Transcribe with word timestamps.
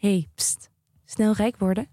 hey, 0.00 0.28
pst, 0.34 0.70
snel 1.04 1.32
rijk 1.32 1.56
worden? 1.58 1.88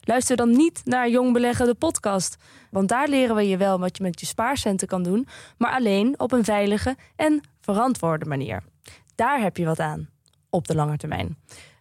Luister 0.00 0.36
dan 0.36 0.50
niet 0.50 0.80
naar 0.84 1.10
Jong 1.10 1.32
Beleggen, 1.32 1.66
de 1.66 1.74
podcast. 1.74 2.36
Want 2.70 2.88
daar 2.88 3.08
leren 3.08 3.36
we 3.36 3.48
je 3.48 3.56
wel 3.56 3.78
wat 3.78 3.96
je 3.96 4.02
met 4.02 4.20
je 4.20 4.26
spaarcenten 4.26 4.88
kan 4.88 5.02
doen, 5.02 5.26
maar 5.58 5.70
alleen 5.70 6.14
op 6.16 6.32
een 6.32 6.44
veilige 6.44 6.96
en 7.16 7.40
verantwoorde 7.60 8.24
manier. 8.24 8.62
Daar 9.14 9.40
heb 9.40 9.56
je 9.56 9.64
wat 9.64 9.80
aan, 9.80 10.08
op 10.50 10.66
de 10.66 10.74
lange 10.74 10.96
termijn. 10.96 11.36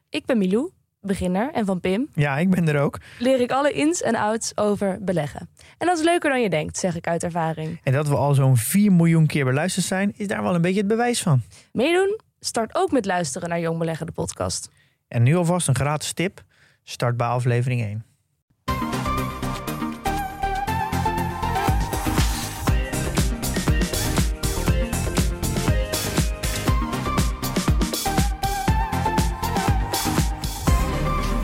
Ik 0.10 0.26
ben 0.26 0.38
Milou, 0.38 0.72
beginner, 1.02 1.52
en 1.52 1.66
van 1.66 1.80
Pim 1.80 2.10
Ja, 2.14 2.38
ik 2.38 2.50
ben 2.50 2.68
er 2.68 2.82
ook. 2.82 3.00
leer 3.20 3.40
ik 3.40 3.52
alle 3.52 3.72
ins 3.72 4.02
en 4.02 4.16
outs 4.16 4.58
over 4.58 4.98
beleggen. 5.04 5.50
En 5.78 5.88
dat 5.88 5.98
is 5.98 6.04
leuker 6.04 6.30
dan 6.30 6.42
je 6.42 6.50
denkt, 6.50 6.78
zeg 6.78 6.96
ik 6.96 7.08
uit 7.08 7.24
ervaring. 7.24 7.80
En 7.84 7.94
dat 7.94 8.08
we 8.08 8.16
al 8.16 8.34
zo'n 8.34 8.58
4 8.58 8.92
miljoen 8.92 9.26
keer 9.26 9.46
beluisterd 9.46 9.86
zijn, 9.86 10.14
is 10.18 10.28
daar 10.28 10.44
wel 10.44 10.56
een 10.56 10.62
beetje 10.62 10.80
het 10.80 10.88
bewijs 10.88 11.22
van. 11.22 11.42
Meedoen? 11.72 12.20
Start 12.40 12.76
ook 12.76 12.92
met 12.92 13.06
luisteren 13.06 13.50
naar 13.50 13.60
Jong 13.60 13.80
Beleggen, 13.80 14.06
de 14.06 14.12
podcast. 14.12 14.70
En 15.14 15.24
nu 15.24 15.36
alvast 15.36 15.68
een 15.68 15.76
gratis 15.76 16.14
tip. 16.14 16.44
Start 16.84 17.18
bij 17.18 17.28
aflevering 17.28 17.82
1. 17.82 18.06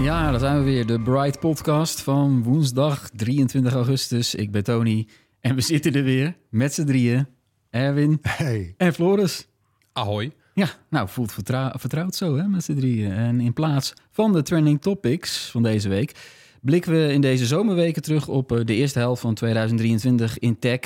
Ja, 0.01 0.31
daar 0.31 0.39
zijn 0.39 0.57
we 0.57 0.63
weer. 0.63 0.85
De 0.85 1.01
Bright 1.01 1.39
Podcast 1.39 2.01
van 2.01 2.43
woensdag 2.43 3.09
23 3.09 3.73
augustus. 3.73 4.35
Ik 4.35 4.51
ben 4.51 4.63
Tony 4.63 5.07
en 5.39 5.55
we 5.55 5.61
zitten 5.61 5.93
er 5.93 6.03
weer 6.03 6.37
met 6.49 6.73
z'n 6.73 6.85
drieën. 6.85 7.27
Erwin 7.69 8.17
Hey. 8.21 8.73
en 8.77 8.93
Floris. 8.93 9.47
Ahoy. 9.93 10.31
Ja, 10.59 10.69
nou, 10.89 11.09
voelt 11.09 11.31
vertrou- 11.31 11.79
vertrouwd 11.79 12.15
zo 12.15 12.37
hè, 12.37 12.47
met 12.47 12.63
z'n 12.63 12.75
drieën. 12.75 13.11
En 13.11 13.39
in 13.39 13.53
plaats 13.53 13.93
van 14.11 14.33
de 14.33 14.41
trending 14.41 14.81
topics 14.81 15.49
van 15.49 15.63
deze 15.63 15.89
week... 15.89 16.15
blikken 16.61 16.91
we 16.91 17.13
in 17.13 17.21
deze 17.21 17.45
zomerweken 17.45 18.01
terug 18.01 18.27
op 18.27 18.51
eh, 18.51 18.65
de 18.65 18.75
eerste 18.75 18.99
helft 18.99 19.21
van 19.21 19.33
2023 19.33 20.39
in 20.39 20.59
tech. 20.59 20.79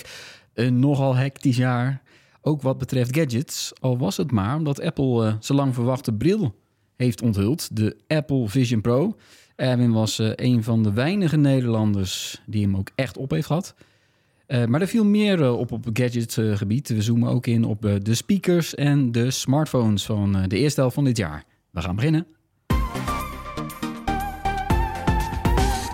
Een 0.54 0.80
nogal 0.80 1.16
hectisch 1.16 1.58
jaar, 1.58 2.02
ook 2.42 2.62
wat 2.62 2.78
betreft 2.78 3.16
gadgets. 3.16 3.72
Al 3.80 3.98
was 3.98 4.18
het 4.18 4.32
maar 4.32 4.56
omdat 4.56 4.82
Apple 4.82 5.26
eh, 5.26 5.34
zijn 5.40 5.58
lang 5.58 5.74
verwachte 5.74 6.14
bril 6.14 6.56
heeft 6.96 7.22
onthuld. 7.22 7.76
De 7.76 7.98
Apple 8.08 8.50
Vision 8.50 8.82
Pro. 8.82 9.16
Erwin 9.56 9.92
was 9.92 10.20
eh, 10.20 10.32
een 10.36 10.64
van 10.64 10.84
de 10.84 10.94
weinige 10.94 11.38
Nederlanders 11.38 12.42
die 12.46 12.64
hem 12.64 12.78
ook 12.78 12.90
echt 12.96 13.18
op 13.18 13.32
heeft 13.32 13.48
gehad. 13.48 13.76
Eh, 14.54 14.66
maar 14.66 14.82
er 14.82 14.88
viel 14.88 15.06
meer 15.06 15.42
eh, 15.42 15.60
op 15.60 15.72
op 15.72 15.86
gadgetgebied. 15.94 16.88
We 16.88 17.02
zoomen 17.02 17.30
ook 17.30 17.48
in 17.48 17.64
op 17.64 17.86
eh, 17.86 17.94
de 18.02 18.16
speakers 18.16 18.76
en 18.76 19.12
de 19.12 19.32
smartphones 19.32 20.06
van 20.06 20.36
eh, 20.36 20.44
de 20.48 20.58
eerste 20.58 20.80
helft 20.80 20.96
van 20.96 21.04
dit 21.04 21.18
jaar. 21.18 21.44
We 21.70 21.82
gaan 21.82 21.96
beginnen. 21.96 22.28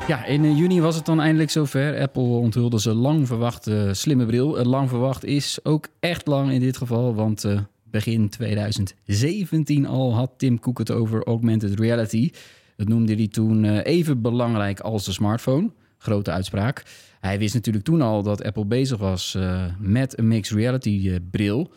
Ja, 0.10 0.26
in 0.26 0.44
eh, 0.46 0.58
juni 0.58 0.82
was 0.82 0.96
het 0.96 1.06
dan 1.06 1.22
eindelijk 1.22 1.50
zover. 1.50 2.00
Apple 2.00 2.22
onthulde 2.24 2.78
zijn 2.78 2.96
lang 2.96 3.28
verwachte 3.28 3.90
slimme 3.92 4.26
bril. 4.26 4.60
Eh, 4.60 4.66
lang 4.66 4.90
verwacht 4.90 5.26
is 5.26 5.60
ook 5.64 5.88
echt 6.00 6.28
lang 6.28 6.52
in 6.52 6.60
dit 6.60 6.78
geval, 6.78 7.16
want 7.16 7.44
eh, 7.44 7.60
begin 7.84 8.30
2017 8.30 9.86
al 9.86 10.14
had 10.16 10.32
Tim 10.38 10.60
Cook 10.60 10.78
het 10.78 10.92
over 10.92 11.24
augmented 11.24 11.80
reality. 11.80 12.32
Dat 12.76 12.88
noemde 12.88 13.16
hij 13.16 13.28
toen 13.28 13.66
eh, 13.66 13.94
even 13.96 14.22
belangrijk 14.22 14.80
als 14.80 15.06
de 15.06 15.12
smartphone. 15.12 15.72
Grote 15.98 16.32
uitspraak. 16.32 16.84
Hij 17.20 17.40
wist 17.40 17.54
natuurlijk 17.54 17.86
toen 17.86 18.02
al 18.02 18.24
dat 18.24 18.44
Apple 18.44 18.66
bezig 18.66 18.98
was 18.98 19.36
eh, 19.36 19.66
met 19.80 20.18
een 20.18 20.28
mixed 20.28 20.58
reality 20.58 21.10
eh, 21.10 21.16
bril. 21.32 21.74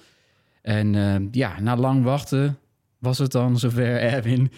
En 0.62 0.94
eh, 0.94 1.16
ja, 1.30 1.60
na 1.60 1.76
lang 1.76 2.04
wachten 2.04 2.58
was 2.98 3.18
het 3.18 3.32
dan 3.32 3.58
zover, 3.58 3.96
Erwin. 4.12 4.52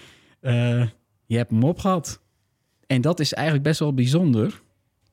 Je 1.27 1.37
hebt 1.37 1.51
hem 1.51 1.63
opgehad. 1.63 2.21
En 2.87 3.01
dat 3.01 3.21
is 3.21 3.33
eigenlijk 3.33 3.67
best 3.67 3.79
wel 3.79 3.95
bijzonder. 3.95 4.63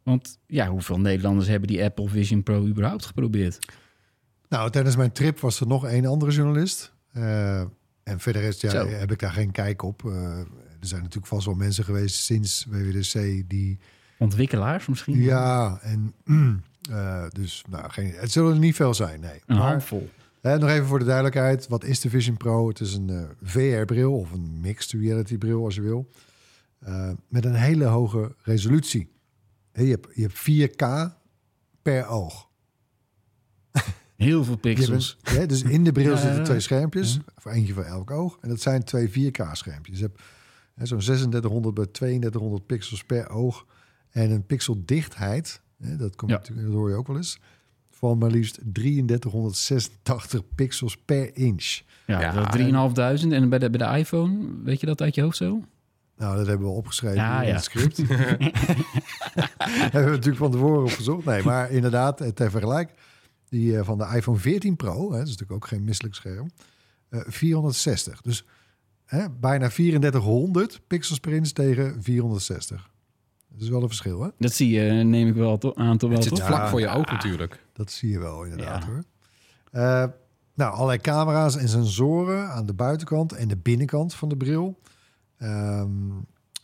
Want 0.03 0.39
ja, 0.47 0.67
hoeveel 0.67 0.99
Nederlanders 0.99 1.47
hebben 1.47 1.67
die 1.67 1.83
Apple 1.83 2.09
Vision 2.09 2.43
Pro 2.43 2.65
überhaupt 2.65 3.05
geprobeerd? 3.05 3.59
Nou, 4.49 4.69
tijdens 4.69 4.95
mijn 4.95 5.11
trip 5.11 5.39
was 5.39 5.59
er 5.59 5.67
nog 5.67 5.85
één 5.85 6.05
andere 6.05 6.31
journalist. 6.31 6.93
En 8.03 8.19
verder 8.19 8.43
is, 8.43 8.61
ja, 8.61 8.69
Zo. 8.69 8.87
heb 8.87 9.11
ik 9.11 9.19
daar 9.19 9.31
geen 9.31 9.51
kijk 9.51 9.81
op. 9.81 10.03
Er 10.03 10.87
zijn 10.87 11.01
natuurlijk 11.01 11.27
vast 11.27 11.45
wel 11.45 11.55
mensen 11.55 11.83
geweest 11.83 12.15
sinds 12.15 12.65
WWDC 12.69 13.43
die... 13.49 13.79
Ontwikkelaars 14.21 14.87
misschien? 14.87 15.21
Ja, 15.21 15.79
en... 15.81 16.13
eh, 16.91 17.25
dus 17.29 17.63
nou, 17.69 17.89
geen, 17.89 18.13
het 18.15 18.31
zullen 18.31 18.53
er 18.53 18.59
niet 18.59 18.75
veel 18.75 18.93
zijn, 18.93 19.19
nee. 19.19 19.41
Een 19.45 19.57
Maar 19.57 19.69
handvol. 19.69 20.09
eh, 20.41 20.55
nog 20.57 20.69
even 20.69 20.85
voor 20.85 20.99
de 20.99 21.05
duidelijkheid. 21.05 21.67
Wat 21.67 21.83
is 21.83 21.99
de 21.99 22.09
Vision 22.09 22.37
Pro? 22.37 22.67
Het 22.67 22.79
is 22.79 22.93
een 22.93 23.09
eh, 23.09 23.23
VR-bril 23.43 24.13
of 24.13 24.31
een 24.31 24.59
mixed 24.59 25.01
reality-bril 25.01 25.63
als 25.63 25.75
je 25.75 25.81
wil. 25.81 26.07
Eh, 26.79 27.09
met 27.27 27.45
een 27.45 27.53
hele 27.55 27.85
hoge 27.85 28.35
resolutie. 28.41 29.11
Hè, 29.71 29.81
Je 29.81 29.89
hebt, 29.89 30.07
je 30.13 30.21
hebt 30.21 30.39
4K 30.39 31.13
per 31.81 32.07
oog. 32.07 32.49
Heel 34.15 34.43
veel 34.43 34.55
pixels. 34.57 35.17
bent- 35.23 35.37
hè, 35.37 35.45
dus 35.45 35.61
in 35.63 35.83
de 35.83 35.91
bril 35.91 36.11
Ja, 36.15 36.17
zitten 36.21 36.43
twee 36.43 36.59
schermpjes, 36.59 37.19
voor 37.37 37.51
eentje 37.51 37.73
voor 37.73 37.83
elk 37.83 38.11
oog. 38.11 38.37
En 38.41 38.49
dat 38.49 38.61
zijn 38.61 38.83
twee 38.83 39.09
4K-schermpjes. 39.09 39.97
Je 39.97 40.01
hebt 40.01 40.21
hè, 40.75 40.85
zo'n 40.85 40.99
3600 40.99 41.73
bij 41.75 41.85
3200 41.85 42.65
pixels 42.65 43.03
per 43.03 43.29
oog. 43.29 43.65
En 44.11 44.31
een 44.31 44.45
pixeldichtheid, 44.45 45.61
hè, 45.77 45.95
dat, 45.95 46.15
komt 46.15 46.31
Ja. 46.31 46.37
natuurlijk, 46.37 46.67
dat 46.67 46.75
hoor 46.75 46.89
je 46.89 46.95
ook 46.95 47.07
wel 47.07 47.15
eens, 47.17 47.39
van 47.89 48.17
maar 48.17 48.29
liefst 48.31 48.59
3386 48.63 50.41
pixels 50.55 50.97
per 50.97 51.37
inch. 51.37 51.81
Ja, 52.05 52.19
Ja, 52.21 52.31
dat 52.33 52.51
3.500. 52.51 53.31
En 53.31 53.49
bij 53.49 53.59
de, 53.59 53.69
bij 53.69 53.87
de 53.91 53.97
iPhone, 53.97 54.47
weet 54.63 54.79
je 54.79 54.85
dat 54.85 55.01
uit 55.01 55.15
je 55.15 55.21
hoofd 55.21 55.37
zo? 55.37 55.63
Nou, 56.17 56.37
dat 56.37 56.47
hebben 56.47 56.67
we 56.67 56.73
opgeschreven 56.73 57.15
Ja, 57.17 57.41
in 57.41 57.47
ja. 57.47 57.53
het 57.53 57.63
script. 57.63 57.97
hebben 59.91 60.05
we 60.05 60.09
natuurlijk 60.11 60.37
van 60.37 60.51
tevoren 60.51 60.83
opgezocht. 60.83 61.25
Nee, 61.25 61.43
maar 61.43 61.71
inderdaad, 61.71 62.21
eh, 62.21 62.27
ter 62.27 62.51
vergelijk, 62.51 62.91
die 63.49 63.77
eh, 63.77 63.85
van 63.85 63.97
de 63.97 64.11
iPhone 64.15 64.37
14 64.37 64.75
Pro, 64.75 65.11
hè, 65.11 65.17
dat 65.17 65.27
is 65.27 65.31
natuurlijk 65.31 65.51
ook 65.51 65.67
geen 65.67 65.83
misselijk 65.83 66.15
scherm, 66.15 66.51
eh, 67.09 67.19
460. 67.27 68.21
Dus 68.21 68.45
hè, 69.05 69.29
bijna 69.29 69.67
3400 69.69 70.81
pixels 70.87 71.19
per 71.19 71.33
inch 71.33 71.47
tegen 71.47 72.03
460. 72.03 72.89
Dat 73.51 73.61
is 73.61 73.69
wel 73.69 73.81
een 73.81 73.87
verschil, 73.87 74.21
hè? 74.21 74.29
Dat 74.37 74.51
zie 74.53 74.69
je, 74.69 74.91
neem 75.03 75.27
ik 75.27 75.33
wel 75.33 75.57
to- 75.57 75.73
aan 75.75 75.97
toch 75.97 76.09
wel, 76.09 76.19
Het 76.19 76.27
zit 76.27 76.37
toch? 76.37 76.47
vlak 76.47 76.67
voor 76.67 76.79
je 76.79 76.87
oog 76.89 77.05
natuurlijk. 77.11 77.65
Dat 77.73 77.91
zie 77.91 78.09
je 78.09 78.19
wel 78.19 78.43
inderdaad 78.43 78.83
Ja. 78.83 78.89
hoor. 78.89 79.03
Eh, 79.71 80.05
nou, 80.53 80.73
allerlei 80.73 80.99
camera's 80.99 81.55
en 81.55 81.69
sensoren 81.69 82.49
aan 82.49 82.65
de 82.65 82.73
buitenkant 82.73 83.33
en 83.33 83.47
de 83.47 83.57
binnenkant 83.57 84.13
van 84.13 84.29
de 84.29 84.37
bril. 84.37 84.79
Ehm, 85.37 85.89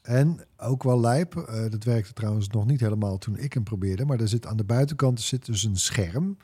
en 0.02 0.40
ook 0.58 0.84
wel 0.84 1.00
lijp. 1.00 1.36
eh, 1.36 1.70
dat 1.72 1.84
werkte 1.84 2.14
trouwens 2.14 2.48
nog 2.48 2.66
niet 2.66 2.80
helemaal 2.80 3.18
toen 3.18 3.38
ik 3.38 3.54
hem 3.54 3.64
probeerde. 3.64 4.06
Maar 4.06 4.20
er 4.20 4.28
zit 4.28 4.46
aan 4.46 4.58
de 4.58 4.64
buitenkant 4.64 5.22
zit 5.22 5.46
dus 5.46 5.64
een 5.64 5.76
scherm. 5.78 6.38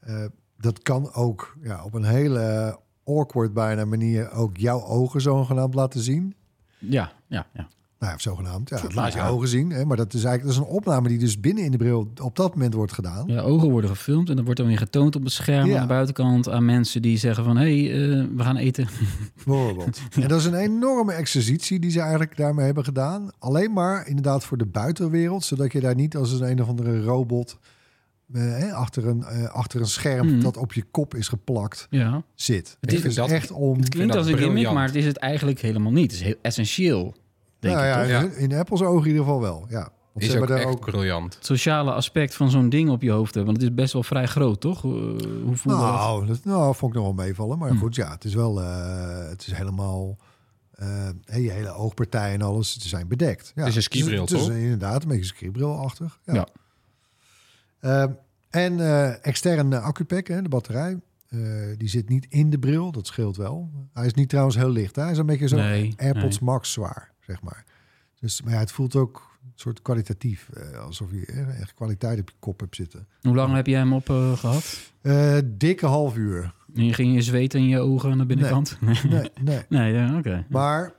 Eh, 0.00 0.24
dat 0.56 0.82
kan 0.82 1.12
ook 1.14 1.56
ja, 1.62 1.84
op 1.84 1.94
een 1.94 2.04
hele 2.04 2.78
awkward 3.04 3.52
bijna 3.52 3.84
manier 3.84 4.30
ook 4.30 4.56
jouw 4.56 4.82
ogen 4.84 5.20
zogenaamd 5.20 5.74
laten 5.74 6.00
zien. 6.00 6.34
Ja, 6.78 7.12
ja, 7.26 7.46
ja. 7.52 7.68
Nou, 7.98 8.12
ja, 8.12 8.18
zogenaamd. 8.18 8.68
Ja, 8.68 8.80
het 8.80 8.94
laat 8.94 9.12
je 9.12 9.20
ogen 9.22 9.48
zien. 9.48 9.70
Hè, 9.70 9.84
maar 9.84 9.96
dat 9.96 10.14
is 10.14 10.24
eigenlijk 10.24 10.42
dat 10.56 10.64
is 10.64 10.70
een 10.70 10.76
opname 10.76 11.08
die 11.08 11.18
dus 11.18 11.40
binnen 11.40 11.64
in 11.64 11.70
de 11.70 11.76
bril 11.76 12.12
op 12.22 12.36
dat 12.36 12.54
moment 12.54 12.74
wordt 12.74 12.92
gedaan. 12.92 13.24
Ja, 13.26 13.40
ogen 13.40 13.70
worden 13.70 13.90
gefilmd 13.90 14.28
en 14.28 14.36
dat 14.36 14.44
wordt 14.44 14.60
dan 14.60 14.68
weer 14.68 14.78
getoond 14.78 15.16
op 15.16 15.22
het 15.22 15.32
scherm 15.32 15.66
Ja. 15.68 15.74
aan 15.74 15.80
de 15.82 15.86
buitenkant 15.88 16.48
aan 16.48 16.64
mensen 16.64 17.02
die 17.02 17.18
zeggen 17.18 17.44
van 17.44 17.56
hé, 17.56 17.84
hey, 17.86 17.92
eh, 18.20 18.24
we 18.36 18.42
gaan 18.42 18.56
eten. 18.56 18.88
Bijvoorbeeld. 19.44 20.00
En 20.20 20.28
dat 20.28 20.38
is 20.40 20.44
een 20.44 20.54
enorme 20.54 21.12
exercitie 21.12 21.78
die 21.78 21.90
ze 21.90 22.00
eigenlijk 22.00 22.36
daarmee 22.36 22.64
hebben 22.64 22.84
gedaan. 22.84 23.30
Alleen 23.38 23.72
maar 23.72 24.06
inderdaad 24.06 24.44
voor 24.44 24.56
de 24.58 24.66
buitenwereld. 24.66 25.44
Zodat 25.44 25.72
je 25.72 25.80
daar 25.80 25.94
niet 25.94 26.16
als 26.16 26.32
een 26.32 26.50
een 26.50 26.62
of 26.62 26.68
andere 26.68 27.02
robot 27.02 27.58
eh, 28.32 28.40
hè, 28.42 28.72
achter, 28.72 29.06
een, 29.06 29.22
eh, 29.22 29.44
achter 29.44 29.80
een 29.80 29.86
scherm 29.86 30.26
Mhm. 30.26 30.40
dat 30.40 30.56
op 30.56 30.72
je 30.72 30.82
kop 30.90 31.14
is 31.14 31.28
geplakt 31.28 31.86
Ja. 31.90 32.22
zit. 32.34 32.76
Het 32.80 33.04
is 33.04 33.14
dat- 33.14 33.30
echt 33.30 33.50
om... 33.50 33.78
Het 33.78 33.88
klinkt 33.88 34.12
dat 34.12 34.22
als 34.22 34.32
een 34.32 34.38
gimmick, 34.38 34.72
maar 34.72 34.86
het 34.86 34.94
is 34.94 35.04
het 35.06 35.16
eigenlijk 35.16 35.60
helemaal 35.60 35.92
niet. 35.92 36.10
Het 36.10 36.20
is 36.20 36.26
heel 36.26 36.34
essentieel, 36.42 37.14
denk 37.58 37.74
nou 37.76 37.86
ik 37.86 38.08
ja, 38.08 38.20
toch? 38.20 38.30
toch? 38.30 38.38
in, 38.38 38.50
in 38.50 38.58
Apple's 38.58 38.80
ogen 38.82 39.00
in 39.02 39.06
ieder 39.06 39.22
geval 39.24 39.40
wel. 39.40 39.66
Ja. 39.68 39.88
Want 40.12 40.24
Is 40.26 40.30
ze 40.30 40.40
ook 40.40 40.48
echt 40.50 40.66
ook... 40.66 40.84
briljant. 40.90 41.34
Het 41.34 41.44
sociale 41.46 41.92
aspect 41.92 42.34
van 42.34 42.50
zo'n 42.50 42.68
ding 42.68 42.90
op 42.90 43.02
je 43.02 43.10
hoofd 43.10 43.34
hebben. 43.34 43.52
Want 43.52 43.62
het 43.64 43.70
is 43.70 43.76
best 43.82 43.92
wel 43.92 44.02
vrij 44.02 44.26
groot, 44.26 44.60
toch? 44.60 44.84
Eh, 44.84 44.90
Hoe 45.44 45.56
voel? 45.56 45.76
Nou, 45.76 46.26
dat, 46.26 46.44
nou, 46.44 46.74
vond 46.74 46.92
ik 46.94 46.98
nog 47.02 47.14
wel 47.14 47.24
meevallen. 47.26 47.58
Maar 47.58 47.70
Hm. 47.70 47.76
goed, 47.76 47.94
ja, 47.94 48.10
het 48.10 48.24
is 48.24 48.34
wel... 48.34 48.62
eh, 48.62 49.28
het 49.28 49.46
is 49.46 49.52
helemaal... 49.52 50.16
eh, 50.72 51.08
hè, 51.24 51.36
je 51.38 51.50
hele 51.50 51.70
oogpartij 51.72 52.32
en 52.34 52.42
alles 52.42 52.78
ze 52.80 52.88
zijn 52.88 53.08
bedekt. 53.08 53.52
Ja, 53.54 53.60
Het 53.60 53.70
is 53.70 53.76
een 53.76 53.82
skibril, 53.82 54.20
Het 54.20 54.30
is, 54.30 54.40
toch? 54.40 54.50
inderdaad 54.50 55.02
een 55.02 55.08
beetje 55.08 55.24
skibrilachtig. 55.24 56.18
Ja. 56.24 56.34
Ja. 56.34 56.46
Ehm, 57.80 58.12
en 58.50 58.80
eh 58.80 59.26
extern 59.26 59.72
eh, 59.72 59.84
accupack, 59.84 60.26
hè, 60.28 60.42
de 60.42 60.48
batterij. 60.48 61.00
eh, 61.28 61.40
die 61.76 61.88
zit 61.88 62.08
niet 62.08 62.26
in 62.28 62.50
de 62.50 62.58
bril, 62.58 62.92
dat 62.92 63.06
scheelt 63.06 63.36
wel. 63.36 63.70
Hij 63.92 64.06
is 64.06 64.14
niet 64.14 64.28
trouwens 64.28 64.56
heel 64.56 64.70
licht. 64.70 64.96
Hè? 64.96 65.02
Hij 65.02 65.10
is 65.12 65.18
een 65.18 65.26
beetje 65.26 65.48
zo 65.48 65.56
Nee, 65.56 65.94
AirPods 65.96 66.40
nee. 66.40 66.48
Max 66.50 66.72
zwaar, 66.72 67.12
zeg 67.28 67.42
maar. 67.42 67.64
Dus, 68.20 68.42
maar 68.42 68.52
ja, 68.52 68.58
het 68.58 68.72
voelt 68.72 68.96
ook 68.96 69.36
een 69.44 69.52
soort 69.54 69.82
kwalitatief. 69.82 70.48
eh, 70.48 70.78
alsof 70.78 71.10
je 71.10 71.26
eh, 71.26 71.60
echt 71.60 71.74
kwaliteit 71.74 72.20
op 72.20 72.28
je 72.30 72.34
kop 72.38 72.60
hebt 72.60 72.76
zitten. 72.76 73.06
Hoe 73.20 73.34
lang 73.34 73.54
heb 73.54 73.66
jij 73.66 73.78
hem 73.78 73.92
op 73.92 74.10
eh, 74.10 74.32
gehad? 74.38 74.92
Eh, 75.00 75.38
dikke 75.44 75.86
half 75.86 76.16
uur. 76.16 76.54
En 76.74 76.84
je 76.84 76.92
ging 76.94 77.14
je 77.14 77.22
zweten 77.22 77.60
in 77.60 77.68
je 77.68 77.78
ogen 77.78 78.10
aan 78.10 78.18
de 78.18 78.26
binnenkant? 78.26 78.76
Nee, 78.80 78.94
Nee, 79.08 79.30
nee. 79.42 79.62
nee 79.68 79.92
ja, 79.92 80.16
oké. 80.18 80.46
Maar 80.48 80.92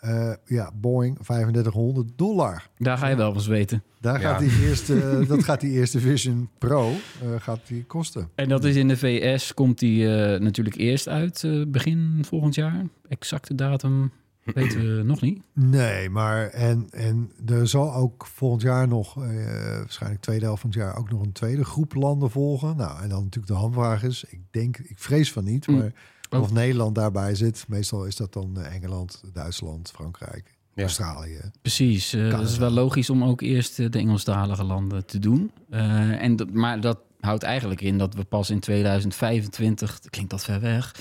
eh, 0.00 0.32
ja, 0.44 0.72
Boeing 0.74 1.18
3500 1.22 2.08
dollar. 2.18 2.68
Daar 2.78 2.98
ga 2.98 3.06
je 3.08 3.16
wel 3.16 3.34
eens 3.34 3.46
weten. 3.46 3.82
Daar 4.00 4.20
Ja. 4.20 4.30
gaat 4.30 4.38
die 4.40 4.66
eerste, 4.68 5.24
dat 5.28 5.44
gaat 5.44 5.60
die 5.60 5.70
eerste 5.72 6.00
Vision 6.00 6.48
Pro 6.58 6.90
eh, 6.90 7.28
gaat 7.38 7.60
die 7.66 7.84
kosten. 7.84 8.28
En 8.34 8.48
dat 8.48 8.64
is 8.64 8.76
in 8.76 8.88
de 8.88 8.96
VS, 8.96 9.54
komt 9.54 9.78
die 9.78 10.16
eh, 10.16 10.40
natuurlijk 10.40 10.76
eerst 10.76 11.08
uit 11.08 11.44
eh, 11.44 11.62
begin 11.68 12.18
volgend 12.24 12.54
jaar. 12.54 12.84
Exacte 13.08 13.54
datum 13.54 14.10
weten 14.54 14.96
we 14.96 15.02
nog 15.02 15.20
niet. 15.20 15.42
Nee, 15.52 16.10
maar 16.10 16.46
en, 16.48 16.86
en 16.90 17.32
er 17.46 17.68
zal 17.68 17.94
ook 17.94 18.26
volgend 18.26 18.62
jaar 18.62 18.88
nog, 18.88 19.16
eh, 19.22 19.44
waarschijnlijk 19.78 20.22
tweede 20.22 20.44
helft 20.44 20.60
van 20.60 20.70
het 20.70 20.78
jaar, 20.78 20.96
ook 20.96 21.10
nog 21.10 21.22
een 21.22 21.32
tweede 21.32 21.64
groep 21.64 21.94
landen 21.94 22.30
volgen. 22.30 22.76
Nou, 22.76 23.02
en 23.02 23.08
dan 23.08 23.22
natuurlijk 23.22 23.52
de 23.52 23.58
hamvraag 23.58 24.02
is, 24.02 24.24
ik 24.28 24.40
denk, 24.50 24.78
ik 24.78 24.98
vrees 24.98 25.32
van 25.32 25.44
niet, 25.44 25.66
Mm. 25.66 25.76
maar 25.76 25.92
Oh. 26.30 26.40
of 26.40 26.52
Nederland 26.52 26.94
daarbij 26.94 27.34
zit. 27.34 27.64
Meestal 27.68 28.04
is 28.04 28.16
dat 28.16 28.32
dan 28.32 28.56
eh, 28.60 28.74
Engeland, 28.74 29.22
Duitsland, 29.32 29.90
Frankrijk, 29.94 30.56
Ja. 30.74 30.82
Australië. 30.82 31.40
Precies, 31.62 32.12
eh, 32.12 32.30
dat 32.30 32.48
is 32.48 32.58
wel 32.58 32.70
logisch 32.70 33.10
om 33.10 33.24
ook 33.24 33.40
eerst 33.40 33.76
de 33.76 33.98
Engelstalige 33.98 34.64
landen 34.64 35.06
te 35.06 35.18
doen. 35.18 35.50
Eh, 35.70 36.22
en 36.22 36.36
dat, 36.36 36.50
maar 36.52 36.80
dat 36.80 36.98
houdt 37.20 37.42
eigenlijk 37.42 37.80
in 37.80 37.98
dat 37.98 38.14
we 38.14 38.24
pas 38.24 38.50
in 38.50 38.60
2025, 38.60 40.00
klinkt 40.10 40.30
dat 40.30 40.44
ver 40.44 40.60
weg, 40.60 40.94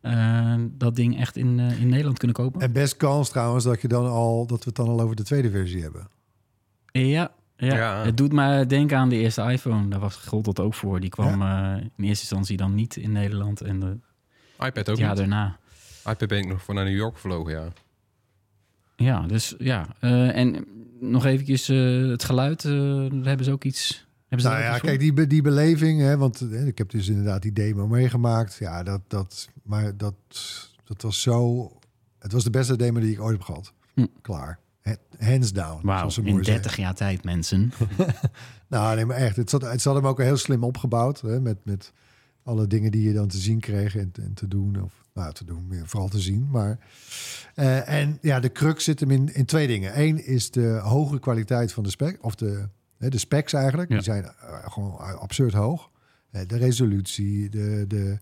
eh, 0.00 0.54
dat 0.70 0.96
ding 0.96 1.18
echt 1.18 1.36
in, 1.36 1.60
eh, 1.60 1.80
in 1.80 1.88
Nederland 1.88 2.18
kunnen 2.18 2.36
kopen. 2.36 2.60
En 2.60 2.72
best 2.72 2.96
kans 2.96 3.28
trouwens 3.28 3.64
dat, 3.64 3.80
je 3.80 3.88
dan 3.88 4.06
al, 4.06 4.46
dat 4.46 4.58
we 4.58 4.64
het 4.64 4.74
dan 4.74 4.88
al 4.88 5.00
over 5.00 5.16
de 5.16 5.22
tweede 5.22 5.50
versie 5.50 5.82
hebben. 5.82 6.08
Ja, 6.92 7.30
ja. 7.56 7.76
Ja. 7.76 8.04
het 8.04 8.16
doet 8.16 8.32
me 8.32 8.66
denken 8.66 8.98
aan 8.98 9.08
de 9.08 9.16
eerste 9.16 9.42
iPhone. 9.42 9.88
Daar 9.88 10.00
was 10.00 10.16
gold 10.16 10.44
dat 10.44 10.60
ook 10.60 10.74
voor. 10.74 11.00
Die 11.00 11.10
kwam 11.10 11.42
eh, 11.42 11.76
in 11.96 12.04
eerste 12.04 12.22
instantie 12.22 12.56
dan 12.56 12.74
niet 12.74 12.96
in 12.96 13.12
Nederland 13.12 13.60
en 13.60 13.80
de 13.80 13.98
iPad 14.58 14.90
ook 14.90 14.96
jaar 14.96 15.08
niet. 15.08 15.18
daarna. 15.18 15.58
iPad 16.04 16.28
ben 16.28 16.38
ik 16.38 16.46
nog 16.46 16.62
voor 16.62 16.74
naar 16.74 16.84
New 16.84 16.96
York 16.96 17.14
gevlogen, 17.14 17.52
ja. 17.52 17.68
Ja, 18.98 19.26
dus 19.26 19.54
ja. 19.58 19.86
Eh, 20.00 20.36
en 20.36 20.66
nog 21.00 21.24
eventjes 21.24 21.68
eh, 21.68 22.08
het 22.08 22.24
geluid, 22.24 22.64
eh, 22.64 22.72
daar 23.10 23.24
hebben 23.24 23.44
ze 23.44 23.52
ook 23.52 23.64
iets... 23.64 24.06
Hebben 24.28 24.40
ze 24.40 24.48
Nou 24.48 24.60
ja, 24.60 24.78
kijk, 24.78 25.00
die, 25.00 25.12
be- 25.12 25.26
die 25.26 25.42
beleving, 25.42 26.00
hè, 26.00 26.16
want 26.16 26.40
eh, 26.40 26.66
ik 26.66 26.78
heb 26.78 26.90
dus 26.90 27.08
inderdaad 27.08 27.42
die 27.42 27.52
demo 27.52 27.86
meegemaakt. 27.86 28.54
Ja, 28.54 28.82
dat, 28.82 29.00
dat, 29.06 29.48
maar 29.62 29.96
dat, 29.96 30.14
dat 30.84 31.02
was 31.02 31.22
zo... 31.22 31.72
Het 32.18 32.32
was 32.32 32.44
de 32.44 32.50
beste 32.50 32.76
demo 32.76 33.00
die 33.00 33.12
ik 33.12 33.20
ooit 33.20 33.32
heb 33.32 33.42
gehad. 33.42 33.72
Hm. 33.94 34.06
Klaar. 34.22 34.58
Ha- 34.82 34.96
Hands 35.18 35.52
down. 35.52 35.86
In 36.16 36.24
mooi 36.32 36.44
30 36.44 36.76
jaar 36.76 36.94
tijd, 36.94 37.24
mensen. 37.24 37.72
Nou, 38.68 38.96
nee, 38.96 39.04
maar 39.06 39.16
echt. 39.16 39.36
Het 39.36 39.50
zat, 39.50 39.62
het 39.62 39.82
zat 39.82 39.94
hem 39.94 40.06
ook 40.06 40.18
heel 40.22 40.36
slim 40.36 40.64
opgebouwd. 40.64 41.20
Hè, 41.20 41.40
met, 41.40 41.56
met 41.64 41.92
alle 42.42 42.66
dingen 42.66 42.90
die 42.90 43.02
je 43.02 43.12
dan 43.12 43.28
te 43.28 43.38
zien 43.38 43.60
kreeg 43.60 43.96
en, 43.96 44.10
en 44.22 44.34
te 44.34 44.48
doen. 44.48 44.82
Of 44.82 44.92
nou, 45.14 45.32
te 45.32 45.44
doen, 45.44 45.66
meer 45.68 45.86
vooral 45.86 46.08
te 46.08 46.20
zien. 46.20 46.48
Maar, 46.50 46.78
eh, 47.54 47.88
en 47.88 48.18
ja, 48.22 48.40
de 48.40 48.52
crux 48.52 48.84
zit 48.84 49.00
hem 49.00 49.10
in, 49.10 49.34
in 49.34 49.44
twee 49.44 49.66
dingen. 49.66 50.00
Eén 50.00 50.26
is 50.26 50.50
de 50.50 50.68
hoge 50.82 51.18
kwaliteit 51.20 51.72
van 51.72 51.82
de 51.82 51.90
spec. 51.90 52.18
Of 52.20 52.34
de, 52.34 52.46
hè, 52.46 52.62
de 52.98 53.18
specs 53.18 53.52
eigenlijk. 53.52 53.88
Ja. 53.88 53.94
Die 53.94 54.04
zijn 54.04 54.24
eh, 54.24 54.32
gewoon 54.72 54.96
absurd 54.96 55.52
hoog. 55.52 55.90
Eh, 56.30 56.40
de 56.46 56.56
resolutie, 56.56 57.48
de, 57.48 57.84
de, 57.88 58.18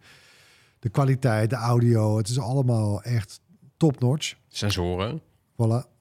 de 0.78 0.88
kwaliteit, 0.88 1.50
de 1.50 1.56
audio. 1.56 2.16
Het 2.16 2.28
is 2.28 2.38
allemaal 2.38 3.02
echt 3.02 3.40
top-notch. 3.76 4.34
Sensoren. 4.48 5.20
Voilà. 5.52 5.94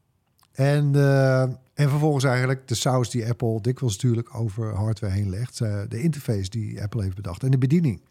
En, 0.51 0.95
eh, 0.95 1.42
en 1.74 1.89
vervolgens 1.89 2.24
eigenlijk 2.24 2.68
de 2.68 2.75
saus 2.75 3.10
die 3.10 3.27
Apple 3.27 3.62
dikwijls 3.62 3.94
natuurlijk 3.94 4.36
over 4.36 4.75
hardware 4.75 5.13
heen 5.13 5.30
legt. 5.30 5.62
Eh, 5.62 5.81
de 5.89 6.01
interface 6.01 6.50
die 6.50 6.81
Apple 6.81 7.04
heeft 7.04 7.16
bedacht. 7.16 7.44
En 7.44 7.51
de 7.51 7.57
bediening. 7.57 8.01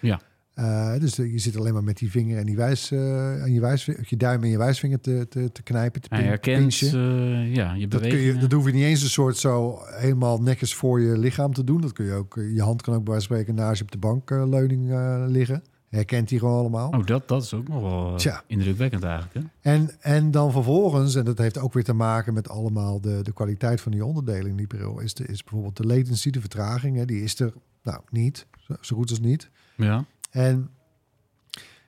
Ja. 0.00 0.20
Eh, 0.54 0.98
dus 0.98 1.18
eh, 1.18 1.32
je 1.32 1.38
zit 1.38 1.56
alleen 1.56 1.72
maar 1.72 1.84
met 1.84 1.98
die 1.98 2.10
vinger 2.10 2.38
en 2.38 2.46
die 2.46 2.56
wijs, 2.56 2.90
eh 2.90 3.42
en 3.42 3.52
je, 3.52 3.60
wijs, 3.60 3.84
je 3.84 4.16
duim 4.16 4.42
en 4.42 4.48
je 4.48 4.58
wijsvinger 4.58 5.00
te, 5.00 5.26
te, 5.28 5.52
te 5.52 5.62
knijpen. 5.62 6.00
Te 6.00 6.08
Hij 6.10 6.22
herkent 6.22 6.82
eh, 6.82 7.54
ja, 7.54 7.72
je 7.72 7.88
Dat, 7.88 8.00
kun 8.00 8.18
je, 8.18 8.36
dat 8.36 8.52
hoef 8.52 8.66
je 8.66 8.72
niet 8.72 8.84
eens 8.84 9.02
een 9.02 9.08
soort 9.08 9.36
zo 9.36 9.78
helemaal 9.84 10.42
netjes 10.42 10.74
voor 10.74 11.00
je 11.00 11.18
lichaam 11.18 11.52
te 11.52 11.64
doen. 11.64 11.80
Dat 11.80 11.92
kun 11.92 12.04
je 12.04 12.12
ook. 12.12 12.34
Je 12.54 12.62
hand 12.62 12.82
kan 12.82 12.94
ook 12.94 13.04
bij 13.04 13.20
spreken 13.20 13.54
naast 13.54 13.78
je 13.78 13.84
op 13.84 13.90
de 13.90 13.98
bankleuning 13.98 14.90
liggen. 15.28 15.62
Herkent 15.88 16.30
hij 16.30 16.38
gewoon 16.38 16.58
allemaal. 16.58 16.90
Oh, 16.90 17.06
dat, 17.06 17.28
dat 17.28 17.42
is 17.42 17.54
ook 17.54 17.68
nog 17.68 17.80
wel 17.80 18.16
Tja. 18.16 18.42
indrukwekkend 18.46 19.02
eigenlijk. 19.02 19.34
Hè? 19.34 19.70
En, 19.70 19.90
en 20.00 20.30
dan 20.30 20.52
vervolgens, 20.52 21.14
en 21.14 21.24
dat 21.24 21.38
heeft 21.38 21.58
ook 21.58 21.72
weer 21.72 21.84
te 21.84 21.92
maken 21.92 22.34
met 22.34 22.48
allemaal 22.48 23.00
de, 23.00 23.22
de 23.22 23.32
kwaliteit 23.32 23.80
van 23.80 23.92
die 23.92 24.04
onderdelen 24.04 24.50
in 24.50 24.56
die 24.56 24.66
bril, 24.66 24.98
is, 24.98 25.14
de, 25.14 25.26
is 25.26 25.42
bijvoorbeeld 25.42 25.76
de 25.76 25.86
latency, 25.86 26.30
de 26.30 26.40
vertraging, 26.40 26.96
hè, 26.96 27.04
die 27.04 27.22
is 27.22 27.40
er 27.40 27.52
nou 27.82 28.00
niet, 28.10 28.46
zo, 28.58 28.74
zo 28.80 28.96
goed 28.96 29.10
als 29.10 29.20
niet. 29.20 29.50
Ja. 29.76 30.04
En 30.34 30.70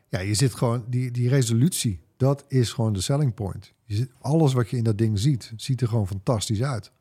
ja, 0.09 0.19
je 0.21 0.35
zit 0.35 0.55
gewoon, 0.55 0.85
die, 0.89 1.11
die 1.11 1.29
resolutie, 1.29 2.01
dat 2.17 2.45
is 2.49 2.73
gewoon 2.73 2.93
de 2.93 3.01
selling 3.01 3.35
point. 3.35 3.73
Je 3.85 3.95
zit, 3.95 4.11
alles 4.21 4.53
wat 4.53 4.71
je 4.71 4.77
in 4.77 4.85
dat 4.85 4.99
ding 4.99 5.19
ziet, 5.19 5.53
ziet 5.57 5.81
er 5.81 5.89
gewoon 5.89 6.07
fantastisch 6.07 6.63
uit. 6.63 6.93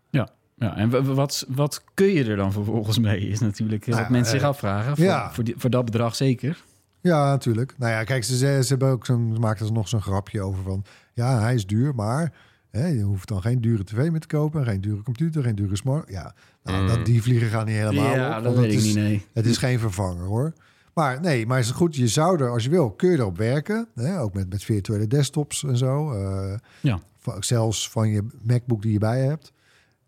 Ja, 0.57 0.77
en 0.77 0.89
w- 0.89 1.05
w- 1.05 1.13
wat, 1.15 1.45
wat 1.49 1.83
kun 1.93 2.07
je 2.07 2.23
er 2.25 2.35
dan 2.35 2.51
vervolgens 2.51 2.99
mee? 2.99 3.19
Is 3.27 3.39
natuurlijk 3.39 3.81
eh, 3.81 3.87
Nou 3.87 3.99
wat 3.99 4.05
ja, 4.07 4.11
mensen 4.11 4.31
zich 4.31 4.41
eh, 4.41 4.47
afvragen. 4.47 4.95
Voor, 4.95 5.05
ja. 5.05 5.31
voor, 5.33 5.43
die- 5.43 5.53
voor 5.57 5.69
dat 5.69 5.85
bedrag 5.85 6.15
zeker. 6.15 6.63
Ja, 7.01 7.25
natuurlijk. 7.29 7.73
Nou 7.77 7.91
ja, 7.91 8.03
kijk, 8.03 8.23
ze, 8.23 8.37
ze, 8.37 8.65
hebben 8.67 8.87
ook 8.89 9.05
zo'n, 9.05 9.39
maakten 9.39 9.65
er 9.65 9.71
nog 9.71 9.87
zo'n 9.87 10.01
grapje 10.01 10.41
over 10.41 10.63
van, 10.63 10.83
ja, 11.13 11.39
hij 11.39 11.53
is 11.53 11.65
duur, 11.65 11.95
maar 11.95 12.33
hè, 12.71 12.87
je 12.87 13.01
hoeft 13.01 13.27
dan 13.27 13.41
geen 13.41 13.61
dure 13.61 13.83
tv 13.83 14.09
meer 14.09 14.19
te 14.19 14.27
kopen, 14.27 14.65
geen 14.65 14.81
dure 14.81 15.01
computer, 15.01 15.43
geen 15.43 15.55
dure 15.55 15.75
smart. 15.75 16.09
Ja, 16.09 16.35
nou, 16.63 16.81
Mm. 16.81 16.87
dat, 16.87 17.05
die 17.05 17.21
vliegen 17.21 17.47
gaan 17.49 17.65
niet 17.65 17.75
helemaal 17.75 18.15
ja, 18.15 18.37
op. 18.37 18.43
dat 18.43 18.55
weet 18.55 18.71
ik 18.71 18.77
is, 18.77 18.83
niet, 18.85 18.95
nee. 18.95 19.25
Het 19.33 19.45
is 19.45 19.57
geen 19.57 19.79
vervanger 19.79 20.25
hoor. 20.25 20.53
Maar 20.95 21.21
nee, 21.21 21.45
maar 21.45 21.59
is 21.59 21.67
het 21.67 21.75
goed. 21.75 21.95
Je 21.95 22.07
zou 22.07 22.39
er, 22.43 22.49
als 22.49 22.63
je 22.63 22.69
wil, 22.69 22.91
kun 22.91 23.09
je 23.11 23.17
erop 23.17 23.37
werken. 23.37 23.87
Hè? 23.95 24.19
Ook 24.19 24.33
met, 24.33 24.49
met 24.49 24.63
virtuele 24.63 25.07
desktops 25.07 25.63
en 25.63 25.77
zo. 25.77 26.11
eh, 26.11 26.53
Ja. 26.81 26.99
van- 27.19 27.43
zelfs 27.43 27.89
van 27.89 28.09
je 28.09 28.23
MacBook 28.41 28.81
die 28.81 28.91
je 28.91 28.99
bij 28.99 29.21
je 29.21 29.27
hebt. 29.27 29.53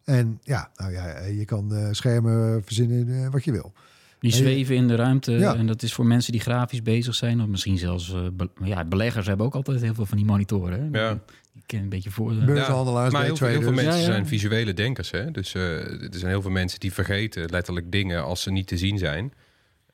En 0.03 0.39
ja, 0.43 0.71
nou 0.75 0.91
ja, 0.91 1.19
je 1.25 1.45
kan 1.45 1.75
eh, 1.75 1.87
schermen 1.91 2.61
verzinnen 2.63 3.23
eh, 3.23 3.31
wat 3.31 3.43
je 3.43 3.51
wil. 3.51 3.73
Die 4.19 4.31
zweven 4.31 4.75
in 4.75 4.87
de 4.87 4.95
ruimte. 4.95 5.31
Ja. 5.31 5.55
En 5.55 5.67
dat 5.67 5.83
is 5.83 5.93
voor 5.93 6.05
mensen 6.05 6.31
die 6.31 6.41
grafisch 6.41 6.81
bezig 6.81 7.15
zijn. 7.15 7.41
Of 7.41 7.47
misschien 7.47 7.77
zelfs... 7.77 8.13
eh, 8.13 8.27
be- 8.33 8.49
ja, 8.63 8.85
beleggers 8.85 9.27
hebben 9.27 9.45
ook 9.45 9.55
altijd 9.55 9.81
heel 9.81 9.93
veel 9.93 10.05
van 10.05 10.17
die 10.17 10.25
monitoren. 10.25 10.79
Hè? 10.91 10.99
Ja. 10.99 11.19
Die 11.53 11.63
kennen 11.65 11.87
een 11.87 11.93
beetje 11.95 12.11
voor... 12.11 12.33
Beurshandelaars, 12.35 13.13
maar 13.13 13.23
heel 13.23 13.35
veel, 13.35 13.47
heel 13.47 13.61
veel 13.61 13.71
mensen 13.71 13.93
Ja, 13.93 13.99
ja. 13.99 14.05
zijn 14.05 14.27
visuele 14.27 14.73
denkers. 14.73 15.11
Hè? 15.11 15.31
Dus 15.31 15.53
eh, 15.53 15.61
er 16.01 16.09
zijn 16.11 16.31
heel 16.31 16.41
veel 16.41 16.51
mensen 16.51 16.79
die 16.79 16.93
vergeten 16.93 17.49
letterlijk 17.49 17.91
dingen 17.91 18.23
als 18.23 18.41
ze 18.41 18.51
niet 18.51 18.67
te 18.67 18.77
zien 18.77 18.97
zijn. 18.97 19.33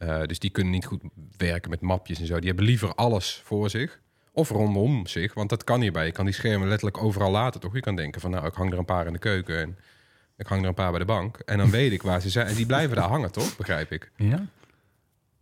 Eh, 0.08 0.24
dus 0.26 0.40
die 0.40 0.50
kunnen 0.50 0.74
niet 0.74 0.86
goed 0.86 1.02
werken 1.38 1.70
met 1.70 1.82
mapjes 1.82 2.20
en 2.20 2.26
zo. 2.26 2.38
Die 2.40 2.48
hebben 2.48 2.66
liever 2.66 2.96
alles 2.96 3.42
voor 3.46 3.70
zich. 3.70 4.00
Of 4.32 4.50
rondom 4.50 5.08
zich, 5.08 5.34
want 5.34 5.50
dat 5.50 5.64
kan 5.64 5.82
hierbij. 5.82 6.06
Je 6.06 6.12
kan 6.12 6.26
die 6.26 6.34
schermen 6.34 6.68
letterlijk 6.68 7.04
overal 7.04 7.32
laten, 7.32 7.60
toch? 7.60 7.74
Je 7.74 7.80
kan 7.80 7.96
denken 7.96 8.22
van, 8.22 8.32
nou, 8.32 8.46
ik 8.46 8.54
hang 8.54 8.72
er 8.72 8.78
een 8.78 8.86
paar 8.86 9.06
in 9.08 9.14
de 9.14 9.20
keuken 9.20 9.58
en 9.62 9.78
ik 10.38 10.48
hang 10.48 10.62
er 10.62 10.68
een 10.68 10.74
paar 10.74 10.90
bij 10.90 11.00
de 11.00 11.06
bank. 11.06 11.38
En 11.38 11.58
dan 11.58 11.70
weet 11.70 11.92
ik 11.92 12.02
waar 12.02 12.22
ze 12.22 12.30
zijn. 12.30 12.48
En 12.48 12.56
die 12.56 12.66
blijven 12.66 12.96
daar 12.96 13.08
hangen, 13.10 13.32
toch? 13.32 13.58
Begrijp 13.58 13.92
ik. 13.92 14.12
Ja? 14.16 14.46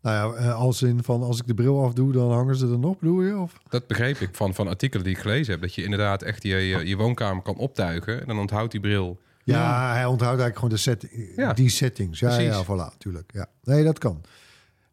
Nou 0.01 0.35
ja, 0.35 0.41
eh, 0.43 0.55
als 0.55 0.81
in 0.81 1.03
van 1.03 1.23
als 1.23 1.39
ik 1.39 1.47
de 1.47 1.53
bril 1.53 1.83
afdoe, 1.83 2.11
dan 2.11 2.31
hangen 2.31 2.55
ze 2.55 2.67
er 2.67 2.79
nog, 2.79 2.99
bedoel 2.99 3.21
je? 3.21 3.37
Of? 3.37 3.53
Dat 3.69 3.87
begreep 3.87 4.17
ik 4.17 4.29
van, 4.35 4.53
van 4.53 4.67
artikelen 4.67 5.03
die 5.05 5.13
ik 5.15 5.21
gelezen 5.21 5.51
heb. 5.51 5.61
Dat 5.61 5.75
je 5.75 5.83
inderdaad 5.83 6.21
echt 6.21 6.43
je, 6.43 6.55
je, 6.55 6.87
je 6.87 6.95
woonkamer 6.97 7.43
kan 7.43 7.55
optuigen. 7.55 8.21
En 8.21 8.27
dan 8.27 8.39
onthoudt 8.39 8.71
die 8.71 8.81
bril. 8.81 9.19
Ja, 9.43 9.91
hij 9.93 10.05
onthoudt 10.05 10.41
eigenlijk 10.41 10.55
gewoon 10.55 10.69
de 10.69 10.77
set, 10.77 11.07
Ja. 11.35 11.53
die 11.53 11.69
settings. 11.69 12.19
Ja, 12.19 12.27
Precies. 12.35 12.53
ja, 12.53 12.63
voilà, 12.65 12.91
natuurlijk. 12.91 13.31
Ja. 13.33 13.47
Nee, 13.63 13.83
dat 13.83 13.97
kan. 13.97 14.21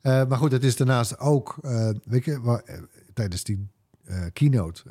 Eh, 0.08 0.26
maar 0.28 0.38
goed, 0.38 0.52
het 0.52 0.64
is 0.64 0.76
daarnaast 0.76 1.18
ook, 1.18 1.58
eh, 1.62 1.90
weet 2.04 2.24
je, 2.24 2.40
waar, 2.40 2.60
eh, 2.62 2.78
tijdens 3.14 3.44
die 3.44 3.68
keynote 4.32 4.82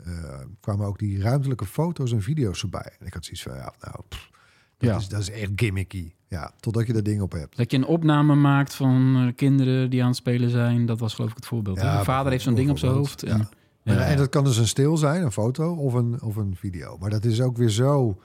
kwamen 0.59 0.85
ook 0.85 0.99
die 0.99 1.21
ruimtelijke 1.21 1.65
foto's 1.65 2.11
en 2.11 2.21
video's 2.21 2.59
voorbij. 2.59 2.95
En 2.99 3.05
ik 3.05 3.13
had 3.13 3.23
zoiets 3.25 3.43
van, 3.43 3.55
ja, 3.55 3.73
nou, 3.79 3.95
pff, 4.09 4.29
dat, 4.77 4.89
Ja. 4.89 4.97
is, 4.97 5.07
dat 5.07 5.19
is 5.21 5.29
echt 5.31 5.51
gimmicky. 5.55 6.11
Ja, 6.27 6.51
totdat 6.59 6.87
je 6.87 6.93
dat 6.93 7.05
ding 7.05 7.21
op 7.21 7.31
hebt. 7.31 7.57
Dat 7.57 7.71
je 7.71 7.77
een 7.77 7.85
opname 7.85 8.35
maakt 8.35 8.73
van 8.75 9.31
kinderen 9.35 9.89
die 9.89 10.01
aan 10.01 10.07
het 10.07 10.15
spelen 10.17 10.49
zijn. 10.49 10.85
Dat 10.85 10.99
was 10.99 11.13
geloof 11.13 11.29
ik 11.29 11.35
het 11.35 11.45
voorbeeld. 11.45 11.77
Ja, 11.77 11.97
De 11.97 12.03
vader 12.03 12.31
heeft 12.31 12.43
zo'n 12.43 12.55
ding 12.55 12.69
op 12.69 12.77
zijn 12.77 12.91
hoofd. 12.91 13.21
bijvoorbeeld, 13.21 13.55
En, 13.83 13.93
En, 13.93 13.99
ja. 13.99 14.05
en 14.07 14.17
dat 14.17 14.29
kan 14.29 14.43
dus 14.43 14.57
een 14.57 14.67
stil 14.67 14.97
zijn, 14.97 15.23
een 15.23 15.31
foto 15.31 15.73
of 15.75 15.93
een, 15.93 16.21
of 16.21 16.35
een 16.35 16.55
video. 16.55 16.97
Maar 16.97 17.09
dat 17.09 17.25
is 17.25 17.41
ook 17.41 17.57
weer 17.57 17.69
zo 17.69 18.21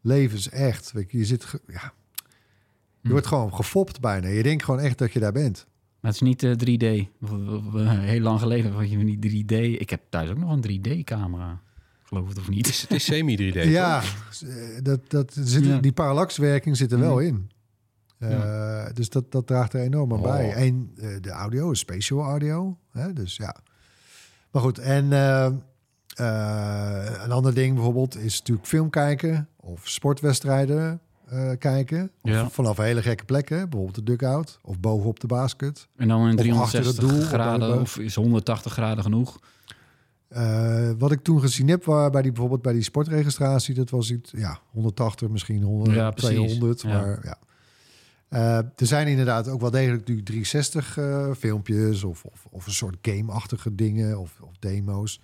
levensecht. 0.00 0.92
Weet 0.92 1.10
je, 1.12 1.18
je 1.18 1.24
zit, 1.24 1.44
ge- 1.44 1.60
ja, 1.66 1.92
je 2.14 2.22
Hm. 3.02 3.10
wordt 3.10 3.26
gewoon 3.26 3.54
gefopt 3.54 4.00
bijna. 4.00 4.28
Je 4.28 4.42
denkt 4.42 4.64
gewoon 4.64 4.80
echt 4.80 4.98
dat 4.98 5.12
je 5.12 5.20
daar 5.20 5.32
bent. 5.32 5.66
Maar 6.00 6.12
het 6.12 6.20
is 6.22 6.28
niet 6.28 6.42
eh, 6.42 6.50
3D. 6.52 7.08
W- 7.18 7.28
w- 7.28 7.72
w- 7.72 7.88
Heel 7.88 8.20
lang 8.20 8.40
geleden 8.40 8.72
had 8.72 8.90
je 8.90 8.96
niet 8.96 9.26
3D. 9.26 9.54
Ik 9.80 9.90
heb 9.90 10.00
thuis 10.08 10.30
ook 10.30 10.38
nog 10.38 10.50
een 10.52 10.80
3D-camera. 10.80 11.60
Geloof 12.02 12.28
het 12.28 12.38
of 12.38 12.48
niet. 12.48 12.68
is, 12.68 12.80
het 12.82 12.90
is 12.90 13.04
semi-3D. 13.04 13.54
Ja, 13.68 14.00
toch? 14.00 14.48
eh, 14.48 14.82
dat, 14.82 15.10
dat 15.10 15.32
zit, 15.40 15.64
Ja. 15.64 15.78
die 15.78 15.92
parallaxwerking 15.92 16.76
zit 16.76 16.92
er 16.92 16.98
wel 16.98 17.14
Mhm. 17.16 17.24
in. 17.24 17.50
Eh, 18.18 18.86
Dus 18.94 19.08
dat, 19.08 19.32
dat 19.32 19.46
draagt 19.46 19.72
er 19.72 19.80
enorm 19.80 20.12
aan 20.12 20.18
Oh. 20.18 20.24
bij. 20.30 20.52
En 20.52 20.90
eh, 20.96 21.08
de 21.20 21.30
audio 21.30 21.70
is 21.70 21.78
spatial 21.78 22.22
audio. 22.22 22.78
Hè? 22.90 23.12
Dus 23.12 23.36
ja. 23.36 23.56
Maar 24.50 24.62
goed, 24.62 24.78
en 24.78 25.12
eh, 25.12 25.46
eh, 26.14 27.22
een 27.24 27.30
ander 27.32 27.54
ding 27.54 27.74
bijvoorbeeld 27.74 28.16
is 28.18 28.38
natuurlijk 28.38 28.66
film 28.68 28.90
kijken 28.90 29.48
of 29.56 29.88
sportwedstrijden 29.88 31.00
eh, 31.30 31.50
kijken. 31.58 32.10
Ja. 32.22 32.50
vanaf 32.50 32.76
hele 32.76 33.02
gekke 33.02 33.24
plekken, 33.24 33.58
bijvoorbeeld 33.68 34.06
de 34.06 34.16
dugout 34.16 34.58
of 34.62 34.80
bovenop 34.80 35.20
de 35.20 35.26
basket. 35.26 35.88
En 35.96 36.08
dan 36.08 36.28
in 36.28 36.38
Of 36.38 36.60
achter 36.60 36.84
het 36.84 36.96
360 36.96 37.08
doel, 37.08 37.20
graden 37.20 37.80
of 37.80 37.98
is 37.98 38.14
180 38.14 38.72
graden 38.72 39.04
genoeg. 39.04 39.38
Eh, 40.28 40.90
wat 40.98 41.12
ik 41.12 41.22
toen 41.22 41.40
gezien 41.40 41.68
heb, 41.68 41.84
waar 41.84 42.10
bij 42.10 42.22
die, 42.22 42.30
bijvoorbeeld 42.30 42.62
bij 42.62 42.72
die 42.72 42.82
sportregistratie, 42.82 43.74
dat 43.74 43.90
was 43.90 44.10
iets, 44.10 44.30
ja, 44.36 44.60
180, 44.70 45.28
misschien 45.28 45.62
100, 45.62 45.96
Ja, 45.96 46.10
precies. 46.10 46.36
200. 46.36 46.82
Ja. 46.82 46.88
Maar 46.88 47.18
ja. 47.22 47.38
Eh, 48.28 48.56
er 48.56 48.86
zijn 48.86 49.06
inderdaad 49.06 49.48
ook 49.48 49.60
wel 49.60 49.70
degelijk 49.70 50.08
nu 50.08 50.22
360 50.22 50.98
eh, 50.98 51.30
filmpjes 51.38 52.04
of, 52.04 52.24
of, 52.24 52.46
of 52.50 52.66
een 52.66 52.72
soort 52.72 52.96
game-achtige 53.02 53.74
dingen 53.74 54.18
of, 54.18 54.40
of 54.40 54.56
demo's. 54.58 55.20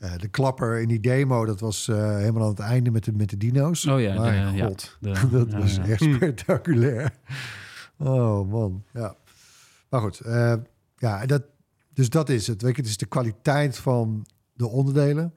Eh, 0.00 0.16
de 0.16 0.28
klapper 0.28 0.80
in 0.80 0.88
die 0.88 1.00
demo, 1.00 1.44
dat 1.44 1.60
was 1.60 1.88
eh, 1.88 2.16
helemaal 2.16 2.42
aan 2.42 2.48
het 2.48 2.58
einde 2.58 2.90
met 2.90 3.04
de, 3.04 3.12
met 3.12 3.30
de 3.30 3.36
dino's. 3.36 3.86
Oh 3.86 4.00
ja, 4.00 4.20
Mijn 4.20 4.52
de- 4.52 4.56
ja, 4.56 4.66
god. 4.66 4.96
de- 5.00 5.28
dat 5.30 5.50
ja, 5.50 5.58
was 5.58 5.74
ja. 5.76 5.84
echt 5.86 6.02
spectaculair. 6.02 7.10
Oh 7.96 8.50
man, 8.50 8.84
ja. 8.92 9.14
Maar 9.90 10.00
goed, 10.00 10.20
eh, 10.20 10.54
ja, 10.96 11.26
dat, 11.26 11.42
dus 11.94 12.10
dat 12.10 12.28
is 12.28 12.46
het. 12.46 12.62
Weet 12.62 12.76
je, 12.76 12.80
het 12.82 12.90
is 12.90 12.96
de 12.96 13.06
kwaliteit 13.06 13.78
van 13.78 14.26
de 14.52 14.68
onderdelen 14.68 15.32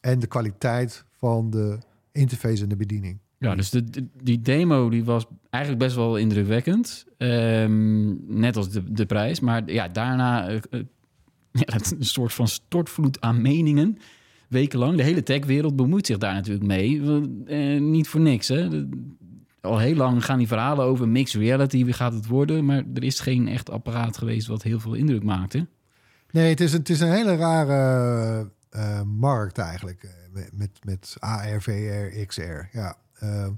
en 0.00 0.18
de 0.18 0.26
kwaliteit 0.26 1.04
van 1.10 1.50
de 1.50 1.78
interface 2.12 2.62
en 2.62 2.68
de 2.68 2.76
bediening. 2.76 3.18
Ja, 3.38 3.54
dus 3.54 3.70
de, 3.70 3.84
de- 3.84 4.06
die 4.22 4.40
demo 4.40 4.88
die 4.88 5.04
was 5.04 5.26
eigenlijk 5.50 5.84
best 5.84 5.96
wel 5.96 6.16
indrukwekkend. 6.16 7.04
Ehm, 7.16 8.36
net 8.38 8.56
als 8.56 8.70
de, 8.70 8.92
de 8.92 9.06
prijs. 9.06 9.40
Maar 9.40 9.70
ja, 9.70 9.88
daarna 9.88 10.60
ja, 11.58 11.72
het 11.74 11.84
is 11.84 11.90
een 11.90 12.04
soort 12.04 12.32
van 12.32 12.48
stortvloed 12.48 13.20
aan 13.20 13.42
meningen. 13.42 13.98
Wekenlang. 14.48 14.96
De 14.96 15.02
hele 15.02 15.22
techwereld 15.22 15.76
bemoeit 15.76 16.06
zich 16.06 16.18
daar 16.18 16.34
natuurlijk 16.34 16.66
mee. 16.66 17.02
Eh, 17.46 17.80
niet 17.80 18.08
voor 18.08 18.20
niks, 18.20 18.48
hè. 18.48 18.86
Al 19.60 19.78
heel 19.78 19.94
lang 19.94 20.24
gaan 20.24 20.38
die 20.38 20.46
verhalen 20.46 20.84
over 20.84 21.08
mixed 21.08 21.40
reality. 21.40 21.84
Wie 21.84 21.92
gaat 21.92 22.12
het 22.12 22.26
worden? 22.26 22.64
Maar 22.64 22.82
er 22.94 23.04
is 23.04 23.20
geen 23.20 23.48
echt 23.48 23.70
apparaat 23.70 24.16
geweest 24.18 24.46
wat 24.46 24.62
heel 24.62 24.80
veel 24.80 24.94
indruk 24.94 25.22
maakte. 25.22 25.66
Nee, 26.30 26.48
het 26.50 26.60
is, 26.60 26.72
het 26.72 26.88
is 26.88 27.00
een 27.00 27.12
hele 27.12 27.36
rare 27.36 28.50
eh, 28.70 29.02
markt 29.02 29.58
eigenlijk. 29.58 30.02
eh, 30.02 30.10
Met, 30.32 30.50
met, 30.52 30.70
met 30.82 31.16
AR, 31.18 31.62
VR, 31.62 32.24
XR. 32.26 32.42
Ja. 32.72 32.96
Ehm, 33.18 33.50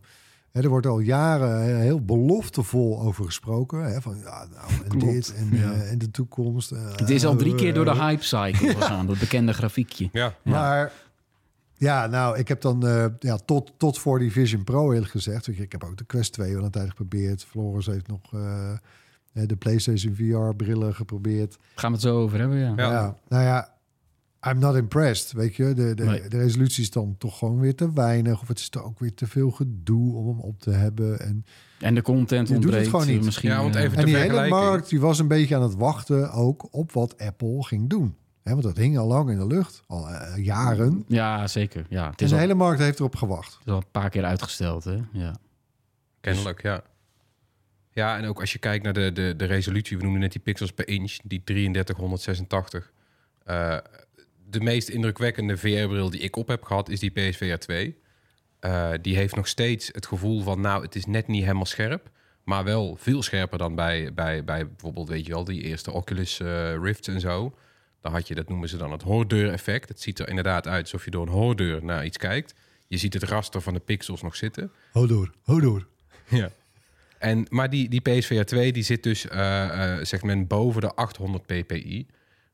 hè, 0.57 0.63
er 0.63 0.69
wordt 0.69 0.87
al 0.87 0.99
jaren 0.99 1.81
heel 1.81 2.05
beloftevol 2.05 3.01
over 3.01 3.25
gesproken. 3.25 3.83
Hè, 3.85 4.01
van 4.01 4.17
ja, 4.19 4.47
nou, 4.55 4.73
en 4.83 4.89
Klopt, 4.89 5.05
dit 5.13 5.35
en, 5.35 5.49
ja. 5.53 5.73
eh, 5.73 5.91
en 5.91 5.99
de 5.99 6.11
toekomst. 6.11 6.73
eh, 6.73 6.79
Het 6.97 7.11
is 7.11 7.25
al 7.27 7.37
drie 7.37 7.55
keer 7.55 7.75
door 7.75 7.85
de 7.85 7.91
eh, 7.91 8.01
hype 8.07 8.23
cycle 8.25 8.69
gegaan. 8.79 9.07
Dat 9.07 9.19
bekende 9.19 9.53
grafiekje. 9.53 10.09
Ja, 10.13 10.35
Maar 10.45 10.93
ja, 11.75 12.07
nou, 12.07 12.39
ik 12.39 12.49
heb 12.49 12.61
dan 12.61 12.87
eh, 12.87 13.05
ja, 13.19 13.37
tot, 13.37 13.73
tot 13.77 13.99
voor 13.99 14.19
die 14.19 14.33
Vision 14.33 14.65
Pro 14.65 14.93
eerlijk 14.93 15.11
gezegd. 15.11 15.47
Ik 15.47 15.73
heb 15.73 15.85
ook 15.85 15.97
de 15.97 16.05
Quest 16.05 16.33
2 16.33 16.55
wel 16.55 16.65
een 16.65 16.71
tijd 16.71 16.89
geprobeerd. 16.89 17.45
Floris 17.45 17.87
heeft 17.87 18.07
nog 18.07 18.21
eh, 18.33 18.73
de 19.33 19.57
PlayStation 19.57 20.15
VR-brillen 20.15 20.95
geprobeerd. 20.95 21.57
Gaan 21.75 21.91
we 21.91 21.97
het 21.97 22.07
zo 22.07 22.19
over 22.19 22.39
hebben, 22.39 22.59
ja. 22.59 22.73
Ja. 22.77 22.91
Ja. 22.91 23.15
nou 23.29 23.43
ja, 23.45 23.75
I'm 24.47 24.59
not 24.59 24.75
impressed, 24.77 25.33
weet 25.33 25.57
je. 25.57 25.75
De, 25.75 25.95
de, 25.95 26.05
Nee. 26.05 26.29
de 26.29 26.39
resolutie 26.39 26.83
is 26.83 26.91
dan 26.91 27.15
toch 27.19 27.39
gewoon 27.39 27.59
weer 27.61 27.75
te 27.75 27.93
weinig. 27.93 28.41
Of 28.41 28.49
het 28.49 28.59
is 28.59 28.69
toch 28.69 28.85
ook 28.85 28.99
weer 28.99 29.15
te 29.15 29.27
veel 29.27 29.51
gedoe 29.51 30.15
om 30.15 30.27
hem 30.29 30.41
op 30.41 30.61
te 30.61 30.71
hebben. 30.71 31.21
En, 31.21 31.45
En 31.81 31.95
de 31.95 32.03
content 32.03 32.49
Je 32.49 32.55
doet 32.55 32.63
het 32.65 32.73
ontbreekt 32.73 32.89
gewoon 32.91 33.07
niet. 33.07 33.25
misschien. 33.25 33.51
Ja, 33.51 33.63
want 33.63 33.77
eh, 33.77 33.83
even- 33.83 33.97
en 33.99 34.05
De 34.05 34.11
die 34.11 34.17
hele 34.21 34.49
markt 34.49 34.89
die 34.89 35.01
was 35.01 35.19
een 35.19 35.29
beetje 35.29 35.57
aan 35.57 35.63
het 35.63 35.75
wachten 35.75 36.33
ook 36.33 36.69
op 36.75 36.93
wat 36.93 37.19
Apple 37.19 37.65
ging 37.65 37.89
doen. 37.91 38.17
Hè, 38.43 38.51
want 38.53 38.63
dat 38.63 38.77
hing 38.77 38.99
al 38.99 39.07
lang 39.07 39.31
in 39.31 39.39
de 39.39 39.47
lucht, 39.47 39.83
al 39.87 40.09
eh, 40.09 40.45
jaren. 40.45 41.05
Ja, 41.09 41.47
zeker. 41.47 41.87
Ja, 41.89 42.11
het 42.11 42.19
En 42.19 42.25
is, 42.25 42.29
de 42.31 42.35
al, 42.37 42.41
hele 42.41 42.55
markt 42.55 42.81
heeft 42.81 42.99
erop 42.99 43.17
gewacht. 43.17 43.53
het 43.53 43.67
is 43.67 43.73
al 43.73 43.79
een 43.79 43.91
paar 43.91 44.11
keer 44.11 44.25
uitgesteld, 44.25 44.85
hè? 44.85 44.99
Ja. 45.13 45.37
Kennelijk, 46.21 46.63
ja. 46.63 46.83
Ja, 47.91 48.17
en 48.19 48.25
ook 48.25 48.41
als 48.41 48.53
je 48.53 48.59
kijkt 48.59 48.85
naar 48.85 48.93
de, 48.93 49.13
de, 49.13 49.35
de 49.37 49.45
resolutie, 49.45 49.97
we 49.97 50.03
noemden 50.03 50.21
net 50.21 50.33
die 50.33 50.41
pixels 50.41 50.73
per 50.73 50.89
inch, 50.89 51.17
die 51.25 51.43
3386. 51.45 52.93
Eh, 53.45 53.77
de 54.51 54.61
meest 54.61 54.89
indrukwekkende 54.89 55.57
VR-bril 55.57 56.11
die 56.11 56.21
ik 56.21 56.37
op 56.37 56.49
heb 56.49 56.63
gehad 56.63 56.89
is 56.89 57.01
die 57.01 57.11
PSVR 57.11 57.57
2. 57.57 57.97
Eh, 58.61 58.93
die 59.03 59.17
heeft 59.17 59.35
nog 59.35 59.49
steeds 59.49 59.89
het 59.93 60.07
gevoel 60.07 60.43
van, 60.43 60.61
nou, 60.61 60.83
het 60.83 60.95
is 60.95 61.07
net 61.07 61.27
niet 61.27 61.43
helemaal 61.43 61.65
scherp, 61.65 62.11
maar 62.45 62.65
wel 62.65 62.97
veel 62.99 63.23
scherper 63.23 63.59
dan 63.59 63.75
bij, 63.75 64.15
bij, 64.15 64.45
bij 64.45 64.67
bijvoorbeeld, 64.67 65.09
weet 65.09 65.27
je 65.27 65.33
wel, 65.33 65.45
die 65.45 65.63
eerste 65.63 65.93
Oculus 65.93 66.41
eh, 66.41 66.77
Rifts 66.83 67.09
en 67.09 67.21
zo. 67.21 67.55
Dan 68.01 68.13
had 68.13 68.29
je, 68.29 68.35
dat 68.35 68.49
noemen 68.49 68.69
ze 68.69 68.77
dan 68.77 68.93
het 68.93 69.03
hoordeur-effect. 69.03 69.89
Het 69.89 70.01
ziet 70.01 70.19
er 70.19 70.29
inderdaad 70.29 70.67
uit 70.67 70.83
alsof 70.83 71.05
je 71.05 71.11
door 71.11 71.27
een 71.27 71.33
hoordeur 71.33 71.85
naar 71.85 72.05
iets 72.05 72.17
kijkt. 72.17 72.55
Je 72.89 72.97
ziet 72.97 73.15
het 73.15 73.23
raster 73.23 73.61
van 73.61 73.75
de 73.75 73.81
pixels 73.81 74.23
nog 74.23 74.37
zitten. 74.37 74.73
Ho 74.93 75.07
door, 75.07 75.33
ho 75.43 75.61
door. 75.61 75.87
Ja. 76.29 76.51
En, 77.19 77.47
maar 77.51 77.71
die, 77.71 77.89
die 77.89 78.01
PSVR 78.01 78.43
2 78.43 78.73
die 78.73 78.83
zit 78.83 79.03
dus, 79.03 79.29
eh, 79.29 79.95
eh, 79.95 80.05
zegt 80.05 80.23
men, 80.23 80.47
boven 80.47 80.81
de 80.81 80.95
800 80.95 81.47
ppi. 81.47 82.07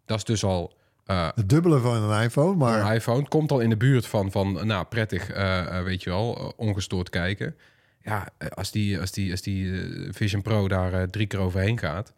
Dat 0.05 0.19
is 0.19 0.25
dus 0.25 0.45
al... 0.45 0.81
eh, 1.07 1.29
Het 1.35 1.49
dubbele 1.49 1.79
van 1.81 1.95
een 2.03 2.23
iPhone, 2.23 2.57
maar 2.57 2.87
een 2.87 2.95
iPhone 2.95 3.29
komt 3.29 3.51
al 3.53 3.61
in 3.61 3.69
de 3.71 3.77
buurt 3.77 4.07
van, 4.07 4.31
van 4.31 4.67
nou, 4.67 4.85
prettig, 4.85 5.31
eh, 5.31 5.79
eh, 5.79 5.85
weet 5.85 6.03
je 6.03 6.11
wel, 6.11 6.53
ongestoord 6.57 7.11
kijken. 7.11 7.57
Ja, 8.03 8.29
als 8.49 8.71
die, 8.71 9.01
als 9.01 9.11
die, 9.13 9.31
als 9.31 9.41
die 9.43 9.73
Vision 10.11 10.43
Pro 10.43 10.69
daar 10.69 11.11
drie 11.11 11.27
keer 11.27 11.39
overheen 11.41 11.79
gaat... 11.79 12.15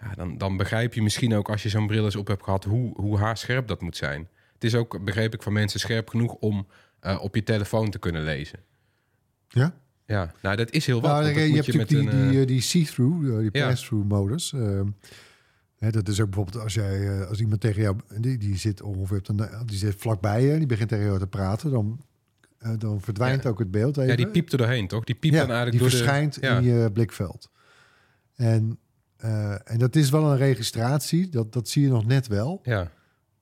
Ja, 0.00 0.12
dan, 0.14 0.38
dan 0.38 0.56
begrijp 0.56 0.94
je 0.94 1.02
misschien 1.02 1.34
ook 1.34 1.50
als 1.50 1.62
je 1.62 1.68
zo'n 1.68 1.86
bril 1.86 2.04
eens 2.04 2.16
op 2.16 2.26
hebt 2.26 2.42
gehad... 2.42 2.64
hoe, 2.64 2.92
hoe 3.00 3.18
haarscherp 3.18 3.68
dat 3.68 3.80
moet 3.80 3.96
zijn. 3.96 4.28
Het 4.54 4.64
is 4.64 4.74
ook, 4.74 5.04
begreep 5.04 5.34
ik, 5.34 5.42
van 5.42 5.52
mensen 5.52 5.80
scherp 5.80 6.08
genoeg 6.08 6.32
om 6.34 6.66
op 7.20 7.34
je 7.34 7.42
telefoon 7.42 7.90
te 7.90 7.98
kunnen 7.98 8.22
lezen. 8.24 8.58
ja. 9.48 9.74
Ja, 10.06 10.32
nou 10.42 10.56
dat 10.56 10.70
is 10.70 10.86
heel 10.86 11.00
wat. 11.00 11.10
Nou, 11.10 11.26
je, 11.26 11.48
je 11.50 11.54
hebt 11.56 11.74
met 11.74 11.88
die, 11.88 11.98
een, 12.10 12.30
die, 12.30 12.44
die 12.44 12.60
see-through, 12.60 13.38
die 13.38 13.48
Ja. 13.52 13.68
pass-through 13.68 14.08
modus. 14.08 14.52
Ehm, 14.52 14.86
dat 15.90 16.08
is 16.08 16.20
ook 16.20 16.26
bijvoorbeeld 16.30 16.62
als 16.62 16.74
jij, 16.74 17.18
eh, 17.20 17.28
als 17.28 17.40
iemand 17.40 17.60
tegen 17.60 17.82
jou, 17.82 17.96
die, 18.20 18.38
die 18.38 18.56
zit 18.56 18.82
ongeveer, 18.82 19.16
op 19.28 19.38
de, 19.38 19.62
die 19.66 19.76
zit 19.78 19.94
vlakbij 19.98 20.42
je, 20.42 20.58
die 20.58 20.66
begint 20.66 20.88
tegen 20.88 21.04
jou 21.04 21.18
te 21.18 21.26
praten, 21.26 21.70
dan, 21.70 22.00
eh, 22.58 22.70
dan 22.78 23.00
verdwijnt 23.00 23.42
Ja. 23.42 23.48
ook 23.48 23.58
het 23.58 23.70
beeld 23.70 23.96
even. 23.96 24.10
Ja, 24.10 24.16
die 24.16 24.28
piept 24.28 24.52
er 24.52 24.58
doorheen, 24.58 24.86
toch? 24.88 25.04
Die 25.04 25.14
piept 25.14 25.34
Ja, 25.34 25.40
dan 25.40 25.50
eigenlijk 25.56 25.78
die 25.82 25.90
door 25.90 25.98
verschijnt 25.98 26.34
de... 26.40 26.46
Ja, 26.46 26.56
in 26.58 26.64
je 26.64 26.90
blikveld. 26.92 27.50
En, 28.34 28.78
eh, 29.16 29.70
en 29.70 29.78
dat 29.78 29.96
is 29.96 30.10
wel 30.10 30.30
een 30.30 30.36
registratie, 30.36 31.28
dat, 31.28 31.52
dat 31.52 31.68
zie 31.68 31.82
je 31.82 31.88
nog 31.88 32.04
net 32.06 32.26
wel. 32.26 32.60
ja. 32.62 32.90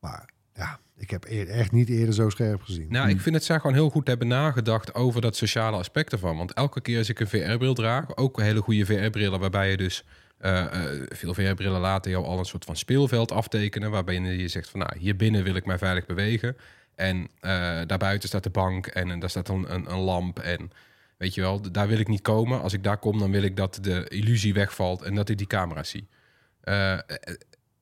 Maar 0.00 0.28
ja, 0.54 0.78
ik 0.96 1.10
heb 1.10 1.24
eer- 1.28 1.48
echt 1.48 1.72
niet 1.72 1.88
eerder 1.88 2.14
zo 2.14 2.28
scherp 2.30 2.62
gezien. 2.62 2.86
Nou, 2.88 3.08
ik 3.08 3.20
vind 3.20 3.34
het 3.34 3.44
zij 3.44 3.56
gewoon 3.60 3.74
heel 3.76 3.90
goed 3.90 4.06
hebben 4.06 4.28
nagedacht 4.28 4.94
over 4.94 5.20
dat 5.20 5.36
sociale 5.36 5.76
aspect 5.76 6.12
ervan. 6.12 6.36
Want 6.36 6.52
elke 6.52 6.80
keer 6.80 6.98
als 6.98 7.08
ik 7.08 7.20
een 7.20 7.28
VR-bril 7.28 7.74
draag, 7.74 8.16
ook 8.16 8.40
hele 8.40 8.60
goede 8.60 8.86
VR-brillen, 8.86 9.40
waarbij 9.40 9.70
je 9.70 9.76
dus 9.76 10.04
eh, 10.42 11.02
veel 11.08 11.34
VR-brillen 11.34 11.80
laten 11.80 12.10
jou 12.10 12.24
al 12.24 12.38
een 12.38 12.44
soort 12.44 12.64
van 12.64 12.76
speelveld 12.76 13.32
aftekenen, 13.32 13.90
waarbij 13.90 14.20
je 14.20 14.48
zegt 14.48 14.68
van, 14.68 14.80
nou, 14.80 14.98
hier 14.98 15.16
binnen 15.16 15.44
wil 15.44 15.54
ik 15.54 15.66
mij 15.66 15.78
veilig 15.78 16.06
bewegen. 16.06 16.56
En 16.94 17.28
eh, 17.40 17.80
daarbuiten 17.86 18.28
staat 18.28 18.42
de 18.42 18.50
bank 18.50 18.86
en, 18.86 19.10
en 19.10 19.18
daar 19.18 19.30
staat 19.30 19.48
een, 19.48 19.74
een, 19.74 19.92
een 19.92 19.98
lamp 19.98 20.38
en 20.38 20.70
weet 21.16 21.34
je 21.34 21.40
wel, 21.40 21.72
daar 21.72 21.88
wil 21.88 21.98
ik 21.98 22.08
niet 22.08 22.22
komen. 22.22 22.60
Als 22.60 22.72
ik 22.72 22.84
daar 22.84 22.98
kom, 22.98 23.18
dan 23.18 23.30
wil 23.30 23.42
ik 23.42 23.56
dat 23.56 23.78
de 23.82 24.08
illusie 24.08 24.54
wegvalt 24.54 25.02
en 25.02 25.14
dat 25.14 25.28
ik 25.28 25.38
die 25.38 25.46
camera 25.46 25.82
zie. 25.82 26.08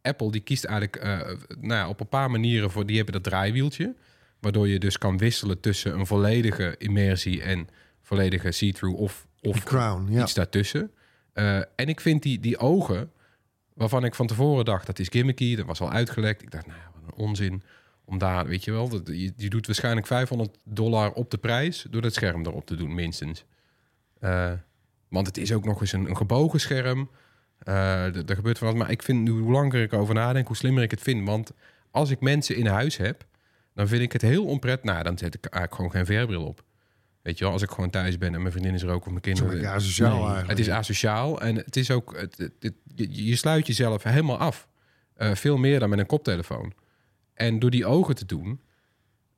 Apple 0.02 0.30
die 0.30 0.40
kiest 0.40 0.64
eigenlijk 0.64 1.04
nou 1.60 1.74
ja, 1.74 1.88
op 1.88 2.00
een 2.00 2.08
paar 2.08 2.30
manieren 2.30 2.70
voor. 2.70 2.86
Die 2.86 2.96
hebben 2.96 3.14
dat 3.14 3.24
draaiwieltje, 3.24 3.94
waardoor 4.40 4.68
je 4.68 4.78
dus 4.78 4.98
kan 4.98 5.18
wisselen 5.18 5.60
tussen 5.60 5.98
een 5.98 6.06
volledige 6.06 6.74
immersie 6.78 7.42
en 7.42 7.68
volledige 8.02 8.52
see-through 8.52 9.00
of, 9.00 9.26
of 9.40 9.64
crown, 9.64 10.12
ja. 10.12 10.22
iets 10.22 10.34
daartussen. 10.34 10.90
Eh, 11.32 11.56
en 11.56 11.88
ik 11.88 12.00
vind 12.00 12.22
die, 12.22 12.40
die 12.40 12.58
ogen, 12.58 13.12
waarvan 13.74 14.04
ik 14.04 14.14
van 14.14 14.26
tevoren 14.26 14.64
dacht 14.64 14.86
dat 14.86 14.98
is 14.98 15.08
gimmicky, 15.08 15.56
dat 15.56 15.66
was 15.66 15.80
al 15.80 15.90
uitgelekt. 15.90 16.42
Ik 16.42 16.50
dacht, 16.50 16.66
nou, 16.66 16.78
wat 16.94 17.02
een 17.12 17.24
onzin 17.24 17.62
om 18.04 18.18
daar, 18.18 18.46
weet 18.46 18.64
je 18.64 18.72
wel, 18.72 18.88
dat, 18.88 19.02
je, 19.36 19.48
doet 19.48 19.66
waarschijnlijk 19.66 20.06
500 20.06 20.58
dollar 20.64 21.12
op 21.12 21.30
de 21.30 21.38
prijs 21.38 21.86
door 21.90 22.02
dat 22.02 22.14
scherm 22.14 22.46
erop 22.46 22.66
te 22.66 22.76
doen, 22.76 22.94
minstens. 22.94 23.44
Eh, 24.18 24.52
want 25.08 25.26
het 25.26 25.36
is 25.36 25.52
ook 25.52 25.64
nog 25.64 25.80
eens 25.80 25.92
een, 25.92 26.08
een 26.08 26.16
gebogen 26.16 26.60
scherm. 26.60 27.10
D- 27.64 27.66
er 28.30 28.34
gebeurt 28.34 28.58
van 28.58 28.66
wat, 28.68 28.76
maar 28.76 28.90
ik 28.90 29.02
vind 29.02 29.28
hoe 29.28 29.50
langer 29.50 29.82
ik 29.82 29.92
over 29.92 30.14
nadenk, 30.14 30.46
hoe 30.46 30.56
slimmer 30.56 30.82
ik 30.82 30.90
het 30.90 31.00
vind. 31.00 31.26
Want 31.26 31.52
als 31.90 32.10
ik 32.10 32.20
mensen 32.20 32.56
in 32.56 32.66
huis 32.66 32.96
heb, 32.96 33.26
dan 33.74 33.88
vind 33.88 34.02
ik 34.02 34.12
het 34.12 34.22
heel 34.22 34.44
onpret. 34.44 34.84
Nou, 34.84 35.02
dan 35.02 35.18
zet 35.18 35.34
ik 35.34 35.44
eigenlijk 35.44 35.74
gewoon 35.74 35.90
geen 35.90 36.16
verbril 36.16 36.44
op. 36.46 36.64
Weet 37.22 37.38
je 37.38 37.44
wel, 37.44 37.52
als 37.52 37.62
ik 37.62 37.70
gewoon 37.70 37.90
thuis 37.90 38.18
ben 38.18 38.34
en 38.34 38.40
mijn 38.40 38.52
vriendin 38.52 38.74
is 38.74 38.82
er 38.82 38.88
ook 38.90 39.00
of 39.04 39.08
mijn 39.10 39.20
kinderen. 39.20 39.50
Sorry, 39.50 39.64
ja, 39.64 39.78
sociaal 39.78 40.08
Nee, 40.10 40.18
eigenlijk. 40.20 40.48
Het 40.48 40.58
is 40.58 40.70
asociaal 40.70 41.40
en 41.40 41.56
het 41.56 41.76
is 41.76 41.90
ook, 41.90 42.16
het, 42.16 42.38
het- 42.38 42.52
het- 42.60 42.74
je, 42.94 43.24
je 43.26 43.36
sluit 43.36 43.66
jezelf 43.66 44.02
helemaal 44.02 44.38
af. 44.38 44.68
Eh, 45.14 45.34
veel 45.34 45.56
meer 45.56 45.78
dan 45.80 45.88
met 45.88 45.98
een 45.98 46.06
koptelefoon. 46.06 46.72
En 47.34 47.58
door 47.58 47.70
die 47.70 47.86
ogen 47.86 48.14
te 48.14 48.26
doen, 48.26 48.60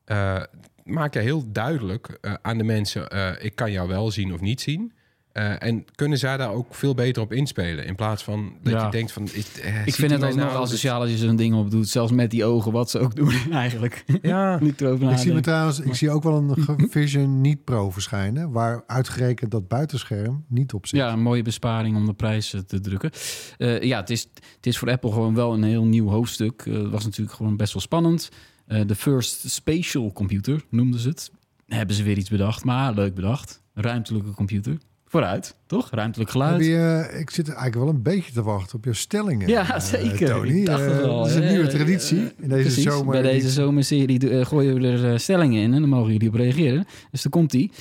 eh, 0.04 0.42
maak 0.84 1.14
je 1.14 1.20
heel 1.20 1.52
duidelijk 1.52 2.08
eh, 2.20 2.34
aan 2.42 2.58
de 2.58 2.64
mensen: 2.64 3.06
ik 3.44 3.54
kan 3.54 3.72
jou 3.72 3.88
wel 3.88 4.10
zien 4.10 4.32
of 4.32 4.40
niet 4.40 4.60
zien. 4.60 4.92
Eh, 5.32 5.62
en 5.62 5.84
kunnen 5.94 6.18
zij 6.18 6.36
daar 6.36 6.50
ook 6.52 6.74
veel 6.74 6.94
beter 6.94 7.22
op 7.22 7.32
inspelen? 7.32 7.86
In 7.86 7.94
plaats 7.94 8.22
van 8.24 8.52
dat 8.62 8.72
Ja. 8.72 8.84
je 8.84 8.90
denkt 8.90 9.12
van... 9.12 9.24
is- 9.32 9.60
eh, 9.60 9.86
Ik 9.86 9.94
vind 9.94 10.10
het 10.10 10.22
alsnog 10.22 10.44
nou? 10.52 10.62
asociaal 10.62 11.00
als 11.00 11.10
je 11.10 11.16
zo'n 11.16 11.36
ding 11.36 11.54
op 11.54 11.70
doet. 11.70 11.88
Zelfs 11.88 12.12
met 12.12 12.30
die 12.30 12.44
ogen, 12.44 12.72
wat 12.72 12.90
ze 12.90 12.98
ook 12.98 13.14
doen 13.16 13.32
eigenlijk. 13.52 14.04
Ja, 14.22 14.58
Niet 14.60 14.80
erover 14.80 15.10
Ik 15.10 15.18
zie, 15.18 15.32
me 15.32 15.40
trouwens, 15.40 15.80
ik 15.80 15.94
zie 15.94 16.10
ook 16.10 16.22
wel 16.22 16.36
een 16.36 16.88
Vision 16.90 17.40
niet 17.40 17.64
Pro 17.64 17.90
verschijnen, 17.90 18.50
waar 18.50 18.82
uitgerekend 18.86 19.50
dat 19.50 19.68
buitenscherm 19.68 20.44
niet 20.48 20.72
op 20.72 20.86
zit. 20.86 20.98
Ja, 20.98 21.12
een 21.12 21.22
mooie 21.22 21.42
besparing 21.42 21.96
om 21.96 22.06
de 22.06 22.14
prijs 22.14 22.52
eh, 22.54 22.60
te 22.60 22.80
drukken. 22.80 23.10
Eh, 23.58 23.82
ja, 23.82 24.00
het 24.00 24.10
is, 24.10 24.22
het 24.56 24.66
is 24.66 24.78
voor 24.78 24.90
Apple 24.90 25.12
gewoon 25.12 25.34
wel 25.34 25.52
een 25.52 25.62
heel 25.64 25.84
nieuw 25.84 26.08
hoofdstuk. 26.08 26.64
Het 26.64 26.90
was 26.90 27.04
natuurlijk 27.04 27.36
gewoon 27.36 27.56
best 27.56 27.72
wel 27.72 27.82
spannend. 27.82 28.28
Eh, 28.66 28.80
de 28.86 28.94
First 28.94 29.50
Spatial 29.50 30.12
Computer 30.12 30.64
noemden 30.70 31.00
ze 31.00 31.08
het. 31.08 31.30
Hebben 31.66 31.96
ze 31.96 32.02
weer 32.02 32.18
iets 32.18 32.30
bedacht, 32.30 32.64
maar 32.64 32.94
leuk 32.94 33.14
bedacht. 33.14 33.62
Ruimtelijke 33.74 34.30
computer. 34.30 34.78
Vooruit, 35.12 35.56
toch? 35.66 35.90
Ruimtelijk 35.90 36.30
geluid. 36.30 36.64
je, 36.64 37.06
eh, 37.10 37.20
ik 37.20 37.30
zit 37.30 37.46
eigenlijk 37.46 37.76
wel 37.78 37.88
een 37.88 38.02
beetje 38.02 38.32
te 38.32 38.42
wachten 38.42 38.76
op 38.76 38.84
je 38.84 38.92
stellingen. 38.92 39.48
Ja, 39.48 39.74
eh, 39.74 39.80
zeker. 39.80 40.28
Tony. 40.28 40.48
Ik 40.58 40.66
dacht 40.66 40.84
het 40.84 40.92
Eh, 40.92 40.98
wel, 40.98 41.16
dat 41.18 41.26
is 41.26 41.34
een 41.34 41.46
nieuwe 41.46 41.66
traditie 41.66 42.18
in 42.18 42.48
deze 42.48 42.62
Precies, 42.62 42.84
zomer. 42.84 43.12
Bij 43.12 43.22
deze 43.22 43.50
zomerserie 43.50 44.30
eh, 44.30 44.46
gooien 44.46 44.74
we 44.80 44.88
er 44.88 45.12
eh, 45.12 45.18
stellingen 45.18 45.62
in 45.62 45.74
en 45.74 45.80
dan 45.80 45.88
mogen 45.88 46.12
jullie 46.12 46.28
op 46.28 46.34
reageren. 46.34 46.86
Dus 47.10 47.22
daar 47.22 47.32
komt 47.32 47.50
die. 47.50 47.72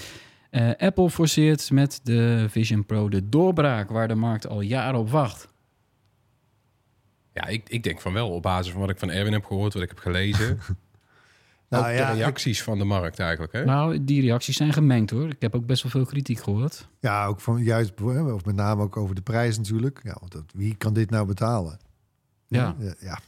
Apple 0.77 1.09
forceert 1.09 1.71
met 1.71 1.99
de 2.03 2.45
Vision 2.49 2.85
Pro 2.85 3.09
de 3.09 3.29
doorbraak 3.29 3.89
waar 3.89 4.07
de 4.07 4.15
markt 4.15 4.47
al 4.47 4.61
jaren 4.61 4.99
op 4.99 5.09
wacht. 5.09 5.47
Ja, 7.33 7.45
ik, 7.47 7.69
ik 7.69 7.83
denk 7.83 8.01
van 8.01 8.13
wel, 8.13 8.29
op 8.29 8.41
basis 8.41 8.71
van 8.71 8.81
wat 8.81 8.89
ik 8.89 8.99
van 8.99 9.09
Erwin 9.09 9.33
heb 9.33 9.45
gehoord, 9.45 9.73
wat 9.73 9.83
ik 9.83 9.89
heb 9.89 9.99
gelezen. 9.99 10.59
Nou 11.79 11.91
ook 11.91 11.97
ja, 11.97 12.05
de 12.05 12.11
ik- 12.11 12.17
reacties 12.23 12.63
van 12.63 12.77
de 12.77 12.83
markt 12.83 13.19
eigenlijk. 13.19 13.53
Hè? 13.53 13.65
Nou, 13.65 14.03
die 14.03 14.21
reacties 14.21 14.55
zijn 14.57 14.73
gemengd 14.73 15.09
hoor. 15.09 15.29
Ik 15.29 15.41
heb 15.41 15.55
ook 15.55 15.65
best 15.65 15.83
wel 15.83 15.91
veel 15.91 16.05
kritiek 16.05 16.39
gehoord. 16.39 16.87
Ja, 16.99 17.25
ook 17.25 17.39
van 17.41 17.63
juist, 17.63 18.01
of 18.01 18.45
met 18.45 18.55
name 18.55 18.81
ook 18.83 18.97
over 18.97 19.15
de 19.15 19.21
prijs 19.21 19.57
natuurlijk. 19.57 19.99
Ja, 20.03 20.15
want 20.19 20.31
dat, 20.31 20.43
wie 20.53 20.75
kan 20.75 20.93
dit 20.93 21.09
nou 21.09 21.25
betalen? 21.27 21.79
Ja, 22.47 22.75
Ja, 22.79 22.93
ja. 22.99 23.19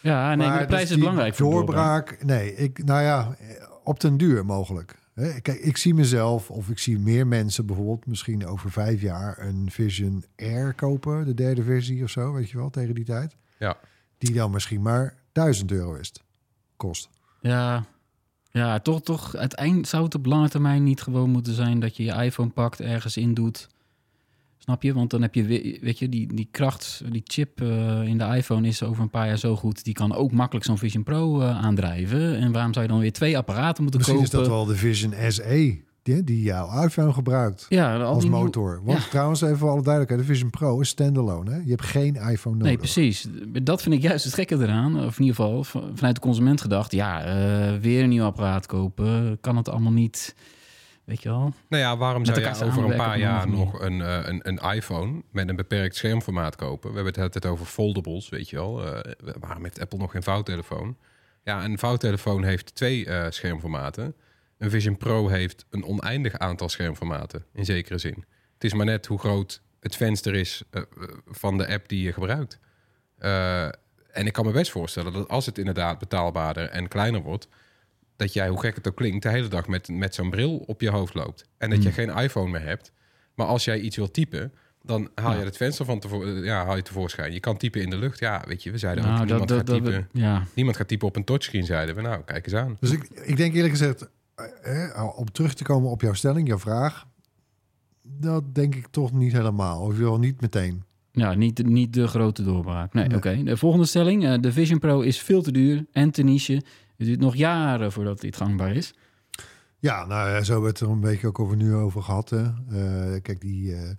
ja 0.00 0.34
nee, 0.34 0.46
maar 0.46 0.52
de 0.52 0.58
dus 0.58 0.66
prijs 0.66 0.82
is 0.82 0.88
die 0.88 0.98
belangrijk 0.98 1.34
voor 1.34 1.50
doorbraak. 1.50 2.08
doorbraak. 2.08 2.24
Nee, 2.38 2.54
ik, 2.54 2.84
nou 2.84 3.02
ja, 3.02 3.36
op 3.84 4.00
den 4.00 4.16
duur 4.16 4.46
mogelijk. 4.46 4.94
Hè, 5.14 5.40
Kijk, 5.40 5.58
ik 5.58 5.76
zie 5.76 5.94
mezelf 5.94 6.50
of 6.50 6.68
ik 6.68 6.78
zie 6.78 6.98
meer 6.98 7.26
mensen 7.26 7.66
bijvoorbeeld 7.66 8.06
misschien 8.06 8.46
over 8.46 8.70
vijf 8.70 9.00
jaar 9.00 9.38
een 9.38 9.70
Vision 9.70 10.24
Air 10.36 10.74
kopen, 10.74 11.24
de 11.24 11.34
derde 11.34 11.62
versie 11.62 12.02
of 12.02 12.10
zo, 12.10 12.32
weet 12.32 12.50
je 12.50 12.56
wel, 12.56 12.70
tegen 12.70 12.94
die 12.94 13.04
tijd. 13.04 13.36
Ja. 13.58 13.76
Die 14.18 14.32
dan 14.32 14.50
misschien 14.50 14.82
maar 14.82 15.14
1000 15.32 15.70
euro 15.72 15.94
is. 15.94 16.12
Kost. 16.76 17.08
Ja, 17.42 17.84
ja 18.50 18.78
toch, 18.80 19.02
toch. 19.02 19.36
Uiteindelijk 19.36 19.88
zou 19.88 20.04
het 20.04 20.14
op 20.14 20.26
lange 20.26 20.48
termijn 20.48 20.82
niet 20.84 21.02
gewoon 21.02 21.30
moeten 21.30 21.54
zijn 21.54 21.80
dat 21.80 21.96
je 21.96 22.04
je 22.04 22.12
iPhone 22.24 22.50
pakt, 22.50 22.80
ergens 22.80 23.16
in 23.16 23.34
doet. 23.34 23.68
Snap 24.58 24.82
je? 24.82 24.92
Want 24.94 25.10
dan 25.10 25.22
heb 25.22 25.34
je, 25.34 25.44
weer- 25.44 25.78
weet 25.80 25.98
je, 25.98 26.08
die, 26.08 26.34
die 26.34 26.48
kracht, 26.50 27.02
die 27.10 27.22
chip 27.24 27.60
eh, 27.60 28.02
in 28.02 28.18
de 28.18 28.24
iPhone 28.24 28.68
is 28.68 28.82
over 28.82 29.02
een 29.02 29.10
paar 29.10 29.26
jaar 29.26 29.38
zo 29.38 29.56
goed. 29.56 29.84
Die 29.84 29.94
kan 29.94 30.14
ook 30.14 30.32
makkelijk 30.32 30.66
zo'n 30.66 30.78
Vision 30.78 31.02
Pro 31.02 31.40
eh, 31.40 31.64
aandrijven. 31.64 32.36
En 32.38 32.52
waarom 32.52 32.72
zou 32.72 32.84
je 32.86 32.90
dan 32.92 33.00
weer 33.00 33.12
twee 33.12 33.36
apparaten 33.36 33.82
moeten 33.82 34.00
Misschien 34.00 34.20
kopen? 34.24 34.38
is 34.40 34.46
dat 34.46 34.56
wel 34.56 34.64
de 34.64 34.76
Vision 34.76 35.14
SE 35.32 35.80
die, 36.02 36.24
die 36.24 36.42
jouw 36.42 36.84
iPhone 36.84 37.12
gebruikt 37.12 37.66
Ja, 37.68 37.96
al 37.96 38.14
als 38.14 38.24
motor. 38.26 38.80
Want 38.84 39.02
Ja. 39.02 39.08
trouwens, 39.08 39.40
even 39.42 39.58
voor 39.58 39.70
alle 39.70 39.82
duidelijkheid, 39.82 40.20
de 40.20 40.26
Vision 40.32 40.50
Pro 40.50 40.80
is 40.80 40.88
standalone. 40.88 41.50
Hè? 41.50 41.56
Je 41.56 41.70
hebt 41.70 41.84
geen 41.84 42.14
iPhone 42.14 42.54
nodig. 42.56 42.68
Nee, 42.68 42.76
precies. 42.76 43.26
Dat 43.62 43.82
vind 43.82 43.94
ik 43.94 44.02
juist 44.02 44.24
het 44.24 44.34
gekke 44.34 44.54
eraan. 44.54 45.04
Of 45.04 45.18
in 45.18 45.24
ieder 45.24 45.44
geval 45.44 45.64
vanuit 45.94 46.14
de 46.14 46.20
consument 46.20 46.60
gedacht. 46.60 46.92
Ja, 46.92 47.24
eh, 47.24 47.78
weer 47.80 48.02
een 48.02 48.08
nieuw 48.08 48.24
apparaat 48.24 48.66
kopen. 48.66 49.38
Kan 49.40 49.56
het 49.56 49.68
allemaal 49.68 49.92
niet. 49.92 50.34
Weet 51.04 51.22
je 51.22 51.28
wel? 51.28 51.52
Nou 51.68 51.82
ja, 51.82 51.96
waarom 51.96 52.24
zou 52.24 52.40
je 52.40 52.64
over 52.64 52.84
een 52.90 52.96
paar 52.96 53.18
jaar 53.18 53.48
nog 53.50 53.80
een, 53.80 54.00
eh, 54.00 54.18
een, 54.22 54.40
een 54.42 54.74
iPhone 54.74 55.22
met 55.30 55.48
een 55.48 55.56
beperkt 55.56 55.96
schermformaat 55.96 56.56
kopen? 56.56 56.88
We 56.90 56.94
hebben 56.94 57.12
het 57.14 57.22
altijd 57.22 57.46
over 57.46 57.66
foldables, 57.66 58.28
weet 58.28 58.50
je 58.50 58.56
wel. 58.56 58.84
Eh, 58.86 59.12
waarom 59.40 59.62
heeft 59.62 59.80
Apple 59.80 59.98
nog 59.98 60.10
geen 60.10 60.22
vouwtelefoon? 60.22 60.96
Ja, 61.44 61.64
een 61.64 61.78
vouwtelefoon 61.78 62.44
heeft 62.44 62.74
twee 62.74 63.06
eh, 63.06 63.26
schermformaten. 63.30 64.14
Een 64.62 64.70
Vision 64.70 64.96
Pro 64.96 65.28
heeft 65.28 65.64
een 65.70 65.84
oneindig 65.84 66.38
aantal 66.38 66.68
schermformaten, 66.68 67.44
in 67.54 67.64
zekere 67.64 67.98
zin. 67.98 68.24
Het 68.54 68.64
is 68.64 68.72
maar 68.72 68.86
net 68.86 69.06
hoe 69.06 69.18
groot 69.18 69.62
het 69.80 69.96
venster 69.96 70.34
is 70.34 70.62
eh, 70.70 70.82
eh, 70.82 70.86
van 71.26 71.58
de 71.58 71.68
app 71.68 71.88
die 71.88 72.02
je 72.02 72.12
gebruikt. 72.12 72.58
Eh, 73.18 73.64
en 74.12 74.26
ik 74.26 74.32
kan 74.32 74.46
me 74.46 74.52
best 74.52 74.70
voorstellen 74.70 75.12
dat 75.12 75.28
als 75.28 75.46
het 75.46 75.58
inderdaad 75.58 75.98
betaalbaarder 75.98 76.68
en 76.68 76.88
kleiner 76.88 77.22
wordt, 77.22 77.48
dat 78.16 78.32
jij, 78.32 78.48
hoe 78.48 78.60
gek 78.60 78.74
het 78.74 78.88
ook 78.88 78.96
klinkt, 78.96 79.22
de 79.22 79.28
hele 79.28 79.48
dag 79.48 79.66
met, 79.66 79.88
met 79.88 80.14
zo'n 80.14 80.30
bril 80.30 80.56
op 80.56 80.80
je 80.80 80.90
hoofd 80.90 81.14
loopt. 81.14 81.44
En 81.58 81.70
dat 81.70 81.82
je 81.82 81.90
Hmm. 81.90 81.92
geen 82.10 82.22
iPhone 82.24 82.50
meer 82.50 82.62
hebt. 82.62 82.92
Maar 83.34 83.46
als 83.46 83.64
jij 83.64 83.78
iets 83.80 83.96
wilt 83.96 84.12
typen, 84.14 84.52
dan 84.82 85.10
haal 85.14 85.38
je 85.38 85.44
het 85.44 85.56
venster 85.56 85.84
van 85.84 85.98
tevo- 86.00 86.24
eh, 86.24 86.44
ja, 86.44 86.64
haal 86.64 86.76
je 86.76 86.82
tevoorschijn. 86.82 87.32
Je 87.32 87.40
kan 87.40 87.56
typen 87.56 87.80
in 87.80 87.90
de 87.90 87.96
lucht. 87.98 88.18
Ja, 88.18 88.44
weet 88.46 88.62
je, 88.62 88.70
we 88.70 88.78
zeiden 88.78 89.04
ook, 89.04 89.10
Nou, 89.10 89.24
niemand, 89.24 89.50
gaat 89.52 89.66
typen, 89.66 90.08
ja. 90.12 90.46
niemand 90.54 90.76
gaat 90.76 90.88
typen 90.88 91.08
op 91.08 91.16
een 91.16 91.24
touchscreen, 91.24 91.64
zeiden 91.64 91.94
we. 91.94 92.00
Nou, 92.00 92.22
kijk 92.24 92.44
eens 92.44 92.54
aan. 92.54 92.76
Dus 92.80 92.90
ik, 92.90 93.08
ik 93.08 93.36
denk 93.36 93.54
eerlijk 93.54 93.72
gezegd, 93.72 94.08
om 95.16 95.32
terug 95.32 95.54
te 95.54 95.64
komen 95.64 95.90
op 95.90 96.00
jouw 96.00 96.12
stelling, 96.12 96.48
jouw 96.48 96.58
vraag. 96.58 97.06
Dat 98.02 98.54
denk 98.54 98.74
ik 98.74 98.86
toch 98.86 99.12
niet 99.12 99.32
helemaal. 99.32 99.80
Of 99.80 99.96
wel 99.98 100.18
niet 100.18 100.40
meteen. 100.40 100.82
Ja, 101.12 101.34
niet, 101.34 101.66
niet 101.66 101.92
de 101.92 102.06
grote 102.06 102.42
doorbraak. 102.42 102.92
Nee, 102.92 103.06
Nee. 103.06 103.16
oké. 103.16 103.42
De 103.42 103.56
volgende 103.56 103.86
stelling. 103.86 104.24
eh, 104.26 104.40
de 104.40 104.52
Vision 104.52 104.78
Pro 104.78 105.00
is 105.00 105.20
veel 105.22 105.42
te 105.42 105.52
duur 105.52 105.86
en 105.92 106.10
te 106.10 106.22
niche. 106.22 106.62
Het 106.96 107.06
duurt 107.06 107.20
nog 107.20 107.34
jaren 107.36 107.92
voordat 107.92 108.20
dit 108.20 108.36
gangbaar 108.36 108.74
is. 108.74 108.94
Ja, 109.78 110.04
nou 110.06 110.30
ja, 110.30 110.42
zo 110.42 110.52
hebben 110.52 110.62
we 110.72 110.76
het 110.78 110.80
er 110.80 110.88
een 110.94 111.00
beetje 111.00 111.26
ook 111.26 111.38
over 111.38 111.56
nu 111.56 111.74
over 111.74 112.02
gehad. 112.02 112.30
Hè. 112.30 112.42
Eh, 112.42 113.20
kijk, 113.22 113.40
die, 113.40 113.74
eh, 113.74 113.90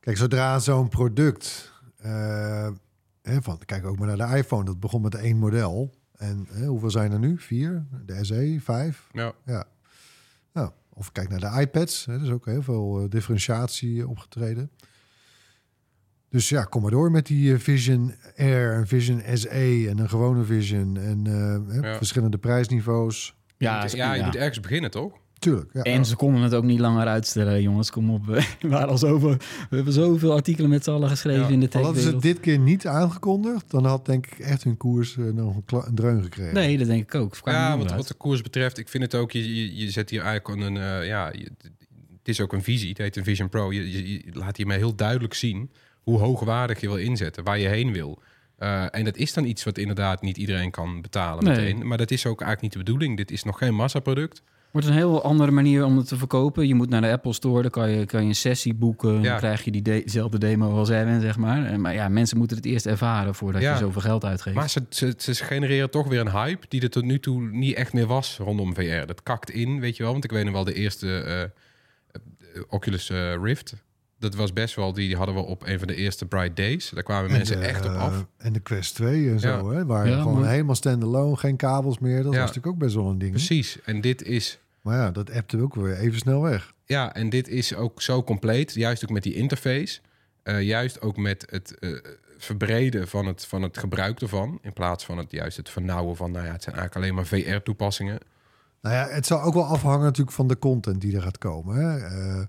kijk, 0.00 0.16
zodra 0.16 0.58
zo'n 0.58 0.88
product. 0.88 1.72
hè, 3.22 3.42
van, 3.42 3.58
kijk 3.64 3.86
ook 3.86 3.98
maar 3.98 4.16
naar 4.16 4.30
de 4.30 4.36
iPhone. 4.36 4.64
Dat 4.64 4.80
begon 4.80 5.02
met 5.02 5.14
één 5.14 5.36
model. 5.38 5.90
En 6.22 6.46
hè, 6.52 6.66
hoeveel 6.66 6.90
zijn 6.90 7.12
er 7.12 7.18
nu? 7.18 7.38
Vier? 7.38 7.86
De 8.06 8.24
SE, 8.24 8.58
vijf? 8.60 9.08
Ja. 9.12 9.32
Ja. 9.46 9.64
Nou, 10.52 10.70
of 10.92 11.12
kijk 11.12 11.28
naar 11.28 11.40
de 11.40 11.60
iPads. 11.60 12.04
Hè, 12.04 12.14
er 12.14 12.22
is 12.22 12.30
ook 12.30 12.46
heel 12.46 12.62
veel 12.62 13.00
eh, 13.02 13.08
differentiatie 13.10 14.08
opgetreden. 14.08 14.70
Dus 16.28 16.48
ja, 16.48 16.64
kom 16.64 16.82
maar 16.82 16.90
door 16.90 17.10
met 17.10 17.26
die 17.26 17.52
eh, 17.54 17.58
Vision 17.58 18.14
Air 18.36 18.72
en 18.74 18.86
Vision 18.86 19.22
SE 19.34 19.86
en 19.88 19.98
een 19.98 20.08
gewone 20.08 20.44
Vision 20.44 20.96
en 20.96 21.26
eh, 21.26 21.74
hè, 21.74 21.88
Ja. 21.88 21.96
verschillende 21.96 22.38
prijsniveaus. 22.38 23.36
Ja, 23.56 23.86
ja, 23.92 24.14
je 24.14 24.24
moet 24.24 24.36
ergens 24.36 24.60
beginnen, 24.60 24.90
toch? 24.90 25.12
Tuurlijk. 25.42 25.70
Ja. 25.72 25.82
En 25.82 26.04
ze 26.04 26.16
konden 26.16 26.42
het 26.42 26.54
ook 26.54 26.64
niet 26.64 26.80
langer 26.80 27.06
uitstellen, 27.06 27.62
jongens. 27.62 27.90
Kom 27.90 28.10
op. 28.10 28.26
We, 28.26 28.42
waren 28.68 28.88
al 28.88 28.98
zoveel, 28.98 29.36
we 29.70 29.76
hebben 29.76 29.92
zoveel 29.92 30.32
artikelen 30.32 30.70
met 30.70 30.84
z'n 30.84 30.90
allen 30.90 31.08
geschreven 31.08 31.42
Ja, 31.42 31.48
in 31.48 31.60
de 31.60 31.68
Al 31.72 31.82
hadden 31.82 32.02
ze 32.02 32.08
het 32.10 32.22
dit 32.22 32.40
keer 32.40 32.58
niet 32.58 32.86
aangekondigd, 32.86 33.70
dan 33.70 33.84
had 33.84 34.06
denk 34.06 34.26
ik 34.26 34.38
echt 34.38 34.64
hun 34.64 34.76
koers 34.76 35.16
eh, 35.16 35.24
nog 35.24 35.56
een, 35.56 35.94
dreun 35.94 36.22
gekregen. 36.22 36.54
Nee, 36.54 36.78
dat 36.78 36.86
denk 36.86 37.02
ik 37.02 37.14
ook. 37.14 37.36
Ja, 37.44 37.78
wat, 37.78 37.94
wat 37.94 38.08
de 38.08 38.14
koers 38.14 38.40
betreft, 38.42 38.78
ik 38.78 38.88
vind 38.88 39.02
het 39.02 39.14
ook, 39.14 39.30
je, 39.32 39.54
je, 39.56 39.76
je 39.76 39.90
zet 39.90 40.10
hier 40.10 40.22
eigenlijk 40.22 40.60
een, 40.62 40.76
eh, 40.76 41.06
ja, 41.06 41.28
je- 41.32 41.50
het 42.18 42.28
is 42.30 42.40
ook 42.40 42.52
een 42.52 42.62
visie, 42.62 42.88
het 42.88 42.98
heet 42.98 43.16
een 43.16 43.24
Vision 43.24 43.48
Pro. 43.48 43.72
Je, 43.72 43.90
je, 43.90 44.12
je 44.12 44.22
laat 44.32 44.56
hiermee 44.56 44.78
heel 44.78 44.94
duidelijk 44.94 45.34
zien 45.34 45.70
hoe 46.02 46.18
hoogwaardig 46.18 46.80
je 46.80 46.86
wil 46.86 46.96
inzetten, 46.96 47.44
waar 47.44 47.58
je 47.58 47.68
heen 47.68 47.92
wil. 47.92 48.22
Eh, 48.56 48.84
en 48.90 49.04
dat 49.04 49.16
is 49.16 49.32
dan 49.32 49.44
iets 49.44 49.64
wat 49.64 49.78
inderdaad 49.78 50.22
niet 50.22 50.36
iedereen 50.36 50.70
kan 50.70 51.00
betalen 51.00 51.44
Nee. 51.44 51.56
meteen. 51.56 51.86
Maar 51.86 51.98
dat 51.98 52.10
is 52.10 52.26
ook 52.26 52.40
eigenlijk 52.40 52.62
niet 52.62 52.72
de 52.72 52.90
bedoeling. 52.92 53.16
Dit 53.16 53.30
is 53.30 53.42
nog 53.42 53.58
geen 53.58 53.74
massaproduct. 53.74 54.42
Wordt 54.72 54.86
een 54.86 54.92
heel 54.92 55.22
andere 55.22 55.50
manier 55.50 55.84
om 55.84 55.96
het 55.96 56.08
te 56.08 56.16
verkopen. 56.16 56.66
Je 56.68 56.74
moet 56.74 56.88
naar 56.88 57.00
de 57.00 57.10
Apple 57.10 57.32
Store, 57.32 57.62
dan 57.62 57.70
kan 57.70 57.90
je, 57.90 58.06
kan 58.06 58.22
je 58.22 58.28
een 58.28 58.34
sessie 58.34 58.74
boeken. 58.74 59.20
Ja. 59.22 59.30
Dan 59.30 59.36
krijg 59.38 59.64
je 59.64 59.70
die 59.70 59.82
de- 59.82 60.02
dezelfde 60.04 60.38
demo 60.38 60.76
als 60.78 60.90
Erwin, 60.90 61.20
zeg 61.20 61.36
maar. 61.36 61.80
Maar 61.80 61.94
ja, 61.94 62.08
mensen 62.08 62.38
moeten 62.38 62.56
het 62.56 62.66
eerst 62.66 62.86
ervaren 62.86 63.34
voordat 63.34 63.62
Ja. 63.62 63.72
je 63.72 63.78
zoveel 63.78 64.00
geld 64.00 64.24
uitgeeft. 64.24 64.56
Maar 64.56 64.70
ze, 64.70 64.82
ze, 64.88 65.14
ze 65.18 65.34
genereren 65.34 65.90
toch 65.90 66.08
weer 66.08 66.20
een 66.20 66.30
hype 66.30 66.66
die 66.68 66.80
er 66.82 66.90
tot 66.90 67.04
nu 67.04 67.20
toe 67.20 67.42
niet 67.42 67.74
echt 67.76 67.92
meer 67.92 68.06
was 68.06 68.36
rondom 68.38 68.74
VR. 68.74 69.06
Dat 69.06 69.22
kakt 69.22 69.50
in, 69.50 69.80
weet 69.80 69.96
je 69.96 70.02
wel. 70.02 70.12
Want 70.12 70.24
ik 70.24 70.30
weet 70.30 70.44
nog 70.44 70.52
wel 70.52 70.64
de 70.64 70.74
eerste 70.74 71.18
eh, 71.20 71.42
eh, 71.42 71.48
Oculus 72.68 73.10
eh, 73.10 73.34
Rift. 73.42 73.74
Dat 74.18 74.34
was 74.34 74.52
best 74.52 74.74
wel, 74.74 74.92
die 74.92 75.16
hadden 75.16 75.34
we 75.34 75.40
op 75.40 75.66
een 75.66 75.78
van 75.78 75.88
de 75.88 75.94
eerste 75.94 76.26
Bright 76.26 76.56
Days. 76.56 76.90
Daar 76.90 77.02
kwamen 77.02 77.30
En 77.30 77.36
mensen 77.36 77.60
de, 77.60 77.66
echt 77.66 77.84
op 77.84 77.90
af. 77.94 78.26
En 78.36 78.52
de 78.52 78.60
Quest 78.60 78.94
2 78.94 79.30
en 79.30 79.40
zo, 79.40 79.70
hè, 79.72 79.86
waar 79.86 80.08
Ja, 80.08 80.20
gewoon 80.20 80.40
maar- 80.40 80.50
helemaal 80.50 80.74
standalone, 80.74 81.36
geen 81.36 81.56
kabels 81.56 81.98
meer. 81.98 82.22
Dat 82.22 82.32
Ja. 82.32 82.38
was 82.38 82.48
natuurlijk 82.48 82.66
ook 82.66 82.78
best 82.78 82.94
wel 82.94 83.08
een 83.10 83.18
ding. 83.18 83.30
Precies. 83.30 83.78
En 83.84 84.00
dit 84.00 84.22
is 84.22 84.58
Maar 84.82 84.96
ja, 84.96 85.10
dat 85.10 85.30
appte 85.30 85.62
ook 85.62 85.74
weer 85.74 85.96
even 85.96 86.18
snel 86.18 86.42
weg. 86.42 86.72
Ja, 86.84 87.14
en 87.14 87.30
dit 87.30 87.48
is 87.48 87.74
ook 87.74 88.02
zo 88.02 88.22
compleet. 88.22 88.74
Juist 88.74 89.04
ook 89.04 89.10
met 89.10 89.22
die 89.22 89.34
interface. 89.34 90.00
Eh, 90.42 90.62
juist 90.62 91.00
ook 91.00 91.16
met 91.16 91.46
het 91.50 91.78
eh, 91.78 91.90
verbreden 92.38 93.08
van 93.08 93.26
het, 93.26 93.44
van 93.44 93.62
het 93.62 93.78
gebruik 93.78 94.20
ervan. 94.20 94.58
In 94.62 94.72
plaats 94.72 95.04
van 95.04 95.18
het 95.18 95.30
juist 95.30 95.56
het 95.56 95.70
vernauwen 95.70 96.16
van... 96.16 96.30
nou 96.30 96.46
ja, 96.46 96.52
het 96.52 96.62
zijn 96.62 96.76
eigenlijk 96.76 97.04
alleen 97.04 97.14
maar 97.14 97.26
VR-toepassingen. 97.26 98.18
Nou 98.80 98.94
ja, 98.94 99.08
het 99.08 99.26
zal 99.26 99.42
ook 99.42 99.54
wel 99.54 99.64
afhangen 99.64 100.04
natuurlijk 100.04 100.36
van 100.36 100.48
de 100.48 100.58
content 100.58 101.00
die 101.00 101.16
er 101.16 101.22
gaat 101.22 101.38
komen. 101.38 101.76
Hè. 101.76 101.98
Eh, 101.98 102.44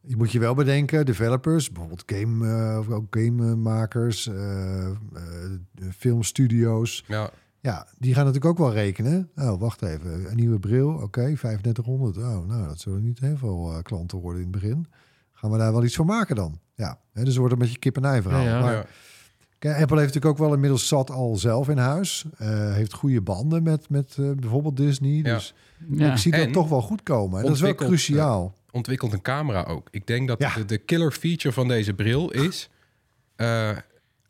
je 0.00 0.16
moet 0.16 0.32
je 0.32 0.38
wel 0.38 0.54
bedenken, 0.54 1.06
developers, 1.06 1.70
bijvoorbeeld 1.70 2.02
game, 2.06 2.48
ook 2.90 3.06
gamemakers, 3.10 4.30
filmstudio's. 5.96 7.04
Ja, 7.06 7.30
Ja, 7.64 7.86
die 7.98 8.14
gaan 8.14 8.24
natuurlijk 8.24 8.50
ook 8.50 8.58
wel 8.66 8.72
rekenen. 8.72 9.30
Oh, 9.36 9.60
wacht 9.60 9.82
even, 9.82 10.30
een 10.30 10.36
nieuwe 10.36 10.58
bril, 10.58 10.88
oké, 10.88 11.20
3500. 11.36 12.16
Oh, 12.16 12.46
nou, 12.46 12.66
dat 12.66 12.80
zullen 12.80 13.02
niet 13.02 13.20
heel 13.20 13.36
veel 13.36 13.72
eh, 13.72 13.82
klanten 13.82 14.18
worden 14.18 14.42
in 14.42 14.48
het 14.52 14.60
begin. 14.60 14.86
Gaan 15.32 15.50
we 15.50 15.58
daar 15.58 15.72
wel 15.72 15.84
iets 15.84 15.94
van 15.96 16.06
maken 16.06 16.36
dan? 16.36 16.58
Ja, 16.74 16.98
hè, 17.12 17.20
dus 17.20 17.28
het 17.28 17.36
wordt 17.36 17.52
een 17.52 17.58
beetje 17.58 17.78
kip-en-ei 17.78 18.22
verhaal. 18.22 18.42
Ja, 18.42 18.48
ja. 18.48 18.60
Maar 18.60 18.72
ja. 18.72 18.86
Kijk, 19.58 19.80
Apple 19.80 19.98
heeft 20.00 20.14
natuurlijk 20.14 20.40
ook 20.40 20.46
wel 20.46 20.54
inmiddels 20.54 20.88
zat 20.88 21.10
al 21.10 21.36
zelf 21.36 21.68
in 21.68 21.78
huis. 21.78 22.24
Eh, 22.38 22.72
heeft 22.72 22.92
goede 22.92 23.20
banden 23.20 23.62
met, 23.62 23.88
met 23.88 24.16
eh, 24.18 24.30
bijvoorbeeld 24.30 24.76
Disney. 24.76 25.10
Ja. 25.10 25.22
Dus 25.22 25.54
ja. 25.90 26.12
ik 26.12 26.18
zie 26.18 26.32
En 26.32 26.44
dat 26.44 26.52
toch 26.52 26.68
wel 26.68 26.82
goed 26.82 27.02
komen. 27.02 27.38
En 27.40 27.46
dat 27.46 27.54
is 27.54 27.60
wel 27.60 27.74
cruciaal. 27.74 28.54
ontwikkelt 28.70 29.12
een 29.12 29.22
camera 29.22 29.62
ook. 29.62 29.88
Ik 29.90 30.06
denk 30.06 30.28
dat 30.28 30.38
Ja. 30.40 30.54
de, 30.54 30.64
de 30.64 30.78
killer 30.78 31.12
feature 31.12 31.54
van 31.54 31.68
deze 31.68 31.94
bril 31.94 32.30
is... 32.30 32.70
eh, 33.36 33.70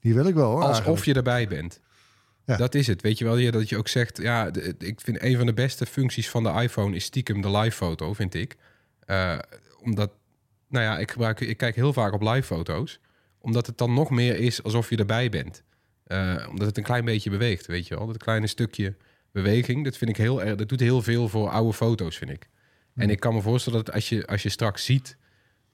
Die 0.00 0.14
wil 0.14 0.26
ik 0.26 0.34
wel 0.34 0.50
hoor. 0.50 0.60
alsof 0.62 0.74
eigenlijk. 0.74 1.04
je 1.04 1.14
erbij 1.14 1.48
bent. 1.48 1.80
Ja. 2.46 2.56
Dat 2.56 2.74
is 2.74 2.86
het. 2.86 3.02
Weet 3.02 3.18
je 3.18 3.24
wel, 3.24 3.36
ja, 3.36 3.50
dat 3.50 3.68
je 3.68 3.76
ook 3.76 3.88
zegt... 3.88 4.18
Ja, 4.22 4.50
de- 4.50 4.74
ik 4.78 5.00
vind 5.00 5.22
een 5.22 5.36
van 5.36 5.46
de 5.46 5.52
beste 5.54 5.86
functies 5.86 6.30
van 6.30 6.42
de 6.42 6.48
iPhone... 6.50 6.96
is 6.96 7.04
stiekem 7.04 7.40
de 7.40 7.50
live 7.50 7.76
foto, 7.76 8.12
vind 8.12 8.34
ik. 8.34 8.56
Eh, 9.06 9.38
omdat, 9.80 10.12
nou 10.68 10.84
ja, 10.84 10.98
ik, 10.98 11.10
gebruik, 11.10 11.40
ik 11.40 11.56
kijk 11.56 11.74
heel 11.74 11.92
vaak 11.92 12.12
op 12.12 12.22
live 12.22 12.42
foto's. 12.42 13.00
Omdat 13.38 13.66
het 13.66 13.78
dan 13.78 13.94
nog 13.94 14.10
meer 14.10 14.36
is 14.36 14.62
alsof 14.62 14.90
je 14.90 14.96
erbij 14.96 15.28
bent. 15.28 15.62
Eh, 16.04 16.46
omdat 16.50 16.66
het 16.66 16.76
een 16.76 16.82
klein 16.82 17.04
beetje 17.04 17.30
beweegt, 17.30 17.66
weet 17.66 17.86
je 17.88 17.96
wel. 17.96 18.06
Dat 18.06 18.16
kleine 18.16 18.46
stukje 18.46 18.96
beweging, 19.32 19.84
dat 19.84 19.96
vind 19.96 20.10
ik 20.10 20.16
heel 20.16 20.42
erg... 20.42 20.56
Dat 20.56 20.68
doet 20.68 20.80
heel 20.80 21.02
veel 21.02 21.28
voor 21.28 21.48
oude 21.48 21.72
foto's, 21.72 22.16
vind 22.16 22.30
ik. 22.30 22.48
En 22.94 23.10
ik 23.10 23.20
kan 23.20 23.34
me 23.34 23.40
voorstellen 23.40 23.84
dat 23.84 23.94
als 23.94 24.08
je, 24.08 24.26
als 24.26 24.42
je 24.42 24.48
straks 24.48 24.84
ziet... 24.84 25.16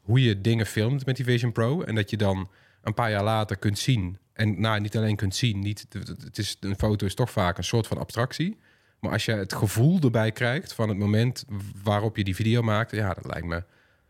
hoe 0.01 0.23
je 0.23 0.41
dingen 0.41 0.67
filmt 0.67 1.07
met 1.07 1.17
die 1.17 1.25
Vision 1.25 1.53
Pro... 1.53 1.83
en 1.83 1.95
dat 1.95 2.11
je 2.11 2.17
dan 2.17 2.51
een 2.83 2.95
paar 2.95 3.11
jaar 3.11 3.25
later 3.25 3.57
kunt 3.57 3.79
zien... 3.79 4.19
en 4.41 4.61
nou, 4.61 4.81
niet 4.81 4.97
alleen 4.97 5.17
kunt 5.17 5.35
zien... 5.35 5.59
Niet, 5.59 5.87
het 6.25 6.39
is, 6.39 6.57
een 6.61 6.79
foto 6.79 7.07
is 7.07 7.15
toch 7.15 7.31
vaak 7.31 7.59
een 7.59 7.65
soort 7.65 7.87
van 7.87 7.99
abstractie... 7.99 8.59
maar 9.01 9.13
als 9.13 9.25
je 9.25 9.33
het 9.33 9.55
gevoel 9.55 9.99
erbij 10.01 10.33
krijgt... 10.33 10.73
van 10.73 10.89
het 10.89 10.99
moment 10.99 11.45
waarop 11.83 12.17
je 12.17 12.25
die 12.25 12.35
video 12.35 12.63
maakt... 12.63 12.91
ja, 12.91 13.15
dat 13.15 13.27
lijkt 13.27 13.47
me, 13.47 13.63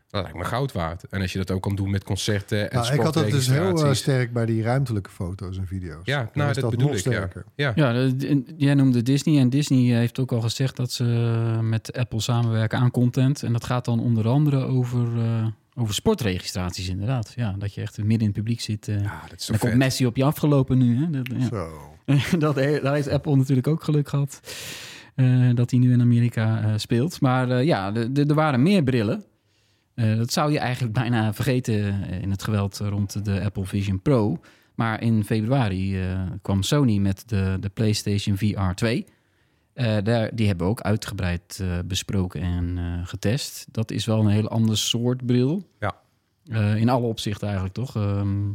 dat 0.07 0.21
lijkt 0.21 0.37
me 0.37 0.43
goud 0.43 0.71
waard. 0.71 1.03
En 1.09 1.21
als 1.21 1.31
je 1.31 1.37
dat 1.37 1.51
ook 1.51 1.61
kan 1.61 1.75
doen 1.75 1.89
met 1.89 2.03
concerten 2.03 2.71
en 2.71 2.79
Nou, 2.79 2.93
ik 2.93 3.01
had 3.01 3.13
dat 3.13 3.29
dus 3.31 3.47
heel 3.47 3.85
eh, 3.85 3.93
sterk 3.93 4.33
bij 4.33 4.45
die 4.45 4.63
ruimtelijke 4.63 5.09
foto's 5.09 5.57
en 5.57 5.67
video's. 5.67 6.05
Ja, 6.05 6.29
nou, 6.33 6.53
dat 6.53 6.69
bedoel 6.69 6.87
nog 6.87 6.97
ik, 6.97 7.03
ja. 7.03 7.11
sterker. 7.11 7.45
Ja, 7.55 7.71
Ja, 7.75 7.93
de- 7.93 8.43
jij 8.57 8.73
noemde 8.73 9.03
Disney 9.03 9.39
en 9.39 9.49
Disney 9.49 9.97
heeft 9.97 10.19
ook 10.19 10.31
al 10.31 10.41
gezegd 10.41 10.75
dat 10.75 10.91
ze 10.91 11.03
met 11.61 11.93
Apple 11.93 12.21
samenwerken 12.21 12.79
aan 12.79 12.91
content. 12.91 13.43
En 13.43 13.53
dat 13.53 13.65
gaat 13.65 13.85
dan 13.85 13.99
onder 13.99 14.27
andere 14.27 14.65
over, 14.65 15.07
eh, 15.17 15.45
over 15.75 15.93
sportregistraties 15.93 16.89
inderdaad. 16.89 17.33
Ja, 17.35 17.55
dat 17.57 17.73
je 17.73 17.81
echt 17.81 17.97
midden 17.97 18.19
in 18.19 18.25
het 18.25 18.33
publiek 18.33 18.61
zit. 18.61 18.87
eh. 18.87 19.01
Ja, 19.03 19.21
dat 19.29 19.39
is 19.39 19.45
dan 19.45 19.57
komt. 19.57 19.73
Messi 19.75 20.05
op 20.05 20.15
je 20.17 20.23
afgelopen 20.23 20.77
nu. 20.77 20.97
Hè? 20.97 21.09
Dat, 21.09 21.27
ja. 21.37 21.47
Zo. 21.47 21.97
dat, 22.37 22.55
daar 22.55 22.93
heeft 22.93 23.09
Apple 23.09 23.35
natuurlijk 23.35 23.67
ook 23.67 23.83
geluk 23.83 24.09
gehad. 24.09 24.39
eh, 25.15 25.49
dat 25.53 25.71
hij 25.71 25.79
nu 25.79 25.91
in 25.93 26.01
Amerika 26.01 26.61
eh, 26.63 26.73
speelt. 26.77 27.21
Maar 27.21 27.63
ja, 27.63 27.93
er 28.13 28.33
waren 28.33 28.61
meer 28.63 28.83
brillen. 28.83 29.23
Dat 29.95 30.31
zou 30.31 30.51
je 30.51 30.59
eigenlijk 30.59 30.93
bijna 30.93 31.33
vergeten 31.33 32.03
in 32.21 32.31
het 32.31 32.43
geweld 32.43 32.77
rond 32.77 33.25
de 33.25 33.41
Apple 33.43 33.65
Vision 33.65 34.01
Pro. 34.01 34.39
Maar 34.75 35.01
in 35.01 35.23
februari 35.23 35.99
kwam 36.41 36.63
Sony 36.63 36.97
met 36.97 37.23
de, 37.25 37.57
de 37.59 37.69
PlayStation 37.69 38.37
VR 38.37 38.73
2. 38.75 39.05
Eh, 39.73 39.97
daar, 40.03 40.29
die 40.35 40.47
hebben 40.47 40.65
we 40.65 40.71
ook 40.71 40.81
uitgebreid 40.81 41.59
eh, 41.61 41.79
besproken 41.85 42.41
en 42.41 42.77
eh, 42.77 43.07
getest. 43.07 43.65
Dat 43.71 43.91
is 43.91 44.05
wel 44.05 44.19
een 44.19 44.27
heel 44.27 44.49
ander 44.49 44.77
soort 44.77 45.25
bril. 45.25 45.67
Ja. 45.79 45.99
In 46.75 46.89
alle 46.89 47.05
opzichten 47.05 47.47
eigenlijk, 47.47 47.75
toch? 47.75 47.95
Ehm, 47.95 48.49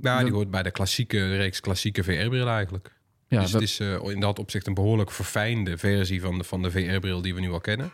Ja, 0.00 0.22
die 0.22 0.32
hoort 0.32 0.50
bij 0.50 0.62
de 0.62 0.70
klassieke 0.70 1.36
reeks 1.36 1.60
klassieke 1.60 2.04
VR-bril 2.04 2.48
eigenlijk. 2.48 2.94
ja, 3.28 3.40
dus 3.40 3.52
het 3.52 3.62
is 3.62 3.80
in 3.80 4.20
dat 4.20 4.38
opzicht 4.38 4.66
een 4.66 4.74
behoorlijk 4.74 5.10
verfijnde 5.10 5.78
versie 5.78 6.20
van 6.20 6.38
de, 6.38 6.44
van 6.44 6.62
de 6.62 6.70
VR-bril 6.70 7.22
die 7.22 7.34
we 7.34 7.40
nu 7.40 7.50
al 7.50 7.60
kennen. 7.60 7.92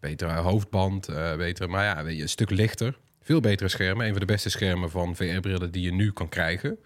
Betere 0.00 0.32
hoofdband, 0.32 1.06
betere, 1.36 1.68
maar 1.68 1.84
ja, 1.84 2.04
een 2.04 2.28
stuk 2.28 2.50
lichter. 2.50 2.98
Veel 3.20 3.40
betere 3.40 3.68
schermen. 3.68 4.06
Een 4.06 4.12
van 4.12 4.20
de 4.20 4.26
beste 4.26 4.50
schermen 4.50 4.90
van 4.90 5.16
VR-brillen 5.16 5.72
die 5.72 5.82
je 5.82 5.92
nu 5.92 6.12
kan 6.12 6.28
krijgen. 6.28 6.78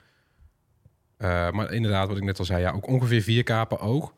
Maar 1.18 1.72
inderdaad, 1.72 2.08
wat 2.08 2.16
ik 2.16 2.24
net 2.24 2.38
al 2.38 2.44
zei, 2.44 2.60
ja, 2.60 2.70
ook 2.70 2.86
ongeveer 2.86 3.22
4K 3.22 3.68
per 3.68 3.80
oog. 3.80 4.14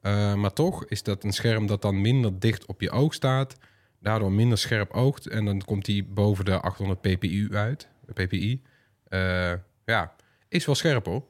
Eh, 0.00 0.34
maar 0.34 0.52
toch 0.52 0.84
is 0.84 1.02
dat 1.02 1.24
een 1.24 1.32
scherm 1.32 1.66
dat 1.66 1.82
dan 1.82 2.00
minder 2.00 2.38
dicht 2.38 2.66
op 2.66 2.80
je 2.80 2.90
oog 2.90 3.14
staat. 3.14 3.56
Daardoor 4.00 4.32
minder 4.32 4.58
scherp 4.58 4.92
oogt. 4.92 5.26
En 5.26 5.44
dan 5.44 5.62
komt 5.64 5.84
die 5.84 6.04
boven 6.04 6.44
de 6.44 6.60
800 6.60 7.00
ppi 7.00 7.48
uit. 7.52 7.88
ppi. 8.12 8.62
Eh, 9.08 9.52
ja, 9.84 10.14
is 10.48 10.66
wel 10.66 10.74
scherp 10.74 11.06
hoor. 11.06 11.24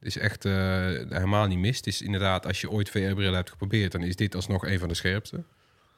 Is 0.00 0.18
echt 0.18 0.44
eh, 0.44 0.52
helemaal 1.08 1.46
niet 1.46 1.58
mis. 1.58 1.76
Het 1.76 1.86
is 1.86 2.02
inderdaad, 2.02 2.46
als 2.46 2.60
je 2.60 2.70
ooit 2.70 2.90
VR-brillen 2.90 3.34
hebt 3.34 3.50
geprobeerd... 3.50 3.92
dan 3.92 4.02
is 4.02 4.16
dit 4.16 4.34
alsnog 4.34 4.66
een 4.66 4.78
van 4.78 4.88
de 4.88 4.94
scherpste. 4.94 5.44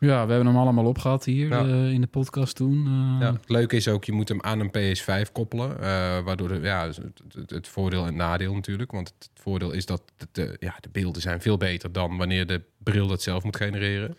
Ja, 0.08 0.26
we 0.26 0.32
hebben 0.32 0.46
hem 0.52 0.56
allemaal 0.62 0.84
opgehad 0.86 1.24
hier 1.24 1.48
Ja. 1.48 1.64
eh, 1.64 1.90
in 1.92 2.00
de 2.00 2.06
podcast 2.06 2.56
toen. 2.56 2.86
Eh, 2.86 3.16
Ja. 3.20 3.32
Het 3.32 3.48
leuke 3.48 3.76
is 3.76 3.88
ook, 3.88 4.04
je 4.04 4.12
moet 4.12 4.28
hem 4.28 4.42
aan 4.42 4.60
een 4.60 4.70
PS5 4.70 5.32
koppelen. 5.32 5.80
eh, 5.80 6.20
waardoor 6.24 6.48
de, 6.48 6.60
ja, 6.62 6.86
het, 6.86 7.00
het, 7.34 7.50
het 7.50 7.68
voordeel 7.68 8.00
en 8.00 8.06
het 8.06 8.14
nadeel 8.14 8.54
natuurlijk. 8.54 8.90
Want 8.92 9.08
het 9.18 9.30
voordeel 9.34 9.70
is 9.70 9.86
dat 9.86 10.02
de, 10.16 10.26
de- 10.32 10.56
ja, 10.60 10.74
de 10.80 10.88
beelden 10.92 11.22
zijn 11.22 11.40
veel 11.40 11.56
beter... 11.56 11.92
dan 11.92 12.16
wanneer 12.16 12.46
de 12.46 12.62
bril 12.78 13.06
dat 13.06 13.22
zelf 13.22 13.44
moet 13.44 13.56
genereren. 13.56 14.16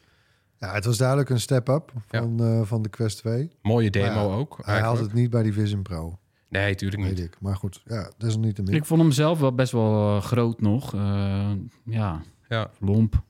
Ja, 0.59 0.73
het 0.73 0.85
was 0.85 0.97
duidelijk 0.97 1.29
een 1.29 1.39
step-up 1.39 1.91
van, 2.07 2.39
eh, 2.43 2.61
van 2.63 2.81
de 2.81 2.89
Quest 2.89 3.17
2. 3.17 3.51
Mooie 3.61 3.89
demo 3.89 4.13
Maar 4.29 4.37
ook. 4.37 4.59
Hij 4.61 4.79
haalt 4.79 4.99
het 4.99 5.13
niet 5.13 5.29
bij 5.29 5.43
die 5.43 5.53
Vision 5.53 5.81
Pro, 5.81 6.19
Nee, 6.49 6.69
natuurlijk 6.69 7.01
weet 7.01 7.11
niet. 7.15 7.25
ik. 7.25 7.37
Maar 7.39 7.55
goed, 7.55 7.81
ja, 7.85 8.11
desalniettemin. 8.17 8.73
Ik 8.73 8.85
vond 8.85 9.01
hem 9.01 9.11
zelf 9.11 9.39
wel 9.39 9.53
best 9.55 9.71
wel 9.71 10.21
groot 10.21 10.61
nog. 10.61 10.93
Eh, 10.93 11.51
ja, 11.85 12.21
Ja. 12.49 12.69
lomp. 12.79 13.23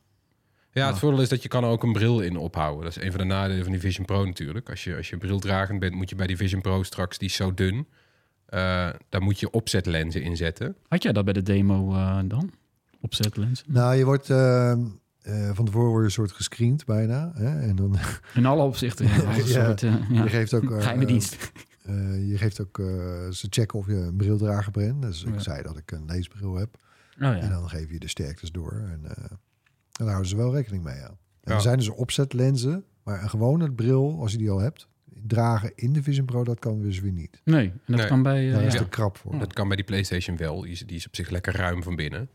Ja, 0.73 0.85
het 0.85 0.93
Ja. 0.93 0.99
voordeel 0.99 1.21
is 1.21 1.29
dat 1.29 1.41
je 1.43 1.49
kan 1.49 1.63
er 1.63 1.69
ook 1.69 1.83
een 1.83 1.93
bril 1.93 2.19
in 2.21 2.37
ophouden. 2.37 2.83
Dat 2.83 2.97
is 2.97 3.03
een 3.03 3.11
van 3.11 3.19
de 3.19 3.25
nadelen 3.27 3.63
van 3.63 3.71
die 3.71 3.81
Vision 3.81 4.05
Pro 4.05 4.25
natuurlijk. 4.25 4.69
Als 4.69 4.83
je, 4.83 4.95
als 4.95 5.09
je 5.09 5.17
brildragend 5.17 5.79
bent, 5.79 5.93
moet 5.95 6.09
je 6.09 6.15
bij 6.15 6.27
die 6.27 6.37
Vision 6.37 6.61
Pro 6.61 6.83
straks, 6.83 7.17
die 7.17 7.27
is 7.27 7.35
zo 7.35 7.53
dun. 7.53 7.87
eh, 8.45 8.89
daar 9.09 9.21
moet 9.21 9.39
je 9.39 9.49
opzetlenzen 9.51 10.21
in 10.23 10.37
zetten. 10.37 10.75
Had 10.87 11.03
jij 11.03 11.11
dat 11.13 11.23
bij 11.25 11.33
de 11.33 11.41
demo 11.43 11.93
eh, 11.93 12.19
dan? 12.25 12.51
Opzetlenzen? 13.01 13.65
Nou, 13.69 13.95
je 13.95 14.05
wordt 14.05 14.29
eh, 14.29 14.71
eh, 14.71 14.77
van 15.53 15.65
tevoren 15.65 15.87
word 15.89 15.99
je 15.99 16.05
een 16.05 16.11
soort 16.11 16.31
gescreend 16.31 16.85
bijna. 16.85 17.31
Hè? 17.35 17.59
En 17.61 17.75
dan 17.75 17.97
In 18.33 18.45
alle 18.45 18.63
opzichten. 18.63 19.05
Ja, 19.07 19.33
soort, 19.45 19.83
eh, 19.83 19.95
ja. 20.09 20.23
je 20.23 20.29
geeft 20.29 20.53
ook... 20.53 20.71
eh, 20.71 20.77
Geheime 20.81 21.05
dienst. 21.05 21.51
eh, 21.83 22.29
je 22.29 22.37
geeft 22.37 22.61
ook... 22.61 22.79
eh, 22.79 22.85
ze 23.29 23.47
checken 23.49 23.79
of 23.79 23.87
je 23.87 23.93
een 23.93 24.15
brildrager 24.15 24.71
bent. 24.71 25.01
Dus 25.01 25.23
ik 25.23 25.39
zei 25.39 25.61
dat 25.63 25.77
ik 25.77 25.91
een 25.91 26.05
leesbril 26.05 26.55
heb. 26.55 26.77
Oh, 27.21 27.27
En 27.27 27.49
dan 27.49 27.69
geef 27.69 27.91
je 27.91 27.99
de 27.99 28.07
sterktes 28.07 28.51
door. 28.51 28.71
En 28.71 29.01
eh, 29.91 29.97
daar 29.97 30.07
houden 30.07 30.29
ze 30.29 30.35
wel 30.35 30.53
rekening 30.55 30.83
mee 30.83 31.01
aan. 31.01 31.17
En 31.41 31.51
Ja. 31.51 31.53
er 31.55 31.61
zijn 31.61 31.77
dus 31.77 31.89
opzetlenzen. 31.89 32.83
Maar 33.03 33.21
een 33.23 33.29
gewone 33.29 33.71
bril, 33.71 34.17
als 34.19 34.31
je 34.31 34.37
die 34.37 34.49
al 34.49 34.59
hebt... 34.59 34.87
dragen 35.27 35.71
in 35.75 35.93
de 35.93 36.03
Vision 36.03 36.25
Pro, 36.25 36.43
dat 36.43 36.59
kan 36.59 36.81
dus 36.81 36.99
weer 36.99 37.11
niet. 37.11 37.41
Nee, 37.43 37.65
en 37.67 37.81
dat 37.85 37.97
Nee. 37.97 38.07
kan 38.07 38.23
bij... 38.23 38.47
eh, 38.47 38.53
Daar 38.53 38.63
is 38.63 38.73
ja. 38.73 38.79
de 38.79 38.89
krap 38.89 39.17
voor. 39.17 39.39
Dat 39.39 39.53
kan 39.53 39.67
bij 39.67 39.75
die 39.75 39.85
PlayStation 39.85 40.37
wel. 40.37 40.61
Die 40.61 40.71
is, 40.71 40.79
die 40.85 40.95
is 40.97 41.07
op 41.07 41.15
zich 41.15 41.29
lekker 41.29 41.55
ruim 41.55 41.83
van 41.83 41.95
binnen. 41.95 42.29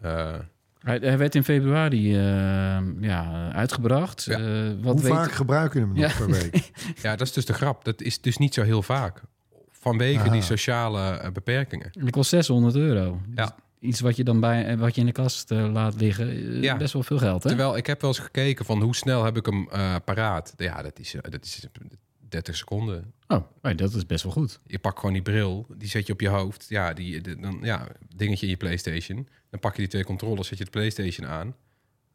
Eh, 0.00 0.34
Hij, 0.78 0.98
hij 0.98 1.18
werd 1.18 1.34
in 1.34 1.44
februari 1.44 2.14
eh, 2.16 2.20
ja, 3.00 3.50
uitgebracht. 3.52 4.24
Ja. 4.24 4.38
Eh, 4.38 4.74
wat 4.82 4.92
Hoe 4.94 5.02
weet... 5.02 5.12
vaak 5.12 5.32
gebruik 5.32 5.72
je 5.72 5.78
hem 5.78 5.88
nog 5.88 5.98
Ja. 5.98 6.12
per 6.16 6.26
week? 6.30 6.70
ja, 7.02 7.16
dat 7.16 7.26
is 7.26 7.32
dus 7.32 7.44
de 7.46 7.52
grap. 7.54 7.84
Dat 7.84 8.00
is 8.02 8.20
dus 8.20 8.36
niet 8.36 8.54
zo 8.54 8.62
heel 8.62 8.82
vaak. 8.82 9.22
Vanwege 9.70 10.20
Aha. 10.20 10.30
die 10.32 10.42
sociale 10.42 11.30
beperkingen. 11.32 11.90
Het 11.98 12.10
kost 12.10 12.30
600 12.30 12.74
euro. 12.74 13.20
Ja. 13.34 13.56
Iets 13.80 14.00
wat 14.00 14.16
je 14.16 14.24
dan 14.24 14.40
bij, 14.40 14.66
eh, 14.66 14.78
wat 14.78 14.94
je 14.94 15.00
in 15.00 15.06
de 15.06 15.12
kast 15.12 15.50
eh, 15.50 15.72
laat 15.72 15.94
liggen. 16.00 16.28
eh, 16.30 16.62
Ja. 16.62 16.76
Best 16.76 16.92
wel 16.92 17.02
veel 17.02 17.18
geld, 17.18 17.42
hè? 17.42 17.48
Terwijl 17.48 17.76
ik 17.76 17.86
heb 17.86 18.00
wel 18.00 18.10
eens 18.10 18.18
gekeken 18.18 18.64
van 18.64 18.82
hoe 18.82 18.94
snel 18.96 19.24
heb 19.24 19.36
ik 19.36 19.46
hem 19.46 19.68
paraat. 20.04 20.54
Ja, 20.56 20.82
dat 20.82 20.98
is, 20.98 21.14
dat 21.30 21.44
is 21.44 21.66
30 22.28 22.56
seconden. 22.56 23.12
Oh, 23.26 23.44
nee, 23.62 23.74
dat 23.74 23.94
is 23.94 24.06
best 24.06 24.22
wel 24.22 24.32
goed. 24.32 24.60
Je 24.66 24.78
pakt 24.78 24.98
gewoon 24.98 25.12
die 25.14 25.22
bril, 25.22 25.66
die 25.76 25.88
zet 25.88 26.06
je 26.06 26.12
op 26.12 26.20
je 26.20 26.28
hoofd. 26.28 26.66
Ja, 26.68 26.92
die, 26.92 27.20
de- 27.20 27.36
dan, 27.40 27.58
ja, 27.62 27.86
dingetje 28.16 28.44
in 28.46 28.52
je 28.52 28.58
PlayStation. 28.58 29.28
Dan 29.50 29.60
pak 29.60 29.72
je 29.74 29.78
die 29.80 29.90
twee 29.90 30.04
controllers, 30.04 30.48
zet 30.48 30.58
je 30.58 30.64
de 30.64 30.70
PlayStation 30.70 31.26
aan. 31.26 31.54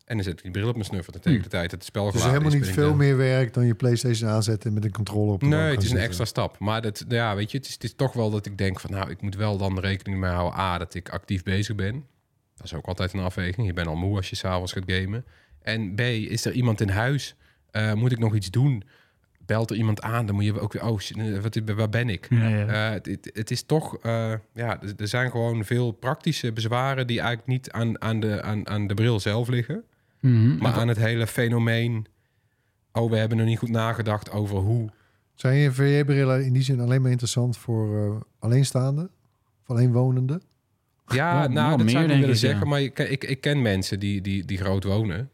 En 0.05 0.15
dan 0.15 0.23
zet 0.23 0.33
ik 0.37 0.43
die 0.43 0.51
bril 0.51 0.67
op 0.67 0.73
mijn 0.73 0.85
snuffer. 0.85 1.11
Dan 1.13 1.21
tegen 1.21 1.41
de 1.41 1.49
tijd 1.49 1.63
dat 1.69 1.79
het 1.79 1.83
spel 1.83 2.05
Het 2.05 2.15
is 2.15 2.23
helemaal 2.23 2.51
niet 2.51 2.67
veel 2.69 2.95
meer 2.95 3.17
werk 3.17 3.53
dan 3.53 3.65
je 3.65 3.75
PlayStation 3.75 4.29
aanzetten 4.29 4.73
met 4.73 4.83
een 4.85 4.91
controller 4.91 5.33
op 5.33 5.41
Nee, 5.41 5.71
het 5.71 5.83
is 5.83 5.91
een 5.91 5.97
extra 5.97 6.25
stap. 6.25 6.59
Maar 6.59 6.81
dat, 6.81 7.05
ja, 7.07 7.35
weet 7.35 7.51
je, 7.51 7.57
het 7.57 7.67
is, 7.67 7.73
het 7.73 7.83
is 7.83 7.93
toch 7.95 8.13
wel 8.13 8.29
dat 8.29 8.45
ik 8.45 8.57
denk 8.57 8.79
van... 8.79 8.91
nou, 8.91 9.09
ik 9.09 9.21
moet 9.21 9.35
wel 9.35 9.57
dan 9.57 9.79
rekening 9.79 10.19
mee 10.19 10.31
houden... 10.31 10.59
A, 10.59 10.77
dat 10.77 10.93
ik 10.93 11.09
actief 11.09 11.43
bezig 11.43 11.75
ben. 11.75 12.05
Dat 12.55 12.65
is 12.65 12.73
ook 12.73 12.85
altijd 12.85 13.13
een 13.13 13.19
afweging. 13.19 13.67
Je 13.67 13.73
bent 13.73 13.87
al 13.87 13.95
moe 13.95 14.15
als 14.15 14.29
je 14.29 14.35
s'avonds 14.35 14.71
gaat 14.71 14.83
gamen. 14.85 15.25
En 15.61 15.95
B, 15.95 15.99
is 15.99 16.45
er 16.45 16.51
iemand 16.51 16.81
in 16.81 16.89
huis? 16.89 17.35
Eh, 17.71 17.93
moet 17.93 18.11
ik 18.11 18.19
nog 18.19 18.35
iets 18.35 18.49
doen? 18.51 18.83
Belt 19.45 19.69
er 19.69 19.75
iemand 19.77 20.01
aan? 20.01 20.25
Dan 20.25 20.35
moet 20.35 20.43
je 20.45 20.59
ook 20.59 20.73
weer... 20.73 20.85
Oh, 20.85 20.99
eh, 21.17 21.39
wat, 21.39 21.59
waar 21.75 21.89
ben 21.89 22.09
ik? 22.09 22.27
Ja, 22.29 22.47
ja. 22.47 22.67
Eh, 22.67 22.91
het, 22.93 23.29
het- 23.33 23.51
is 23.51 23.63
toch, 23.63 23.97
ja, 24.03 24.81
er- 24.81 24.93
er 24.97 25.07
zijn 25.07 25.31
gewoon 25.31 25.65
veel 25.65 25.91
praktische 25.91 26.51
bezwaren 26.53 27.07
die 27.07 27.19
eigenlijk 27.19 27.47
niet 27.47 27.71
aan, 27.71 28.01
aan, 28.01 28.19
de, 28.19 28.41
aan, 28.41 28.67
aan 28.67 28.87
de 28.87 28.93
bril 28.93 29.19
zelf 29.19 29.47
liggen, 29.47 29.83
Mhm. 30.23 30.57
maar 30.57 30.73
aan 30.73 30.88
het 30.88 30.97
hele 30.97 31.27
fenomeen. 31.27 32.05
Oh, 32.91 33.09
we 33.09 33.17
hebben 33.17 33.38
nog 33.38 33.47
niet 33.47 33.57
goed 33.57 33.69
nagedacht 33.69 34.31
over 34.31 34.57
hoe. 34.57 34.89
Zijn 35.33 35.55
je 35.57 35.71
VR-brillen 35.71 36.45
in 36.45 36.53
die 36.53 36.62
zin 36.63 36.79
alleen 36.79 37.01
maar 37.01 37.12
interessant 37.12 37.57
voor 37.57 37.97
eh, 38.15 38.21
alleenstaanden? 38.39 39.09
Of 39.62 39.69
alleenwonenden? 39.69 40.41
Ja, 41.07 41.47
nou, 41.47 41.69
dat 41.69 41.77
meer, 41.86 41.89
zou 41.89 42.03
ik 42.03 42.09
willen 42.09 42.23
ik, 42.23 42.33
ja. 42.33 42.39
zeggen, 42.39 42.67
maar 42.67 42.81
ik, 42.81 42.99
ik, 42.99 43.23
ik 43.23 43.41
ken 43.41 43.62
mensen 43.62 43.99
die, 43.99 44.21
die, 44.21 44.45
die 44.45 44.57
groot 44.57 44.83
wonen, 44.83 45.29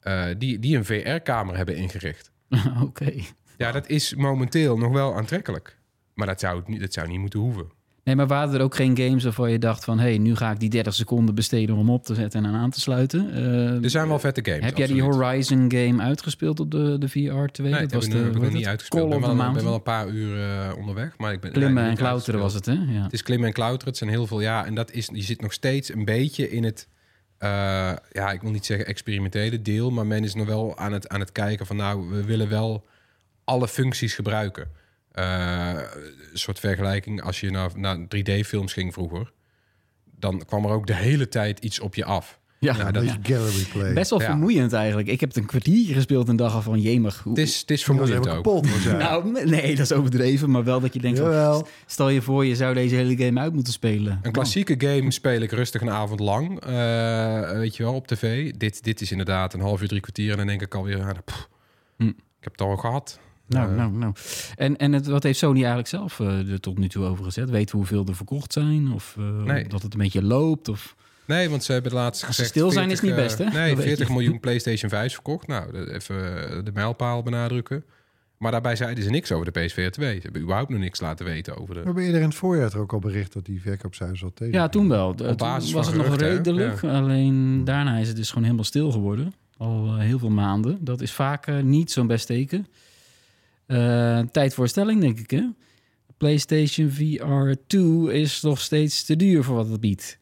eh, 0.00 0.24
die, 0.38 0.58
die 0.58 0.76
een 0.76 0.84
VR-kamer 0.84 1.56
hebben 1.56 1.76
ingericht. 1.76 2.30
Oké. 2.82 3.12
Ja, 3.56 3.72
dat 3.72 3.88
is 3.88 4.14
momenteel 4.14 4.78
nog 4.78 4.92
wel 4.92 5.16
aantrekkelijk, 5.16 5.78
maar 6.14 6.26
dat 6.26 6.40
zou, 6.40 6.62
niet- 6.66 6.80
dat 6.80 6.92
zou 6.92 7.08
niet 7.08 7.18
moeten 7.18 7.40
hoeven. 7.40 7.70
Nee, 8.04 8.16
maar 8.16 8.26
waren 8.26 8.54
er 8.54 8.60
ook 8.60 8.74
geen 8.74 8.96
games 8.96 9.24
waarvan 9.24 9.50
je 9.50 9.58
dacht 9.58 9.84
van... 9.84 9.98
hé, 9.98 10.04
hey, 10.08 10.18
nu 10.18 10.36
ga 10.36 10.50
ik 10.50 10.60
die 10.60 10.68
30 10.68 10.94
seconden 10.94 11.34
besteden 11.34 11.76
om 11.76 11.90
op 11.90 12.04
te 12.04 12.14
zetten 12.14 12.44
en 12.44 12.54
aan 12.54 12.70
te 12.70 12.80
sluiten? 12.80 13.32
Eh, 13.34 13.82
Er 13.84 13.90
zijn 13.90 14.08
wel 14.08 14.18
vette 14.18 14.40
games. 14.44 14.64
heb 14.64 14.76
jij 14.76 14.86
die. 14.86 15.02
Horizon 15.02 15.72
game 15.72 16.02
uitgespeeld 16.02 16.60
op 16.60 16.70
de, 16.70 16.96
de 16.98 17.08
VR 17.08 17.44
2? 17.52 17.70
Nee, 17.70 17.80
dat 17.86 17.90
heb 17.92 18.02
ik, 18.02 18.12
heb 18.12 18.34
ik 18.36 18.42
nog 18.42 18.52
niet 18.52 18.66
uitgespeeld. 18.66 19.02
Call 19.08 19.18
Ik 19.20 19.26
ben, 19.26 19.36
wel- 19.36 19.52
ben 19.52 19.66
een 19.66 19.82
paar 19.82 20.08
uur 20.08 20.40
eh, 20.42 20.76
onderweg, 20.78 21.18
maar 21.18 21.32
ik 21.32 21.40
ben 21.40 21.52
Klimmen 21.52 21.84
en 21.84 21.96
klauteren 21.96 22.40
was 22.40 22.54
het, 22.54 22.66
hè? 22.66 22.72
Ja. 22.72 23.02
Het 23.02 23.12
is 23.12 23.22
klimmen 23.22 23.46
en 23.48 23.54
klauteren. 23.54 23.88
Het 23.88 23.96
zijn 23.96 24.10
heel 24.10 24.26
veel, 24.26 24.40
ja. 24.40 24.66
En 24.66 24.74
dat 24.74 24.90
is, 24.92 25.08
je 25.12 25.22
zit 25.22 25.40
nog 25.40 25.52
steeds 25.52 25.92
een 25.94 26.04
beetje 26.04 26.50
in 26.50 26.64
het, 26.64 26.88
eh, 27.38 27.48
ja, 28.12 28.30
ik 28.32 28.40
wil 28.40 28.50
niet 28.50 28.66
zeggen 28.66 28.86
experimentele 28.86 29.62
deel, 29.62 29.90
maar 29.90 30.06
men 30.06 30.24
is 30.24 30.34
nog 30.34 30.46
wel 30.46 30.78
aan 30.78 30.92
het, 30.92 31.08
aan 31.08 31.20
het 31.20 31.32
kijken 31.32 31.66
van, 31.66 31.76
nou, 31.76 32.08
we 32.10 32.24
willen 32.24 32.48
wel 32.48 32.84
alle 33.44 33.68
functies 33.68 34.14
gebruiken. 34.14 34.68
Eh, 35.12 35.70
een 36.32 36.38
soort 36.38 36.58
vergelijking, 36.58 37.22
als 37.22 37.40
je 37.40 37.50
naar, 37.50 37.70
naar 37.74 37.96
3D-films 38.16 38.72
ging 38.72 38.92
vroeger, 38.92 39.32
dan 40.18 40.42
kwam 40.46 40.64
er 40.64 40.70
ook 40.70 40.86
de 40.86 40.94
hele 40.94 41.28
tijd 41.28 41.58
iets 41.58 41.80
op 41.80 41.94
je 41.94 42.04
af. 42.04 42.40
Ja, 42.58 42.72
Nou, 42.72 42.86
Een 42.86 42.92
dat- 42.92 43.02
beetje 43.20 43.34
gallery 43.34 43.64
play. 43.72 43.92
best 43.92 44.10
wel 44.10 44.20
Ja. 44.20 44.26
vermoeiend 44.26 44.72
eigenlijk. 44.72 45.08
Ik 45.08 45.20
heb 45.20 45.28
het 45.28 45.38
een 45.38 45.46
kwartier 45.46 45.94
gespeeld 45.94 46.28
en 46.28 46.36
dacht 46.36 46.54
al 46.54 46.62
van 46.62 46.80
jemig. 46.80 47.18
Hoe... 47.22 47.32
Het 47.32 47.42
is, 47.48 47.60
het 47.60 47.70
is 47.70 47.84
vermoeiend 47.84 48.18
ook. 48.18 48.34
kapot. 48.34 48.66
Nou, 48.98 49.44
nee, 49.44 49.70
dat 49.76 49.84
is 49.84 49.92
overdreven, 49.92 50.50
maar 50.50 50.64
wel 50.64 50.80
dat 50.80 50.94
je 50.94 51.00
denkt 51.00 51.18
van... 51.18 51.66
Stel 51.86 52.08
je 52.08 52.22
voor, 52.22 52.44
je 52.46 52.56
zou 52.56 52.74
deze 52.74 52.94
hele 52.94 53.16
game 53.16 53.40
uit 53.40 53.52
moeten 53.52 53.72
spelen. 53.72 54.18
Een 54.22 54.32
klassieke 54.32 54.74
game 54.78 55.10
speel 55.10 55.40
ik 55.40 55.50
rustig 55.52 55.80
een 55.80 55.90
avond 55.90 56.20
lang, 56.20 56.60
eh, 56.60 57.50
weet 57.50 57.76
je 57.76 57.82
wel, 57.82 57.94
op 57.94 58.06
tv. 58.06 58.52
Dit, 58.52 58.84
dit 58.84 59.00
is 59.00 59.10
inderdaad 59.10 59.54
een 59.54 59.60
half 59.60 59.82
uur, 59.82 59.88
drie 59.88 60.00
kwartier 60.00 60.30
en 60.30 60.36
dan 60.36 60.46
denk 60.46 60.62
ik 60.62 60.74
alweer, 60.74 60.98
ja, 60.98 61.12
pff, 61.24 61.48
Hm. 61.96 62.06
ik 62.08 62.14
heb 62.40 62.52
het 62.52 62.60
al 62.60 62.76
gehad. 62.76 63.18
Nou, 63.46 63.70
Eh, 63.70 63.76
nou, 63.76 63.92
nou. 63.92 64.12
En, 64.56 64.76
en 64.76 64.92
het, 64.92 65.06
wat 65.06 65.22
heeft 65.22 65.38
Sony 65.38 65.56
eigenlijk 65.58 65.88
zelf 65.88 66.20
eh, 66.20 66.50
er 66.52 66.60
tot 66.60 66.78
nu 66.78 66.88
toe 66.88 67.04
over 67.04 67.24
gezet? 67.24 67.50
Weet 67.50 67.70
hoeveel 67.70 68.04
er 68.06 68.16
verkocht 68.16 68.52
zijn? 68.52 68.92
Of 68.92 69.16
eh, 69.18 69.42
Nee. 69.42 69.68
dat 69.68 69.82
het 69.82 69.92
een 69.92 69.98
beetje 70.00 70.22
loopt? 70.22 70.68
Of... 70.68 70.94
Nee, 71.24 71.50
want 71.50 71.64
ze 71.64 71.72
hebben 71.72 71.92
laatst 71.92 72.22
gezegd... 72.22 72.48
stil 72.48 72.70
zijn 72.70 72.90
is 72.90 73.00
niet 73.00 73.12
40, 73.12 73.24
best, 73.24 73.38
hè? 73.38 73.44
Dat 73.44 73.54
Nee, 73.54 73.76
weet 73.76 73.84
40 73.84 74.06
je. 74.06 74.12
miljoen 74.12 74.40
PlayStation 74.46 74.90
5 74.90 75.12
verkocht. 75.12 75.46
Nou, 75.46 75.88
even 75.90 76.14
de 76.64 76.70
mijlpaal 76.74 77.22
benadrukken. 77.22 77.84
Maar 78.38 78.50
daarbij 78.52 78.76
zeiden 78.76 79.04
ze 79.04 79.10
niks 79.10 79.32
over 79.32 79.52
de 79.52 79.60
PSVR 79.60 79.88
2. 79.90 80.14
Ze 80.16 80.20
hebben 80.22 80.40
überhaupt 80.42 80.70
nog 80.70 80.80
niks 80.80 81.00
laten 81.00 81.24
weten 81.26 81.56
over 81.56 81.68
We 81.74 81.80
de... 81.80 81.86
hebben 81.86 82.04
eerder 82.04 82.20
in 82.20 82.26
het 82.26 82.36
voorjaar 82.36 82.72
er 82.72 82.78
ook 82.78 82.92
al 82.92 82.98
bericht 82.98 83.32
dat 83.32 83.44
die 83.44 83.60
verkoopcijfers 83.60 84.22
al 84.24 84.32
tegen. 84.34 84.52
Ja, 84.54 84.68
toen 84.68 84.88
wel. 84.88 85.14
Toen 85.14 85.36
basis 85.36 85.72
was 85.72 85.88
van 85.88 85.98
het 86.00 86.08
nog 86.08 86.16
redelijk. 86.18 86.84
Alleen 86.84 87.64
daarna 87.64 87.96
is 87.98 88.08
het 88.08 88.16
dus 88.16 88.28
gewoon 88.28 88.42
helemaal 88.44 88.64
stil 88.64 88.90
geworden. 88.90 89.32
Al 89.56 89.96
heel 89.98 90.18
veel 90.18 90.30
maanden. 90.30 90.78
Dat 90.84 91.00
is 91.00 91.12
vaak 91.12 91.62
niet 91.62 91.90
zo'n 91.90 92.06
best 92.06 92.26
teken. 92.26 92.66
Eh, 93.66 94.18
tijd 94.18 94.54
voor 94.54 94.68
stelling, 94.68 95.00
denk 95.00 95.18
ik, 95.18 95.30
hè? 95.30 95.48
PlayStation 96.16 96.90
VR 96.90 97.52
2 97.66 98.20
is 98.20 98.40
nog 98.40 98.60
steeds 98.60 99.04
te 99.04 99.16
duur 99.16 99.44
voor 99.44 99.54
wat 99.56 99.68
het 99.68 99.80
biedt. 99.80 100.18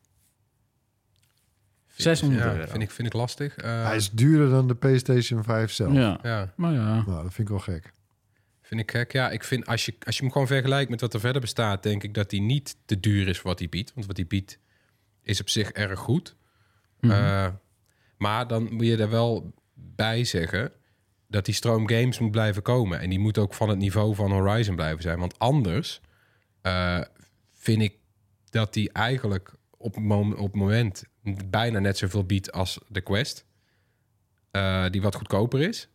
600 1.87 2.43
ja, 2.43 2.53
euro. 2.53 2.67
Vind 2.71 2.83
ik, 2.83 2.91
vind 2.91 3.09
ik 3.09 3.15
lastig. 3.15 3.57
Eh, 3.57 3.85
Hij 3.85 3.97
is 3.97 4.11
duurder 4.11 4.51
dan 4.51 4.69
de 4.69 4.75
PlayStation 4.75 5.45
5 5.45 5.73
zelf. 5.73 5.93
Ja, 5.93 6.19
ja, 6.23 6.53
maar 6.57 6.73
ja. 6.73 6.95
Nou, 6.95 7.23
dat 7.23 7.35
vind 7.35 7.39
ik 7.39 7.49
wel 7.49 7.59
gek. 7.59 7.93
vind 8.63 8.81
ik 8.81 8.91
gek. 8.91 9.13
Ja, 9.13 9.31
ik 9.31 9.45
vind 9.45 9.67
als 9.67 9.85
je, 9.87 9.95
als 10.05 10.17
je 10.17 10.23
hem 10.23 10.33
gewoon 10.33 10.47
vergelijkt 10.47 10.91
met 10.91 11.01
wat 11.01 11.15
er 11.15 11.21
verder 11.21 11.41
bestaat... 11.41 11.83
denk 11.83 12.03
ik 12.03 12.15
dat 12.15 12.31
hij 12.31 12.41
niet 12.41 12.77
te 12.85 13.01
duur 13.01 13.29
is 13.29 13.39
voor 13.39 13.51
wat 13.51 13.59
hij 13.59 13.69
biedt. 13.69 13.93
Want 13.95 14.07
wat 14.07 14.17
hij 14.17 14.27
biedt 14.27 14.59
is 15.23 15.41
op 15.41 15.49
zich 15.49 15.71
erg 15.71 15.99
goed. 15.99 16.37
Eh, 17.01 17.49
maar 18.17 18.47
dan 18.47 18.75
moet 18.75 18.87
je 18.87 18.97
er 18.97 19.11
wel 19.11 19.55
bij 19.75 20.25
zeggen 20.25 20.73
dat 21.31 21.45
die 21.45 21.55
stroom 21.55 21.89
games 21.89 22.19
moet 22.19 22.31
blijven 22.31 22.63
komen. 22.63 23.01
En 23.01 23.11
die 23.11 23.19
moet 23.19 23.39
ook 23.39 23.55
van 23.55 23.69
het 23.69 23.79
niveau 23.79 24.15
van 24.15 24.31
Horizon 24.31 24.75
blijven 24.77 25.03
zijn. 25.03 25.19
Want 25.19 25.39
anders 25.39 26.01
eh, 26.63 27.01
vind 27.53 27.83
ik 27.83 27.95
dat 28.51 28.73
die 28.73 28.93
eigenlijk 28.93 29.55
op, 29.77 29.97
mom- 29.97 30.51
moment 30.53 31.05
bijna 31.47 31.79
net 31.79 31.99
zoveel 31.99 32.25
biedt 32.25 32.53
als 32.53 32.79
de 32.89 33.01
Quest. 33.01 33.45
Eh, 34.51 34.85
die 34.91 35.03
wat 35.03 35.15
goedkoper 35.15 35.61
is. 35.61 35.89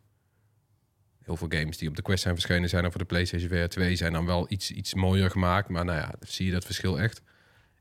Heel 1.24 1.38
veel 1.38 1.48
games 1.50 1.78
die 1.78 1.90
op 1.90 1.96
de 1.96 2.02
Quest 2.02 2.22
zijn 2.22 2.34
verschenen 2.36 2.70
zijn... 2.70 2.86
of 2.86 2.92
voor 2.92 3.00
de 3.02 3.08
PlayStation 3.08 3.50
VR 3.50 3.68
2 3.68 3.96
zijn 3.96 4.14
dan 4.14 4.26
wel 4.26 4.46
iets, 4.50 4.72
iets 4.72 4.94
mooier 4.94 5.32
gemaakt. 5.32 5.70
Maar 5.70 5.86
nou 5.86 5.98
ja, 5.98 6.14
zie 6.20 6.46
je 6.46 6.52
dat 6.52 6.66
verschil 6.66 7.00
echt. 7.00 7.22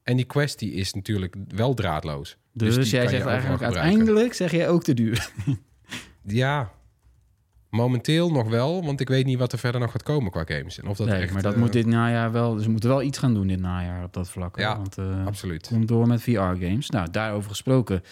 En 0.03 0.17
die 0.17 0.25
Quest 0.25 0.59
die 0.59 0.73
is 0.73 0.93
natuurlijk 0.95 1.35
wel 1.49 1.75
draadloos. 1.75 2.37
Dus, 2.53 2.75
die 2.75 2.85
jij 2.87 3.09
zegt 3.09 3.27
eigenlijk 3.27 3.63
uiteindelijk 3.63 4.35
zeg 4.35 4.51
je 4.51 4.67
ook 4.67 4.83
te 4.83 4.95
duur. 4.95 5.31
Ja, 6.27 6.73
momenteel 7.75 8.31
nog 8.31 8.49
wel, 8.49 8.85
want 8.85 9.01
ik 9.01 9.09
weet 9.09 9.27
niet 9.27 9.39
wat 9.39 9.53
er 9.53 9.59
verder 9.59 9.81
nog 9.81 9.91
gaat 9.91 10.03
komen 10.03 10.31
qua 10.31 10.45
games. 10.47 10.81
En 10.81 10.89
of 10.89 10.97
dat 10.97 11.07
nee, 11.07 11.23
echt, 11.23 11.33
maar 11.33 11.43
dat 11.43 11.55
eh, 11.55 11.59
moet 11.59 11.73
dit 11.73 11.87
najaar 11.87 12.33
wel. 12.33 12.55
Dus 12.55 12.65
we 12.65 12.71
moeten 12.71 12.89
wel 12.89 13.03
iets 13.03 13.19
gaan 13.19 13.35
doen 13.35 13.47
dit 13.47 13.61
najaar 13.61 14.05
op 14.05 14.13
dat 14.13 14.29
vlak. 14.29 14.59
Ja, 14.59 14.67
hoor, 14.67 14.77
want 14.77 14.99
eh 14.99 15.27
Absoluut. 15.27 15.67
komt 15.67 15.89
door 15.89 16.07
met 16.07 16.23
VR-games. 16.23 16.91
Nou, 16.91 17.11
daarover 17.11 17.51
gesproken. 17.51 18.03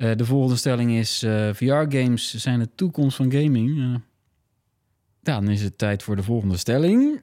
Eh, 0.00 0.16
de 0.16 0.24
volgende 0.24 0.56
stelling 0.56 0.90
is: 0.90 1.22
eh, 1.22 1.48
VR-games 1.52 2.34
zijn 2.34 2.58
de 2.58 2.68
toekomst 2.74 3.16
van 3.16 3.32
gaming. 3.32 3.78
Eh, 3.78 3.94
dan 5.22 5.48
is 5.48 5.62
het 5.62 5.78
tijd 5.78 6.02
voor 6.02 6.16
de 6.16 6.22
volgende 6.22 6.56
stelling. 6.56 7.22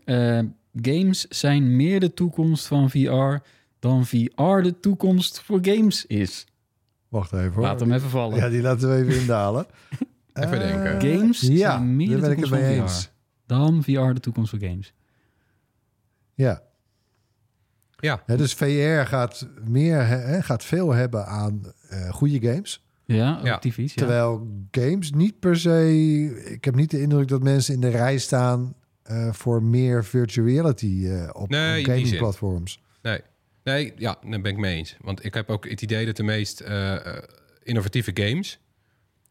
Games 0.81 1.27
zijn 1.27 1.75
meer 1.75 1.99
de 1.99 2.13
toekomst 2.13 2.67
van 2.67 2.89
VR 2.89 3.37
dan 3.79 4.05
VR 4.05 4.61
de 4.61 4.75
toekomst 4.81 5.41
voor 5.41 5.59
games 5.61 6.05
is. 6.05 6.45
Wacht 7.07 7.33
even 7.33 7.53
hoor. 7.53 7.61
Laat 7.61 7.79
hem 7.79 7.91
even 7.91 8.09
vallen. 8.09 8.37
Ja, 8.37 8.49
die 8.49 8.61
laten 8.61 8.89
we 8.89 8.95
even 8.95 9.19
indalen. 9.19 9.65
Even 10.37 10.61
Eh, 10.61 10.83
denken. 10.83 11.11
Games 11.19 11.41
Ja, 11.41 11.71
zijn 11.71 11.95
meer 11.95 12.07
de 12.07 12.13
het 12.27 12.37
toekomst 12.39 12.49
van. 12.49 12.89
VR 12.89 13.09
dan 13.45 13.83
VR 13.83 14.13
de 14.13 14.19
toekomst 14.19 14.49
voor 14.49 14.59
games. 14.59 14.93
Ja. 16.33 16.61
Ja, 17.99 18.23
Hè, 18.25 18.37
dus 18.37 18.53
VR 18.53 19.07
gaat, 19.07 19.47
meer, 19.67 20.07
hè, 20.07 20.41
gaat 20.41 20.63
veel 20.65 20.91
hebben 20.93 21.25
aan 21.25 21.73
eh, 21.89 22.09
goede 22.09 22.41
games. 22.51 22.85
Ja, 23.05 23.39
Ja. 23.43 23.53
activisch. 23.53 23.93
Ja. 23.93 23.97
Terwijl 23.97 24.47
games 24.71 25.11
niet 25.11 25.39
per 25.39 25.57
se... 25.59 26.43
Ik 26.45 26.65
heb 26.65 26.75
niet 26.75 26.91
de 26.91 27.01
indruk 27.01 27.27
dat 27.27 27.43
mensen 27.43 27.73
in 27.73 27.81
de 27.81 27.89
rij 27.89 28.17
staan... 28.17 28.73
eh, 29.03 29.33
voor 29.33 29.63
meer 29.63 30.05
virtuality 30.05 31.05
eh, 31.07 31.29
op, 31.33 31.49
Nee, 31.49 31.85
gamingplatforms. 31.85 32.81
nee. 33.01 33.19
Nee, 33.63 33.93
ja, 33.97 34.17
daar 34.29 34.41
ben 34.41 34.51
ik 34.51 34.57
mee 34.57 34.75
eens. 34.77 34.97
Want 35.01 35.25
ik 35.25 35.33
heb 35.33 35.49
ook 35.49 35.69
het 35.69 35.81
idee 35.81 36.05
dat 36.05 36.15
de 36.15 36.23
meest 36.23 36.63
innovatieve 37.63 38.11
games 38.13 38.59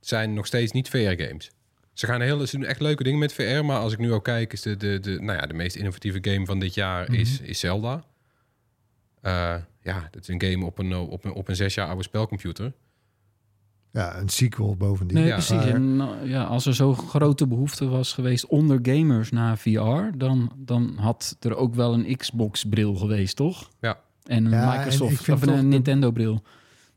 zijn 0.08 0.34
nog 0.34 0.46
steeds 0.46 0.72
niet 0.72 0.88
VR-games. 0.88 1.50
Ze 1.92 2.06
gaan 2.06 2.20
heel, 2.20 2.46
ze 2.46 2.56
doen 2.58 2.66
echt 2.66 2.80
leuke 2.80 3.02
dingen 3.02 3.18
met 3.18 3.32
VR, 3.32 3.64
maar 3.64 3.78
als 3.78 3.92
ik 3.92 3.98
nu 3.98 4.12
ook 4.12 4.24
kijk, 4.24 4.52
is 4.52 4.62
de, 4.62 4.76
de, 4.76 5.00
de, 5.00 5.20
nou 5.20 5.38
ja, 5.38 5.46
de 5.46 5.54
meest 5.54 5.76
innovatieve 5.76 6.18
game 6.20 6.46
van 6.46 6.58
dit 6.58 6.74
jaar 6.74 7.12
is, 7.14 7.40
is 7.40 7.58
Zelda. 7.58 8.04
Eh, 9.22 9.54
ja, 9.82 10.08
dat 10.10 10.22
is 10.22 10.28
een 10.28 10.42
game 10.42 10.64
op 10.64 10.78
een, 10.78 10.94
op 10.96 11.24
een, 11.24 11.32
op 11.32 11.48
een 11.48 11.56
zes 11.56 11.74
jaar 11.74 11.86
oude 11.86 12.02
spelcomputer. 12.02 12.72
Ja, 13.92 14.18
een 14.18 14.28
sequel 14.28 14.76
bovendien. 14.76 15.16
Nee, 15.18 15.26
Ja. 15.26 15.32
precies. 15.32 15.64
En 15.64 15.96
nou, 15.96 16.28
ja, 16.28 16.44
als 16.44 16.66
er 16.66 16.74
zo'n 16.74 16.96
grote 16.96 17.46
behoefte 17.46 17.88
was 17.88 18.12
geweest 18.12 18.46
onder 18.46 18.78
gamers 18.82 19.30
naar 19.30 19.58
VR, 19.58 20.16
dan, 20.16 20.52
dan 20.56 20.96
had 20.98 21.36
er 21.40 21.56
ook 21.56 21.74
wel 21.74 21.94
een 21.94 22.16
Xbox-bril 22.16 22.94
geweest, 22.94 23.36
toch? 23.36 23.70
Ja. 23.80 24.00
En 24.24 24.44
een 24.44 24.50
Ja, 24.50 24.76
Microsoft 24.76 25.28
of 25.28 25.42
een 25.42 25.56
de- 25.56 25.62
Nintendo-bril. 25.62 26.42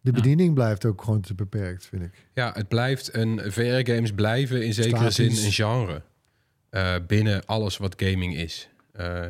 De 0.02 0.12
bediening 0.12 0.54
blijft 0.54 0.86
ook 0.86 1.02
gewoon 1.04 1.22
te 1.22 1.34
beperkt, 1.36 1.86
vind 1.86 2.02
ik. 2.04 2.28
Ja, 2.34 2.52
het 2.54 2.68
blijft 2.68 3.14
een 3.16 3.42
VR-games 3.52 4.12
blijven 4.12 4.66
in 4.66 4.74
zekere 4.74 4.96
Statisch. 5.12 5.16
zin 5.16 5.46
een 5.46 5.52
genre 5.52 6.02
eh, 6.70 6.96
binnen 7.08 7.46
alles 7.46 7.78
wat 7.78 7.96
gaming 8.04 8.36
is. 8.36 8.70
Eh, 8.92 9.26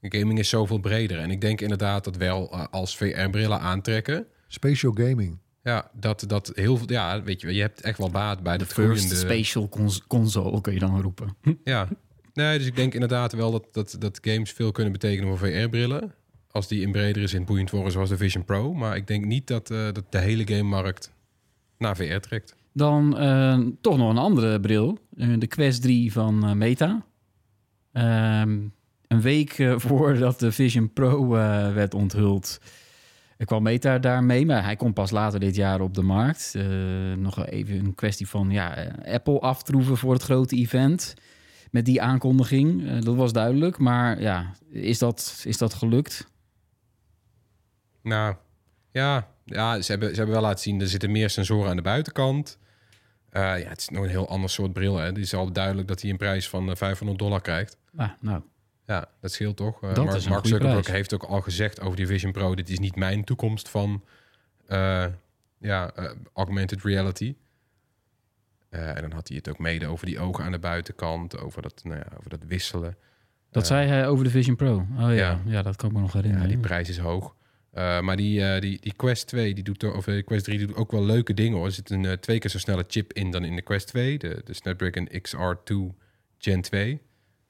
gaming 0.00 0.38
is 0.38 0.48
zoveel 0.48 0.78
breder 0.78 1.18
en 1.18 1.30
ik 1.30 1.40
denk 1.40 1.60
inderdaad 1.60 2.04
dat 2.04 2.16
wel 2.16 2.52
eh, 2.52 2.64
als 2.70 2.96
VR-brillen 2.96 3.60
aantrekken, 3.60 4.26
Spatial 4.48 4.92
gaming. 4.92 5.38
ja, 5.62 5.90
dat 5.92 6.24
dat 6.26 6.52
heel 6.54 6.76
veel, 6.76 6.90
ja, 6.92 7.22
weet 7.22 7.40
je, 7.40 7.54
je 7.54 7.60
hebt 7.60 7.80
echt 7.80 7.98
wel 7.98 8.10
baat 8.10 8.42
bij 8.42 8.52
De 8.52 8.64
dat 8.64 8.72
first 8.72 9.04
groeiende. 9.04 9.14
spatial 9.34 9.68
cons- 9.68 10.06
console, 10.06 10.60
kun 10.60 10.72
je 10.72 10.78
dan 10.78 11.00
roepen. 11.02 11.36
Ja, 11.64 11.88
nee, 12.34 12.58
dus 12.58 12.66
ik 12.66 12.76
denk 12.76 12.94
inderdaad 12.94 13.32
wel 13.32 13.50
dat, 13.50 13.66
dat, 13.72 13.96
dat 13.98 14.18
games 14.22 14.50
veel 14.52 14.72
kunnen 14.72 14.92
betekenen 14.92 15.38
voor 15.38 15.48
VR-brillen. 15.48 16.14
Als 16.56 16.68
die 16.68 16.80
in 16.80 16.92
bredere 16.92 17.26
zin 17.26 17.44
boeiend 17.44 17.70
worden, 17.70 17.92
zoals 17.92 18.08
de 18.08 18.16
Vision 18.16 18.44
Pro. 18.44 18.74
Maar 18.74 18.96
ik 18.96 19.06
denk 19.06 19.24
niet 19.24 19.46
dat, 19.46 19.70
eh, 19.70 19.84
dat 19.92 20.04
de 20.10 20.18
hele 20.18 20.46
game-markt 20.46 21.12
naar 21.78 21.96
VR 21.96 22.16
trekt. 22.16 22.56
Dan 22.72 23.18
eh, 23.18 23.58
toch 23.80 23.96
nog 23.96 24.10
een 24.10 24.18
andere 24.18 24.60
bril. 24.60 24.98
Eh, 25.16 25.28
de 25.38 25.46
Quest 25.46 25.82
3 25.82 26.12
van 26.12 26.58
Meta. 26.58 27.04
Ehm, 27.92 28.58
een 29.06 29.20
week 29.20 29.68
voordat 29.76 30.40
de 30.40 30.52
Vision 30.52 30.92
Pro 30.92 31.28
werd 31.74 31.94
onthuld... 31.94 32.60
kwam 33.44 33.62
Meta 33.62 33.98
daarmee, 33.98 34.46
maar 34.46 34.64
hij 34.64 34.76
komt 34.76 34.94
pas 34.94 35.10
later 35.10 35.40
dit 35.40 35.56
jaar 35.56 35.80
op 35.80 35.94
de 35.94 36.02
markt. 36.02 36.54
Nog 37.16 37.46
even 37.46 37.78
een 37.78 37.94
kwestie 37.94 38.28
van 38.28 38.50
ja, 38.50 38.94
Apple 39.04 39.40
aftroeven 39.40 39.96
voor 39.96 40.12
het 40.12 40.22
grote 40.22 40.56
event. 40.56 41.14
Met 41.70 41.84
die 41.84 42.02
aankondiging, 42.02 42.98
dat 42.98 43.16
was 43.16 43.32
duidelijk. 43.32 43.78
Maar 43.78 44.20
ja, 44.20 44.52
is 44.70 44.98
dat, 44.98 45.42
is 45.44 45.58
dat 45.58 45.74
gelukt? 45.74 46.34
Nou, 48.06 48.34
ja, 48.90 49.28
ja 49.44 49.80
ze, 49.80 49.90
hebben, 49.90 50.08
ze 50.10 50.14
hebben 50.16 50.34
wel 50.34 50.42
laten 50.44 50.62
zien, 50.62 50.80
er 50.80 50.88
zitten 50.88 51.10
meer 51.10 51.30
sensoren 51.30 51.70
aan 51.70 51.76
de 51.76 51.82
buitenkant. 51.82 52.58
Eh, 53.30 53.42
ja, 53.42 53.68
het 53.68 53.80
is 53.80 53.88
nog 53.88 54.02
een 54.02 54.08
heel 54.08 54.28
ander 54.28 54.50
soort 54.50 54.72
bril. 54.72 54.96
Hè. 54.96 55.04
Het 55.04 55.18
is 55.18 55.34
al 55.34 55.52
duidelijk 55.52 55.88
dat 55.88 56.00
hij 56.00 56.10
een 56.10 56.16
prijs 56.16 56.48
van 56.48 56.70
eh, 56.70 56.76
500 56.76 57.18
dollar 57.18 57.40
krijgt. 57.40 57.76
Ah, 57.96 58.10
nou, 58.20 58.42
Ja, 58.86 59.08
dat 59.20 59.32
scheelt 59.32 59.56
toch. 59.56 59.82
Uh, 59.82 59.94
Dat 59.94 60.04
Mark, 60.04 60.16
is 60.16 60.28
Mark 60.28 60.46
Zuckerberg 60.46 60.80
prijs. 60.80 60.96
heeft 60.96 61.14
ook 61.14 61.22
al 61.24 61.40
gezegd 61.40 61.80
over 61.80 61.96
die 61.96 62.06
Vision 62.06 62.32
Pro... 62.32 62.54
dit 62.54 62.68
is 62.68 62.78
niet 62.78 62.96
mijn 62.96 63.24
toekomst 63.24 63.68
van 63.68 64.04
eh, 64.66 65.06
ja, 65.58 65.90
eh, 65.94 66.10
augmented 66.34 66.82
reality. 66.82 67.34
Eh, 68.68 68.88
en 68.96 69.00
dan 69.02 69.12
had 69.12 69.28
hij 69.28 69.36
het 69.36 69.48
ook 69.48 69.58
mede 69.58 69.86
over 69.86 70.06
die 70.06 70.18
ogen 70.20 70.44
aan 70.44 70.52
de 70.52 70.58
buitenkant... 70.58 71.38
over 71.38 71.62
dat, 71.62 71.80
nou 71.84 71.96
ja, 71.98 72.06
over 72.18 72.30
dat 72.30 72.40
wisselen. 72.46 72.96
Dat 73.50 73.62
Eh, 73.62 73.68
zei 73.68 73.88
hij 73.88 74.08
over 74.08 74.24
de 74.24 74.30
Vision 74.30 74.56
Pro. 74.56 74.74
Oh 74.76 74.86
ja, 74.98 75.10
ja. 75.10 75.40
Ja. 75.44 75.62
dat 75.62 75.76
kan 75.76 75.88
ik 75.88 75.94
me 75.94 76.00
nog 76.00 76.12
Ja, 76.12 76.18
herinneren. 76.18 76.48
die 76.48 76.58
prijs 76.58 76.88
is 76.88 76.98
hoog. 76.98 77.34
Uh, 77.76 78.00
maar 78.00 78.16
die, 78.16 78.40
uh, 78.40 78.60
die, 78.60 78.80
die 78.80 78.92
Quest 78.96 79.26
2, 79.26 79.54
die 79.54 79.64
doet, 79.64 79.84
of 79.84 80.04
de 80.04 80.22
Quest 80.22 80.44
3 80.44 80.66
doet 80.66 80.76
ook 80.76 80.90
wel 80.90 81.04
leuke 81.04 81.34
dingen 81.34 81.56
hoor. 81.56 81.66
Er 81.66 81.72
zit 81.72 81.90
een 81.90 82.04
uh, 82.04 82.12
twee 82.12 82.38
keer 82.38 82.50
zo 82.50 82.58
snelle 82.58 82.84
chip 82.88 83.12
in 83.12 83.30
dan 83.30 83.44
in 83.44 83.56
de 83.56 83.62
Quest 83.62 83.86
2. 83.86 84.18
De, 84.18 84.42
Snapdragon 84.50 85.08
XR2 85.08 85.96
Gen 86.38 86.60
2. 86.60 87.00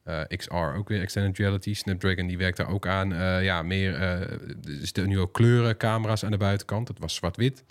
Uh, 0.04 0.22
XR 0.36 0.54
ook 0.54 0.88
weer 0.88 1.00
Extended 1.00 1.38
Reality. 1.38 1.74
Snapdragon 1.74 2.26
die 2.26 2.38
werkt 2.38 2.56
daar 2.56 2.68
ook 2.68 2.86
aan. 2.86 3.12
Uh, 3.12 3.44
ja, 3.44 3.62
meer. 3.62 3.92
Uh, 3.92 4.20
er 4.30 4.40
zitten 4.64 5.08
nu 5.08 5.18
ook 5.18 5.32
kleuren, 5.34 5.76
camera's 5.76 6.24
aan 6.24 6.30
de 6.30 6.36
buitenkant. 6.36 6.86
Dat 6.86 6.98
was 6.98 7.14
zwart-wit. 7.14 7.64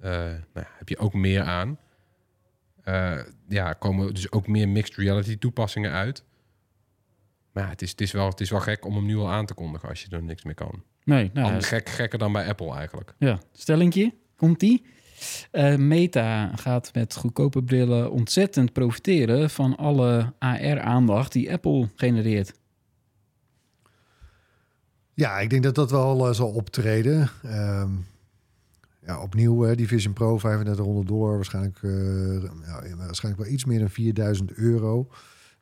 Uh, 0.00 0.10
nou, 0.52 0.66
heb 0.78 0.88
je 0.88 0.98
ook 0.98 1.14
meer 1.14 1.42
aan. 1.42 1.78
Uh, 2.84 3.18
ja, 3.48 3.72
komen 3.72 4.14
dus 4.14 4.32
ook 4.32 4.46
meer 4.46 4.68
mixed 4.68 4.96
reality 4.96 5.38
toepassingen 5.38 5.92
uit. 5.92 6.24
Maar 7.52 7.64
ja, 7.64 7.68
het 7.68 7.82
is, 7.82 7.90
het, 7.90 8.00
is 8.00 8.12
wel, 8.12 8.28
het 8.28 8.40
is 8.40 8.50
wel 8.50 8.60
gek 8.60 8.84
om 8.84 8.94
hem 8.94 9.06
nu 9.06 9.16
al 9.16 9.30
aan 9.30 9.46
te 9.46 9.54
kondigen 9.54 9.88
als 9.88 10.02
je 10.02 10.08
er 10.10 10.22
niks 10.22 10.42
meer 10.42 10.54
kan. 10.54 10.82
Nee, 11.04 11.30
nou, 11.32 11.62
gek, 11.62 11.88
gekker 11.88 12.18
dan 12.18 12.32
bij 12.32 12.48
Apple 12.48 12.74
eigenlijk. 12.74 13.14
Ja, 13.18 13.38
stellingje, 13.52 14.14
komt 14.36 14.60
die. 14.60 14.84
Uh, 15.52 15.76
Meta 15.76 16.56
gaat 16.56 16.90
met 16.94 17.16
goedkope 17.16 17.62
brillen 17.62 18.10
ontzettend 18.10 18.72
profiteren 18.72 19.50
van 19.50 19.76
alle 19.76 20.32
AR-aandacht 20.38 21.32
die 21.32 21.52
Apple 21.52 21.88
genereert. 21.94 22.52
Ja, 25.14 25.38
ik 25.38 25.50
denk 25.50 25.62
dat 25.62 25.74
dat 25.74 25.90
wel 25.90 26.28
uh, 26.28 26.34
zal 26.34 26.48
optreden. 26.48 27.30
Um, 27.44 28.06
ja, 29.06 29.22
opnieuw, 29.22 29.68
uh, 29.68 29.76
die 29.76 29.88
Vision 29.88 30.12
Pro, 30.12 30.38
3500 30.38 31.08
dollar, 31.08 31.34
waarschijnlijk, 31.34 31.82
uh, 31.82 32.42
ja, 32.42 32.96
waarschijnlijk 32.96 33.44
wel 33.44 33.52
iets 33.52 33.64
meer 33.64 33.78
dan 33.78 33.90
4000 33.90 34.52
euro. 34.52 35.08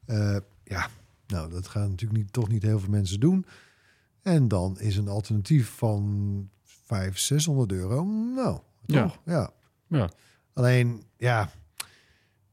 Uh, 0.07 0.37
ja, 0.65 0.89
nou, 1.27 1.51
dat 1.51 1.69
gaan 1.69 1.89
natuurlijk 1.89 2.21
niet, 2.21 2.33
toch 2.33 2.49
niet 2.49 2.63
heel 2.63 2.79
veel 2.79 2.91
mensen 2.91 3.21
doen. 3.21 3.47
En 4.23 4.49
dan 4.49 4.81
is 4.81 4.97
een 4.97 5.09
alternatief 5.09 5.69
van 5.69 6.49
500, 6.65 7.21
600 7.21 7.73
euro. 7.73 8.05
Nou, 8.35 8.59
toch? 8.87 9.19
Ja. 9.25 9.33
ja. 9.33 9.51
ja. 9.87 10.11
Alleen, 10.53 11.03
ja, 11.17 11.51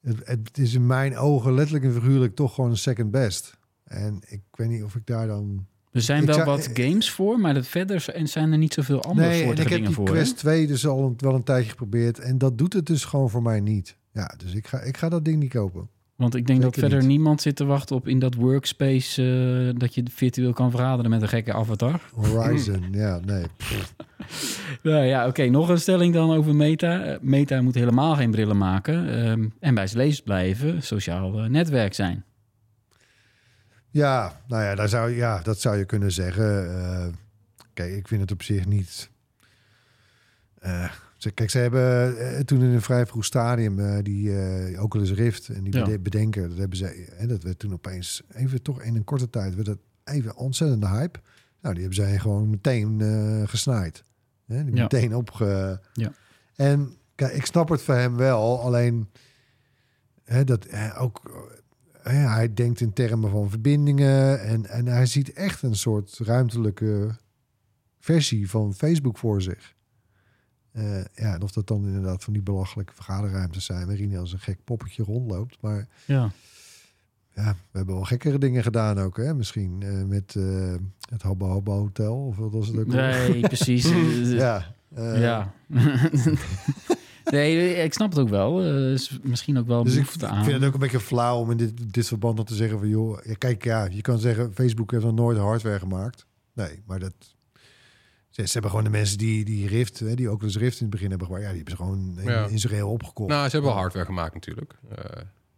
het, 0.02 0.28
het, 0.28 0.58
is 0.58 0.74
in 0.74 0.86
mijn 0.86 1.18
ogen 1.18 1.54
letterlijk 1.54 1.86
en 1.86 1.94
figuurlijk 1.94 2.36
toch 2.36 2.54
gewoon 2.54 2.70
een 2.70 2.78
second 2.78 3.12
best. 3.12 3.58
En 3.84 4.20
ik 4.28 4.42
weet 4.52 4.68
niet 4.68 4.84
of 4.84 4.96
ik 4.96 5.06
daar 5.06 5.28
dan... 5.28 5.68
Er 5.92 6.02
zijn 6.02 6.26
wel 6.26 6.36
zou, 6.36 6.46
wat 6.46 6.70
games 6.74 7.12
voor, 7.12 7.40
maar 7.40 7.54
dat 7.54 7.68
verder 7.68 8.12
zijn 8.24 8.52
er 8.52 8.58
niet 8.58 8.74
zoveel 8.74 9.04
andere 9.04 9.28
nee, 9.28 9.44
soorten 9.44 9.58
en 9.58 9.64
ik 9.64 9.70
heb 9.70 9.78
dingen 9.78 9.86
die 9.86 9.96
voor. 9.96 10.06
Quest 10.06 10.32
hè? 10.32 10.38
2 10.38 10.68
dus 10.68 10.88
al 10.88 11.06
een, 11.06 11.14
wel 11.18 11.36
een 11.36 11.44
tijdje 11.44 11.70
geprobeerd. 11.70 12.20
En 12.20 12.38
dat 12.38 12.58
doet 12.58 12.74
het 12.74 12.86
dus 12.86 13.06
gewoon 13.06 13.30
voor 13.30 13.42
mij 13.42 13.60
niet. 13.60 13.98
Ja, 14.12 14.34
dus 14.38 14.54
ik 14.54 14.68
ga, 14.68 14.82
ik 14.82 14.98
ga 14.98 15.10
dat 15.10 15.26
ding 15.26 15.40
niet 15.40 15.50
kopen. 15.50 15.90
Want 16.18 16.36
ik 16.36 16.48
denk 16.48 16.62
dat 16.62 16.76
verder 16.76 17.00
niet. 17.00 17.08
niemand 17.08 17.42
zit 17.42 17.56
te 17.56 17.66
wachten 17.66 17.96
op 17.96 18.08
in 18.08 18.20
dat 18.20 18.34
workspace 18.34 19.24
uh, 19.24 19.80
dat 19.80 19.96
je 19.96 20.04
virtueel 20.12 20.54
kan 20.54 20.72
vergaderen 20.72 21.12
met 21.12 21.22
een 21.22 21.28
gekke 21.28 21.54
avatar. 21.54 22.02
Horizon, 22.14 22.88
ja, 22.92 23.20
nee. 23.26 23.46
Nou 24.84 25.06
ja, 25.06 25.20
oké. 25.20 25.30
Okay. 25.30 25.48
Nog 25.48 25.70
een 25.70 25.80
stelling 25.80 26.14
dan 26.14 26.32
over 26.32 26.56
Meta. 26.56 27.18
Meta 27.22 27.62
moet 27.62 27.76
helemaal 27.76 28.16
geen 28.16 28.32
brillen 28.32 28.58
maken 28.58 29.28
um, 29.30 29.54
en 29.60 29.76
bij 29.76 29.88
zijn 29.88 30.00
lezers 30.00 30.22
blijven 30.22 30.84
sociaal 30.84 31.44
uh, 31.44 31.50
netwerk 31.50 31.94
zijn. 31.94 32.24
Ja, 33.90 34.42
nou 34.48 34.64
ja, 34.64 34.76
daar 34.76 34.90
zou, 34.90 35.16
ja, 35.16 35.42
dat 35.42 35.62
zou 35.62 35.78
je 35.78 35.86
kunnen 35.86 36.12
zeggen. 36.12 36.66
Uh, 36.66 37.06
kijk, 37.74 37.94
ik 37.94 38.08
vind 38.08 38.22
het 38.22 38.32
op 38.32 38.44
zich 38.44 38.66
niet. 38.66 39.10
Kijk, 41.34 41.50
ze 41.50 41.58
hebben 41.58 42.16
uh, 42.18 42.40
toen 42.40 42.62
in 42.62 42.70
een 42.70 42.82
vrij 42.82 43.06
vroeg 43.06 43.26
stadium 43.26 43.80
uh, 43.80 43.98
die 44.04 44.30
uh, 44.30 44.84
Oculus 44.84 45.12
Rift 45.12 45.50
en 45.50 45.64
die 45.64 45.78
ja. 45.78 45.98
bedenken, 45.98 46.50
dat 46.50 46.58
hebben 46.58 46.78
ze, 46.78 46.88
en 47.18 47.28
dat 47.28 47.44
werd 47.44 47.60
toen 47.60 47.74
opeens 47.74 48.22
even 48.34 48.62
toch 48.62 48.82
in 48.82 48.96
een 48.96 49.04
korte 49.04 49.30
tijd 49.30 49.56
werd 49.56 49.68
dat 49.68 49.78
even 50.04 50.36
ontzettende 50.36 50.88
hype. 50.88 51.20
Nou, 51.62 51.74
die 51.74 51.84
hebben 51.84 52.06
zij 52.06 52.20
gewoon 52.20 52.50
meteen 52.50 53.00
uh, 53.00 53.48
gesnaaid, 53.48 54.04
hè? 54.46 54.66
Die 54.66 54.76
Ja. 54.76 54.82
meteen 54.82 55.16
opge. 55.16 55.82
Ja. 55.94 56.14
En 56.56 56.98
kijk, 57.16 57.34
ik 57.34 57.46
snap 57.46 57.70
het 57.70 57.82
voor 57.82 57.96
hem 57.96 58.16
wel, 58.16 58.62
alleen 58.62 59.10
hè, 60.24 60.44
dat 60.44 60.66
eh, 60.66 61.02
ook 61.02 61.48
hè, 62.02 62.16
hij 62.16 62.54
denkt 62.54 62.82
in 62.82 62.94
termen 62.94 63.30
van 63.30 63.50
verbindingen 63.50 64.42
en, 64.42 64.66
en 64.66 64.86
hij 64.86 65.06
ziet 65.06 65.34
echt 65.34 65.62
een 65.62 65.76
soort 65.76 66.18
ruimtelijke 66.24 67.16
versie 68.00 68.50
van 68.50 68.74
Facebook 68.74 69.18
voor 69.18 69.42
zich. 69.42 69.76
Uh, 70.78 70.98
ja, 71.13 71.34
en 71.34 71.42
of 71.42 71.52
dat 71.52 71.68
dan 71.68 71.86
inderdaad 71.86 72.24
van 72.24 72.34
die 72.34 72.42
belachelijke 72.42 72.94
vergaderruimtes 72.94 73.66
zijn 73.66 73.88
waarin 73.88 74.10
hij 74.10 74.20
als 74.20 74.34
een 74.34 74.40
gek 74.40 74.58
poppetje 74.63 75.04
rondloopt. 75.04 75.58
Maar 75.62 75.88
Ja. 76.06 76.32
ja, 77.34 77.52
we 77.72 77.78
hebben 77.78 77.96
wel 77.96 78.04
gekkere 78.04 78.38
dingen 78.38 78.63
gedaan 78.63 79.00
ook, 79.00 79.18
hè? 79.18 79.34
Misschien 79.34 79.82
uh, 79.84 80.04
met 80.04 80.34
uh, 80.38 80.74
het 81.10 81.22
Habbo 81.22 81.50
Habbo 81.50 81.74
Hotel 81.80 82.16
of 82.16 82.36
wat 82.38 82.52
was 82.52 82.68
het 82.68 82.78
ook? 82.78 82.88
Nee, 82.88 83.40
precies. 83.40 83.90
ja. 84.44 84.74
ja. 84.96 85.54
nee, 87.26 87.76
ik 87.84 87.94
snap 87.94 88.10
het 88.10 88.20
ook 88.20 88.30
wel. 88.30 88.66
Uh, 88.66 88.92
is 88.92 89.20
misschien 89.24 89.58
ook 89.58 89.68
wel 89.68 89.84
Dus 89.84 89.96
ik 89.96 90.24
aan. 90.24 90.44
vind 90.44 90.56
het 90.58 90.66
ook 90.66 90.74
een 90.74 90.80
beetje 90.80 91.00
flauw 91.00 91.40
om 91.40 91.52
in 91.52 91.58
dit, 91.58 91.94
dit 91.94 92.08
verband 92.08 92.38
nog 92.38 92.46
te 92.46 92.56
zeggen 92.56 92.80
van... 92.80 92.88
joh, 92.90 93.20
ja, 93.24 93.34
kijk, 93.38 93.63
ja, 93.63 93.86
je 93.86 94.02
kan 94.02 94.20
zeggen... 94.20 94.54
Facebook 94.54 94.92
heeft 94.92 95.04
nog 95.04 95.13
nooit 95.13 95.38
hardware 95.38 95.80
gemaakt. 95.80 96.26
Nee, 96.54 96.82
maar 96.86 97.00
dat... 97.00 97.13
Ze, 98.38 98.45
ze 98.45 98.52
hebben 98.54 98.69
gewoon 98.71 98.86
de 98.86 98.91
mensen 98.91 99.17
die, 99.17 99.45
die 99.45 99.67
Rift, 99.67 100.00
hè, 100.00 100.15
die 100.15 100.30
ook 100.30 100.43
eens 100.43 100.58
Rift 100.58 100.76
in 100.80 100.82
het 100.86 100.89
begin 100.89 101.10
hebben 101.10 101.28
gemaakt... 101.28 101.43
ja, 101.45 101.52
die 101.54 101.63
hebben 101.63 101.78
ze 101.78 101.84
gewoon 101.84 102.17
in, 102.19 102.32
Ja. 102.32 102.47
in 102.47 102.60
zijn 102.60 102.71
geheel 102.71 102.89
opgekocht. 102.89 103.30
Nou, 103.30 103.45
ze 103.45 103.52
hebben 103.52 103.69
wel 103.71 103.80
hardware 103.80 104.06
gemaakt 104.06 104.34
natuurlijk. 104.34 104.73
Uh, 104.91 104.97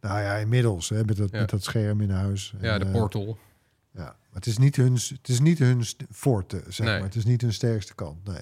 Nou 0.01 0.19
ja, 0.19 0.35
inmiddels, 0.35 0.89
hè, 0.89 1.03
met, 1.03 1.17
dat, 1.17 1.31
Ja. 1.31 1.39
met 1.39 1.49
dat 1.49 1.63
scherm 1.63 2.01
in 2.01 2.09
huis. 2.09 2.53
ja, 2.61 2.73
En, 2.73 2.79
de 2.79 2.85
eh, 2.85 2.91
portal. 2.91 3.37
Ja, 3.93 4.01
maar 4.03 4.15
het 4.33 4.45
is 4.45 4.57
niet 4.57 4.75
hun, 4.75 4.93
het 4.93 5.27
is 5.29 5.39
niet 5.39 5.59
hun 5.59 5.83
forte, 6.11 6.63
zeg 6.67 6.85
Nee. 6.87 6.95
maar. 6.95 7.05
Het 7.07 7.15
is 7.15 7.25
niet 7.25 7.41
hun 7.41 7.53
sterkste 7.53 7.95
kant, 7.95 8.23
nee. 8.27 8.41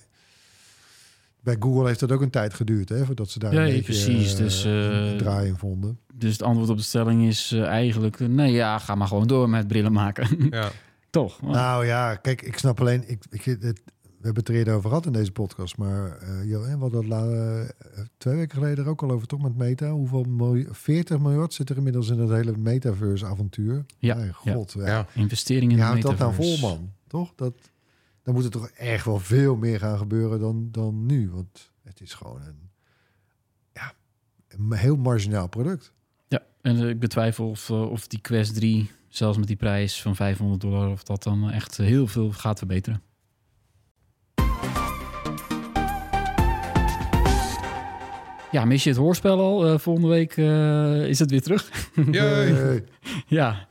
Bij 1.40 1.56
Google 1.60 1.88
heeft 1.88 2.00
dat 2.00 2.12
ook 2.12 2.22
een 2.22 2.30
tijd 2.30 2.54
geduurd, 2.54 2.90
hè, 2.90 3.06
voordat 3.06 3.30
ze 3.30 3.40
daar 3.40 3.54
Ja, 3.54 3.60
een 3.60 3.66
beetje 3.66 3.82
precies, 3.84 4.32
eh, 4.34 4.38
dus, 4.38 4.66
eh, 4.66 4.72
een 5.12 5.18
draai 5.18 5.48
in 5.48 5.58
vonden. 5.58 6.00
Dus 6.14 6.32
het 6.32 6.42
antwoord 6.42 6.70
op 6.70 6.78
de 6.78 6.84
stelling 6.84 7.28
is 7.28 7.52
eh, 7.52 7.64
eigenlijk... 7.64 8.20
eh, 8.20 8.28
nee, 8.28 8.52
ja, 8.52 8.78
ga 8.78 8.96
maar 8.96 9.08
gewoon 9.08 9.28
door 9.28 9.50
met 9.50 9.68
brillen 9.68 9.92
maken. 9.92 10.48
Ja. 10.50 10.72
Toch? 11.10 11.42
Nou 11.42 11.86
ja, 11.86 12.16
kijk, 12.16 12.42
ik 12.42 12.58
snap 12.58 12.80
alleen... 12.80 13.04
Ik, 13.10 13.24
ik, 13.30 13.44
het, 13.44 13.82
we 14.18 14.24
hebben 14.26 14.44
het 14.44 14.48
er 14.50 14.56
eerder 14.60 14.74
over 14.76 14.90
gehad 14.90 15.06
in 15.06 15.12
deze 15.12 15.32
podcast, 15.32 15.78
maar 15.78 16.18
uh, 16.24 16.50
joh, 16.50 16.66
hè, 16.66 16.74
we 16.74 16.80
hadden 16.82 17.02
dat 17.02 17.06
la- 17.10 17.62
eh, 17.66 18.02
twee 18.18 18.36
weken 18.36 18.58
geleden 18.58 18.84
er 18.84 18.90
ook 18.90 19.04
al 19.04 19.12
over, 19.12 19.28
toch 19.28 19.42
met 19.42 19.56
Meta. 19.58 19.90
Hoeveel 19.90 20.24
miljoen, 20.24 20.68
40 20.72 21.20
miljard 21.20 21.54
zit 21.54 21.70
er 21.70 21.78
inmiddels 21.78 22.10
in 22.10 22.20
het 22.20 22.30
hele 22.30 22.58
metaverse-avontuur. 22.58 23.86
Ja, 24.00 24.32
god, 24.32 24.74
ja. 24.78 24.86
Ja. 24.88 25.08
Investeringen 25.14 25.70
in 25.70 25.76
Je 25.78 25.82
de 25.82 25.88
houdt 25.88 26.02
dat 26.02 26.18
nou 26.18 26.34
vol, 26.34 26.46
metaverse. 26.46 26.76
man. 26.80 26.92
Toch? 27.08 27.34
Dat, 27.36 27.54
dan 28.24 28.34
moet 28.34 28.44
er 28.44 28.50
toch 28.52 28.68
echt 28.70 29.06
wel 29.06 29.20
veel 29.20 29.56
meer 29.56 29.80
gaan 29.80 29.98
gebeuren 29.98 30.40
dan, 30.40 30.68
dan 30.72 31.06
nu. 31.06 31.30
Want 31.32 31.72
het 31.84 32.02
is 32.02 32.14
gewoon 32.14 32.42
een, 32.42 32.70
ja, 33.74 33.94
een 34.48 34.74
heel 34.74 34.96
marginaal 34.96 35.48
product. 35.48 35.94
Ja, 36.28 36.44
en 36.62 36.78
eh, 36.82 36.90
ik 36.90 37.00
betwijfel 37.00 37.50
of, 37.50 37.70
of 37.72 38.08
die 38.08 38.22
Quest 38.22 38.54
3, 38.54 38.92
zelfs 39.08 39.38
met 39.38 39.48
die 39.48 39.56
prijs 39.56 40.02
van 40.02 40.16
500 40.16 40.62
dollar... 40.62 40.90
of 40.90 41.04
dat 41.04 41.24
dan 41.24 41.50
echt 41.52 41.78
heel 41.78 42.08
veel 42.08 42.32
gaat 42.32 42.58
verbeteren. 42.58 43.02
Ja, 48.52 48.66
mis 48.66 48.84
je 48.84 48.90
het 48.90 49.00
hoorspel 49.00 49.40
al? 49.40 49.68
Eh, 49.68 49.78
volgende 49.78 50.10
week 50.10 50.38
eh, 50.38 51.08
is 51.08 51.20
het 51.20 51.32
weer 51.32 51.42
terug. 51.42 51.70
Ja, 53.28 53.68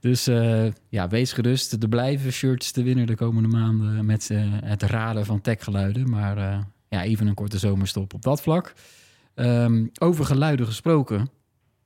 dus 0.00 0.26
eh, 0.26 0.66
ja, 0.88 1.08
wees 1.08 1.32
gerust. 1.32 1.72
Er 1.72 1.88
blijven 1.88 2.32
shirts 2.32 2.72
te 2.72 2.82
winnen 2.82 3.06
de 3.06 3.16
komende 3.16 3.48
maanden 3.48 4.06
met 4.06 4.30
het 4.64 4.82
raden 4.82 5.26
van 5.26 5.40
techgeluiden. 5.40 6.10
Maar 6.10 6.66
ja, 6.88 7.02
even 7.02 7.26
een 7.26 7.34
korte 7.34 7.58
zomerstop 7.58 8.14
op 8.14 8.22
dat 8.22 8.42
vlak. 8.42 8.74
Ehm, 9.34 9.86
over 9.98 10.24
geluiden 10.24 10.66
gesproken. 10.66 11.30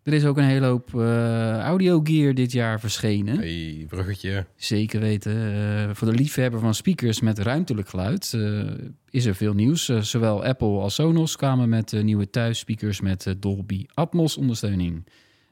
Er 0.07 0.13
is 0.13 0.25
ook 0.25 0.37
een 0.37 0.45
hele 0.45 0.67
hoop 0.67 0.95
eh 0.95 1.59
audiogear 1.59 2.35
dit 2.35 2.53
jaar 2.53 2.81
verschenen. 2.81 3.39
Hey, 3.39 3.85
bruggetje. 3.89 4.47
Zeker 4.57 5.01
weten. 5.01 5.55
Eh, 5.55 5.95
voor 5.95 6.09
de 6.09 6.15
liefhebber 6.15 6.61
van 6.61 6.75
speakers 6.75 7.21
met 7.21 7.39
ruimtelijk 7.39 7.89
geluid 7.89 8.33
eh, 8.35 8.65
is 9.11 9.25
er 9.25 9.35
veel 9.35 9.55
nieuws. 9.55 9.85
Zowel 9.85 10.45
Apple 10.45 10.69
als 10.81 10.95
Sonos 10.95 11.37
kwamen 11.37 11.69
met 11.69 11.93
eh, 11.93 12.03
nieuwe 12.03 12.31
thuisspeakers 12.31 13.01
met 13.01 13.35
Dolby 13.39 13.87
Atmos 13.95 14.37
ondersteuning. 14.37 15.07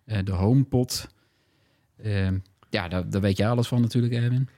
Eh, 0.04 0.18
de 0.24 0.32
HomePod. 0.32 1.06
Ja, 2.70 2.88
daar, 2.88 3.10
daar 3.10 3.20
weet 3.20 3.36
je 3.36 3.46
alles 3.46 3.68
van 3.68 3.80
natuurlijk, 3.80 4.12
Erwin. 4.12 4.48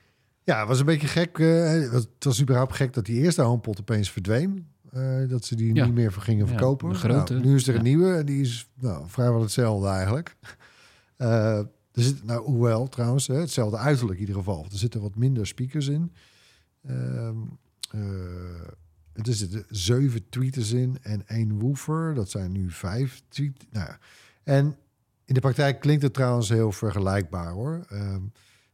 ja, 0.43 0.59
het 0.59 0.67
was 0.67 0.79
een 0.79 0.85
beetje 0.85 1.07
gek. 1.07 1.37
het 1.37 2.23
was 2.23 2.41
überhaupt 2.41 2.73
gek 2.75 2.93
dat 2.93 3.05
die 3.05 3.21
eerste 3.21 3.41
HomePod 3.41 3.79
opeens 3.79 4.11
verdween. 4.11 4.67
Eh, 4.91 5.29
dat 5.29 5.45
ze 5.45 5.55
die 5.55 5.73
Ja. 5.75 5.85
niet 5.85 5.93
meer 5.93 6.11
gingen 6.11 6.47
verkopen. 6.47 6.95
grote. 6.95 7.33
Nou, 7.33 7.45
nu 7.45 7.55
is 7.55 7.67
er 7.67 7.69
een 7.75 7.75
Ja. 7.75 7.87
nieuwe 7.87 8.13
en 8.13 8.25
die 8.25 8.41
is 8.41 8.69
nou, 8.79 9.03
vrijwel 9.07 9.41
hetzelfde 9.41 9.87
eigenlijk. 9.87 10.35
Eh, 11.17 11.57
Er 11.91 12.03
zit, 12.03 12.23
nou, 12.23 12.43
hoewel 12.45 12.87
trouwens, 12.87 13.27
hè, 13.27 13.35
hetzelfde 13.35 13.77
uiterlijk 13.77 14.19
in 14.19 14.25
ieder 14.27 14.35
geval. 14.41 14.65
Er 14.71 14.77
zitten 14.77 15.01
wat 15.01 15.15
minder 15.15 15.47
speakers 15.47 15.87
in. 15.87 16.11
Ehm 16.87 17.35
eh, 17.91 18.01
er 19.13 19.33
zitten 19.33 19.65
zeven 19.69 20.29
tweeters 20.29 20.71
in 20.71 20.97
en 21.01 21.27
één 21.27 21.59
woofer. 21.59 22.13
Dat 22.13 22.29
zijn 22.29 22.51
nu 22.51 22.71
vijf 22.71 23.21
tweet. 23.27 23.65
Nou, 23.71 23.87
ja. 23.87 23.99
en 24.43 24.75
in 25.25 25.33
de 25.33 25.39
praktijk 25.39 25.79
klinkt 25.79 26.03
het 26.03 26.13
trouwens 26.13 26.49
heel 26.49 26.71
vergelijkbaar 26.71 27.51
hoor. 27.51 27.85
Ehm, 27.89 28.21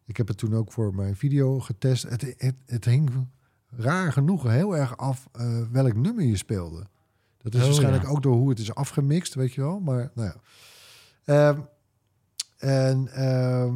ik 0.05 0.18
heb 0.18 0.28
het 0.28 0.38
toen 0.38 0.55
ook 0.55 0.72
voor 0.72 0.95
mijn 0.95 1.16
video 1.16 1.59
getest. 1.59 2.03
Het, 2.03 2.34
het, 2.38 2.55
het 2.66 2.86
hing 2.86 3.09
raar 3.78 4.11
genoeg 4.11 4.43
heel 4.43 4.78
erg 4.78 4.97
af 4.97 5.28
eh, 5.32 5.45
welk 5.71 5.95
nummer 5.95 6.24
je 6.26 6.38
speelde. 6.38 6.84
Dat 7.41 7.53
is 7.53 7.59
Oh, 7.59 7.65
waarschijnlijk 7.65 8.03
ja. 8.03 8.09
ook 8.09 8.24
door 8.24 8.36
hoe 8.36 8.49
het 8.49 8.59
is 8.59 8.76
afgemixt, 8.76 9.34
weet 9.34 9.53
je 9.53 9.61
wel. 9.61 9.80
Maar 9.80 10.11
nou 10.15 10.28
ja. 10.28 10.36
Ehm, 11.26 11.59
en 12.57 13.07
ehm, 13.13 13.74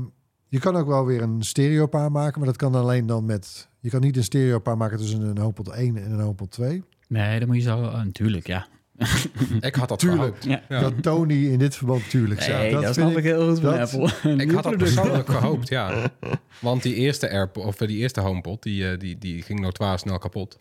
je 0.48 0.60
kan 0.60 0.76
ook 0.76 0.88
wel 0.88 1.06
weer 1.06 1.22
een 1.22 1.44
stereopaar 1.44 2.12
maken, 2.12 2.40
maar 2.40 2.48
dat 2.48 2.58
kan 2.58 2.76
alleen 2.76 3.06
dan 3.06 3.26
met... 3.26 3.70
Je 3.80 3.90
kan 3.90 4.02
niet 4.02 4.18
een 4.18 4.24
stereopaar 4.24 4.78
maken 4.78 4.98
tussen 4.98 5.22
een 5.22 5.38
HomePod 5.38 5.68
1 5.70 5.98
en 5.98 6.12
een 6.12 6.20
HomePod 6.20 6.52
2. 6.52 6.84
Nee, 7.08 7.40
dan 7.40 7.48
moet 7.48 7.58
je 7.58 7.62
zo... 7.62 7.84
ah, 7.84 8.04
natuurlijk, 8.04 8.48
ja. 8.48 8.68
Ik 9.60 9.76
had 9.76 9.90
dat 9.90 10.00
Tuurlijk. 10.00 10.22
gehoopt. 10.22 10.44
ja. 10.44 10.62
Ja. 10.70 10.80
Dat 10.82 10.94
Tony 11.02 11.46
in 11.46 11.60
dit 11.60 11.76
verband 11.76 12.10
tuurlijk 12.10 12.42
zei. 12.42 12.62
Nee, 12.62 12.72
dat, 12.72 12.84
vind 12.84 12.96
snap 12.96 13.18
ik 13.18 13.24
heel 13.24 13.48
goed 13.50 13.60
van 13.60 13.78
dat- 13.78 13.94
Apple. 13.94 14.34
Ik 14.44 14.52
had 14.52 14.64
dat 14.64 14.72
product. 14.78 14.78
persoonlijk 14.96 15.30
gehoopt, 15.30 15.70
ja. 15.70 16.12
Want 16.60 16.84
die 16.84 16.94
eerste 16.96 17.30
AirPod, 17.30 17.66
of 17.66 17.76
die 17.76 17.98
eerste 17.98 18.22
HomePod, 18.22 18.64
die, 18.64 18.90
eh, 18.92 19.00
die, 19.00 19.18
die 19.18 19.42
ging 19.42 19.60
notoire 19.60 19.98
snel 19.98 20.18
kapot. 20.18 20.60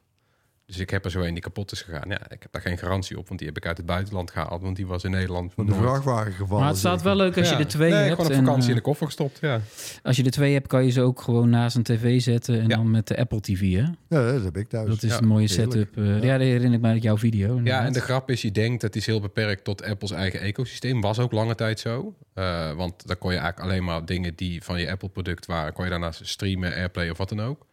Dus 0.66 0.78
ik 0.78 0.90
heb 0.90 1.04
er 1.04 1.10
zo 1.10 1.20
een 1.20 1.32
die 1.34 1.42
kapot 1.42 1.72
is 1.72 1.82
gegaan. 1.82 2.08
Ja, 2.08 2.20
ik 2.30 2.42
heb 2.42 2.52
daar 2.52 2.62
geen 2.62 2.78
garantie 2.78 3.18
op, 3.18 3.26
want 3.26 3.38
die 3.38 3.48
heb 3.48 3.56
ik 3.56 3.66
uit 3.66 3.76
het 3.76 3.86
buitenland 3.86 4.30
gehaald. 4.30 4.62
Want 4.62 4.76
die 4.76 4.86
was 4.86 5.04
in 5.04 5.10
Nederland 5.10 5.52
Van 5.54 5.66
de 5.66 5.74
vrachtwagen 5.74 6.32
gevallen. 6.32 6.58
Maar 6.60 6.68
het 6.68 6.78
staat 6.78 7.02
wel 7.02 7.16
leuk 7.16 7.36
als 7.38 7.48
Ja. 7.48 7.56
je 7.58 7.64
er 7.64 7.68
twee 7.70 7.90
nee, 7.90 7.98
hebt. 8.02 8.14
gewoon 8.14 8.30
op 8.30 8.36
vakantie 8.36 8.62
eh, 8.62 8.68
in 8.68 8.74
de 8.74 8.80
koffer 8.80 9.06
gestopt, 9.06 9.38
ja. 9.40 9.60
als 10.02 10.16
je 10.16 10.24
er 10.24 10.30
twee 10.30 10.52
hebt, 10.52 10.66
kan 10.66 10.84
je 10.84 10.90
ze 10.90 11.00
ook 11.00 11.20
gewoon 11.20 11.50
naast 11.50 11.76
een 11.76 11.82
tv 11.82 12.20
zetten. 12.20 12.60
En 12.60 12.68
Ja. 12.68 12.76
dan 12.76 12.90
met 12.90 13.06
de 13.08 13.16
Apple 13.16 13.40
TV, 13.40 13.60
hè? 13.72 13.82
Ja, 14.08 14.32
dat 14.32 14.44
heb 14.44 14.56
ik 14.56 14.68
thuis. 14.68 14.88
Dat 14.88 15.02
is 15.02 15.10
ja, 15.10 15.18
een 15.18 15.26
mooie 15.26 15.46
heerlijk. 15.48 15.72
setup. 15.72 15.96
eh, 15.96 16.06
Ja. 16.06 16.14
ja. 16.24 16.32
dat 16.38 16.46
herinner 16.46 16.72
ik 16.72 16.80
me 16.80 16.88
uit 16.88 17.02
jouw 17.02 17.16
video. 17.18 17.60
Ja, 17.64 17.84
en 17.84 17.92
de 17.92 18.00
grap 18.00 18.30
is, 18.30 18.42
je 18.42 18.52
denkt 18.52 18.80
dat 18.80 18.96
is 18.96 19.06
heel 19.06 19.20
beperkt 19.20 19.64
tot 19.64 19.82
Apples 19.82 20.10
eigen 20.10 20.40
ecosysteem. 20.40 21.00
Was 21.00 21.18
ook 21.18 21.32
lange 21.32 21.54
tijd 21.54 21.80
zo. 21.80 22.14
Eh, 22.34 22.72
want 22.72 23.06
dan 23.06 23.18
kon 23.18 23.32
je 23.32 23.38
eigenlijk 23.38 23.68
alleen 23.70 23.84
maar 23.84 24.04
dingen 24.04 24.34
die 24.34 24.62
van 24.62 24.80
je 24.80 24.90
Apple-product 24.90 25.46
waren... 25.46 25.72
kon 25.72 25.84
je 25.84 25.90
daarnaast 25.90 26.26
streamen, 26.28 26.74
Airplay 26.74 27.10
of 27.10 27.18
wat 27.18 27.28
dan 27.28 27.40
ook. 27.42 27.66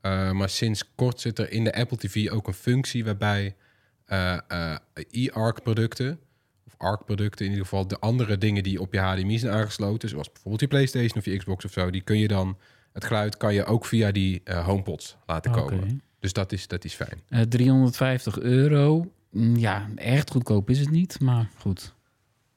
Eh, 0.00 0.30
maar 0.30 0.48
sinds 0.48 0.94
kort 0.94 1.20
zit 1.20 1.38
er 1.38 1.50
in 1.52 1.64
de 1.64 1.74
Apple 1.74 1.96
TV 1.96 2.30
ook 2.30 2.46
een 2.46 2.54
functie... 2.54 3.04
waarbij 3.04 3.56
eh, 4.04 4.38
eh, 4.48 4.76
e-ARC-producten... 5.10 6.18
of 6.66 6.74
ARC-producten 6.78 7.44
in 7.44 7.50
ieder 7.50 7.66
geval... 7.66 7.86
de 7.88 7.98
andere 7.98 8.38
dingen 8.38 8.62
die 8.62 8.80
op 8.80 8.92
je 8.92 8.98
HDMI 8.98 9.38
zijn 9.38 9.52
aangesloten... 9.52 10.08
zoals 10.08 10.26
bijvoorbeeld 10.32 10.60
je 10.60 10.68
PlayStation 10.68 11.18
of 11.18 11.24
je 11.24 11.36
Xbox 11.36 11.64
of 11.64 11.72
zo... 11.72 11.90
die 11.90 12.00
kun 12.02 12.18
je 12.18 12.28
dan... 12.28 12.58
het 12.92 13.04
geluid 13.04 13.36
kan 13.36 13.54
je 13.54 13.64
ook 13.64 13.84
via 13.86 14.10
die 14.12 14.40
eh, 14.44 14.64
HomePods 14.66 15.16
laten 15.26 15.50
komen. 15.52 16.02
Dus 16.20 16.32
dat 16.32 16.52
is, 16.52 16.66
dat 16.68 16.84
is 16.84 16.94
fijn. 16.94 17.20
Eh, 17.28 17.40
350 17.40 18.38
euro. 18.38 19.12
Mm, 19.30 19.56
Ja, 19.56 19.88
echt 19.94 20.30
goedkoop 20.30 20.70
is 20.70 20.78
het 20.78 20.90
niet, 20.90 21.20
maar 21.20 21.48
goed. 21.58 21.94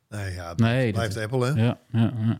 Nee, 0.09 0.33
ja, 0.33 0.49
het 0.49 0.59
Nee, 0.59 0.83
dat- 0.85 0.93
blijft 0.93 1.17
Apple, 1.17 1.45
hè? 1.53 1.63
Ja, 1.63 1.79
ja, 1.91 2.13
ja. 2.17 2.37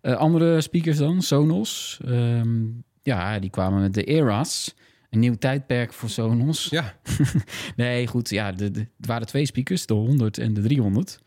Eh, 0.00 0.14
andere 0.16 0.60
speakers 0.60 0.96
dan, 0.96 1.22
Sonos. 1.22 2.00
Ehm, 2.04 2.64
ja, 3.02 3.38
die 3.38 3.50
kwamen 3.50 3.80
met 3.80 3.94
de 3.94 4.04
Eras. 4.04 4.74
Een 5.10 5.18
nieuw 5.18 5.34
tijdperk 5.34 5.92
voor 5.92 6.08
Sonos. 6.08 6.68
Ja, 6.70 6.94
Nee, 7.76 8.06
goed, 8.06 8.30
ja, 8.30 8.52
de, 8.52 8.70
de, 8.70 8.80
er 8.80 9.06
waren 9.06 9.26
twee 9.26 9.46
speakers, 9.46 9.86
de 9.86 9.94
100 9.94 10.38
en 10.38 10.54
de 10.54 10.60
300. 10.60 11.18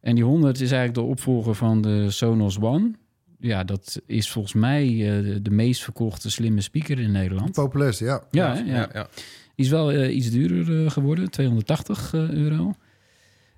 En 0.00 0.14
die 0.14 0.24
100 0.24 0.54
is 0.54 0.70
eigenlijk 0.70 0.94
de 0.94 1.12
opvolger 1.12 1.54
van 1.54 1.82
de 1.82 2.10
Sonos 2.10 2.58
One. 2.60 2.90
Ja, 3.38 3.64
dat 3.64 4.00
is 4.06 4.30
volgens 4.30 4.54
mij 4.54 4.86
eh, 4.86 5.24
de, 5.24 5.42
de 5.42 5.50
meest 5.50 5.82
verkochte 5.82 6.30
slimme 6.30 6.60
speaker 6.60 6.98
in 6.98 7.12
Nederland. 7.12 7.52
Populairste, 7.52 8.04
ja. 8.04 8.22
Ja, 8.30 8.54
ja. 8.54 8.88
ja, 8.92 9.08
is 9.54 9.68
wel 9.68 9.92
eh, 9.92 10.16
iets 10.16 10.30
duurder 10.30 10.84
eh, 10.84 10.90
geworden, 10.90 11.30
280 11.30 12.14
eh, 12.14 12.30
euro. 12.30 12.74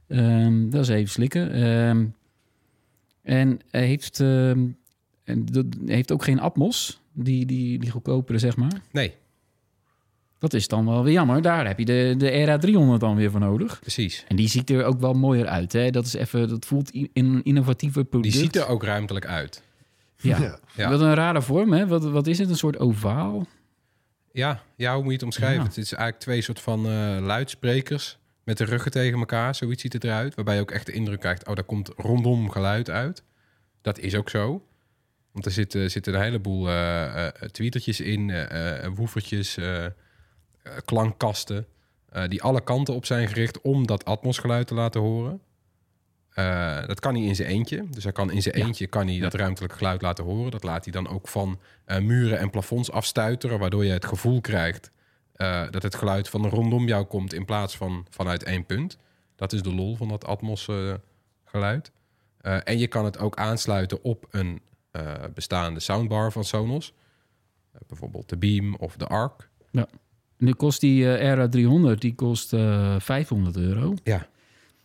Ehm, 0.08 0.70
dat 0.70 0.82
is 0.82 0.88
even 0.88 1.10
slikken. 1.10 1.52
Ehm, 1.52 2.06
en 3.22 3.60
hij 3.70 3.86
heeft, 3.86 4.20
ehm, 4.20 4.66
en 5.24 5.44
dat 5.44 5.66
heeft 5.86 6.12
ook 6.12 6.24
geen 6.24 6.40
Atmos, 6.40 7.00
die, 7.14 7.46
die, 7.46 7.78
die 7.78 7.90
goedkopere, 7.90 8.38
zeg 8.38 8.56
maar. 8.56 8.80
Nee, 8.92 9.14
Dat 10.38 10.52
is 10.54 10.68
dan 10.68 10.86
wel 10.86 11.04
weer 11.04 11.12
jammer. 11.12 11.42
Daar 11.42 11.66
heb 11.66 11.78
je 11.78 11.84
de, 11.84 12.14
de 12.18 12.30
Era 12.30 12.58
300 12.58 13.00
dan 13.00 13.16
weer 13.16 13.30
voor 13.30 13.40
nodig. 13.40 13.80
precies. 13.80 14.24
En 14.28 14.36
die 14.36 14.48
ziet 14.48 14.70
er 14.70 14.84
ook 14.84 15.00
wel 15.00 15.12
mooier 15.12 15.46
uit. 15.46 15.72
Hè? 15.72 15.90
Dat 15.90 16.04
is 16.06 16.14
even, 16.14 16.48
dat 16.48 16.64
voelt 16.64 16.90
in 16.90 17.10
een 17.12 17.42
innovatiever 17.42 18.04
product. 18.04 18.32
Die 18.34 18.42
ziet 18.42 18.56
er 18.56 18.66
ook 18.66 18.82
ruimtelijk 18.82 19.26
uit. 19.26 19.62
Ja. 20.16 20.38
Ja. 20.40 20.58
Ja. 20.76 20.90
Wat 20.90 21.00
een 21.00 21.14
rare 21.14 21.42
vorm, 21.42 21.72
hè? 21.72 21.86
Wat, 21.86 22.04
wat 22.04 22.26
is 22.26 22.38
het? 22.38 22.48
Een 22.48 22.56
soort 22.56 22.78
ovaal? 22.78 23.46
Ja, 24.32 24.62
ja 24.76 24.92
hoe 24.94 25.02
moet 25.02 25.10
je 25.10 25.16
het 25.16 25.24
omschrijven? 25.24 25.60
Ja. 25.62 25.68
Het 25.68 25.76
is 25.76 25.92
eigenlijk 25.92 26.22
twee 26.22 26.42
soort 26.42 26.60
van 26.60 26.86
eh, 26.86 27.16
luidsprekers 27.20 28.18
met 28.44 28.58
de 28.58 28.64
ruggen 28.64 28.90
tegen 28.90 29.18
elkaar. 29.18 29.54
Zoiets 29.54 29.82
ziet 29.82 29.92
het 29.92 30.04
eruit. 30.04 30.34
Waarbij 30.34 30.54
je 30.54 30.60
ook 30.60 30.70
echt 30.70 30.86
de 30.86 30.92
indruk 30.92 31.20
krijgt, 31.20 31.46
oh, 31.48 31.54
daar 31.54 31.64
komt 31.64 31.90
rondom 31.96 32.50
geluid 32.50 32.90
uit. 32.90 33.22
Dat 33.82 33.98
is 33.98 34.14
ook 34.14 34.30
zo. 34.30 34.62
Want 35.34 35.46
er 35.46 35.52
zitten, 35.52 35.90
zitten 35.90 36.14
een 36.14 36.22
heleboel 36.22 36.68
eh 36.68 37.26
eh, 37.26 37.32
tweetertjes 37.50 38.00
in, 38.00 38.30
eh 38.30 38.88
woefertjes, 38.94 39.58
klankkasten. 40.84 41.66
die 42.28 42.42
alle 42.42 42.60
kanten 42.60 42.94
op 42.94 43.04
zijn 43.06 43.28
gericht 43.28 43.60
om 43.60 43.86
dat 43.86 44.04
atmosgeluid 44.04 44.66
te 44.66 44.74
laten 44.74 45.00
horen. 45.00 45.40
Dat 46.86 47.00
kan 47.00 47.14
hij 47.14 47.24
in 47.24 47.36
zijn 47.36 47.48
eentje. 47.48 47.84
Dus 47.90 48.02
hij 48.02 48.12
kan 48.12 48.30
in 48.30 48.42
zijn 48.42 48.58
Ja. 48.58 48.64
eentje 48.64 48.86
kan 48.86 49.06
hij 49.08 49.18
dat 49.18 49.34
ruimtelijk 49.34 49.72
geluid 49.72 50.02
laten 50.02 50.24
horen. 50.24 50.50
Dat 50.50 50.62
laat 50.62 50.84
hij 50.84 50.92
dan 50.92 51.08
ook 51.08 51.28
van 51.28 51.60
muren 52.00 52.38
en 52.38 52.50
plafonds 52.50 52.90
afstuiteren, 52.90 53.58
waardoor 53.58 53.84
je 53.84 53.92
het 53.92 54.04
gevoel 54.04 54.40
krijgt 54.40 54.90
dat 55.70 55.82
het 55.82 55.94
geluid 55.94 56.28
van 56.28 56.48
rondom 56.48 56.86
jou 56.86 57.04
komt 57.04 57.32
in 57.32 57.44
plaats 57.44 57.76
van 57.76 58.06
vanuit 58.10 58.42
één 58.42 58.66
punt. 58.66 58.98
Dat 59.36 59.52
is 59.52 59.62
de 59.62 59.74
lol 59.74 59.96
van 59.96 60.08
dat 60.08 60.24
Atmos 60.24 60.68
geluid. 61.44 61.92
Eh, 62.40 62.58
en 62.64 62.78
je 62.78 62.86
kan 62.86 63.04
het 63.04 63.18
ook 63.18 63.36
aansluiten 63.36 64.04
op 64.04 64.26
een 64.30 64.60
bestaande 65.34 65.80
soundbar 65.80 66.32
van 66.32 66.44
Sonos. 66.44 66.92
Eh, 67.72 67.80
bijvoorbeeld 67.88 68.28
de 68.28 68.36
Beam 68.36 68.74
of 68.74 68.96
de 68.96 69.06
Arc. 69.06 69.48
Nu 70.38 70.52
kost 70.52 70.80
die 70.80 71.16
eh, 71.16 71.30
Era 71.30 71.48
300, 71.48 72.00
die 72.00 72.14
kost 72.14 72.52
eh 72.52 72.94
500 72.98 73.56
euro. 73.56 73.94
Ja. 74.02 74.26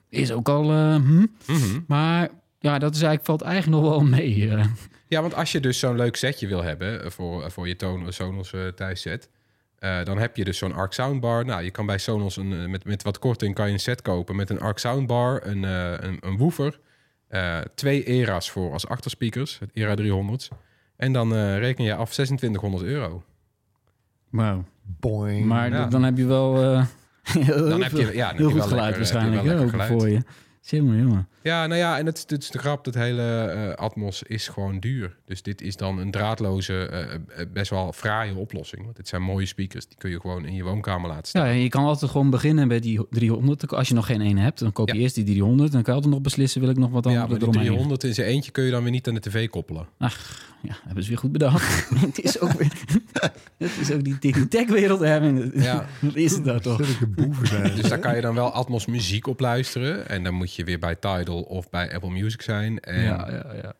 Is 0.09 0.31
ook 0.31 0.49
al... 0.49 0.71
eh, 0.71 0.95
hm. 0.95 1.25
Mhm. 1.47 1.79
Maar 1.87 2.29
ja, 2.59 2.79
dat 2.79 2.95
is 2.95 3.01
eigenlijk, 3.01 3.25
valt 3.25 3.41
eigenlijk 3.41 3.81
nog 3.83 3.91
wel 3.91 4.03
mee. 4.03 4.49
eh. 4.49 4.65
Ja, 5.07 5.21
want 5.21 5.33
als 5.35 5.51
je 5.51 5.59
dus 5.59 5.79
zo'n 5.79 5.95
leuk 5.95 6.15
setje 6.15 6.47
wil 6.47 6.63
hebben 6.63 7.03
eh, 7.03 7.09
voor, 7.09 7.43
eh, 7.43 7.49
voor 7.49 7.67
je 7.67 7.75
toon, 7.75 8.13
Sonos 8.13 8.53
eh 8.53 8.67
thuisset, 8.67 9.29
eh, 9.79 10.03
dan 10.03 10.17
heb 10.17 10.35
je 10.37 10.43
dus 10.43 10.57
zo'n 10.57 10.73
Arc 10.73 10.93
Soundbar. 10.93 11.45
Nou, 11.45 11.63
je 11.63 11.71
kan 11.71 11.85
bij 11.85 11.97
Sonos 11.97 12.37
een, 12.37 12.53
eh, 12.53 12.65
met, 12.67 12.85
met 12.85 13.03
wat 13.03 13.19
korting 13.19 13.55
kan 13.55 13.67
je 13.67 13.73
een 13.73 13.79
set 13.79 14.01
kopen 14.01 14.35
met 14.35 14.49
een 14.49 14.59
Arc 14.59 14.77
Soundbar, 14.77 15.47
een, 15.47 15.63
eh, 15.65 15.91
een, 15.97 16.17
een 16.21 16.37
woofer, 16.37 16.79
eh, 17.29 17.59
twee 17.75 18.03
Era's 18.03 18.51
voor 18.51 18.71
als 18.71 18.87
achterspeakers, 18.87 19.59
het 19.59 19.69
Era 19.73 19.95
300's. 19.95 20.47
En 20.95 21.13
dan 21.13 21.35
eh, 21.35 21.57
reken 21.57 21.83
je 21.83 21.95
af 21.95 22.11
2600 22.11 22.83
euro. 22.83 23.23
Wauw. 24.29 24.63
Boing. 24.99 25.45
Maar 25.45 25.69
Ja. 25.71 25.85
dan 25.85 26.03
heb 26.03 26.17
je 26.17 26.25
wel... 26.25 26.63
eh, 26.63 26.85
heel 27.23 27.69
Dan 27.69 27.81
heb 27.83 27.91
je, 27.91 27.97
ja, 27.97 28.11
dan 28.13 28.27
heb 28.27 28.37
heel 28.37 28.45
je 28.47 28.51
goed 28.51 28.59
wel 28.59 28.67
geluid 28.67 28.97
lekker- 28.97 29.13
waarschijnlijk 29.13 29.75
ook 29.75 29.83
voor 29.83 30.09
je. 30.09 30.21
Jongen, 30.61 30.97
jongen. 31.01 31.27
Ja, 31.49 31.67
nou 31.67 31.79
ja, 31.79 31.97
en 31.97 32.05
het, 32.05 32.25
het 32.27 32.41
is 32.41 32.49
de 32.49 32.57
grap, 32.59 32.83
dat 32.83 32.93
hele 32.93 33.23
eh, 33.23 33.73
Atmos 33.73 34.23
is 34.23 34.47
gewoon 34.47 34.79
duur. 34.79 35.15
Dus 35.25 35.41
dit 35.41 35.61
is 35.61 35.75
dan 35.75 35.97
een 35.97 36.11
draadloze, 36.11 36.85
eh, 36.85 37.13
eh, 37.13 37.19
best 37.53 37.69
wel 37.69 37.93
fraaie 37.93 38.35
oplossing. 38.35 38.83
Want 38.83 38.95
dit 38.95 39.07
zijn 39.07 39.21
mooie 39.21 39.45
speakers, 39.45 39.87
die 39.87 39.97
kun 39.97 40.09
je 40.09 40.19
gewoon 40.19 40.45
in 40.45 40.53
je 40.53 40.63
woonkamer 40.63 41.09
laten 41.09 41.27
staan. 41.27 41.45
Ja, 41.45 41.51
en 41.51 41.59
je 41.59 41.69
kan 41.69 41.83
altijd 41.83 42.11
gewoon 42.11 42.29
beginnen 42.29 42.67
bij 42.67 42.79
die 42.79 43.07
300. 43.09 43.73
Als 43.73 43.87
je 43.87 43.93
nog 43.93 44.05
geen 44.05 44.21
één 44.21 44.37
hebt, 44.37 44.59
dan 44.59 44.71
koop 44.71 44.87
je 44.89 44.95
Ja. 44.95 45.01
eerst 45.01 45.15
die 45.15 45.23
300. 45.23 45.71
Dan 45.71 45.81
kan 45.81 45.93
je 45.93 45.95
altijd 45.99 46.13
nog 46.15 46.23
beslissen, 46.23 46.61
wil 46.61 46.69
ik 46.69 46.77
nog 46.77 46.89
wat 46.91 47.03
Ja, 47.03 47.09
anders 47.09 47.29
maar 47.29 47.39
die 47.39 47.47
eromheen. 47.47 47.67
300 47.67 48.03
in 48.03 48.13
zijn 48.13 48.27
eentje 48.27 48.51
kun 48.51 48.63
je 48.63 48.71
dan 48.71 48.81
weer 48.83 48.91
niet 48.91 49.07
aan 49.07 49.13
de 49.13 49.19
tv 49.19 49.49
koppelen. 49.49 49.87
Ja, 50.61 50.75
hebben 50.85 51.03
ze 51.03 51.09
weer 51.09 51.17
goed 51.17 51.31
bedacht. 51.31 51.89
het 52.07 52.19
is 52.19 52.39
ook 52.39 52.51
weer... 52.51 52.71
het 53.57 53.77
is 53.79 53.91
ook 53.91 54.03
die 54.03 54.47
tech-wereld. 54.47 54.99
hè. 54.99 55.15
Ja. 55.53 55.87
Wat 55.99 56.15
is 56.15 56.31
het 56.31 56.43
nou 56.43 56.59
toch? 56.59 56.85
Zulke 56.85 57.07
boeven 57.07 57.47
zijn. 57.47 57.75
Dus 57.75 57.89
daar 57.89 57.99
kan 57.99 58.15
je 58.15 58.21
dan 58.21 58.35
wel 58.35 58.51
Atmos 58.51 58.85
muziek 58.85 59.27
op 59.27 59.39
luisteren. 59.39 60.09
En 60.09 60.23
dan 60.23 60.33
moet 60.33 60.55
je 60.55 60.63
weer 60.63 60.79
bij 60.79 60.95
Tidal 60.95 61.38
of 61.41 61.69
bij 61.69 61.93
Apple 61.93 62.09
Music 62.09 62.41
zijn. 62.41 62.79
En 62.79 63.01
ja, 63.01 63.31
Ja, 63.31 63.53
ja, 63.53 63.73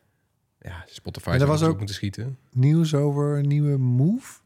ja. 0.60 0.84
Spotify 0.86 1.28
er 1.30 1.36
zou 1.36 1.50
was 1.50 1.60
dus 1.60 1.68
ook 1.68 1.76
moeten 1.76 1.94
schieten. 1.94 2.38
Nieuws 2.52 2.94
over 2.94 3.38
een 3.38 3.48
nieuwe 3.48 3.76
Move? 3.76 4.40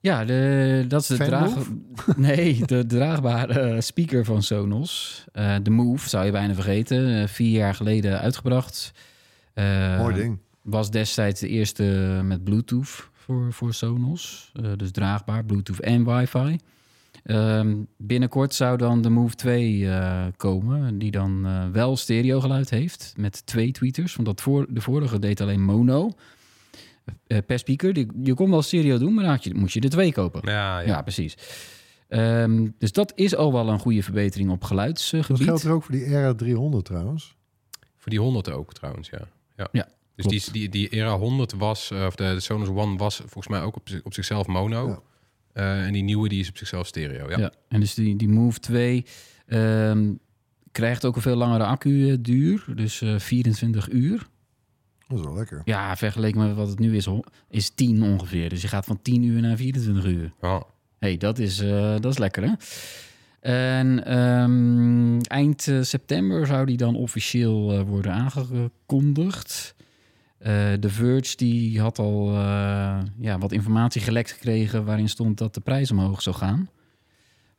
Ja, 0.00 0.24
de, 0.24 0.84
dat 0.88 1.00
is 1.00 1.06
de, 1.06 1.16
draag, 1.16 1.54
nee, 2.16 2.66
de 2.66 2.86
draagbare 2.86 3.60
eh, 3.60 3.80
speaker 3.80 4.24
van 4.24 4.42
Sonos. 4.42 5.24
Eh, 5.32 5.56
de 5.62 5.70
Move, 5.70 6.08
zou 6.08 6.24
je 6.24 6.30
bijna 6.30 6.54
vergeten. 6.54 7.20
Eh, 7.20 7.28
vier 7.28 7.50
jaar 7.50 7.74
geleden 7.74 8.20
uitgebracht. 8.20 8.92
Eh, 9.54 9.98
Mooi 9.98 10.14
ding. 10.14 10.38
Was 10.62 10.90
destijds 10.90 11.40
de 11.40 11.48
eerste 11.48 11.82
met 12.24 12.44
Bluetooth 12.44 13.08
voor, 13.12 13.52
voor 13.52 13.74
Sonos. 13.74 14.52
Eh, 14.54 14.72
dus 14.76 14.90
draagbaar, 14.90 15.44
Bluetooth 15.44 15.80
en 15.80 16.04
wifi. 16.04 16.58
Ehm, 17.28 17.76
binnenkort 17.96 18.54
zou 18.54 18.76
dan 18.76 19.02
de 19.02 19.10
Move 19.10 19.34
2 19.34 19.88
eh, 19.88 20.26
komen, 20.36 20.98
die 20.98 21.10
dan 21.10 21.46
eh, 21.46 21.68
wel 21.72 21.96
stereogeluid 21.96 22.70
heeft 22.70 23.12
met 23.16 23.46
twee 23.46 23.72
tweeters. 23.72 24.14
Want 24.14 24.28
dat 24.28 24.40
voor, 24.40 24.66
de 24.68 24.80
vorige 24.80 25.18
deed 25.18 25.40
alleen 25.40 25.62
mono 25.62 26.12
eh, 27.26 27.38
per 27.46 27.58
speaker. 27.58 27.92
Die, 27.92 28.06
je 28.22 28.34
kon 28.34 28.50
wel 28.50 28.62
stereo 28.62 28.98
doen, 28.98 29.14
maar 29.14 29.24
dan 29.24 29.32
had 29.32 29.44
je, 29.44 29.54
moest 29.54 29.74
je 29.74 29.80
er 29.80 29.90
twee 29.90 30.12
kopen. 30.12 30.40
Ja, 30.44 30.80
Ja, 30.80 30.86
ja. 30.86 31.02
precies. 31.02 31.36
Ehm, 32.08 32.68
dus 32.78 32.92
dat 32.92 33.12
is 33.14 33.36
al 33.36 33.52
wel 33.52 33.68
een 33.68 33.78
goede 33.78 34.02
verbetering 34.02 34.50
op 34.50 34.60
Dat 34.60 34.68
geluidsgebied. 34.68 35.42
geldt 35.42 35.62
er 35.62 35.72
ook 35.72 35.82
voor 35.82 35.94
die 35.94 36.04
Era 36.04 36.34
300 36.34 36.84
trouwens. 36.84 37.36
Voor 37.96 38.10
die 38.10 38.20
100 38.20 38.50
ook 38.50 38.74
trouwens, 38.74 39.08
ja. 39.08 39.28
Ja. 39.56 39.68
Ja, 39.72 39.88
dus 40.14 40.26
die, 40.26 40.52
die, 40.52 40.68
die 40.68 40.88
Era 40.88 41.16
100 41.16 41.52
was, 41.52 41.92
of 41.92 42.14
de, 42.14 42.24
de 42.24 42.40
Sonos 42.40 42.68
One 42.68 42.96
was 42.96 43.16
volgens 43.16 43.48
mij 43.48 43.62
ook 43.62 43.76
op, 43.76 43.88
op 44.02 44.14
zichzelf 44.14 44.46
mono. 44.46 44.88
Ja. 44.88 45.00
Eh, 45.58 45.86
en 45.86 45.92
die 45.92 46.02
nieuwe 46.02 46.28
die 46.28 46.40
is 46.40 46.48
op 46.48 46.56
zichzelf 46.56 46.86
stereo. 46.86 47.30
Ja. 47.30 47.38
Ja. 47.38 47.52
en 47.68 47.80
dus 47.80 47.94
die, 47.94 48.16
die 48.16 48.28
Move 48.28 48.58
2 48.58 49.04
ehm, 49.46 50.12
krijgt 50.72 51.04
ook 51.04 51.16
een 51.16 51.22
veel 51.22 51.36
langere 51.36 51.64
accu-duur. 51.64 52.64
Dus 52.74 53.00
eh 53.00 53.18
24 53.18 53.90
uur. 53.90 54.26
Dat 55.08 55.18
is 55.18 55.24
wel 55.24 55.34
lekker. 55.34 55.62
Ja, 55.64 55.96
vergeleken 55.96 56.40
met 56.40 56.56
wat 56.56 56.68
het 56.68 56.78
nu 56.78 56.96
is, 56.96 57.08
is 57.50 57.70
10 57.70 58.02
ongeveer. 58.02 58.48
Dus 58.48 58.62
je 58.62 58.68
gaat 58.68 58.84
van 58.84 59.02
10 59.02 59.22
uur 59.22 59.40
naar 59.40 59.56
24 59.56 60.04
uur. 60.04 60.32
Ja. 60.40 60.62
hey, 60.98 61.16
dat, 61.16 61.38
is, 61.38 61.60
eh, 61.60 61.96
dat 62.00 62.12
is 62.12 62.18
lekker, 62.18 62.42
hè? 62.42 62.52
En 63.40 64.04
ehm, 64.04 65.20
eind 65.20 65.68
eh, 65.68 65.82
september 65.82 66.46
zou 66.46 66.66
die 66.66 66.76
dan 66.76 66.96
officieel 66.96 67.72
eh, 67.72 67.82
worden 67.82 68.12
aangekondigd. 68.12 69.74
Eh 70.48 70.54
de 70.80 70.88
Verge 70.90 71.36
die 71.36 71.80
had 71.80 71.98
al 71.98 72.28
eh, 72.34 72.98
ja, 73.18 73.38
wat 73.38 73.52
informatie 73.52 74.00
gelekt 74.00 74.32
gekregen... 74.32 74.84
waarin 74.84 75.08
stond 75.08 75.38
dat 75.38 75.54
de 75.54 75.60
prijs 75.60 75.90
omhoog 75.90 76.22
zou 76.22 76.36
gaan. 76.36 76.68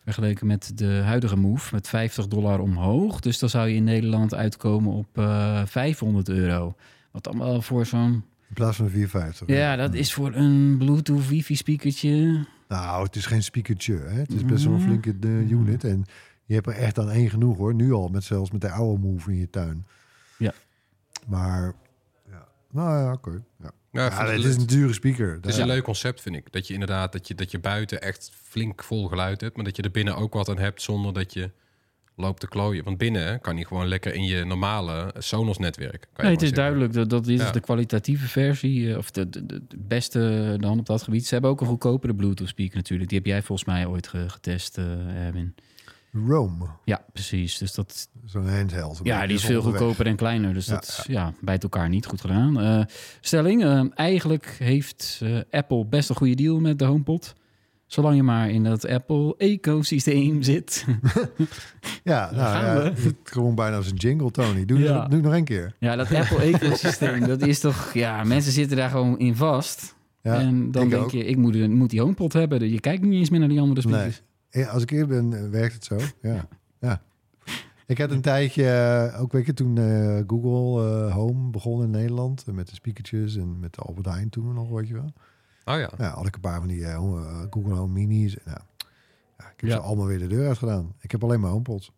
Vergeleken 0.03 0.47
met 0.47 0.71
de 0.77 1.01
huidige 1.03 1.35
move, 1.35 1.75
met 1.75 1.87
50 1.87 2.27
dollar 2.27 2.59
omhoog. 2.59 3.19
Dus 3.19 3.39
dan 3.39 3.49
zou 3.49 3.67
je 3.67 3.75
in 3.75 3.83
Nederland 3.83 4.33
uitkomen 4.33 4.93
op 4.93 5.17
eh 5.17 5.61
500 5.65 6.29
euro. 6.29 6.75
Wat 7.11 7.23
dan 7.23 7.37
wel 7.37 7.61
voor 7.61 7.85
zo'n... 7.85 8.11
In 8.47 8.53
plaats 8.53 8.77
van 8.77 8.89
450. 8.89 9.47
Ja, 9.57 9.75
dat 9.75 9.93
is 9.93 10.13
voor 10.13 10.33
een 10.35 10.75
Bluetooth 10.77 11.27
wifi 11.27 11.55
speakertje... 11.55 12.45
Nou, 12.67 13.03
het 13.03 13.15
is 13.15 13.25
geen 13.25 13.43
speakertje. 13.43 13.97
Hè? 13.97 14.19
Het 14.19 14.33
is 14.33 14.45
best 14.45 14.63
wel 14.63 14.73
een 14.73 14.79
Mhm. 14.79 14.87
flinke 14.87 15.15
eh, 15.27 15.49
unit. 15.51 15.83
En 15.83 16.05
je 16.45 16.53
hebt 16.53 16.67
er 16.67 16.73
echt 16.73 16.99
aan 16.99 17.09
één 17.11 17.29
genoeg 17.29 17.57
hoor. 17.57 17.73
Nu 17.73 17.91
al, 17.93 18.07
met 18.07 18.23
zelfs 18.23 18.51
met 18.51 18.61
de 18.61 18.69
oude 18.71 19.01
move 19.01 19.31
in 19.31 19.37
je 19.37 19.49
tuin. 19.49 19.85
Ja. 20.37 20.53
Maar. 21.27 21.73
Nou 22.71 23.03
ja, 23.03 23.11
oké. 23.11 23.43
Ja. 23.63 23.71
Ja, 23.91 24.25
het 24.25 24.45
is 24.45 24.55
een 24.55 24.65
dure 24.65 24.93
speaker. 24.93 25.33
het 25.33 25.45
is 25.45 25.55
Ja. 25.55 25.61
een 25.61 25.67
leuk 25.67 25.83
concept, 25.83 26.21
vind 26.21 26.35
ik. 26.35 26.51
Dat 26.51 26.67
je 26.67 26.73
inderdaad, 26.73 27.11
dat 27.11 27.27
je, 27.27 27.35
dat 27.35 27.51
je 27.51 27.59
buiten 27.59 28.01
echt 28.01 28.31
flink 28.43 28.83
vol 28.83 29.07
geluid 29.07 29.41
hebt. 29.41 29.55
Maar 29.55 29.65
dat 29.65 29.75
je 29.75 29.81
er 29.81 29.91
binnen 29.91 30.15
ook 30.15 30.33
wat 30.33 30.49
aan 30.49 30.57
hebt 30.57 30.81
zonder 30.81 31.13
dat 31.13 31.33
je 31.33 31.51
loopt 32.15 32.39
te 32.39 32.47
klooien. 32.47 32.83
Want 32.83 32.97
binnen 32.97 33.25
hè, 33.25 33.37
kan 33.39 33.57
je 33.57 33.65
gewoon 33.65 33.87
lekker 33.87 34.13
in 34.13 34.23
je 34.23 34.43
normale 34.45 35.13
Sonos-netwerk. 35.17 35.99
kan 36.01 36.09
je 36.15 36.21
Nee, 36.23 36.31
het 36.31 36.41
is 36.41 36.47
zeggen. 36.47 36.57
duidelijk 36.57 36.93
dat, 36.93 37.09
dat 37.09 37.25
dit 37.25 37.39
Ja. 37.39 37.45
is 37.45 37.51
de 37.51 37.59
kwalitatieve 37.59 38.27
versie, 38.27 38.91
eh, 38.91 38.97
of 38.97 39.11
de, 39.11 39.29
de, 39.29 39.45
de 39.45 39.63
beste 39.77 40.55
dan 40.59 40.79
op 40.79 40.85
dat 40.85 41.03
gebied. 41.03 41.25
Ze 41.25 41.33
hebben 41.33 41.51
ook 41.51 41.61
een 41.61 41.67
goedkopere 41.67 42.15
Bluetooth 42.15 42.47
speaker 42.47 42.75
natuurlijk. 42.75 43.09
Die 43.09 43.17
heb 43.17 43.27
jij 43.27 43.41
volgens 43.43 43.67
mij 43.67 43.85
ooit 43.85 44.07
ge- 44.07 44.29
getest, 44.29 44.77
Erwin. 44.77 45.55
Rome. 46.11 46.65
Ja, 46.85 47.01
precies. 47.13 47.57
Dus 47.57 47.73
dat, 47.73 48.09
Zo'n 48.25 48.49
handheld. 48.49 48.99
ja, 49.03 49.25
die 49.27 49.35
is 49.35 49.45
veel 49.45 49.57
onderweg. 49.57 49.79
goedkoper 49.81 50.05
en 50.05 50.15
kleiner. 50.15 50.53
Dus 50.53 50.65
Ja, 50.65 50.73
dat 50.73 50.83
is 50.83 51.03
ja, 51.07 51.33
bijt 51.41 51.63
elkaar 51.63 51.89
niet 51.89 52.05
goed 52.05 52.21
gedaan. 52.21 52.59
Eh, 52.61 52.81
stelling, 53.21 53.63
eh, 53.63 53.83
eigenlijk 53.93 54.55
heeft 54.59 55.19
eh, 55.23 55.37
Apple 55.51 55.85
best 55.85 56.09
een 56.09 56.15
goede 56.15 56.35
deal 56.35 56.59
met 56.59 56.79
de 56.79 56.85
HomePod. 56.85 57.33
Zolang 57.85 58.15
je 58.15 58.23
maar 58.23 58.49
in 58.49 58.63
dat 58.63 58.87
Apple-ecosysteem 58.87 60.41
zit. 60.51 60.85
Ja, 62.03 62.31
nou 62.31 62.65
ja, 62.65 62.83
het 63.01 63.15
gewoon 63.23 63.55
bijna 63.55 63.75
als 63.75 63.89
een 63.91 63.95
jingle, 63.97 64.31
Tony. 64.31 64.65
Doe, 64.65 64.79
Ja. 64.79 65.07
doe 65.07 65.21
nog 65.21 65.33
een 65.33 65.43
keer. 65.43 65.75
ja, 65.79 65.95
dat 65.95 66.13
Apple-ecosysteem, 66.13 67.27
dat 67.27 67.41
is 67.41 67.59
toch... 67.59 67.93
Ja, 67.93 68.23
mensen 68.23 68.51
zitten 68.51 68.77
daar 68.77 68.89
gewoon 68.89 69.19
in 69.19 69.35
vast. 69.35 69.95
Ja, 70.21 70.35
en 70.39 70.71
dan 70.71 70.89
denk 70.89 71.03
ook. 71.03 71.11
je, 71.11 71.25
ik 71.25 71.37
moet, 71.37 71.67
moet 71.69 71.89
die 71.89 72.01
HomePod 72.01 72.33
hebben. 72.33 72.69
Je 72.69 72.79
kijkt 72.79 73.03
niet 73.03 73.13
eens 73.19 73.29
meer 73.29 73.39
naar 73.39 73.49
die 73.49 73.59
andere 73.59 73.81
speakers. 73.81 74.21
Als 74.71 74.83
ik 74.83 74.91
eerder 74.91 75.07
ben, 75.07 75.43
eh, 75.43 75.49
werkt 75.49 75.73
het 75.73 75.83
zo. 75.83 75.97
Ja. 76.29 76.47
ja. 76.79 77.01
Ik 77.85 77.97
had 77.97 78.11
een 78.11 78.21
tijdje, 78.21 78.69
eh, 78.71 79.21
ook 79.21 79.31
weet 79.31 79.45
je, 79.45 79.53
toen 79.53 79.77
eh, 79.77 80.19
Google 80.27 80.87
eh, 81.07 81.13
Home 81.13 81.49
begon 81.49 81.83
in 81.83 81.89
Nederland. 81.89 82.45
Met 82.45 82.67
de 82.67 82.73
speakertjes 82.75 83.35
en 83.35 83.59
met 83.59 83.73
de 83.73 83.81
Albert 83.81 84.05
Heijn 84.05 84.29
toen 84.29 84.53
nog, 84.53 84.69
weet 84.69 84.87
je 84.87 84.93
wel. 84.93 85.13
Oh 85.65 85.79
ja. 85.79 85.89
Ja, 85.97 86.09
had 86.13 86.27
ik 86.27 86.35
een 86.35 86.41
paar 86.41 86.59
van 86.59 86.67
die 86.67 86.85
Google 87.49 87.73
Home 87.73 87.93
Minis. 87.93 88.35
Nou, 88.45 88.57
ja, 89.37 89.45
ik 89.45 89.59
heb 89.59 89.69
Ja. 89.69 89.75
ze 89.75 89.81
allemaal 89.81 90.05
weer 90.05 90.19
de 90.19 90.27
deur 90.27 90.47
uit 90.47 90.57
gedaan. 90.57 90.93
Ik 90.99 91.11
heb 91.11 91.23
alleen 91.23 91.39
maar 91.39 91.49
HomePods. 91.51 91.91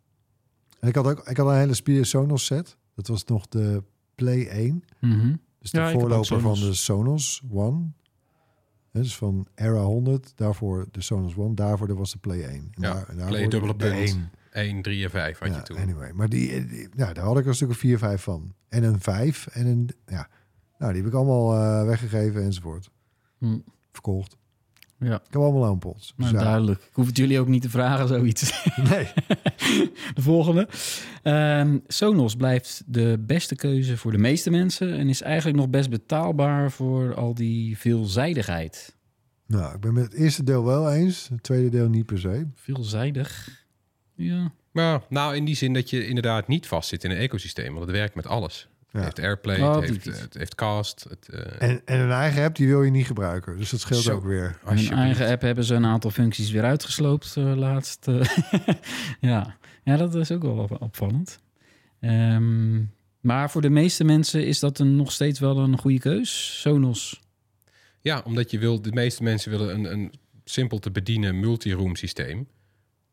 En 0.79 0.87
ik 0.87 0.95
had 0.95 1.05
ook 1.07 1.27
ik 1.29 1.37
had 1.37 1.47
een 1.47 1.55
hele 1.57 1.73
Spier 1.73 2.05
Sonos 2.05 2.45
set. 2.45 2.77
Dat 2.95 3.07
was 3.07 3.25
nog 3.25 3.47
de 3.47 3.83
Play 4.15 4.47
1. 4.47 4.83
Mhm. 4.99 5.35
Dus 5.59 5.71
de 5.71 5.77
Ja, 5.77 5.91
voorloper 5.91 6.39
van 6.39 6.53
de 6.53 6.73
Sonos 6.73 7.43
One. 7.51 7.91
Hè, 8.91 9.01
Dus 9.01 9.17
van 9.17 9.47
Era 9.55 9.81
100, 9.81 10.31
daarvoor 10.35 10.87
de 10.91 11.01
Sonos 11.01 11.35
One, 11.35 11.53
daarvoor 11.55 11.95
was 11.95 12.11
de 12.11 12.17
Play 12.17 12.41
1. 12.43 12.49
En 12.53 12.71
Ja, 12.71 12.93
daar, 12.93 13.09
en 13.09 13.27
Play 13.27 13.47
dubbele 13.47 13.75
de 13.77 13.85
punt. 13.85 13.93
1. 13.93 14.29
1, 14.51 14.81
3 14.81 15.03
en 15.03 15.09
5 15.09 15.39
had 15.39 15.55
je 15.55 15.61
toen. 15.61 15.77
anyway. 15.77 16.11
Maar 16.11 16.29
die, 16.29 16.65
die- 16.65 16.89
ja, 16.95 17.13
daar 17.13 17.23
had 17.25 17.37
ik 17.37 17.45
een 17.45 17.55
stuk 17.55 17.69
of 17.69 17.77
4, 17.77 17.97
5 17.97 18.21
van. 18.21 18.53
En 18.69 18.83
een 18.83 18.99
5 18.99 19.47
en 19.47 19.65
een, 19.65 19.89
ja. 20.05 20.29
Nou, 20.77 20.93
die 20.93 21.01
heb 21.01 21.11
ik 21.11 21.17
allemaal 21.17 21.55
eh, 21.55 21.85
weggegeven 21.85 22.43
enzovoort. 22.43 22.89
Hm. 23.37 23.59
Verkocht. 23.91 24.37
Ja, 25.03 25.15
Ik 25.15 25.21
heb 25.29 25.41
allemaal. 25.41 25.79
Dus 25.79 26.13
nou, 26.15 26.33
ja, 26.33 26.43
duidelijk. 26.43 26.81
Ik 26.81 26.93
hoef 26.93 27.05
het 27.05 27.17
jullie 27.17 27.39
ook 27.39 27.47
niet 27.47 27.61
te 27.61 27.69
vragen, 27.69 28.07
zoiets. 28.07 28.65
nee. 28.89 29.07
de 30.15 30.21
volgende. 30.21 30.67
Ehm, 31.23 31.77
Sonos 31.87 32.35
blijft 32.35 32.83
de 32.85 33.23
beste 33.25 33.55
keuze 33.55 33.97
voor 33.97 34.11
de 34.11 34.17
meeste 34.17 34.49
mensen... 34.49 34.97
en 34.97 35.09
is 35.09 35.21
eigenlijk 35.21 35.57
nog 35.57 35.69
best 35.69 35.89
betaalbaar 35.89 36.71
voor 36.71 37.15
al 37.15 37.33
die 37.33 37.77
veelzijdigheid. 37.77 38.95
Nou, 39.45 39.75
ik 39.75 39.79
ben 39.79 39.93
met 39.93 40.03
het 40.03 40.13
eerste 40.13 40.43
deel 40.43 40.63
wel 40.63 40.91
eens. 40.91 41.27
Het 41.29 41.43
tweede 41.43 41.69
deel 41.69 41.89
niet 41.89 42.05
per 42.05 42.19
se. 42.19 42.47
Veelzijdig? 42.55 43.49
Ja. 44.15 44.51
Maar, 44.71 45.01
nou, 45.09 45.35
in 45.35 45.45
die 45.45 45.55
zin 45.55 45.73
dat 45.73 45.89
je 45.89 46.07
inderdaad 46.07 46.47
niet 46.47 46.67
vastzit 46.67 47.03
in 47.03 47.11
een 47.11 47.17
ecosysteem. 47.17 47.73
Want 47.73 47.85
het 47.85 47.95
werkt 47.95 48.15
met 48.15 48.27
alles. 48.27 48.69
Ja. 48.91 48.99
Het 48.99 49.03
heeft 49.17 49.19
Airplay, 49.19 49.61
Oh, 49.61 49.75
het, 49.75 49.89
heeft, 49.89 50.03
die- 50.03 50.13
het 50.13 50.33
heeft 50.33 50.55
Cast. 50.55 51.05
Het, 51.09 51.29
eh, 51.29 51.69
En, 51.69 51.81
en 51.85 51.99
een 51.99 52.11
eigen 52.11 52.43
app, 52.43 52.55
die 52.55 52.67
wil 52.67 52.83
je 52.83 52.91
niet 52.91 53.05
gebruiken. 53.05 53.57
Dus 53.57 53.69
dat 53.69 53.79
scheelt 53.79 54.01
Zo. 54.03 54.15
ook 54.15 54.23
weer. 54.23 54.57
Alsjeblieft. 54.63 54.91
eigen 55.01 55.27
app 55.27 55.41
hebben 55.41 55.63
ze 55.63 55.75
een 55.75 55.85
aantal 55.85 56.11
functies 56.11 56.51
weer 56.51 56.63
uitgesloopt 56.63 57.33
eh, 57.37 57.55
laatst. 57.55 58.07
eh. 58.07 58.21
ja. 59.31 59.57
ja, 59.83 59.97
dat 59.97 60.15
is 60.15 60.31
ook 60.31 60.41
wel 60.41 60.57
op- 60.57 60.81
opvallend. 60.81 61.39
Ehm, 61.99 62.81
maar 63.19 63.49
voor 63.51 63.61
de 63.61 63.69
meeste 63.69 64.03
mensen 64.03 64.45
is 64.45 64.59
dat 64.59 64.79
een, 64.79 64.95
nog 64.95 65.11
steeds 65.11 65.39
wel 65.39 65.57
een 65.57 65.77
goede 65.77 65.99
keus. 65.99 66.59
Sonos. 66.61 67.21
Ja, 68.01 68.21
omdat 68.25 68.51
je 68.51 68.59
wil, 68.59 68.81
de 68.81 68.91
meeste 68.91 69.23
mensen 69.23 69.51
willen 69.51 69.75
een, 69.75 69.91
een 69.91 70.13
simpel 70.45 70.79
te 70.79 70.91
bedienen 70.91 71.39
multi-room 71.39 71.95
systeem. 71.95 72.47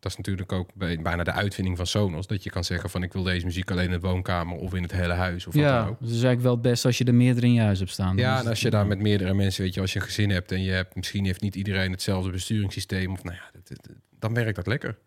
Dat 0.00 0.10
is 0.10 0.16
natuurlijk 0.16 0.52
ook 0.52 0.70
bij, 0.74 1.00
bijna 1.02 1.24
de 1.24 1.32
uitvinding 1.32 1.76
van 1.76 1.86
Sonos. 1.86 2.26
Dat 2.26 2.42
je 2.42 2.50
kan 2.50 2.64
zeggen 2.64 2.90
van 2.90 3.02
ik 3.02 3.12
wil 3.12 3.22
deze 3.22 3.44
muziek 3.46 3.70
alleen 3.70 3.84
in 3.84 3.90
de 3.90 4.00
woonkamer 4.00 4.56
of 4.56 4.74
in 4.74 4.82
het 4.82 4.92
hele 4.92 5.12
huis 5.12 5.46
of 5.46 5.54
wat 5.54 5.62
Ja, 5.62 5.78
dan 5.80 5.88
ook. 5.88 5.98
dus 5.98 6.06
is 6.08 6.12
eigenlijk 6.12 6.42
wel 6.42 6.52
het 6.52 6.62
beste 6.62 6.86
als 6.86 6.98
je 6.98 7.04
er 7.04 7.14
meerdere 7.14 7.46
in 7.46 7.52
je 7.52 7.60
huis 7.60 7.78
hebt 7.78 7.90
staan. 7.90 8.16
Ja, 8.16 8.34
is 8.36 8.42
en 8.42 8.48
als 8.48 8.60
je 8.60 8.70
daar 8.70 8.86
met 8.86 8.98
meerdere 8.98 9.34
mensen, 9.34 9.62
weet 9.62 9.74
je, 9.74 9.80
als 9.80 9.92
je 9.92 9.98
een 9.98 10.04
gezin 10.04 10.30
hebt 10.30 10.52
en 10.52 10.62
je 10.62 10.70
hebt 10.70 10.94
misschien 10.96 11.24
heeft 11.24 11.40
niet 11.40 11.54
iedereen 11.54 11.90
hetzelfde 11.90 12.30
besturingssysteem 12.30 13.12
of 13.12 13.22
nou 13.24 13.36
ja, 13.36 13.50
dat- 13.52 13.68
dat- 13.68 13.96
dan 14.18 14.34
werkt 14.34 14.56
dat 14.56 14.66
lekker. 14.66 14.98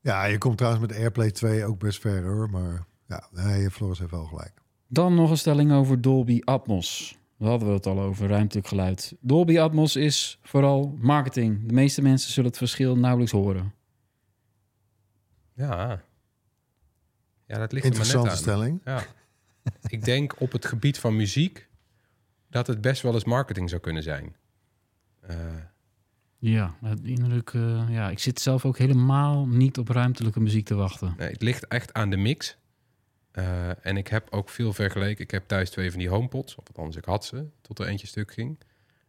Ja, 0.00 0.24
je 0.24 0.38
komt 0.38 0.56
trouwens 0.58 0.86
met 0.86 0.96
Airplay 0.98 1.30
2 1.30 1.64
ook 1.64 1.78
best 1.78 2.00
ver 2.00 2.22
hoor. 2.24 2.50
Maar 2.50 2.84
ja, 3.08 3.28
nee, 3.32 3.70
Floris 3.70 3.98
heeft 3.98 4.10
wel 4.10 4.24
gelijk. 4.24 4.52
Dan 4.88 5.14
nog 5.14 5.30
een 5.30 5.38
stelling 5.38 5.72
over 5.72 6.00
Dolby 6.00 6.40
Atmos. 6.44 7.16
We 7.36 7.46
hadden 7.46 7.68
we 7.68 7.74
het 7.74 7.86
al 7.86 8.00
over, 8.00 8.28
ruimtelijk 8.28 8.66
geluid. 8.66 9.16
Dolby 9.20 9.58
Atmos 9.58 9.96
is 9.96 10.38
vooral 10.42 10.96
marketing. 11.00 11.66
De 11.66 11.72
meeste 11.74 12.02
mensen 12.02 12.32
zullen 12.32 12.48
het 12.50 12.58
verschil 12.58 12.96
nauwelijks 12.96 13.32
horen. 13.32 13.74
Ja, 15.54 16.02
ja 17.46 17.58
dat 17.58 17.72
ligt 17.72 17.84
er 17.86 17.90
maar 17.92 18.00
net 18.00 18.14
Interessante 18.14 18.30
aan. 18.30 18.36
stelling. 18.36 18.80
Ja. 18.84 19.02
ik 19.96 20.04
denk 20.04 20.40
op 20.40 20.52
het 20.52 20.66
gebied 20.66 20.98
van 20.98 21.16
muziek 21.16 21.68
dat 22.50 22.66
het 22.66 22.80
best 22.80 23.02
wel 23.02 23.14
eens 23.14 23.24
marketing 23.24 23.68
zou 23.68 23.80
kunnen 23.80 24.02
zijn. 24.02 24.36
Eh, 25.20 25.36
Ja, 26.38 26.74
het 26.80 27.00
indruk, 27.04 27.50
eh, 27.50 27.84
ja, 27.88 28.10
ik 28.10 28.18
zit 28.18 28.40
zelf 28.40 28.64
ook 28.64 28.78
helemaal 28.78 29.46
niet 29.46 29.78
op 29.78 29.88
ruimtelijke 29.88 30.40
muziek 30.40 30.66
te 30.66 30.74
wachten. 30.74 31.14
nee, 31.16 31.30
het 31.30 31.42
ligt 31.42 31.66
echt 31.66 31.92
aan 31.92 32.10
de 32.10 32.16
mix. 32.16 32.56
Eh, 33.34 33.86
en 33.86 33.96
ik 33.96 34.08
heb 34.08 34.26
ook 34.30 34.48
veel 34.48 34.72
vergeleken. 34.72 35.24
Ik 35.24 35.30
heb 35.30 35.46
thuis 35.46 35.70
twee 35.70 35.90
van 35.90 35.98
die 35.98 36.08
HomePods, 36.08 36.54
of 36.54 36.66
althans 36.66 36.96
ik 36.96 37.04
had 37.04 37.24
ze, 37.24 37.46
tot 37.60 37.78
er 37.78 37.86
eentje 37.86 38.06
stuk 38.06 38.32
ging. 38.32 38.58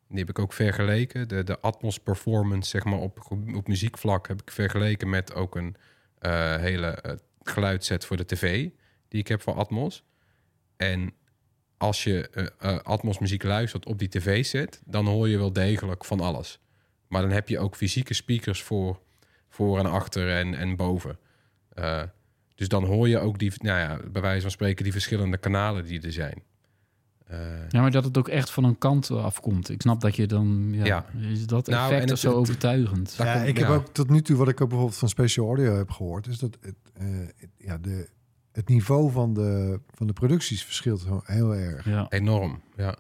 Die 0.08 0.20
heb 0.20 0.30
ik 0.30 0.40
ook 0.40 0.54
vergeleken. 0.54 1.28
De, 1.28 1.44
de 1.44 1.60
Atmos 1.60 2.00
Performance, 2.00 2.70
zeg 2.70 2.84
maar, 2.84 3.00
op, 3.00 3.26
op 3.56 3.68
muziekvlak 3.68 4.28
heb 4.28 4.42
ik 4.42 4.52
vergeleken 4.52 5.10
met 5.10 5.34
ook 5.34 5.56
een 5.56 5.76
eh, 6.20 6.56
hele 6.56 6.88
eh, 6.88 7.14
geluidsset 7.44 8.06
voor 8.06 8.18
de 8.18 8.26
tv 8.26 8.70
die 9.08 9.20
ik 9.20 9.28
heb 9.28 9.42
voor 9.42 9.54
Atmos. 9.54 10.04
En 10.78 11.14
als 11.78 12.04
je 12.04 12.52
Atmos 12.84 13.20
muziek 13.20 13.44
luistert 13.44 13.86
op 13.86 14.00
die 14.00 14.08
tv-set, 14.08 14.82
dan 14.86 15.06
hoor 15.06 15.30
je 15.30 15.38
wel 15.38 15.54
degelijk 15.54 16.06
van 16.06 16.20
alles. 16.20 16.60
Maar 17.08 17.22
dan 17.22 17.32
heb 17.32 17.50
je 17.50 17.60
ook 17.60 17.76
fysieke 17.76 18.14
speakers 18.14 18.64
voor, 18.64 19.00
voor 19.50 19.80
en 19.80 19.86
achter 19.86 20.30
en, 20.30 20.54
en 20.54 20.76
boven. 20.76 21.20
Dus 22.56 22.68
dan 22.68 22.84
hoor 22.86 23.08
je 23.08 23.20
ook 23.20 23.40
die, 23.40 23.52
nou 23.56 23.80
ja, 23.80 24.00
bij 24.12 24.22
wijze 24.22 24.42
van 24.42 24.52
spreken, 24.52 24.84
die 24.84 24.92
verschillende 24.94 25.38
kanalen 25.38 25.86
die 25.86 26.02
er 26.02 26.12
zijn. 26.12 26.44
Eh, 27.28 27.38
Ja, 27.70 27.82
maar 27.82 27.92
dat 27.92 28.04
het 28.04 28.18
ook 28.18 28.28
echt 28.28 28.50
van 28.52 28.64
een 28.64 28.78
kant 28.78 29.12
afkomt. 29.12 29.70
Ik 29.70 29.82
snap 29.82 30.02
dat 30.02 30.16
je 30.16 30.28
dan... 30.28 30.68
Ja, 30.72 30.86
Ja. 30.86 31.06
Is 31.30 31.46
dat 31.48 31.68
Nou, 31.68 31.92
effect 31.92 32.10
het- 32.10 32.20
zo 32.20 32.28
het- 32.30 32.38
overtuigend? 32.38 33.16
Ja, 33.18 33.34
komt- 33.34 33.48
ik 33.48 33.58
heb 33.58 33.70
ook 33.70 33.88
tot 33.94 34.10
nu 34.10 34.22
toe, 34.22 34.36
wat 34.38 34.48
ik 34.48 34.62
ook 34.62 34.68
bijvoorbeeld 34.70 35.00
van 35.00 35.10
Special 35.10 35.46
Audio 35.48 35.76
heb 35.78 35.92
gehoord, 35.92 36.28
is 36.28 36.38
dat 36.40 36.58
het, 36.62 36.76
eh, 36.94 37.06
het- 37.38 37.50
ja, 37.58 37.78
de, 37.78 38.10
het 38.52 38.68
niveau 38.70 39.12
van 39.12 39.34
de, 39.34 39.80
van 39.94 40.08
de 40.08 40.14
producties 40.14 40.64
verschilt 40.64 41.02
gewoon 41.02 41.22
heel 41.26 41.56
erg. 41.56 41.86
Ja. 41.86 42.06
Enorm, 42.10 42.62
ja. 42.76 42.96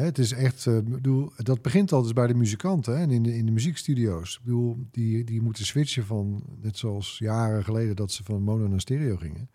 Hè, 0.00 0.06
het 0.06 0.18
is 0.18 0.32
echt, 0.32 0.66
eh, 0.66 0.78
bedoel, 0.84 1.32
dat 1.36 1.62
begint 1.62 1.92
al 1.92 2.02
dus 2.02 2.12
bij 2.12 2.26
de 2.26 2.34
muzikanten 2.34 2.96
hè, 2.96 3.02
en 3.02 3.10
in 3.10 3.22
de, 3.22 3.36
in 3.36 3.46
de 3.46 3.52
muziekstudio's. 3.52 4.36
Ik 4.36 4.44
bedoel, 4.44 4.86
die, 4.90 5.24
die 5.24 5.42
moeten 5.42 5.66
switchen 5.66 6.06
van, 6.06 6.42
net 6.60 6.76
zoals 6.78 7.18
jaren 7.18 7.64
geleden 7.64 7.96
dat 7.96 8.12
ze 8.12 8.24
van 8.24 8.42
mono 8.42 8.68
naar 8.68 8.80
stereo 8.80 9.16
gingen, 9.16 9.50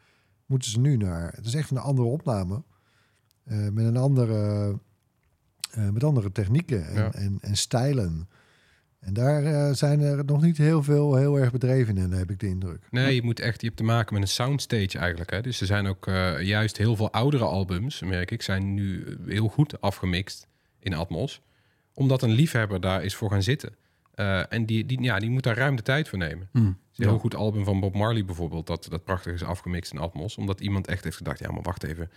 moeten 0.45 0.69
ze 0.71 0.79
nu 0.79 0.97
naar, 0.97 1.33
het 1.35 1.45
is 1.45 1.53
echt 1.53 1.71
een 1.71 1.77
andere 1.77 2.07
opname, 2.07 2.63
eh, 3.43 3.69
met 3.69 3.85
een 3.85 3.97
andere, 3.97 4.79
eh, 5.71 5.89
met 5.89 6.03
andere 6.03 6.31
technieken 6.31 6.87
en, 6.87 6.95
Ja. 6.95 7.13
en, 7.13 7.37
en 7.41 7.57
stijlen. 7.57 8.27
En 9.05 9.13
daar 9.13 9.43
eh, 9.43 9.73
zijn 9.73 9.99
er 10.01 10.25
nog 10.25 10.41
niet 10.41 10.57
heel 10.57 10.83
veel 10.83 11.15
heel 11.15 11.39
erg 11.39 11.51
bedreven 11.51 11.97
in, 11.97 12.11
heb 12.11 12.31
ik 12.31 12.39
de 12.39 12.47
indruk. 12.47 12.79
Nee, 12.89 13.15
je 13.15 13.23
moet 13.23 13.39
echt, 13.39 13.59
je 13.61 13.65
hebt 13.67 13.77
te 13.79 13.83
maken 13.85 14.13
met 14.13 14.21
een 14.23 14.29
soundstage 14.29 14.97
eigenlijk. 14.97 15.31
Hè? 15.31 15.41
Dus 15.41 15.61
er 15.61 15.67
zijn 15.67 15.87
ook 15.87 16.07
eh, 16.07 16.41
juist 16.41 16.77
heel 16.77 16.95
veel 16.95 17.11
oudere 17.11 17.43
albums, 17.43 18.01
merk 18.01 18.31
ik, 18.31 18.41
zijn 18.41 18.73
nu 18.73 19.17
heel 19.25 19.47
goed 19.47 19.81
afgemixt 19.81 20.47
in 20.79 20.93
Atmos. 20.93 21.41
Omdat 21.93 22.21
een 22.21 22.31
liefhebber 22.31 22.81
daar 22.81 23.03
is 23.03 23.15
voor 23.15 23.29
gaan 23.29 23.43
zitten. 23.43 23.75
Eh, 24.13 24.53
en 24.53 24.65
die, 24.65 24.85
die, 24.85 25.01
ja, 25.01 25.19
die 25.19 25.29
moet 25.29 25.43
daar 25.43 25.57
ruim 25.57 25.75
de 25.75 25.81
tijd 25.81 26.07
voor 26.09 26.17
nemen. 26.17 26.49
Is 26.53 26.59
een 26.61 26.75
Ja. 26.91 27.07
heel 27.07 27.19
goed 27.19 27.35
album 27.35 27.63
van 27.63 27.79
Bob 27.79 27.95
Marley 27.95 28.25
bijvoorbeeld, 28.25 28.67
dat, 28.67 28.87
dat 28.89 29.03
prachtig 29.03 29.33
is 29.33 29.43
afgemixt 29.43 29.91
in 29.93 29.99
Atmos. 29.99 30.37
Omdat 30.37 30.59
iemand 30.61 30.87
echt 30.87 31.03
heeft 31.03 31.17
gedacht, 31.17 31.39
ja, 31.39 31.51
maar 31.51 31.61
wacht 31.61 31.83
even. 31.83 32.09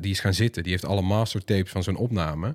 Die 0.00 0.10
is 0.10 0.20
gaan 0.20 0.34
zitten, 0.34 0.62
die 0.62 0.72
heeft 0.72 0.84
alle 0.84 1.02
mastertapes 1.02 1.70
van 1.70 1.82
zo'n 1.82 1.96
opname. 1.96 2.54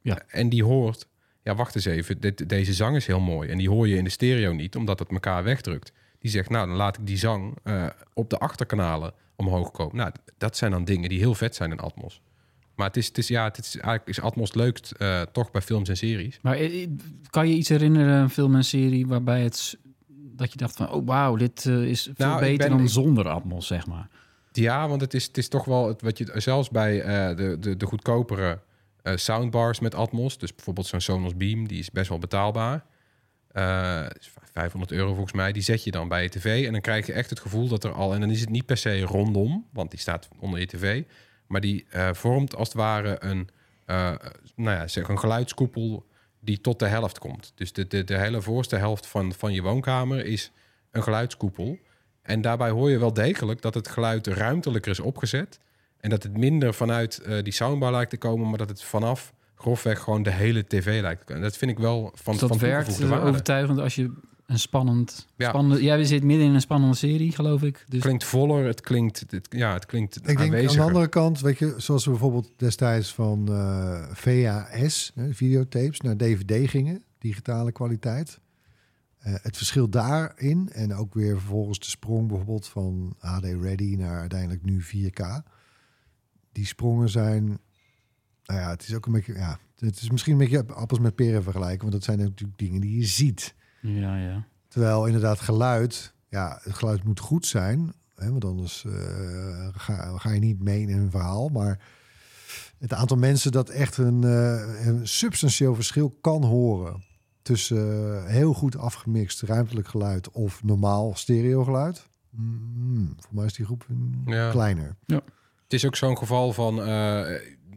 Ja. 0.00 0.22
En 0.28 0.48
die 0.48 0.64
hoort, 0.64 1.06
ja, 1.42 1.54
wacht 1.54 1.74
eens 1.74 1.84
even, 1.84 2.20
dit, 2.20 2.48
deze 2.48 2.72
zang 2.72 2.96
is 2.96 3.06
heel 3.06 3.20
mooi. 3.20 3.48
En 3.48 3.58
die 3.58 3.68
hoor 3.70 3.88
je 3.88 3.96
in 3.96 4.04
de 4.04 4.10
stereo 4.10 4.52
niet, 4.52 4.76
omdat 4.76 4.98
het 4.98 5.10
elkaar 5.10 5.44
wegdrukt. 5.44 5.92
Die 6.18 6.30
zegt, 6.30 6.50
nou, 6.50 6.66
dan 6.66 6.76
laat 6.76 6.98
ik 6.98 7.06
die 7.06 7.16
zang 7.18 7.56
eh, 7.62 7.86
op 8.14 8.30
de 8.30 8.38
achterkanalen 8.38 9.12
omhoog 9.36 9.70
komen. 9.70 9.96
Nou, 9.96 10.10
dat 10.38 10.56
zijn 10.56 10.70
dan 10.70 10.84
dingen 10.84 11.08
die 11.08 11.18
heel 11.18 11.34
vet 11.34 11.54
zijn 11.54 11.70
in 11.70 11.78
Atmos. 11.78 12.20
Maar 12.74 12.86
het 12.86 12.96
is, 12.96 13.06
het 13.06 13.18
is 13.18 13.28
ja, 13.28 13.44
het 13.44 13.58
is, 13.58 13.74
eigenlijk 13.74 14.08
is 14.08 14.20
Atmos 14.20 14.54
leukst 14.54 14.90
eh, 14.90 15.22
toch 15.22 15.50
bij 15.50 15.60
films 15.60 15.88
en 15.88 15.96
series. 15.96 16.38
Maar 16.42 16.56
eh, 16.56 16.88
kan 17.30 17.48
je 17.48 17.54
iets 17.54 17.68
herinneren, 17.68 18.14
een 18.14 18.30
film 18.30 18.54
en 18.54 18.64
serie, 18.64 19.06
waarbij 19.06 19.42
het... 19.42 19.78
Dat 20.36 20.52
je 20.52 20.58
dacht 20.58 20.76
van, 20.76 20.90
oh 20.90 21.06
wauw, 21.06 21.36
dit 21.36 21.66
is 21.66 22.02
veel 22.02 22.26
Nou, 22.26 22.40
beter 22.40 22.68
ben- 22.68 22.76
dan 22.76 22.88
zonder 22.88 23.28
Atmos, 23.28 23.66
zeg 23.66 23.86
maar. 23.86 24.08
Ja, 24.52 24.88
want 24.88 25.00
het 25.00 25.14
is, 25.14 25.26
het 25.26 25.38
is 25.38 25.48
toch 25.48 25.64
wel 25.64 25.88
het, 25.88 26.02
wat 26.02 26.18
je 26.18 26.32
zelfs 26.34 26.70
bij 26.70 27.02
de, 27.34 27.56
de, 27.60 27.76
de 27.76 27.86
goedkopere 27.86 28.60
eh, 29.02 29.16
soundbars 29.16 29.80
met 29.80 29.94
Atmos, 29.94 30.38
dus 30.38 30.54
bijvoorbeeld 30.54 30.86
zo'n 30.86 31.00
Sonos 31.00 31.36
Beam, 31.36 31.68
die 31.68 31.78
is 31.78 31.90
best 31.90 32.08
wel 32.08 32.18
betaalbaar. 32.18 32.84
Eh, 33.52 34.06
is 34.18 34.32
500 34.52 34.92
euro 34.92 35.08
volgens 35.08 35.32
mij. 35.32 35.52
Die 35.52 35.62
zet 35.62 35.84
je 35.84 35.90
dan 35.90 36.08
bij 36.08 36.22
je 36.22 36.28
tv 36.28 36.66
en 36.66 36.72
dan 36.72 36.80
krijg 36.80 37.06
je 37.06 37.12
echt 37.12 37.30
het 37.30 37.40
gevoel 37.40 37.68
dat 37.68 37.84
er 37.84 37.92
al 37.92 38.14
en 38.14 38.20
dan 38.20 38.30
is 38.30 38.40
het 38.40 38.48
niet 38.48 38.66
per 38.66 38.76
se 38.76 39.00
rondom, 39.00 39.66
want 39.72 39.90
die 39.90 40.00
staat 40.00 40.28
onder 40.38 40.60
je 40.60 40.66
tv, 40.66 41.02
maar 41.46 41.60
die 41.60 41.86
eh, 41.90 42.12
vormt 42.12 42.56
als 42.56 42.68
het 42.68 42.76
ware 42.76 43.16
een, 43.18 43.48
eh, 43.86 44.14
nou 44.56 44.76
ja, 44.76 44.88
zeg 44.88 45.08
een 45.08 45.18
geluidskoepel 45.18 46.06
die 46.40 46.60
tot 46.60 46.78
de 46.78 46.86
helft 46.86 47.18
komt. 47.18 47.52
Dus 47.54 47.72
de, 47.72 47.86
de, 47.86 48.04
de 48.04 48.18
hele 48.18 48.42
voorste 48.42 48.76
helft 48.76 49.06
van, 49.06 49.32
van 49.32 49.52
je 49.52 49.62
woonkamer 49.62 50.24
is 50.24 50.50
een 50.90 51.02
geluidskoepel. 51.02 51.78
En 52.22 52.40
daarbij 52.40 52.70
hoor 52.70 52.90
je 52.90 52.98
wel 52.98 53.12
degelijk 53.12 53.62
dat 53.62 53.74
het 53.74 53.88
geluid 53.88 54.26
ruimtelijker 54.26 54.90
is 54.90 55.00
opgezet. 55.00 55.58
En 56.02 56.10
dat 56.10 56.22
het 56.22 56.36
minder 56.36 56.74
vanuit 56.74 57.18
eh, 57.18 57.42
die 57.42 57.52
soundbar 57.52 57.90
lijkt 57.92 58.10
te 58.10 58.16
komen, 58.16 58.48
maar 58.48 58.58
dat 58.58 58.68
het 58.68 58.82
vanaf 58.82 59.34
grofweg 59.54 60.00
gewoon 60.00 60.22
de 60.22 60.30
hele 60.30 60.66
tv 60.66 61.00
lijkt 61.00 61.20
te 61.20 61.26
komen. 61.26 61.42
Dat 61.42 61.56
vind 61.56 61.70
ik 61.70 61.78
wel 61.78 62.12
van, 62.14 62.32
Dus 62.32 62.40
dat 62.40 62.50
van 62.50 62.58
werkt 62.58 63.00
eh, 63.00 63.08
waarde. 63.08 63.28
overtuigend 63.28 63.78
als 63.78 63.94
je 63.94 64.12
een 64.46 64.58
spannend... 64.58 65.26
Ja. 65.36 65.48
spannende, 65.48 65.82
jij 65.82 66.04
zit 66.04 66.24
midden 66.24 66.46
in 66.46 66.54
een 66.54 66.60
spannende 66.60 66.96
serie, 66.96 67.32
geloof 67.32 67.62
ik. 67.62 67.74
Dus 67.74 67.84
Het 67.88 68.00
klinkt 68.00 68.24
voller, 68.24 68.66
het 68.66 68.80
klinkt, 68.80 69.24
het, 69.30 69.46
ja, 69.50 69.72
het 69.72 69.86
klinkt 69.86 70.16
Ik 70.16 70.38
denk 70.38 70.54
aan 70.54 70.76
de 70.76 70.82
andere 70.82 71.08
kant, 71.08 71.40
weet 71.40 71.58
je, 71.58 71.74
zoals 71.76 72.04
we 72.04 72.10
bijvoorbeeld 72.10 72.50
destijds 72.56 73.14
van 73.14 73.48
eh, 73.48 74.02
VHS, 74.12 75.12
hè, 75.14 75.34
videotapes, 75.34 76.00
naar 76.00 76.16
DVD 76.16 76.70
gingen, 76.70 77.02
digitale 77.18 77.72
kwaliteit. 77.72 78.40
Eh, 79.18 79.34
het 79.42 79.56
verschil 79.56 79.88
daarin 79.88 80.68
en 80.72 80.94
ook 80.94 81.14
weer 81.14 81.38
vervolgens 81.38 81.78
de 81.78 81.86
sprong 81.86 82.28
bijvoorbeeld 82.28 82.68
van 82.68 83.14
HD 83.18 83.44
Ready 83.44 83.96
naar 83.96 84.20
uiteindelijk 84.20 84.64
nu 84.64 84.82
4K. 84.82 85.42
Die 86.52 86.66
sprongen 86.66 87.08
zijn, 87.08 87.44
nou 88.44 88.60
ja, 88.60 88.70
het 88.70 88.82
is 88.82 88.94
ook 88.94 89.06
een 89.06 89.12
beetje, 89.12 89.34
ja, 89.34 89.58
het 89.78 90.00
is 90.00 90.10
misschien 90.10 90.32
een 90.32 90.38
beetje 90.38 90.66
appels 90.66 91.00
met 91.00 91.14
peren 91.14 91.42
vergelijken, 91.42 91.80
want 91.80 91.92
dat 91.92 92.04
zijn 92.04 92.18
natuurlijk 92.18 92.58
dingen 92.58 92.80
die 92.80 92.98
je 92.98 93.06
ziet. 93.06 93.54
ja, 93.80 94.16
ja. 94.16 94.46
Terwijl 94.68 95.06
inderdaad 95.06 95.40
geluid, 95.40 96.14
ja, 96.28 96.58
het 96.62 96.74
geluid 96.74 97.04
moet 97.04 97.20
goed 97.20 97.46
zijn. 97.46 97.92
Hè, 98.14 98.30
want 98.30 98.44
anders 98.44 98.84
eh, 98.84 99.68
ga, 99.72 100.18
ga 100.18 100.30
je 100.30 100.40
niet 100.40 100.62
mee 100.62 100.80
in 100.80 100.98
een 100.98 101.10
verhaal. 101.10 101.48
Maar 101.48 101.78
het 102.78 102.92
aantal 102.92 103.16
mensen 103.16 103.52
dat 103.52 103.68
echt 103.68 103.96
een, 103.96 104.24
eh, 104.24 104.86
een 104.86 105.08
substantieel 105.08 105.74
verschil 105.74 106.16
kan 106.20 106.44
horen. 106.44 107.04
Tussen 107.42 108.16
eh, 108.16 108.26
heel 108.26 108.52
goed 108.52 108.76
afgemixt 108.76 109.42
ruimtelijk 109.42 109.88
geluid 109.88 110.30
of 110.30 110.62
normaal 110.64 111.14
stereo 111.14 111.64
geluid. 111.64 112.08
Mm, 112.30 113.14
voor 113.18 113.34
mij 113.34 113.44
is 113.44 113.54
die 113.54 113.64
groep 113.64 113.86
mm, 113.88 114.32
Ja. 114.32 114.50
kleiner. 114.50 114.96
Het 115.72 115.80
is 115.80 115.86
ook 115.86 115.96
zo'n 115.96 116.18
geval 116.18 116.52
van, 116.52 116.78
eh, 116.82 116.86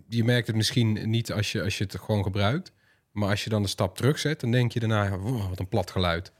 je 0.07 0.23
merkt 0.23 0.47
het 0.47 0.55
misschien 0.55 1.09
niet 1.09 1.31
als 1.31 1.51
je, 1.51 1.63
als 1.63 1.77
je 1.77 1.83
het 1.83 1.99
gewoon 1.99 2.23
gebruikt. 2.23 2.71
Maar 3.11 3.29
als 3.29 3.43
je 3.43 3.49
dan 3.49 3.61
de 3.61 3.67
stap 3.67 3.97
terugzet, 3.97 4.39
dan 4.39 4.51
denk 4.51 4.71
je 4.71 4.79
daarna, 4.79 5.17
wow, 5.17 5.49
wat 5.49 5.59
een 5.59 5.67
plat 5.67 5.91
geluid. 5.91 6.31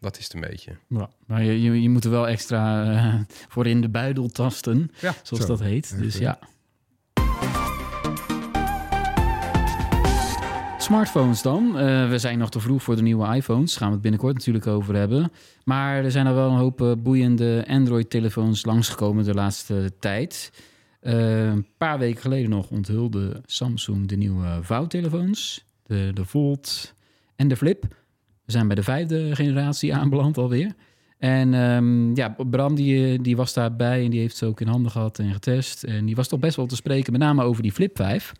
Dat 0.00 0.18
is 0.18 0.24
het 0.24 0.32
een 0.34 0.40
beetje. 0.40 0.76
Ja, 0.88 1.10
maar 1.26 1.42
je, 1.44 1.62
je, 1.62 1.82
je 1.82 1.88
moet 1.88 2.04
er 2.04 2.10
wel 2.10 2.28
extra 2.28 2.92
eh, 2.94 3.20
voor 3.48 3.66
in 3.66 3.80
de 3.80 3.88
buidel 3.88 4.28
tasten, 4.28 4.90
Ja, 5.00 5.14
zoals 5.22 5.42
zo. 5.44 5.48
dat 5.48 5.60
heet. 5.60 5.96
Dus 5.98 6.14
Even. 6.14 6.20
ja. 6.20 6.38
Smartphones 10.86 11.42
dan. 11.42 11.78
Eh, 11.78 12.08
we 12.08 12.18
zijn 12.18 12.38
nog 12.38 12.50
te 12.50 12.60
vroeg 12.60 12.82
voor 12.82 12.96
de 12.96 13.02
nieuwe 13.02 13.34
iPhones. 13.34 13.70
Daar 13.70 13.78
gaan 13.78 13.88
we 13.88 13.92
het 13.92 14.02
binnenkort 14.02 14.34
natuurlijk 14.34 14.66
over 14.66 14.94
hebben. 14.94 15.32
Maar 15.64 16.04
er 16.04 16.10
zijn 16.10 16.26
er 16.26 16.34
wel 16.34 16.50
een 16.50 16.56
hoop 16.56 16.82
eh, 16.82 16.92
boeiende 16.98 17.64
Android-telefoons 17.68 18.64
langsgekomen 18.64 19.24
de 19.24 19.34
laatste 19.34 19.92
tijd. 19.98 20.52
Eh, 21.00 21.46
een 21.46 21.66
paar 21.76 21.98
weken 21.98 22.20
geleden 22.20 22.50
nog 22.50 22.70
onthulde 22.70 23.42
Samsung 23.46 24.08
de 24.08 24.16
nieuwe 24.16 24.58
vouwtelefoons. 24.62 25.64
De, 25.82 26.10
de 26.14 26.24
Volt 26.24 26.94
en 27.36 27.48
de 27.48 27.56
Flip. 27.56 27.82
We 28.44 28.52
zijn 28.52 28.66
bij 28.66 28.76
de 28.76 28.82
vijfde 28.82 29.34
generatie 29.34 29.94
aanbeland 29.94 30.38
alweer. 30.38 30.74
En 31.18 31.54
ehm, 31.54 32.14
ja, 32.14 32.36
Bram 32.50 32.74
die, 32.74 33.20
die 33.20 33.36
was 33.36 33.52
daarbij 33.52 34.04
en 34.04 34.10
die 34.10 34.20
heeft 34.20 34.36
ze 34.36 34.46
ook 34.46 34.60
in 34.60 34.68
handen 34.68 34.90
gehad 34.90 35.18
en 35.18 35.32
getest. 35.32 35.82
En 35.84 36.06
die 36.06 36.16
was 36.16 36.28
toch 36.28 36.40
best 36.40 36.56
wel 36.56 36.66
te 36.66 36.76
spreken, 36.76 37.12
met 37.12 37.20
name 37.20 37.42
over 37.42 37.62
die 37.62 37.72
Flip 37.72 37.96
5. 37.96 38.32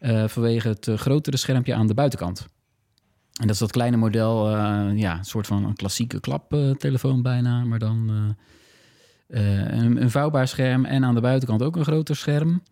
Eh, 0.00 0.28
vanwege 0.28 0.68
het 0.68 0.88
eh, 0.88 0.96
grotere 0.96 1.36
schermpje 1.36 1.74
aan 1.74 1.86
de 1.86 1.94
buitenkant. 1.94 2.40
En 3.40 3.46
dat 3.46 3.50
is 3.50 3.58
dat 3.58 3.70
kleine 3.70 3.96
model, 3.96 4.46
eh, 4.48 4.90
ja, 4.94 5.18
een 5.18 5.24
soort 5.24 5.46
van 5.46 5.64
een 5.64 5.74
klassieke 5.74 6.20
klaptelefoon 6.20 7.22
bijna. 7.22 7.64
Maar 7.64 7.78
dan 7.78 8.34
een, 9.28 10.02
een 10.02 10.10
vouwbaar 10.10 10.48
scherm 10.48 10.84
en 10.84 11.04
aan 11.04 11.14
de 11.14 11.20
buitenkant 11.20 11.62
ook 11.62 11.76
een 11.76 11.84
groter 11.84 12.16
scherm. 12.16 12.62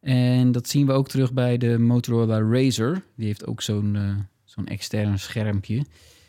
En 0.00 0.52
dat 0.52 0.68
zien 0.68 0.86
we 0.86 0.92
ook 0.92 1.08
terug 1.08 1.32
bij 1.32 1.58
de 1.58 1.78
Motorola 1.78 2.40
Razr. 2.40 2.92
Die 3.16 3.26
heeft 3.26 3.46
ook 3.46 3.62
zo'n 3.62 4.26
zo'n 4.44 4.66
extern 4.66 5.18
schermpje 5.18 5.84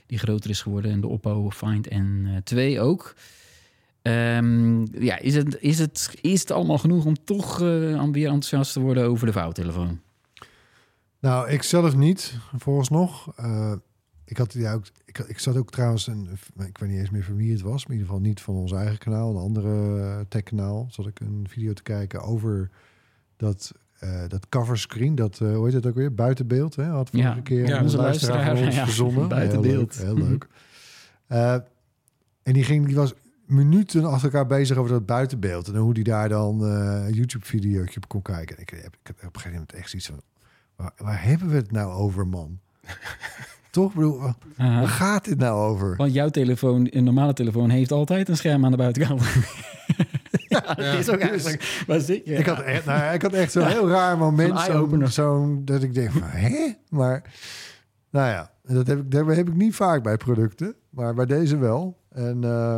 die 0.05 0.17
groter 0.17 0.49
is 0.49 0.61
geworden. 0.61 0.91
En 0.91 1.01
de 1.01 1.07
Oppo 1.07 1.49
Find 1.49 1.87
N2 1.89 2.79
ook. 2.79 3.15
Ehm, 4.01 5.03
ja, 5.03 5.19
is 5.19 5.35
het, 5.35 5.57
is, 5.59 5.79
het, 5.79 6.17
is 6.21 6.39
het 6.39 6.51
allemaal 6.51 6.77
genoeg 6.77 7.05
om 7.05 7.23
toch 7.23 7.61
eh, 7.61 8.03
weer 8.11 8.27
enthousiast 8.27 8.73
te 8.73 8.79
worden 8.79 9.03
over 9.03 9.25
de 9.25 9.33
vouwtelefoon? 9.33 9.99
Nou, 11.23 11.49
ik 11.49 11.63
zelf 11.63 11.95
niet, 11.95 12.37
vooralsnog. 12.57 13.33
Eh 13.35 13.73
ik, 14.25 14.37
had, 14.37 14.53
ja, 14.53 14.73
ook, 14.73 14.85
ik, 15.05 15.17
ik 15.17 15.39
zat 15.39 15.57
ook 15.57 15.71
trouwens, 15.71 16.07
een, 16.07 16.29
ik 16.65 16.77
weet 16.77 16.89
niet 16.89 16.99
eens 16.99 17.09
meer 17.09 17.23
van 17.23 17.35
wie 17.35 17.51
het 17.51 17.61
was, 17.61 17.85
maar 17.85 17.95
in 17.95 18.01
ieder 18.01 18.07
geval 18.07 18.21
niet 18.21 18.41
van 18.41 18.55
ons 18.55 18.71
eigen 18.71 18.97
kanaal, 18.97 19.29
een 19.29 19.41
andere 19.41 19.99
eh, 20.01 20.19
tech-kanaal, 20.27 20.87
zat 20.91 21.07
ik 21.07 21.19
een 21.19 21.45
video 21.49 21.73
te 21.73 21.83
kijken 21.83 22.21
over 22.21 22.69
dat, 23.37 23.71
eh 23.99 24.27
dat 24.27 24.49
coverscreen, 24.49 25.15
dat, 25.15 25.39
eh, 25.41 25.55
hoe 25.55 25.65
heet 25.65 25.73
het 25.73 25.85
ook 25.85 25.95
weer, 25.95 26.15
buitenbeeld, 26.15 26.75
hè? 26.75 26.83
had 26.83 27.09
vorige 27.09 27.29
Ja, 27.29 27.41
keer 27.41 27.67
ja, 27.67 27.81
onze 27.81 27.97
luisteraar 27.97 28.57
ons 28.57 28.75
ja, 28.75 28.83
verzonnen. 28.83 29.29
buitenbeeld. 29.39 29.97
Heel 29.97 30.15
leuk. 30.15 30.49
Heel 31.27 31.37
leuk. 31.37 31.67
En 32.43 32.53
die, 32.53 32.63
ging, 32.63 32.85
die 32.85 32.95
was 32.95 33.13
minuten 33.45 34.05
achter 34.05 34.33
elkaar 34.33 34.47
bezig 34.47 34.77
over 34.77 34.91
dat 34.91 35.05
buitenbeeld 35.05 35.67
en 35.67 35.75
hoe 35.75 35.93
die 35.93 36.03
daar 36.03 36.29
dan 36.29 36.61
een 36.61 37.13
YouTube-videootje 37.13 37.95
op 37.95 38.07
kon 38.07 38.21
kijken. 38.21 38.55
En 38.55 38.61
ik 38.61 38.69
heb, 38.69 38.97
ik 39.01 39.07
heb 39.07 39.15
op 39.15 39.23
een 39.23 39.31
gegeven 39.31 39.51
moment 39.51 39.73
echt 39.73 39.89
zoiets 39.89 40.07
van, 40.07 40.21
waar, 40.75 40.91
waar 40.97 41.23
hebben 41.23 41.49
we 41.49 41.55
het 41.55 41.71
nou 41.71 41.91
over, 41.91 42.27
man? 42.27 42.59
Toch? 43.71 43.89
Ik 43.89 43.95
bedoel, 43.95 44.19
waar 44.57 44.87
gaat 44.87 45.25
dit 45.25 45.37
nou 45.37 45.69
over? 45.71 45.95
Want 45.95 46.13
jouw 46.13 46.29
telefoon, 46.29 46.87
een 46.89 47.03
normale 47.03 47.33
telefoon, 47.33 47.69
heeft 47.69 47.91
altijd 47.91 48.29
een 48.29 48.37
scherm 48.37 48.65
aan 48.65 48.71
de 48.71 48.77
buitenkant. 48.77 49.21
ja, 50.47 50.59
dat 50.59 50.77
is 50.77 51.09
ook 51.09 51.19
eigenlijk... 51.19 51.83
Waar 51.87 51.99
zit 51.99 52.25
je? 52.25 52.33
Ik 52.33 52.45
had 52.45 52.59
echt, 52.59 52.85
nou, 52.85 53.13
ik 53.13 53.21
had 53.21 53.33
echt 53.33 53.51
zo'n 53.51 53.67
heel 53.67 53.89
raar 53.89 54.17
moment. 54.17 54.59
Zo'n 54.59 55.07
zo'n- 55.07 55.61
dat 55.65 55.83
ik 55.83 55.93
denk 55.93 56.11
van, 56.11 56.21
hè? 56.23 56.71
Maar, 56.89 57.21
nou 58.09 58.27
ja, 58.29 58.51
dat 58.63 58.87
heb 58.87 58.99
ik, 58.99 59.11
dat 59.11 59.25
heb 59.35 59.47
ik 59.47 59.55
niet 59.55 59.75
vaak 59.75 60.03
bij 60.03 60.17
producten. 60.17 60.75
Maar 60.89 61.13
bij 61.13 61.25
deze 61.25 61.57
wel. 61.57 61.97
En 62.09 62.43
eh, 62.43 62.77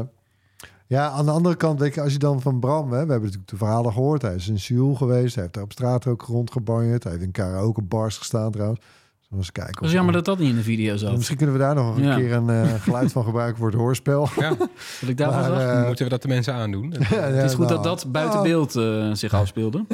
ja, 0.87 1.09
aan 1.09 1.25
de 1.25 1.31
andere 1.31 1.55
kant, 1.55 1.79
weet 1.79 1.93
je, 1.93 2.01
als 2.01 2.11
je 2.11 2.19
dan 2.19 2.41
van 2.41 2.59
Bram... 2.59 2.83
Hè, 2.83 2.89
we 2.89 2.95
hebben 2.97 3.21
natuurlijk 3.21 3.47
de 3.49 3.57
verhalen 3.57 3.93
gehoord. 3.93 4.21
Hij 4.21 4.35
is 4.35 4.47
in 4.47 4.59
Seoul 4.59 4.95
geweest. 4.95 5.33
Hij 5.33 5.43
heeft 5.43 5.53
daar 5.55 5.63
op 5.63 5.71
straat 5.71 6.07
ook 6.07 6.21
rondgebanjerd. 6.21 7.03
Hij 7.03 7.11
heeft 7.11 7.23
in 7.25 7.31
karaoke 7.31 7.81
bars 7.81 8.17
gestaan 8.17 8.51
trouwens. 8.51 8.79
Zullen 8.81 9.29
we 9.29 9.37
eens 9.37 9.51
kijken. 9.51 9.85
Is 9.85 9.91
jammer 9.91 10.13
dat 10.13 10.25
dat 10.25 10.39
niet 10.39 10.49
in 10.49 10.55
de 10.55 10.63
video 10.63 10.97
zat. 10.97 11.15
Misschien 11.15 11.37
kunnen 11.37 11.55
we 11.55 11.61
daar 11.61 11.75
nog 11.75 11.95
een 11.97 12.03
Ja. 12.03 12.15
keer 12.15 12.33
een 12.33 12.49
eh, 12.49 12.73
geluid 12.73 13.11
van 13.11 13.23
gebruiken 13.23 13.57
voor 13.57 13.67
het 13.67 13.77
hoorspel. 13.79 14.29
Ja, 14.39 14.49
Dat 15.01 15.09
ik 15.09 15.17
daarvan 15.17 15.39
Maar, 15.51 15.61
zag. 15.61 15.79
eh, 15.79 15.85
moeten 15.85 16.03
we 16.05 16.11
dat 16.11 16.21
de 16.21 16.27
mensen 16.27 16.53
aandoen? 16.53 16.93
het 17.03 17.43
is 17.43 17.53
goed 17.53 17.69
dat 17.69 17.83
dat 17.83 18.11
buiten 18.11 18.35
nou, 18.39 18.47
beeld 18.49 18.75
eh, 18.75 19.13
zich 19.13 19.33
afspeelde. 19.33 19.85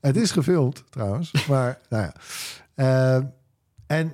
Het 0.00 0.16
is 0.16 0.30
gefilmd 0.30 0.84
trouwens. 0.90 1.46
Maar 1.48 1.78
nou 1.88 2.02
ja. 2.74 3.32
En 3.86 4.12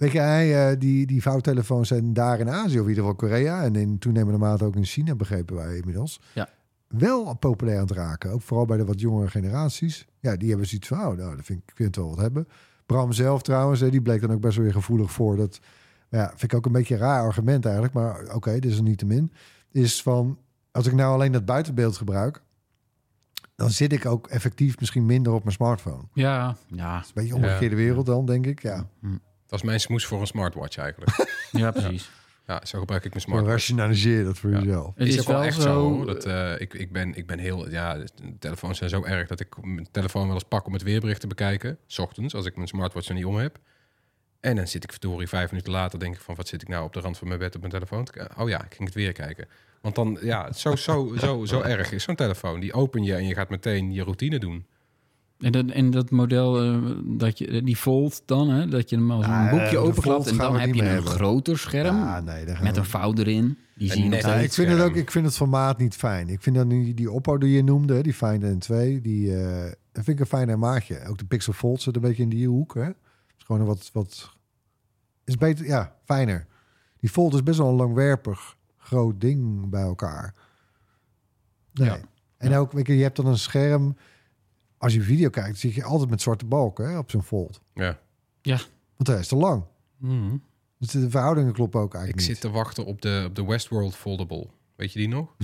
weet 0.00 0.12
je, 0.12 0.18
hij, 0.18 0.70
eh, 0.70 0.78
die, 0.78 1.06
die 1.06 1.22
vouwtelefoons 1.22 1.88
zijn 1.88 2.12
daar 2.12 2.40
in 2.40 2.50
Azië, 2.50 2.78
of 2.78 2.82
in 2.82 2.88
ieder 2.88 3.04
geval 3.04 3.14
Korea. 3.14 3.62
En 3.62 3.76
in 3.76 3.98
toenemende 3.98 4.38
mate 4.38 4.64
ook 4.64 4.76
in 4.76 4.84
China, 4.84 5.14
begrepen 5.14 5.56
wij 5.56 5.76
inmiddels. 5.76 6.20
Ja. 6.34 6.48
Wel 6.88 7.34
populair 7.34 7.76
aan 7.76 7.86
het 7.86 7.96
raken. 7.96 8.30
Ook 8.30 8.42
vooral 8.42 8.66
bij 8.66 8.76
de 8.76 8.84
wat 8.84 9.00
jongere 9.00 9.30
generaties. 9.30 10.06
Ja, 10.20 10.36
die 10.36 10.48
hebben 10.48 10.66
zoiets 10.66 10.88
van, 10.88 10.98
oh, 10.98 11.16
nou, 11.16 11.36
dat 11.36 11.44
vind 11.44 11.58
ik, 11.58 11.70
ik 11.70 11.76
vind 11.76 11.88
het 11.88 12.04
wel 12.04 12.08
wat 12.08 12.18
hebben. 12.18 12.48
Bram 12.86 13.12
zelf 13.12 13.42
trouwens, 13.42 13.80
hè, 13.80 13.90
die 13.90 14.02
bleek 14.02 14.20
dan 14.20 14.32
ook 14.32 14.40
best 14.40 14.56
wel 14.56 14.64
weer 14.64 14.74
gevoelig 14.74 15.12
voor. 15.12 15.36
Dat 15.36 15.60
ja, 16.08 16.28
vind 16.28 16.52
ik 16.52 16.54
ook 16.54 16.66
een 16.66 16.72
beetje 16.72 16.94
een 16.94 17.00
raar 17.00 17.22
argument 17.22 17.64
eigenlijk. 17.64 17.94
Maar 17.94 18.34
oké, 18.34 18.52
dit 18.52 18.70
is 18.70 18.76
er 18.76 18.82
niet 18.82 18.98
te 18.98 19.06
min. 19.06 19.32
Is 19.70 20.02
van, 20.02 20.38
als 20.70 20.86
ik 20.86 20.92
nou 20.92 21.12
alleen 21.12 21.32
dat 21.32 21.44
buitenbeeld 21.44 21.96
gebruik... 21.96 22.42
dan 23.56 23.70
zit 23.70 23.92
ik 23.92 24.06
ook 24.06 24.26
effectief 24.26 24.80
misschien 24.80 25.06
minder 25.06 25.32
op 25.32 25.42
mijn 25.42 25.54
smartphone. 25.54 26.02
Ja, 26.12 26.56
ja, 26.66 26.96
Een 26.96 27.04
beetje 27.14 27.34
omgekeerde 27.34 27.76
wereld 27.76 28.06
dan, 28.06 28.26
denk 28.26 28.46
ik. 28.46 28.62
Ja, 28.62 28.86
Dat 29.50 29.58
is 29.58 29.62
mijn 29.64 29.80
smoes 29.80 30.06
voor 30.06 30.20
een 30.20 30.26
smartwatch 30.26 30.76
eigenlijk. 30.76 31.36
ja 31.52 31.70
precies. 31.70 32.10
ja, 32.46 32.60
zo 32.64 32.78
gebruik 32.78 33.04
ik 33.04 33.10
mijn 33.10 33.22
smartwatch. 33.22 33.52
rationaliseer 33.52 34.24
dat 34.24 34.38
voor 34.38 34.50
Ja. 34.50 34.58
jezelf. 34.58 34.94
Het 34.96 35.08
is, 35.08 35.14
is 35.14 35.20
ook 35.20 35.26
wel 35.26 35.36
wel 35.36 35.44
echt 35.46 35.60
zo. 35.60 35.88
hoor. 35.90 36.06
Dat, 36.06 36.24
eh, 36.24 36.60
ik, 36.60 36.74
ik, 36.74 36.92
ben, 36.92 37.14
ik 37.14 37.26
ben 37.26 37.38
heel... 37.38 37.70
Ja, 37.70 37.94
de 37.94 38.08
telefoons 38.38 38.78
zijn 38.78 38.90
zo 38.90 39.04
erg 39.04 39.28
dat 39.28 39.40
ik 39.40 39.64
mijn 39.64 39.88
telefoon 39.90 40.24
wel 40.26 40.34
eens 40.34 40.44
pak 40.48 40.66
om 40.66 40.72
het 40.72 40.82
weerbericht 40.82 41.20
te 41.20 41.26
bekijken. 41.26 41.78
S 41.86 41.98
ochtends, 41.98 42.34
als 42.34 42.46
ik 42.46 42.56
mijn 42.56 42.68
smartwatch 42.68 43.08
er 43.08 43.14
niet 43.14 43.24
om 43.24 43.36
heb. 43.36 43.58
En 44.40 44.56
dan 44.56 44.66
zit 44.68 44.84
ik 44.84 44.90
verdorie 44.90 45.28
vijf 45.28 45.50
minuten 45.50 45.72
later 45.72 45.98
denk 45.98 46.14
ik 46.14 46.20
van... 46.20 46.34
wat 46.34 46.48
zit 46.48 46.62
ik 46.62 46.68
nou 46.68 46.84
op 46.84 46.92
de 46.92 47.00
rand 47.00 47.18
van 47.18 47.26
mijn 47.28 47.40
bed 47.40 47.54
op 47.54 47.60
mijn 47.60 47.72
telefoon? 47.72 48.06
Oh 48.38 48.48
ja, 48.48 48.64
ik 48.64 48.74
ging 48.74 48.84
het 48.88 48.94
weer 48.94 49.12
kijken. 49.12 49.48
Want 49.80 49.94
dan, 49.94 50.18
ja, 50.22 50.52
zo, 50.52 50.76
zo, 50.76 51.12
zo, 51.18 51.44
zo 51.44 51.60
erg 51.60 51.92
is 51.92 52.02
zo'n 52.02 52.14
telefoon. 52.14 52.60
Die 52.60 52.72
open 52.72 53.02
je 53.02 53.14
en 53.14 53.26
je 53.26 53.34
gaat 53.34 53.48
meteen 53.50 53.92
je 53.92 54.02
routine 54.02 54.38
doen. 54.38 54.66
En 55.40 55.52
dat, 55.52 55.66
en 55.66 55.90
dat 55.90 56.10
model, 56.10 56.62
eh, 56.62 56.78
dat 57.04 57.38
je, 57.38 57.62
die 57.62 57.76
fold 57.76 58.22
dan, 58.24 58.48
hè, 58.48 58.68
dat 58.68 58.90
je 58.90 58.96
hem 58.96 59.10
als 59.10 59.26
een 59.26 59.32
eh, 59.32 59.50
boekje 59.50 59.70
de 59.70 59.78
openklapt 59.78 60.26
en 60.26 60.36
dan 60.36 60.58
heb 60.58 60.74
je 60.74 60.82
een 60.82 60.88
hebben. 60.88 61.10
groter 61.10 61.58
scherm 61.58 61.96
Ja, 61.96 62.20
nee, 62.20 62.44
met 62.62 62.76
een 62.76 62.84
vouw 62.84 63.14
erin. 63.14 63.58
Die 63.74 63.92
zie 63.92 64.10
je 64.10 64.42
ik 64.42 64.52
vind 64.52 64.70
het 64.70 64.80
ook. 64.80 64.94
Ik 64.94 65.10
vind 65.10 65.26
het 65.26 65.36
formaat 65.36 65.78
niet 65.78 65.94
fijn. 65.94 66.28
Ik 66.28 66.42
vind 66.42 66.56
dan 66.56 66.68
die, 66.68 66.94
die 66.94 67.10
Oppo 67.10 67.38
die 67.38 67.50
je 67.50 67.64
noemde, 67.64 68.02
die 68.02 68.14
Find 68.14 68.42
N2, 68.42 69.00
die 69.02 69.36
eh, 69.36 69.72
dat 69.92 70.04
vind 70.04 70.08
ik 70.08 70.20
een 70.20 70.26
fijner 70.26 70.58
maatje. 70.58 71.04
Ook 71.06 71.18
de 71.18 71.24
Pixel 71.24 71.52
Fold 71.52 71.82
zit 71.82 71.96
een 71.96 72.02
beetje 72.02 72.22
in 72.22 72.28
die 72.28 72.48
hoek. 72.48 72.74
Hè? 72.74 72.88
is 73.38 73.44
gewoon 73.44 73.60
een 73.60 73.66
wat, 73.66 73.90
wat 73.92 74.36
is 75.24 75.36
beter, 75.36 75.66
ja, 75.66 75.96
fijner. 76.04 76.46
Die 76.96 77.10
Fold 77.10 77.34
is 77.34 77.42
best 77.42 77.58
wel 77.58 77.68
een 77.68 77.74
langwerpig 77.74 78.56
groot 78.78 79.20
ding 79.20 79.70
bij 79.70 79.82
elkaar. 79.82 80.34
Nee. 81.72 81.88
Ja. 81.88 82.00
En 82.36 82.54
ook, 82.54 82.86
je 82.86 82.92
hebt 82.92 83.16
dan 83.16 83.26
een 83.26 83.38
scherm. 83.38 83.96
Als 84.80 84.94
je 84.94 85.00
video 85.02 85.28
kijkt, 85.30 85.58
zie 85.58 85.74
je 85.74 85.84
altijd 85.84 86.10
met 86.10 86.20
zwarte 86.22 86.44
balken 86.44 86.88
hè, 86.90 86.98
op 86.98 87.10
zo'n 87.10 87.22
Fold. 87.22 87.60
Ja. 87.74 87.98
Want 88.96 89.08
hij 89.08 89.18
is 89.18 89.28
te 89.28 89.36
lang. 89.36 89.64
Mhm. 89.96 90.36
Dus 90.78 90.88
de 90.90 91.10
verhoudingen 91.10 91.52
kloppen 91.52 91.80
ook 91.80 91.86
Ik 91.86 91.94
eigenlijk 91.94 92.22
zit 92.26 92.32
niet. 92.32 92.40
te 92.40 92.50
wachten 92.58 92.84
op 92.84 93.02
de, 93.02 93.24
op 93.28 93.34
de 93.34 93.44
Westworld 93.44 93.96
Foldable. 93.96 94.46
Weet 94.76 94.92
je 94.92 94.98
die 94.98 95.08
nog? 95.08 95.34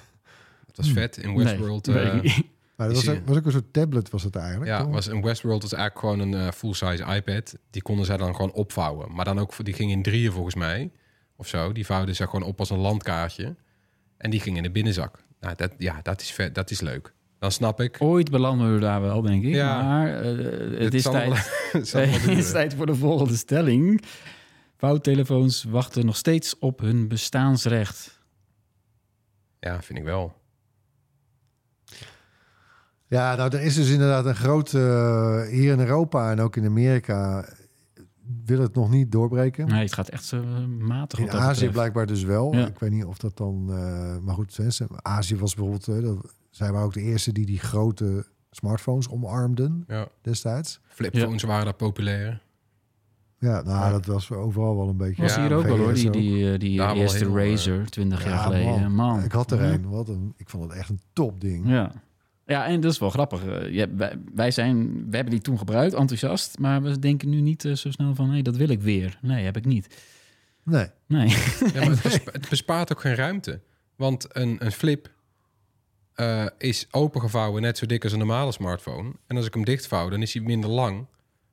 dat 0.66 0.76
was 0.76 0.90
vet 0.90 1.16
in 1.16 1.36
Westworld. 1.36 1.86
Nee, 1.86 1.96
eh, 1.96 2.22
ik. 2.24 2.42
Maar 2.76 2.86
dat 2.88 2.96
was, 3.04 3.08
ook, 3.08 3.26
was 3.26 3.36
ook 3.36 3.44
een 3.46 3.52
soort 3.52 3.72
tablet 3.72 4.10
was 4.10 4.22
het 4.22 4.36
eigenlijk. 4.36 4.70
Ja, 4.70 4.82
toch? 4.82 4.90
was 4.92 5.06
in 5.06 5.22
Westworld 5.22 5.62
was 5.62 5.72
eigenlijk 5.72 6.06
gewoon 6.06 6.32
een 6.32 6.46
eh, 6.46 6.52
full-size 6.52 7.04
iPad. 7.04 7.54
Die 7.70 7.82
konden 7.82 8.06
zij 8.06 8.16
dan 8.16 8.34
gewoon 8.34 8.52
opvouwen. 8.52 9.14
Maar 9.14 9.24
dan 9.24 9.38
ook, 9.38 9.52
voor- 9.52 9.64
die 9.64 9.74
ging 9.74 9.90
in 9.90 10.02
drieën 10.02 10.32
volgens 10.32 10.54
mij. 10.54 10.90
Of 11.36 11.46
zo. 11.48 11.72
Die 11.72 11.86
vouwden 11.86 12.14
ze 12.14 12.24
gewoon 12.24 12.42
op 12.42 12.58
als 12.58 12.70
een 12.70 12.78
landkaartje. 12.78 13.56
En 14.16 14.30
die 14.30 14.40
ging 14.40 14.56
in 14.56 14.62
de 14.62 14.70
binnenzak. 14.70 15.22
Nou, 15.40 15.54
dat, 15.56 15.72
ja, 15.78 16.00
dat 16.02 16.20
is, 16.20 16.32
vet, 16.32 16.54
dat 16.54 16.70
is 16.70 16.80
leuk. 16.80 17.12
Dan 17.44 17.52
snap 17.52 17.80
ik. 17.80 17.96
Ooit 17.98 18.30
belanden 18.30 18.74
we 18.74 18.80
daar 18.80 19.00
wel, 19.00 19.22
denk 19.22 19.44
ik. 19.44 19.54
Ja. 19.54 19.82
Maar 19.82 20.20
eh, 20.22 20.80
het, 20.80 20.94
is 20.94 21.02
tijd, 21.02 21.28
wel- 21.92 22.02
het 22.06 22.26
is 22.38 22.50
tijd 22.50 22.74
voor 22.74 22.86
de 22.86 22.94
volgende 22.94 23.36
stelling. 23.36 24.02
Vouwtelefoons 24.76 25.64
wachten 25.64 26.06
nog 26.06 26.16
steeds 26.16 26.58
op 26.58 26.80
hun 26.80 27.08
bestaansrecht. 27.08 28.20
Ja, 29.60 29.82
vind 29.82 29.98
ik 29.98 30.04
wel. 30.04 30.36
Ja, 33.06 33.34
nou, 33.34 33.56
er 33.56 33.62
is 33.62 33.74
dus 33.74 33.90
inderdaad 33.90 34.26
een 34.26 34.34
groot... 34.34 34.74
eh, 34.74 35.46
hier 35.46 35.72
in 35.72 35.80
Europa 35.80 36.30
en 36.30 36.40
ook 36.40 36.56
in 36.56 36.64
Amerika... 36.66 37.48
wil 38.44 38.60
het 38.60 38.74
nog 38.74 38.90
niet 38.90 39.12
doorbreken. 39.12 39.66
Nee, 39.68 39.82
het 39.82 39.94
gaat 39.94 40.08
echt 40.08 40.24
zo 40.24 40.42
eh, 40.42 40.64
matig 40.66 41.18
in 41.18 41.30
Azië 41.30 41.48
betreft. 41.48 41.72
blijkbaar 41.72 42.06
dus 42.06 42.22
wel. 42.22 42.54
Ja. 42.54 42.66
Ik 42.66 42.78
weet 42.78 42.90
niet 42.90 43.04
of 43.04 43.18
dat 43.18 43.36
dan... 43.36 43.66
eh, 43.70 44.18
maar 44.18 44.34
goed, 44.34 44.58
Azië 45.02 45.36
was 45.36 45.54
bijvoorbeeld... 45.54 46.22
zij 46.56 46.70
waren 46.72 46.86
ook 46.86 46.92
de 46.94 47.00
eerste 47.00 47.32
die 47.32 47.46
die 47.46 47.58
grote 47.58 48.26
smartphones 48.50 49.08
omarmden 49.08 49.84
Ja. 49.88 50.08
destijds. 50.22 50.80
Flipphones 50.88 51.42
waren 51.42 51.64
daar 51.64 51.74
populair. 51.74 52.42
Ja, 53.38 53.62
nou, 53.62 53.66
Ja. 53.84 53.90
dat 53.90 54.06
was 54.06 54.30
overal 54.30 54.76
wel 54.76 54.88
een 54.88 54.96
beetje... 54.96 55.22
Was 55.22 55.34
Ja, 55.34 55.46
hier 55.46 55.56
ook 55.56 55.64
wel 55.64 55.76
hoor, 55.76 55.94
die, 55.94 56.10
die, 56.10 56.52
eh, 56.52 56.58
die 56.58 56.72
Ja, 56.72 56.92
eerste 56.94 57.24
eh, 57.24 57.34
Razer, 57.50 57.90
20 57.90 58.24
jaar 58.24 58.32
Ja, 58.32 58.42
geleden. 58.42 58.94
Man. 58.94 59.22
Ik 59.24 59.32
had 59.32 59.50
er 59.50 59.62
Ja. 59.64 59.72
een. 59.72 59.88
Wat 59.88 60.08
een... 60.08 60.34
Ik 60.36 60.48
vond 60.48 60.62
het 60.70 60.72
echt 60.78 60.88
een 60.88 61.00
topding. 61.12 61.68
Ja. 61.68 61.92
Ja, 62.46 62.66
en 62.66 62.80
dat 62.80 62.92
is 62.92 62.98
wel 62.98 63.10
grappig. 63.10 63.44
Eh, 63.44 63.70
je- 63.74 63.94
wij, 63.94 64.18
wij, 64.34 64.50
zijn, 64.50 64.92
we 65.10 65.14
hebben 65.16 65.30
die 65.34 65.42
toen 65.42 65.58
gebruikt, 65.58 65.94
enthousiast. 65.94 66.58
Maar 66.58 66.82
we 66.82 66.98
denken 66.98 67.28
nu 67.28 67.40
niet 67.40 67.62
zo 67.62 67.90
snel 67.90 68.14
van... 68.14 68.30
hé, 68.30 68.42
dat 68.42 68.56
wil 68.56 68.68
ik 68.68 68.80
weer. 68.80 69.18
Nee, 69.22 69.44
heb 69.44 69.56
ik 69.56 69.64
niet. 69.64 70.02
Nee. 70.62 70.86
Nee. 71.06 71.28
Ja, 71.28 71.36
maar 71.74 71.82
het, 71.90 72.02
bespa- 72.12 72.32
het 72.32 72.48
bespaart 72.48 72.92
ook 72.92 73.00
geen 73.00 73.14
ruimte. 73.14 73.60
Want 73.96 74.26
een, 74.36 74.64
een 74.64 74.72
flip 74.72 75.10
eh, 76.14 76.46
is 76.58 76.86
opengevouwen 76.90 77.62
net 77.62 77.78
zo 77.78 77.86
dik 77.86 78.02
als 78.02 78.12
een 78.12 78.18
normale 78.18 78.52
smartphone. 78.52 79.12
En 79.26 79.36
als 79.36 79.46
ik 79.46 79.54
hem 79.54 79.64
dichtvouw, 79.64 80.08
dan 80.08 80.22
is 80.22 80.34
hij 80.34 80.42
minder 80.42 80.70
lang, 80.70 81.06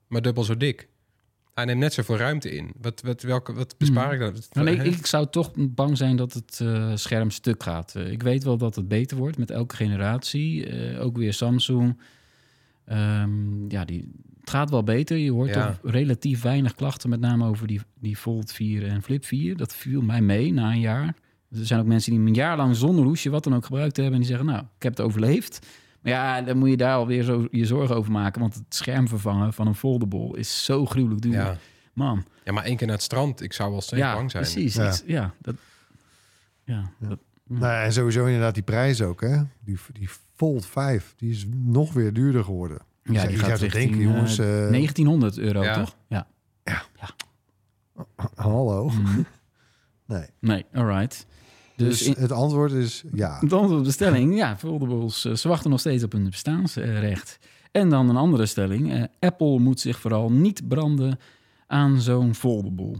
maar 0.07 0.21
dubbel 0.21 0.43
zo 0.43 0.57
dik. 0.57 0.89
Hij 1.53 1.65
neemt 1.65 1.79
net 1.79 1.93
zoveel 1.93 2.17
ruimte 2.17 2.55
in. 2.55 2.71
Wat, 2.81 3.01
wat, 3.01 3.21
welke, 3.21 3.53
wat 3.53 3.77
bespaar 3.77 4.13
ik 4.13 4.19
dan? 4.19 4.33
Maar 4.53 4.73
ik, 4.73 4.83
ik 4.83 5.05
zou 5.05 5.27
toch 5.29 5.51
bang 5.55 5.97
zijn 5.97 6.15
dat 6.15 6.33
het 6.33 6.59
eh, 6.61 6.91
scherm 6.95 7.31
stuk 7.31 7.63
gaat. 7.63 7.95
Eh, 7.95 8.11
ik 8.11 8.23
weet 8.23 8.43
wel 8.43 8.57
dat 8.57 8.75
het 8.75 8.87
beter 8.87 9.17
wordt 9.17 9.37
met 9.37 9.51
elke 9.51 9.75
generatie. 9.75 10.67
Ook 10.99 11.17
weer 11.17 11.33
Samsung. 11.33 11.99
Ehm, 12.85 13.69
ja, 13.69 13.85
die, 13.85 14.11
het 14.39 14.49
gaat 14.49 14.69
wel 14.69 14.83
beter. 14.83 15.17
Je 15.17 15.31
hoort 15.31 15.53
Ja. 15.53 15.67
toch 15.67 15.91
relatief 15.91 16.41
weinig 16.41 16.75
klachten, 16.75 17.09
met 17.09 17.19
name 17.19 17.45
over 17.47 17.67
die, 17.67 17.81
die 17.99 18.15
Fold 18.15 18.51
4 18.51 18.87
en 18.87 19.03
Flip 19.03 19.25
4. 19.25 19.57
Dat 19.57 19.75
viel 19.75 20.01
mij 20.01 20.21
mee 20.21 20.53
na 20.53 20.71
een 20.71 20.79
jaar. 20.79 21.15
Er 21.51 21.65
zijn 21.65 21.79
ook 21.79 21.85
mensen 21.85 22.11
die 22.11 22.19
een 22.19 22.33
jaar 22.33 22.57
lang 22.57 22.75
zonder 22.75 23.05
hoesje 23.05 23.29
wat 23.29 23.43
dan 23.43 23.55
ook 23.55 23.65
gebruikt 23.65 23.95
hebben. 23.95 24.13
En 24.13 24.19
die 24.19 24.29
zeggen, 24.29 24.45
nou, 24.47 24.59
ik 24.59 24.83
heb 24.83 24.97
het 24.97 25.05
overleefd. 25.05 25.67
Maar 26.01 26.11
ja, 26.11 26.41
dan 26.41 26.57
moet 26.57 26.69
je 26.69 26.77
daar 26.77 26.95
alweer 26.95 27.23
zo 27.23 27.47
je 27.51 27.65
zorgen 27.65 27.95
over 27.95 28.11
maken. 28.11 28.41
Want 28.41 28.53
het 28.55 28.63
scherm 28.69 29.07
vervangen 29.07 29.53
van 29.53 29.67
een 29.67 29.75
foldable 29.75 30.37
is 30.37 30.63
zo 30.65 30.85
gruwelijk 30.85 31.21
duur. 31.21 31.33
ja. 31.33 31.57
Man, 31.93 32.25
ja, 32.43 32.51
maar 32.51 32.63
één 32.63 32.77
keer 32.77 32.87
naar 32.87 32.95
het 32.95 33.05
strand, 33.05 33.41
ik 33.41 33.53
zou 33.53 33.71
wel 33.71 33.81
steeds 33.81 34.01
ja, 34.01 34.13
bang 34.13 34.31
zijn. 34.31 34.43
precies. 34.43 34.75
Ja. 34.75 34.89
Ik- 34.91 35.03
Ja, 35.05 35.33
dat, 35.41 35.55
ja, 36.63 36.91
dat, 36.99 37.19
Nou, 37.47 37.83
en 37.83 37.93
sowieso 37.93 38.25
inderdaad 38.25 38.53
die 38.53 38.63
prijs 38.63 39.01
ook, 39.01 39.21
hè. 39.21 39.41
Die, 39.59 39.77
die 39.93 40.09
Fold 40.35 40.65
5, 40.65 41.13
die 41.17 41.31
is 41.31 41.45
nog 41.55 41.93
weer 41.93 42.13
duurder 42.13 42.43
geworden. 42.43 42.77
ja, 43.03 43.21
je 43.21 43.27
die 43.27 43.37
gaat 43.37 43.59
denken, 43.71 43.97
jongens, 43.99 44.37
eh, 44.37 44.63
eh, 44.65 44.69
1900 44.71 45.37
euro, 45.37 45.63
Ja. 45.63 45.73
toch? 45.73 45.95
Ja. 46.07 46.27
Hallo? 48.35 48.89
Mhm. 48.89 49.21
Nee. 50.05 50.25
Nee, 50.39 50.65
alright. 50.73 51.25
Dus, 51.85 51.97
Dus, 51.97 52.15
in, 52.15 52.21
het 52.21 52.31
antwoord 52.31 52.71
is 52.71 53.03
ja. 53.13 53.39
dan 53.39 53.77
op 53.77 53.83
de 53.83 53.91
stelling, 53.91 54.35
ja, 54.35 54.57
foldables, 54.57 55.25
eh, 55.25 55.33
ze 55.33 55.47
wachten 55.47 55.69
nog 55.69 55.79
steeds 55.79 56.03
op 56.03 56.11
hun 56.11 56.29
bestaansrecht. 56.29 57.39
En 57.71 57.89
dan 57.89 58.09
een 58.09 58.15
andere 58.15 58.45
stelling, 58.45 58.91
eh, 58.91 59.03
Apple 59.19 59.59
moet 59.59 59.79
zich 59.79 59.99
vooral 59.99 60.31
niet 60.31 60.67
branden 60.67 61.19
aan 61.67 62.01
zo'n 62.01 62.35
foldable. 62.35 62.95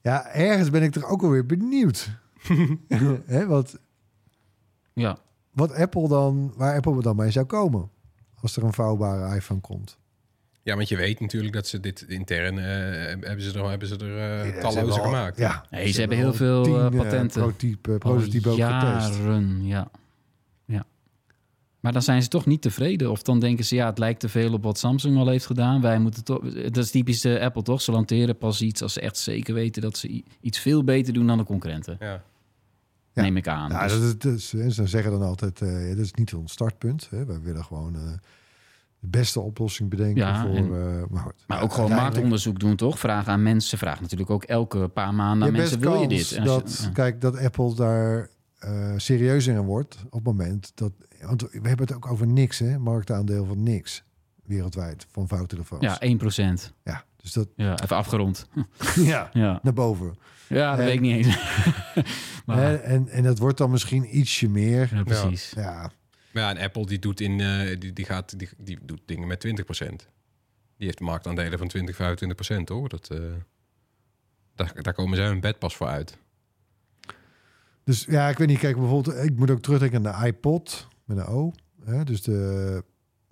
Ja, 0.00 0.26
ergens 0.26 0.70
ben 0.70 0.82
ik 0.82 0.92
toch 0.92 1.04
ook 1.04 1.22
alweer 1.22 1.46
benieuwd. 1.46 2.10
wat, 3.46 3.78
Ja, 4.92 5.18
wat 5.50 5.72
Apple 5.74 6.08
dan, 6.08 6.52
waar 6.56 6.76
Apple 6.76 7.02
dan 7.02 7.16
mee 7.16 7.30
zou 7.30 7.46
komen. 7.46 7.90
Als 8.40 8.56
er 8.56 8.62
een 8.62 8.72
vouwbare 8.72 9.36
iPhone 9.36 9.60
komt. 9.60 9.98
Ja, 10.62 10.76
want 10.76 10.88
je 10.88 10.96
weet 10.96 11.20
natuurlijk 11.20 11.52
dat 11.52 11.66
ze 11.66 11.80
dit 11.80 12.04
intern 12.08 12.58
eh, 12.58 12.64
hebben 13.28 13.42
ze 13.42 13.58
er, 13.58 13.68
hebben 13.68 13.88
ze 13.88 13.96
er 13.96 14.16
eh, 14.18 14.46
Ja, 14.48 14.54
ze 14.54 14.60
talloze 14.60 14.78
hebben 14.78 14.94
al- 14.96 15.04
gemaakt. 15.04 15.38
Ja, 15.38 15.64
Nee, 15.70 15.90
ze 15.92 16.00
hebben 16.00 16.18
heel 16.18 16.34
veel, 16.34 16.62
tien, 16.62 16.74
eh, 16.76 16.88
patenten. 16.90 17.40
prototype, 17.42 17.98
prototype 17.98 18.48
ook 18.48 18.54
getest. 18.58 19.18
jaren, 19.18 19.66
ja. 19.66 19.90
ja. 20.64 20.84
Maar 21.80 21.92
dan 21.92 22.02
zijn 22.02 22.22
ze 22.22 22.28
toch 22.28 22.46
niet 22.46 22.62
tevreden. 22.62 23.10
Of 23.10 23.22
dan 23.22 23.40
denken 23.40 23.64
ze, 23.64 23.74
ja, 23.74 23.86
het 23.86 23.98
lijkt 23.98 24.20
te 24.20 24.28
veel 24.28 24.52
op 24.52 24.62
wat 24.62 24.78
Samsung 24.78 25.16
al 25.18 25.28
heeft 25.28 25.46
gedaan. 25.46 25.80
Wij 25.80 25.98
moeten 25.98 26.24
toch... 26.24 26.40
Dat 26.52 26.76
is 26.84 26.90
typisch 26.90 27.26
Apple, 27.26 27.62
toch? 27.62 27.82
Ze 27.82 27.92
lanteren 27.92 28.38
pas 28.38 28.62
iets 28.62 28.82
als 28.82 28.92
ze 28.92 29.00
echt 29.00 29.16
zeker 29.18 29.54
weten... 29.54 29.82
dat 29.82 29.96
ze 29.96 30.22
iets 30.40 30.58
veel 30.58 30.84
beter 30.84 31.12
doen 31.12 31.26
dan 31.26 31.38
de 31.38 31.44
concurrenten. 31.44 31.96
Ja. 32.00 32.22
Ja. 33.14 33.22
Neem 33.22 33.36
ik 33.36 33.48
aan. 33.48 33.70
Ja, 33.70 33.82
Dus- 33.82 33.92
dat 33.92 34.02
is, 34.02 34.18
dat 34.18 34.32
is- 34.34 34.52
hè, 34.52 34.70
ze 34.70 34.86
zeggen 34.86 35.10
dan 35.10 35.22
altijd, 35.22 35.60
eh 35.60 35.88
dat 35.88 35.98
is 35.98 36.12
niet 36.12 36.34
ons 36.34 36.52
startpunt. 36.52 37.06
Hè. 37.10 37.24
Wij 37.24 37.40
willen 37.40 37.64
gewoon 37.64 37.94
eh, 37.94 38.00
de 39.02 39.08
beste 39.08 39.40
oplossing 39.40 39.90
bedenken 39.90 40.22
Ja, 40.26 40.40
voor... 40.42 40.54
en- 40.54 40.64
eh, 40.64 41.02
maar 41.10 41.22
goed, 41.22 41.34
maar 41.46 41.56
Ja, 41.56 41.62
ook 41.62 41.72
gewoon 41.72 41.90
marktonderzoek 41.90 42.60
doen, 42.60 42.76
toch? 42.76 42.98
Vragen 42.98 43.32
aan 43.32 43.42
mensen. 43.42 43.78
Vragen 43.78 44.02
natuurlijk 44.02 44.30
ook 44.30 44.44
elke 44.44 44.88
paar 44.88 45.14
maanden 45.14 45.48
aan 45.48 45.54
mensen... 45.54 45.80
Wil 45.80 46.00
je 46.00 46.08
dit? 46.08 46.32
En 46.32 46.42
je- 46.42 46.48
dat, 46.48 46.80
ja. 46.82 46.90
Kijk, 46.90 47.20
dat 47.20 47.38
Apple 47.38 47.74
daar 47.74 48.28
eh 48.58 48.92
serieus 48.96 49.46
in 49.46 49.60
wordt 49.60 49.96
op 50.04 50.12
het 50.12 50.22
moment 50.24 50.72
dat... 50.74 50.92
Want 51.20 51.40
we 51.42 51.68
hebben 51.68 51.86
het 51.86 51.94
ook 51.94 52.06
over 52.06 52.26
niks, 52.26 52.58
hè? 52.58 52.78
Marktaandeel 52.78 53.44
van 53.44 53.62
niks 53.62 54.04
wereldwijd 54.44 55.06
van 55.10 55.28
vouwtelefoons. 55.28 55.82
Ja, 55.82 56.00
1 56.00 56.16
procent. 56.18 56.72
ja 56.84 57.04
dus 57.16 57.32
dat... 57.32 57.48
Ja, 57.56 57.78
even 57.82 57.96
afgerond. 57.96 58.46
ja, 58.96 59.28
Ja, 59.32 59.60
naar 59.62 59.72
boven. 59.72 60.14
ja 60.48 60.70
dat 60.70 60.78
En- 60.78 60.84
weet 60.84 60.94
ik 60.94 61.00
niet 61.00 61.26
eens. 61.26 61.36
maar, 62.46 62.56
Hè, 62.58 62.74
en, 62.76 63.08
en 63.08 63.22
dat 63.22 63.38
wordt 63.38 63.58
dan 63.58 63.70
misschien 63.70 64.18
ietsje 64.18 64.48
meer. 64.48 64.90
ja, 64.94 65.02
precies. 65.02 65.52
Ja, 65.56 65.90
Maar 66.32 66.42
ja, 66.42 66.50
en 66.56 66.64
Apple 66.64 66.86
die 66.86 66.98
doet, 66.98 67.20
in, 67.20 67.40
eh, 67.40 67.80
die, 67.80 67.92
die, 67.92 68.04
gaat, 68.04 68.38
die, 68.38 68.48
die 68.58 68.78
doet 68.82 69.00
dingen 69.04 69.28
met 69.28 69.46
20%. 69.46 69.50
Die 70.76 70.86
heeft 70.86 71.00
marktaandelen 71.00 71.58
van 71.58 71.68
20, 71.68 71.96
25% 71.96 71.98
hoor. 72.64 72.88
Dat, 72.88 73.10
eh, 73.10 73.18
daar, 74.54 74.82
daar 74.82 74.94
komen 74.94 75.16
zij 75.16 75.26
hun 75.26 75.40
bed 75.40 75.58
pas 75.58 75.76
voor 75.76 75.86
uit. 75.86 76.18
Dus 77.84 78.04
ja, 78.04 78.28
ik 78.28 78.38
weet 78.38 78.48
niet. 78.48 78.58
Kijk, 78.58 78.76
bijvoorbeeld, 78.76 79.16
ik 79.24 79.36
moet 79.36 79.50
ook 79.50 79.60
terugdenken 79.62 80.06
aan 80.06 80.20
de 80.20 80.26
iPod 80.26 80.88
met 81.04 81.16
een 81.16 81.24
O. 81.26 81.52
Hè? 81.84 82.04
Dus 82.04 82.22
de, 82.22 82.84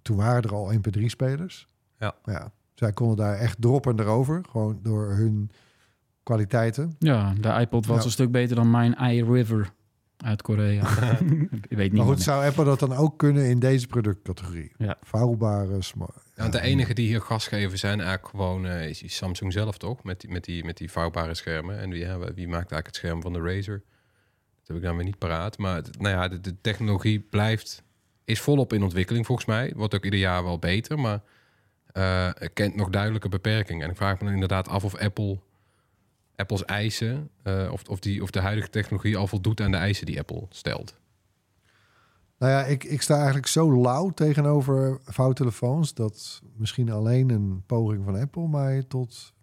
toen 0.03 0.17
waren 0.17 0.43
er 0.43 0.55
al 0.55 0.73
MP3-spelers. 0.75 1.67
Ja. 1.99 2.15
ja. 2.25 2.53
Zij 2.75 2.93
konden 2.93 3.17
daar 3.17 3.37
echt 3.37 3.61
droppen 3.61 4.01
erover, 4.01 4.45
gewoon 4.51 4.79
door 4.83 5.11
hun 5.15 5.51
kwaliteiten. 6.23 6.95
Ja, 6.99 7.35
de 7.41 7.49
iPod 7.61 7.87
was 7.87 7.99
Ja. 7.99 8.05
een 8.05 8.11
stuk 8.11 8.31
beter 8.31 8.57
dan 8.57 8.71
mijn 8.71 8.95
iRiver 8.95 9.73
uit 10.25 10.43
Korea. 10.43 10.83
ik 11.69 11.77
weet 11.77 11.79
niet. 11.79 11.93
Maar 11.93 12.07
goed, 12.07 12.23
zou 12.23 12.45
Apple 12.47 12.65
dat 12.65 12.79
dan 12.81 12.93
ook 12.97 13.19
kunnen 13.19 13.45
in 13.49 13.59
deze 13.59 13.87
productcategorie? 13.87 14.73
Ja. 14.79 14.97
Vouwbare 15.03 15.83
smart. 15.83 16.23
Ja, 16.35 16.43
want 16.43 16.53
de 16.53 16.61
enige 16.61 16.95
die 16.95 17.07
hier 17.07 17.21
gas 17.21 17.47
geven 17.49 17.79
zijn 17.79 18.01
eigenlijk 18.01 18.29
gewoon 18.29 18.67
eh, 18.67 18.89
is 18.89 18.99
die 18.99 19.09
Samsung 19.11 19.53
zelf 19.53 19.79
toch? 19.79 20.05
Met 20.05 20.21
die, 20.21 20.31
met, 20.31 20.45
die, 20.45 20.65
met 20.65 20.77
die 20.77 20.91
vouwbare 20.91 21.35
schermen. 21.35 21.79
En 21.79 21.91
wie, 21.91 22.01
ja, 22.01 22.19
wie 22.19 22.29
maakt 22.49 22.53
eigenlijk 22.73 22.87
het 22.87 22.97
scherm 22.97 23.23
van 23.23 23.33
de 23.33 23.41
Razer? 23.41 23.83
Dat 24.59 24.67
heb 24.67 24.77
ik 24.77 24.83
dan 24.83 24.97
weer 24.97 25.05
niet 25.05 25.19
paraat. 25.19 25.59
Maar 25.59 25.77
het- 25.77 26.01
nou 26.01 26.15
ja, 26.17 26.29
de, 26.29 26.41
de 26.41 26.61
technologie 26.61 27.21
blijft, 27.21 27.83
is 28.25 28.41
volop 28.41 28.73
in 28.73 28.83
ontwikkeling 28.83 29.27
volgens 29.27 29.47
mij. 29.47 29.73
Wordt 29.77 29.95
ook 29.95 30.05
ieder 30.05 30.21
jaar 30.21 30.45
wel 30.45 30.59
beter, 30.59 30.99
maar 30.99 31.21
eh, 31.93 32.29
kent 32.53 32.77
nog 32.77 32.89
duidelijke 32.91 33.29
beperkingen. 33.29 33.85
En 33.85 33.91
ik 33.91 33.97
vraag 33.97 34.19
me 34.19 34.25
dan 34.25 34.33
inderdaad 34.35 34.69
af 34.69 34.85
of 34.85 34.97
Apple, 34.97 35.39
Apple's 36.41 36.65
eisen, 36.65 37.31
eh, 37.43 37.69
of, 37.73 37.83
of, 37.89 37.99
die, 37.99 38.23
of 38.23 38.31
de 38.31 38.41
huidige 38.41 38.71
technologie 38.71 39.17
al 39.17 39.27
voldoet 39.27 39.61
aan 39.61 39.71
de 39.71 39.77
eisen 39.77 40.07
die 40.07 40.19
Apple 40.19 40.47
stelt. 40.49 40.99
Nou 42.41 42.53
ja, 42.53 42.65
ik, 42.65 42.85
ik 42.85 43.03
sta 43.03 43.15
eigenlijk 43.17 43.47
zo 43.47 43.81
lauw 43.83 44.11
tegenover 44.11 45.01
vouwtelefoons... 45.05 45.95
dat 45.95 46.43
misschien 46.57 46.91
alleen 46.91 47.31
een 47.31 47.63
poging 47.67 48.05
van 48.05 48.17
Apple 48.17 48.49
mij 48.49 48.83
tot... 48.83 49.35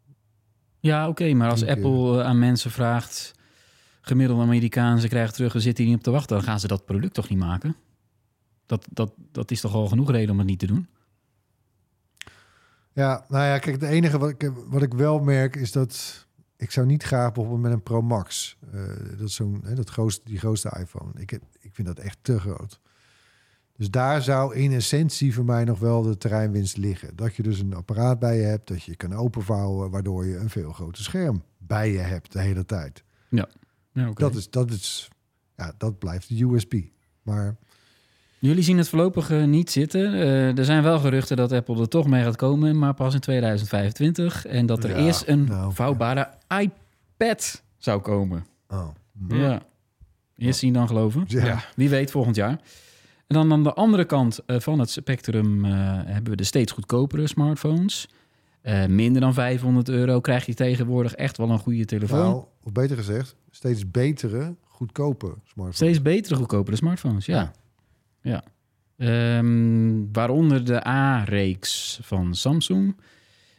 Ja, 0.80 1.08
oké, 1.08 1.34
maar 1.34 1.50
als 1.50 1.64
keer. 1.64 1.70
Apple 1.70 2.20
eh, 2.20 2.26
aan 2.26 2.40
mensen 2.40 2.72
vraagt... 2.72 3.34
gemiddelde 4.02 4.44
Amerikaan, 4.44 5.00
ze 5.00 5.08
krijgen 5.08 5.34
terug... 5.34 5.54
en 5.54 5.62
zitten 5.62 5.84
hier 5.84 5.94
niet 5.94 6.00
op 6.00 6.06
te 6.06 6.18
wachten... 6.18 6.36
dan 6.36 6.46
gaan 6.46 6.60
ze 6.60 6.68
dat 6.68 6.86
product 6.86 7.14
toch 7.14 7.30
niet 7.30 7.40
maken? 7.40 7.76
Dat, 8.66 8.88
dat, 8.92 9.14
dat 9.32 9.52
is 9.52 9.62
toch 9.62 9.74
al 9.74 9.88
genoeg 9.88 10.12
reden 10.12 10.32
om 10.32 10.38
het 10.38 10.48
niet 10.48 10.60
te 10.60 10.68
doen? 10.68 10.88
Ja, 12.94 13.26
nou 13.28 13.46
ja, 13.46 13.58
kijk, 13.60 13.82
het 13.82 13.90
enige 13.90 14.18
wat 14.18 14.30
ik, 14.30 14.52
wat 14.68 14.82
ik 14.82 14.94
wel 14.94 15.20
merk 15.20 15.56
is 15.56 15.72
dat... 15.72 16.27
ik 16.58 16.72
zou 16.72 16.86
niet 16.86 17.04
graag 17.04 17.32
bijvoorbeeld 17.32 17.62
met 17.62 17.72
een 17.72 17.84
Pro 17.84 18.02
Max... 18.02 18.58
eh, 18.72 18.82
dat 19.18 19.32
zo'n, 19.32 19.62
hè, 19.64 19.76
dat 19.76 19.90
grootste, 19.90 20.22
die 20.26 20.40
grootste 20.40 20.78
iPhone... 20.80 21.12
Ik, 21.16 21.30
heb, 21.30 21.42
ik 21.60 21.76
vind 21.76 21.88
dat 21.88 22.00
echt 22.00 22.18
te 22.22 22.40
groot. 22.40 22.80
Dus 23.76 23.90
daar 23.90 24.22
zou 24.22 24.56
in 24.56 24.72
essentie 24.72 25.34
voor 25.34 25.46
mij 25.46 25.64
nog 25.64 25.80
wel 25.80 26.02
de 26.02 26.18
terreinwinst 26.18 26.78
liggen. 26.78 27.16
Dat 27.16 27.36
je 27.36 27.44
dus 27.44 27.60
een 27.60 27.74
apparaat 27.74 28.20
bij 28.20 28.38
je 28.38 28.44
hebt, 28.44 28.68
dat 28.68 28.84
je 28.84 28.96
kan 28.96 29.14
openvouwen... 29.14 29.90
waardoor 29.90 30.26
je 30.26 30.38
een 30.38 30.50
veel 30.50 30.72
groter 30.72 31.04
scherm 31.04 31.44
bij 31.58 31.92
je 31.92 32.00
hebt 32.00 32.32
de 32.32 32.40
hele 32.40 32.66
tijd. 32.66 33.04
Ja, 33.30 33.50
oké. 33.94 34.14
Dat, 34.14 34.36
is, 34.36 34.50
dat, 34.50 34.72
is, 34.72 35.10
ja, 35.56 35.74
dat 35.78 36.00
blijft 36.00 36.30
de 36.30 36.44
USP. 36.44 36.74
Maar 37.22 37.58
Jullie 38.40 38.64
zien 38.64 38.78
het 38.78 38.90
voorlopig 38.90 39.30
eh, 39.32 39.44
niet 39.44 39.72
zitten. 39.72 40.14
Eh, 40.14 40.58
er 40.58 40.66
zijn 40.66 40.84
wel 40.84 41.00
geruchten 41.00 41.38
dat 41.38 41.52
Apple 41.52 41.82
er 41.82 41.88
toch 41.88 42.08
mee 42.08 42.24
gaat 42.24 42.36
komen... 42.36 42.78
maar 42.80 42.94
pas 42.94 43.14
in 43.14 43.20
2025. 43.20 44.46
En 44.46 44.66
dat 44.66 44.84
er 44.84 44.90
Ja, 44.90 44.96
eerst 44.96 45.24
een 45.28 45.44
nou, 45.44 45.74
vouwbare 45.74 46.30
iPad 46.60 47.64
zou 47.78 48.02
komen. 48.02 48.46
oh, 48.68 48.88
Ja. 49.30 49.62
Eerst 50.36 50.60
zien 50.60 50.74
dan 50.74 50.88
geloven. 50.88 51.24
ja. 51.28 51.46
Ja. 51.46 51.64
Wie 51.76 51.90
weet 51.90 52.12
volgend 52.12 52.36
jaar. 52.36 52.52
En 53.28 53.36
dan 53.36 53.52
aan 53.52 53.64
de 53.64 53.74
andere 53.74 54.06
kant 54.06 54.40
eh, 54.46 54.60
van 54.60 54.80
het 54.80 54.90
spectrum 54.90 55.64
hebben 55.64 56.32
we 56.32 56.36
de 56.38 56.44
steeds 56.44 56.72
goedkopere 56.72 57.28
smartphones. 57.28 58.08
Minder 58.88 59.22
dan 59.22 59.34
500 59.34 59.90
euro 59.90 60.20
krijg 60.22 60.46
je 60.46 60.54
tegenwoordig 60.54 61.14
echt 61.14 61.38
wel 61.38 61.50
een 61.50 61.60
goede 61.60 61.86
telefoon. 61.86 62.20
Nou, 62.20 62.44
of 62.64 62.72
beter 62.72 62.98
gezegd, 62.98 63.36
steeds 63.52 63.92
betere, 63.92 64.56
goedkope 64.62 65.26
smartphones. 65.28 65.76
Steeds 65.76 66.02
betere, 66.02 66.36
goedkopere 66.36 66.76
smartphones, 66.78 67.26
ja. 67.26 67.36
ja. 67.36 67.52
Ehm, 68.98 70.04
waaronder 70.12 70.66
de 70.66 70.88
A-reeks 70.88 72.00
van 72.02 72.36
Samsung. 72.36 72.96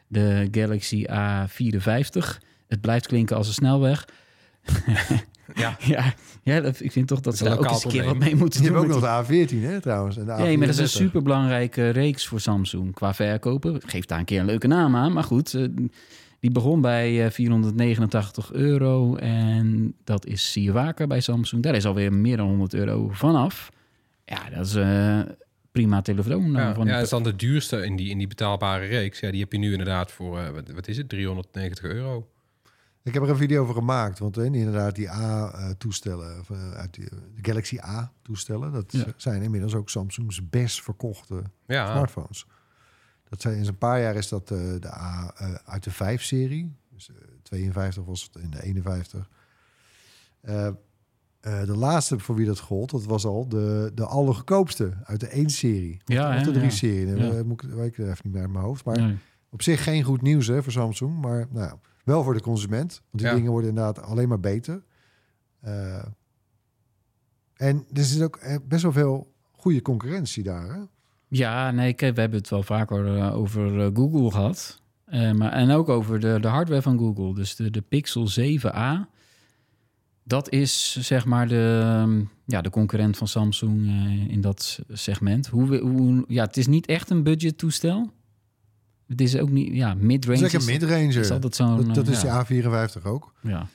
De 0.08 0.48
Galaxy 0.50 1.04
A54. 1.10 2.38
Het 2.68 2.80
blijft 2.80 3.06
klinken 3.06 3.36
als 3.36 3.46
een 3.48 3.52
snelweg. 3.54 4.04
Ja. 5.54 5.76
ja, 5.94 6.14
ja 6.42 6.60
dat, 6.60 6.80
ik 6.80 6.92
vind 6.92 7.08
toch 7.08 7.20
dat 7.20 7.36
ze 7.36 7.44
daar 7.44 7.58
ook 7.58 7.68
eens 7.70 7.84
een 7.84 7.90
keer 7.90 8.04
wat 8.04 8.12
Je 8.12 8.18
mee 8.18 8.36
moeten 8.36 8.62
doen. 8.62 8.72
hebt 8.72 8.84
ook 8.84 9.00
nog 9.02 9.26
die- 9.26 9.46
de 9.46 9.46
A14, 9.48 9.62
hè, 9.64 9.80
trouwens. 9.80 10.16
En 10.16 10.26
de 10.26 10.32
Nee, 10.32 10.58
maar 10.58 10.66
dat 10.66 10.78
is 10.78 10.80
een 10.94 11.00
A34. 11.00 11.04
superbelangrijke 11.06 11.88
reeks 11.88 12.26
voor 12.26 12.40
Samsung 12.40 12.94
qua 12.94 13.14
verkopen. 13.14 13.80
Geef 13.86 14.04
daar 14.04 14.18
een 14.18 14.24
keer 14.24 14.40
een 14.40 14.46
leuke 14.46 14.66
naam 14.66 14.96
aan. 14.96 15.12
Maar 15.12 15.24
goed, 15.24 15.54
eh, 15.54 15.64
die 16.40 16.50
begon 16.50 16.80
bij 16.80 17.24
eh, 17.24 17.30
489 17.30 18.52
euro. 18.52 19.16
En 19.16 19.94
dat 20.04 20.26
is 20.26 20.52
zie 20.52 20.62
je 20.62 20.72
vaker 20.72 21.06
bij 21.06 21.20
Samsung. 21.20 21.62
Daar 21.62 21.74
is 21.74 21.86
alweer 21.86 22.12
meer 22.12 22.36
dan 22.36 22.46
100 22.46 22.74
euro 22.74 23.08
vanaf. 23.12 23.68
Ja, 24.28 24.50
dat 24.50 24.66
is 24.66 24.74
eh 24.74 25.20
prima 25.72 26.02
telefoon. 26.02 26.50
nou, 26.50 26.66
Ja, 26.68 26.74
van 26.74 26.86
ja, 26.86 26.92
dat 26.94 27.02
is 27.02 27.08
dan 27.08 27.22
de 27.22 27.36
duurste 27.36 27.84
in 27.84 27.96
die, 27.96 28.10
in 28.10 28.18
die 28.18 28.26
betaalbare 28.26 28.84
reeks. 28.86 29.20
Ja, 29.20 29.30
die 29.30 29.40
heb 29.40 29.52
je 29.52 29.58
nu 29.58 29.70
inderdaad 29.70 30.12
voor, 30.12 30.38
eh, 30.38 30.50
wat, 30.50 30.70
wat 30.70 30.88
is 30.88 30.96
het, 30.96 31.08
390 31.08 31.84
euro. 31.84 32.28
Ik 33.02 33.14
heb 33.14 33.22
er 33.22 33.28
een 33.30 33.36
video 33.36 33.62
over 33.62 33.74
gemaakt. 33.74 34.18
Want 34.18 34.36
inderdaad, 34.38 34.94
die 34.94 35.10
A-toestellen, 35.10 36.40
of, 36.40 36.50
eh, 36.50 36.70
uit 36.72 36.94
de 36.94 37.08
Galaxy 37.42 37.78
A-toestellen... 37.78 38.72
dat 38.72 38.92
Ja. 38.92 39.04
zijn 39.16 39.42
inmiddels 39.42 39.74
ook 39.74 39.90
Samsung's 39.90 40.48
best 40.48 40.82
verkochte 40.82 41.42
Ja, 41.66 41.90
smartphones. 41.92 42.46
Dat 43.28 43.40
zijn, 43.40 43.56
in 43.58 43.66
een 43.66 43.78
paar 43.78 44.00
jaar 44.00 44.14
is 44.16 44.28
dat 44.28 44.50
eh, 44.50 44.58
de 44.80 44.92
A 44.94 45.32
eh, 45.36 45.54
uit 45.64 45.84
de 45.84 45.90
5-serie. 45.90 46.74
Dus 46.94 47.08
eh, 47.08 47.14
52 47.42 48.04
was 48.04 48.22
het 48.32 48.42
in 48.42 48.50
de 48.50 48.62
51. 48.62 49.28
Eh, 51.40 51.60
eh, 51.60 51.66
de 51.66 51.76
laatste 51.76 52.18
voor 52.18 52.34
wie 52.34 52.46
dat 52.46 52.58
gold, 52.58 52.90
dat 52.90 53.04
was 53.04 53.24
al 53.24 53.48
de, 53.48 53.90
de 53.94 54.04
allergoedkoopste 54.06 54.92
uit 55.04 55.20
de 55.20 55.44
1-serie. 55.44 56.00
Ja, 56.04 56.36
of 56.36 56.42
de 56.42 56.52
ja. 56.60 56.66
3-serie. 56.66 57.16
Ja. 57.16 57.32
Ja. 57.32 57.44
Moet 57.44 57.62
ik, 57.62 57.70
weet 57.70 57.86
ik 57.86 57.98
even 57.98 58.16
niet 58.22 58.32
meer 58.32 58.42
uit 58.42 58.50
mijn 58.52 58.64
hoofd. 58.64 58.84
Maar 58.84 58.98
Nee. 59.00 59.16
op 59.50 59.62
zich 59.62 59.82
geen 59.82 60.02
goed 60.02 60.22
nieuws 60.22 60.46
hè, 60.46 60.62
voor 60.62 60.72
Samsung. 60.72 61.20
Maar 61.20 61.46
nou, 61.50 61.78
wel 62.04 62.22
voor 62.22 62.34
de 62.34 62.40
consument. 62.40 62.90
Want 63.10 63.22
die 63.22 63.26
Ja. 63.26 63.34
dingen 63.34 63.50
worden 63.50 63.68
inderdaad 63.70 64.02
alleen 64.02 64.28
maar 64.28 64.40
beter. 64.40 64.82
Eh, 65.60 66.04
en 67.56 67.84
er 67.92 68.04
zit 68.04 68.22
ook 68.22 68.36
eh, 68.36 68.56
best 68.68 68.82
wel 68.82 68.92
veel 68.92 69.32
goede 69.50 69.82
concurrentie 69.82 70.42
daar. 70.42 70.74
Hè? 70.74 70.80
Ja, 71.28 71.70
nee, 71.70 71.92
kijk, 71.94 72.14
we 72.14 72.20
hebben 72.20 72.38
het 72.38 72.48
wel 72.48 72.62
vaker 72.62 73.16
eh, 73.16 73.36
over 73.36 73.80
eh, 73.80 73.90
Google 73.94 74.30
gehad. 74.30 74.82
Eh, 75.04 75.32
maar, 75.32 75.52
en 75.52 75.70
ook 75.70 75.88
over 75.88 76.20
de, 76.20 76.38
de 76.40 76.48
hardware 76.48 76.82
van 76.82 76.98
Google. 76.98 77.34
Dus 77.34 77.56
de, 77.56 77.70
de 77.70 77.80
Pixel 77.82 78.28
7a. 78.40 79.08
Dat 80.28 80.50
is 80.50 80.96
zeg 81.00 81.24
maar 81.24 81.48
de, 81.48 81.80
ehm, 81.84 82.24
ja, 82.44 82.60
de 82.60 82.70
concurrent 82.70 83.16
van 83.16 83.28
Samsung 83.28 83.86
eh, 83.86 84.28
in 84.32 84.40
dat 84.40 84.78
segment. 84.92 85.46
Hoe, 85.46 85.68
we- 85.68 85.78
hoe, 85.78 86.24
ja, 86.28 86.44
het 86.44 86.56
is 86.56 86.66
niet 86.66 86.86
echt 86.86 87.10
een 87.10 87.22
budget 87.22 87.58
toestel. 87.58 88.12
Het 89.06 89.20
is 89.20 89.36
ook 89.36 89.50
niet, 89.50 89.74
ja, 89.74 89.88
Het 89.88 90.00
mid-range. 90.00 90.36
is 90.36 90.40
lekker 90.52 90.58
is- 90.60 90.66
midranger. 90.80 91.16
is 91.16 91.30
altijd 91.30 91.54
zo'n, 91.54 91.76
Dat, 91.76 91.94
dat 91.94 92.06
eh, 92.06 92.12
is 92.12 92.22
ja. 92.22 92.42
de 92.44 92.62
A54 93.00 93.02
ook. 93.06 93.32
Ja. 93.42 93.68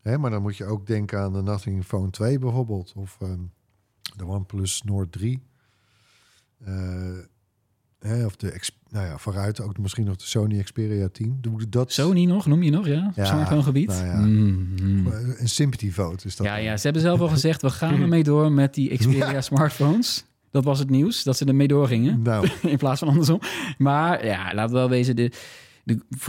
Hè, 0.00 0.18
maar 0.18 0.30
dan 0.30 0.42
moet 0.42 0.56
je 0.56 0.64
ook 0.64 0.86
denken 0.86 1.18
aan 1.20 1.32
de 1.32 1.42
Nothing 1.42 1.84
Phone 1.84 2.10
2 2.10 2.38
bijvoorbeeld. 2.38 2.92
Of 2.96 3.16
ehm, 3.20 3.40
de 4.16 4.24
OnePlus 4.26 4.82
Nord 4.82 5.12
3. 5.12 5.42
Eh, 6.64 6.74
hè, 7.98 8.08
Hè, 8.08 8.24
of 8.26 8.36
de, 8.36 8.50
ex- 8.50 8.78
nou 8.90 9.06
ja, 9.06 9.18
vooruit 9.18 9.60
ook 9.60 9.78
misschien 9.78 10.04
nog 10.04 10.16
de 10.16 10.24
Sony 10.24 10.62
Xperia 10.62 11.08
10. 11.08 11.38
Doe 11.40 11.68
dat 11.68 11.92
Sony 11.92 12.24
nog, 12.24 12.46
noem 12.46 12.62
je 12.62 12.70
nog, 12.70 12.86
ja? 12.86 13.12
Ja, 13.14 13.24
smartphone 13.24 13.62
gebied? 13.62 13.88
nou 13.88 14.06
ja. 14.06 14.16
Mhm. 14.18 15.06
Een 15.38 15.48
sympathy 15.48 15.90
vote 15.90 16.26
is 16.26 16.36
dat. 16.36 16.46
Ja, 16.46 16.54
dan. 16.54 16.62
ja, 16.64 16.76
ze 16.76 16.82
hebben 16.82 17.02
zelf 17.02 17.20
al 17.20 17.28
gezegd, 17.38 17.62
we 17.62 17.70
gaan 17.70 18.00
ermee 18.00 18.22
door 18.22 18.52
met 18.52 18.74
die 18.74 18.96
Xperia 18.96 19.40
smartphones. 19.40 20.24
Dat 20.50 20.64
was 20.64 20.78
het 20.78 20.90
nieuws, 20.90 21.22
dat 21.22 21.36
ze 21.36 21.44
ermee 21.44 21.68
doorgingen. 21.68 22.22
Nou, 22.22 22.48
in 22.62 22.76
plaats 22.76 22.98
van 22.98 23.08
andersom. 23.08 23.40
Maar 23.78 24.26
ja, 24.26 24.54
laten 24.54 24.72
we 24.72 24.78
wel 24.78 24.88
wezen, 24.88 25.16
de, 25.16 25.32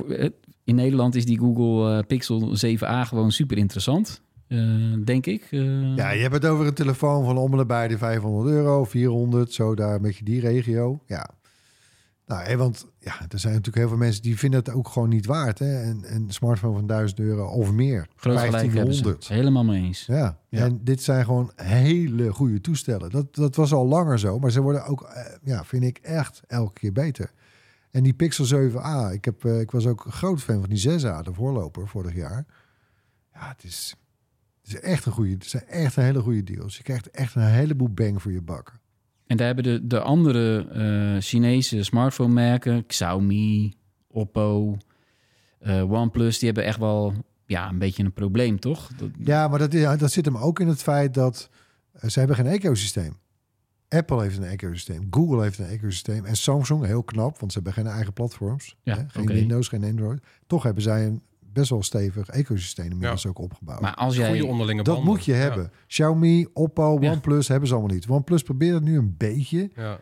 eh, 0.08 0.30
in 0.64 0.76
Nederland 0.76 1.16
is 1.16 1.26
die 1.26 1.40
Google 1.40 1.98
eh, 1.98 2.06
Pixel 2.08 2.56
7a 2.66 3.08
gewoon 3.08 3.32
super 3.32 3.58
interessant. 3.58 4.22
eh, 4.48 4.58
denk 5.06 5.26
ik. 5.26 5.48
Ja, 5.96 6.12
je 6.12 6.22
hebt 6.22 6.34
het 6.34 6.46
over 6.46 6.68
een 6.68 6.74
telefoon 6.74 7.26
van 7.26 7.38
om 7.38 7.52
en 7.52 7.58
nabij 7.58 7.88
de 7.88 7.98
500 7.98 8.50
euro, 8.50 8.84
400, 8.84 9.54
zo 9.54 9.76
daar 9.76 9.96
een 9.96 10.02
beetje 10.02 10.24
die 10.24 10.40
regio. 10.40 11.02
Ja. 11.06 11.30
Nou, 12.32 12.44
hè, 12.44 12.58
want 12.58 12.86
ja, 13.00 13.20
er 13.30 13.40
zijn 13.40 13.54
natuurlijk 13.54 13.78
heel 13.78 13.88
veel 13.88 13.98
mensen 13.98 14.22
die 14.22 14.38
vinden 14.38 14.60
het 14.60 14.70
ook 14.70 14.88
gewoon 14.88 15.10
niet 15.10 15.26
waard. 15.26 15.60
Hè? 15.60 15.82
En 15.82 16.16
een 16.16 16.30
smartphone 16.30 16.74
van 16.74 16.88
1000 16.88 17.20
euro 17.20 17.48
of 17.48 17.72
meer. 17.72 18.08
groot 18.16 18.40
gelijk 18.40 18.74
hebben 18.74 18.94
ze. 18.94 19.04
1500. 19.04 19.28
Helemaal 19.28 19.64
mee 19.64 19.84
eens. 19.84 20.06
Ja. 20.06 20.38
Ja. 20.50 20.66
en 20.66 20.80
dit 20.84 21.04
zijn 21.04 21.26
gewoon 21.26 21.52
hele 21.56 22.34
goede 22.34 22.62
toestellen. 22.62 23.10
Dat, 23.10 23.36
dat 23.36 23.56
was 23.56 23.74
al 23.74 23.88
langer 23.88 24.20
zo, 24.20 24.40
maar 24.40 24.52
ze 24.52 24.62
worden 24.62 24.86
ook, 24.86 25.02
eh, 25.02 25.26
ja, 25.44 25.64
vind 25.64 25.84
ik 25.84 25.98
echt 25.98 26.42
elke 26.48 26.74
keer 26.74 26.92
beter. 26.92 27.32
En 27.92 28.04
die 28.04 28.14
Pixel 28.14 28.46
7a, 28.46 29.12
ik, 29.12 29.26
heb, 29.26 29.46
eh, 29.46 29.60
ik 29.60 29.72
was 29.72 29.86
ook 29.86 30.06
een 30.06 30.12
groot 30.12 30.42
fan 30.42 30.60
van 30.60 30.70
die 30.70 30.80
6a, 30.80 31.22
de 31.22 31.34
voorloper 31.34 31.88
vorig 31.88 32.16
jaar. 32.16 32.46
Ja, 33.34 33.48
het 33.48 33.64
is, 33.64 33.96
het 34.62 34.74
is 34.74 34.80
echt 34.80 35.06
een 35.06 35.12
goede, 35.12 35.32
het 35.32 35.46
zijn 35.46 35.68
echt 35.68 35.96
een 35.96 36.04
hele 36.04 36.22
goede 36.22 36.44
deals. 36.44 36.78
Je 36.78 36.84
krijgt 36.84 37.10
echt 37.10 37.36
een 37.36 37.42
heleboel 37.42 37.90
bang 37.90 38.22
voor 38.22 38.32
je 38.32 38.42
bak. 38.42 38.80
En 39.32 39.38
daar 39.38 39.46
hebben 39.46 39.64
de, 39.64 39.88
de 39.88 40.00
andere 40.00 40.68
eh, 40.68 41.22
Chinese 41.22 41.84
smartphone 41.84 42.34
merken, 42.34 42.86
Xiaomi, 42.86 43.74
Oppo, 44.08 44.78
eh, 45.60 45.92
OnePlus, 45.92 46.38
die 46.40 46.46
hebben 46.48 46.66
echt 46.66 46.80
wel 46.80 47.14
ja, 47.46 47.70
een 47.70 47.78
beetje 47.78 48.04
een 48.04 48.14
probleem, 48.14 48.60
toch? 48.60 48.88
Dat, 48.98 49.10
Ja, 49.24 49.48
maar 49.48 49.60
dat, 49.60 49.74
is- 49.74 49.98
dat 49.98 50.12
zit 50.12 50.26
hem 50.26 50.38
ook 50.38 50.60
in 50.60 50.68
het 50.68 50.82
feit 50.82 51.14
dat 51.14 51.50
eh, 51.92 52.10
ze 52.10 52.20
hebben 52.20 52.38
geen 52.38 52.46
ecosysteem. 52.46 53.18
Apple 53.90 54.22
heeft 54.22 54.38
een 54.38 54.44
ecosysteem, 54.44 55.08
Google 55.12 55.42
heeft 55.42 55.60
een 55.60 55.66
ecosysteem 55.66 56.26
en 56.26 56.36
Samsung, 56.36 56.86
heel 56.86 57.04
knap, 57.04 57.40
want 57.40 57.52
ze 57.52 57.60
hebben 57.64 57.84
geen 57.84 57.94
eigen 57.94 58.14
platforms. 58.14 58.76
Ja, 58.84 58.96
hè? 58.98 59.04
Geen. 59.08 59.26
Windows, 59.26 59.68
geen 59.68 59.84
Android. 59.84 60.22
Toch 60.48 60.64
hebben 60.64 60.84
zij 60.84 61.06
een 61.06 61.22
best 61.54 61.70
wel 61.70 61.84
stevig 61.84 62.28
ecosysteem 62.30 62.92
inmiddels 62.92 63.28
ook 63.28 63.40
opgebouwd. 63.40 63.82
Maar 63.82 63.94
als 63.96 64.16
jij... 64.16 64.28
Goede 64.30 64.46
onderlinge 64.46 64.84
dat 64.84 64.96
banden. 64.96 65.14
moet 65.14 65.26
je 65.26 65.32
Ja. 65.32 65.38
hebben. 65.38 65.72
Xiaomi, 65.88 66.48
Oppo, 66.54 66.98
Ja. 67.02 67.12
OnePlus 67.12 67.48
hebben 67.48 67.68
ze 67.68 67.74
allemaal 67.76 67.94
niet. 67.94 68.08
OnePlus 68.08 68.44
probeert 68.44 68.74
het 68.74 68.84
nu 68.84 68.98
een 68.98 69.16
beetje. 69.18 69.70
Ja. 69.76 69.98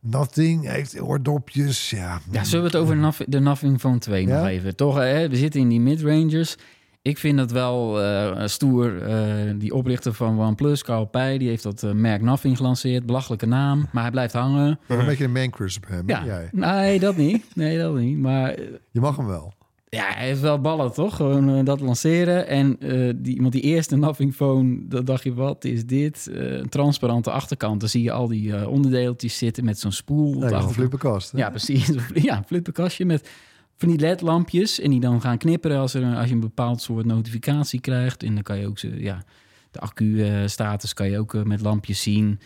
Nothing 0.00 0.68
heeft 0.68 1.00
oordopjes. 1.00 1.90
Ja, 1.90 2.20
Ja, 2.30 2.44
zullen 2.44 2.70
we 2.70 2.78
het 2.78 2.86
over 2.88 3.24
de 3.28 3.40
Nothing 3.40 3.80
Phone 3.80 3.98
2 3.98 4.26
nog 4.26 4.34
Ja? 4.40 4.48
even? 4.48 4.76
Toch, 4.76 4.96
hè? 4.96 5.28
we 5.28 5.36
zitten 5.36 5.60
in 5.60 5.68
die 5.68 5.80
mid-rangers. 5.80 6.56
Ik 7.02 7.18
vind 7.18 7.38
dat 7.38 7.50
wel 7.50 8.02
eh, 8.02 8.46
stoer. 8.46 9.02
eh, 9.02 9.54
die 9.58 9.74
oprichter 9.74 10.14
van 10.14 10.40
OnePlus, 10.40 10.82
Carl 10.82 11.04
Pei, 11.04 11.38
die 11.38 11.48
heeft 11.48 11.62
dat 11.62 11.82
eh, 11.82 11.90
merk 11.92 12.22
Nothing 12.22 12.56
gelanceerd. 12.56 13.06
Belachelijke 13.06 13.46
naam, 13.46 13.86
maar 13.92 14.02
hij 14.02 14.10
blijft 14.10 14.32
hangen. 14.32 14.78
Een 14.86 15.06
beetje 15.06 15.24
een 15.24 15.32
mancrush 15.32 15.76
op 15.76 15.86
hem. 15.88 16.02
Ja, 16.08 16.24
Jij. 16.24 16.48
nee, 16.52 16.98
dat 16.98 17.16
niet. 17.16 17.44
Nee, 17.54 17.78
dat 17.78 17.94
niet. 17.94 18.18
Maar 18.18 18.58
Je 18.90 19.00
mag 19.00 19.16
hem 19.16 19.26
wel. 19.26 19.52
Ja, 19.94 20.14
hij 20.14 20.26
heeft 20.26 20.40
wel 20.40 20.60
ballen, 20.60 20.92
toch? 20.92 21.16
Gewoon 21.16 21.56
eh, 21.56 21.64
dat 21.64 21.80
lanceren. 21.80 22.46
En 22.46 22.76
eh, 22.80 23.12
die, 23.16 23.40
want 23.40 23.52
die 23.52 23.62
eerste 23.62 23.96
Nothing 23.96 24.34
Phone, 24.34 24.78
dat 24.88 25.06
dacht 25.06 25.22
je, 25.22 25.34
wat 25.34 25.64
is 25.64 25.86
dit? 25.86 26.28
Eh, 26.32 26.52
een 26.52 26.68
transparante 26.68 27.30
achterkant. 27.30 27.80
Dan 27.80 27.88
zie 27.88 28.02
je 28.02 28.12
al 28.12 28.28
die 28.28 28.68
onderdeeltjes 28.68 29.38
zitten 29.38 29.64
met 29.64 29.78
zo'n 29.78 29.92
spoel. 29.92 30.38
Nee, 30.38 30.52
een 30.52 30.88
hè? 31.32 31.38
Ja, 31.38 31.50
precies. 31.50 31.90
Ja, 32.14 32.36
een 32.36 32.44
flipperkastje 32.44 33.04
met 33.04 33.30
van 33.76 33.88
die 33.88 33.98
ledlampjes. 33.98 34.80
En 34.80 34.90
die 34.90 35.00
dan 35.00 35.20
gaan 35.20 35.38
knipperen 35.38 35.78
als, 35.78 35.94
er, 35.94 36.16
als 36.16 36.28
je 36.28 36.34
een 36.34 36.40
bepaald 36.40 36.82
soort 36.82 37.06
notificatie 37.06 37.80
krijgt. 37.80 38.22
En 38.22 38.34
dan 38.34 38.42
kan 38.42 38.58
je 38.58 38.66
ook 38.66 38.78
ze, 38.78 39.02
ja, 39.02 39.24
de 39.70 39.80
accu-status 39.80 40.94
kan 40.94 41.10
je 41.10 41.18
ook 41.18 41.44
met 41.44 41.60
lampjes 41.60 42.02
zien. 42.02 42.40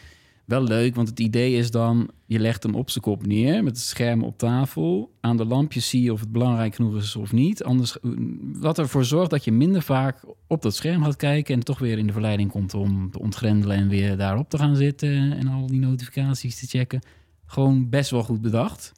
Wel 0.49 0.63
leuk, 0.63 0.95
want 0.95 1.09
het 1.09 1.21
idee 1.21 1.55
is 1.55 1.71
dan... 1.71 2.11
je 2.27 2.39
legt 2.39 2.63
hem 2.63 2.75
op 2.75 2.91
zijn 2.91 3.05
kop 3.05 3.27
neer 3.27 3.63
met 3.63 3.77
het 3.77 3.85
scherm 3.85 4.23
op 4.23 4.39
tafel. 4.39 5.13
Aan 5.21 5.37
de 5.37 5.45
lampjes 5.45 5.89
zie 5.89 6.03
je 6.03 6.13
of 6.13 6.21
het 6.21 6.33
belangrijk 6.33 6.75
genoeg 6.75 6.97
is 6.97 7.17
of 7.17 7.33
niet. 7.33 7.65
Anders, 7.65 8.01
eh, 8.01 8.11
wat 8.53 8.79
ervoor 8.79 9.05
zorgt 9.05 9.31
dat 9.31 9.45
je 9.45 9.53
minder 9.53 9.83
vaak 9.83 10.25
op 10.47 10.63
dat 10.63 10.75
scherm 10.75 11.03
gaat 11.03 11.17
kijken... 11.17 11.55
en 11.55 11.65
toch 11.65 11.79
weer 11.79 11.99
in 11.99 12.07
de 12.07 12.13
verleiding 12.13 12.51
komt 12.51 12.75
om 12.75 13.11
te 13.11 13.19
ontgrendelen... 13.19 13.77
en 13.77 13.89
weer 13.89 14.17
daarop 14.17 14.49
te 14.49 14.59
gaan 14.59 14.77
zitten 14.77 15.33
en 15.33 15.49
al 15.49 15.67
die 15.67 15.81
notificaties 15.81 16.59
te 16.59 16.67
checken. 16.67 17.01
Gewoon 17.47 17.89
best 17.89 18.11
wel 18.11 18.23
goed 18.23 18.41
bedacht. 18.41 18.93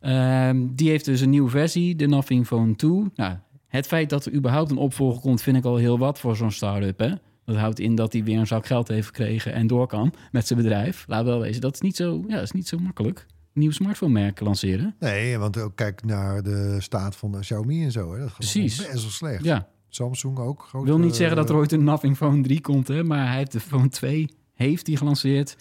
Ehm, 0.00 0.66
die 0.70 0.88
heeft 0.88 1.04
dus 1.04 1.20
een 1.20 1.30
nieuwe 1.30 1.50
versie, 1.50 1.96
de 1.96 2.06
Nothing 2.06 2.46
Phone 2.46 2.76
2. 2.76 2.90
Nou, 3.14 3.36
het 3.66 3.86
feit 3.86 4.10
dat 4.10 4.26
er 4.26 4.32
überhaupt 4.32 4.70
een 4.70 4.76
opvolger 4.76 5.20
komt, 5.20 5.42
vind 5.42 5.56
ik 5.56 5.64
al 5.64 5.76
heel 5.76 5.98
wat 5.98 6.18
voor 6.18 6.36
zo'n 6.36 6.50
start-up. 6.50 6.98
Hè? 6.98 7.12
Dat 7.46 7.56
houdt 7.56 7.78
in 7.80 7.94
dat 7.94 8.12
hij 8.12 8.24
weer 8.24 8.38
een 8.38 8.46
zak 8.46 8.66
geld 8.66 8.88
heeft 8.88 9.06
gekregen 9.06 9.52
en 9.52 9.66
door 9.66 9.86
kan 9.86 10.12
met 10.32 10.46
zijn 10.46 10.58
bedrijf. 10.62 11.04
Laat 11.08 11.24
wel 11.24 11.40
wezen, 11.40 11.60
dat 11.60 11.74
is 11.74 11.80
niet 11.80 11.96
zo, 11.96 12.24
ja, 12.28 12.40
is 12.40 12.50
niet 12.52 12.68
zo 12.68 12.78
makkelijk. 12.78 13.26
Een 13.28 13.60
nieuw 13.62 13.70
smartphone-merk 13.70 14.40
lanceren. 14.40 14.94
Nee, 15.00 15.38
want 15.38 15.58
ook 15.58 15.76
kijk 15.76 16.04
naar 16.04 16.42
de 16.42 16.76
staat 16.78 17.16
van 17.16 17.36
Xiaomi 17.40 17.84
en 17.84 17.92
zo. 17.92 18.12
Hè. 18.12 18.18
Dat 18.18 18.28
gaat 18.28 18.38
Precies. 18.38 18.76
best 18.76 18.90
wel 19.02 19.10
slecht. 19.10 19.44
Ja, 19.44 19.68
Samsung 19.88 20.38
ook. 20.38 20.68
ik 20.72 20.84
wil 20.84 20.98
niet 20.98 21.16
zeggen 21.16 21.36
dat 21.36 21.48
er 21.48 21.54
ooit 21.56 21.72
een 21.72 21.84
Nothing 21.84 22.16
Phone 22.16 22.42
3 22.42 22.60
komt, 22.60 22.88
hè, 22.88 23.04
maar 23.04 23.26
hij 23.26 23.36
heeft 23.36 23.52
de 23.52 23.60
Phone 23.60 23.88
2 23.88 24.28
heeft 24.54 24.86
hij 24.86 24.96
gelanceerd. 24.96 25.56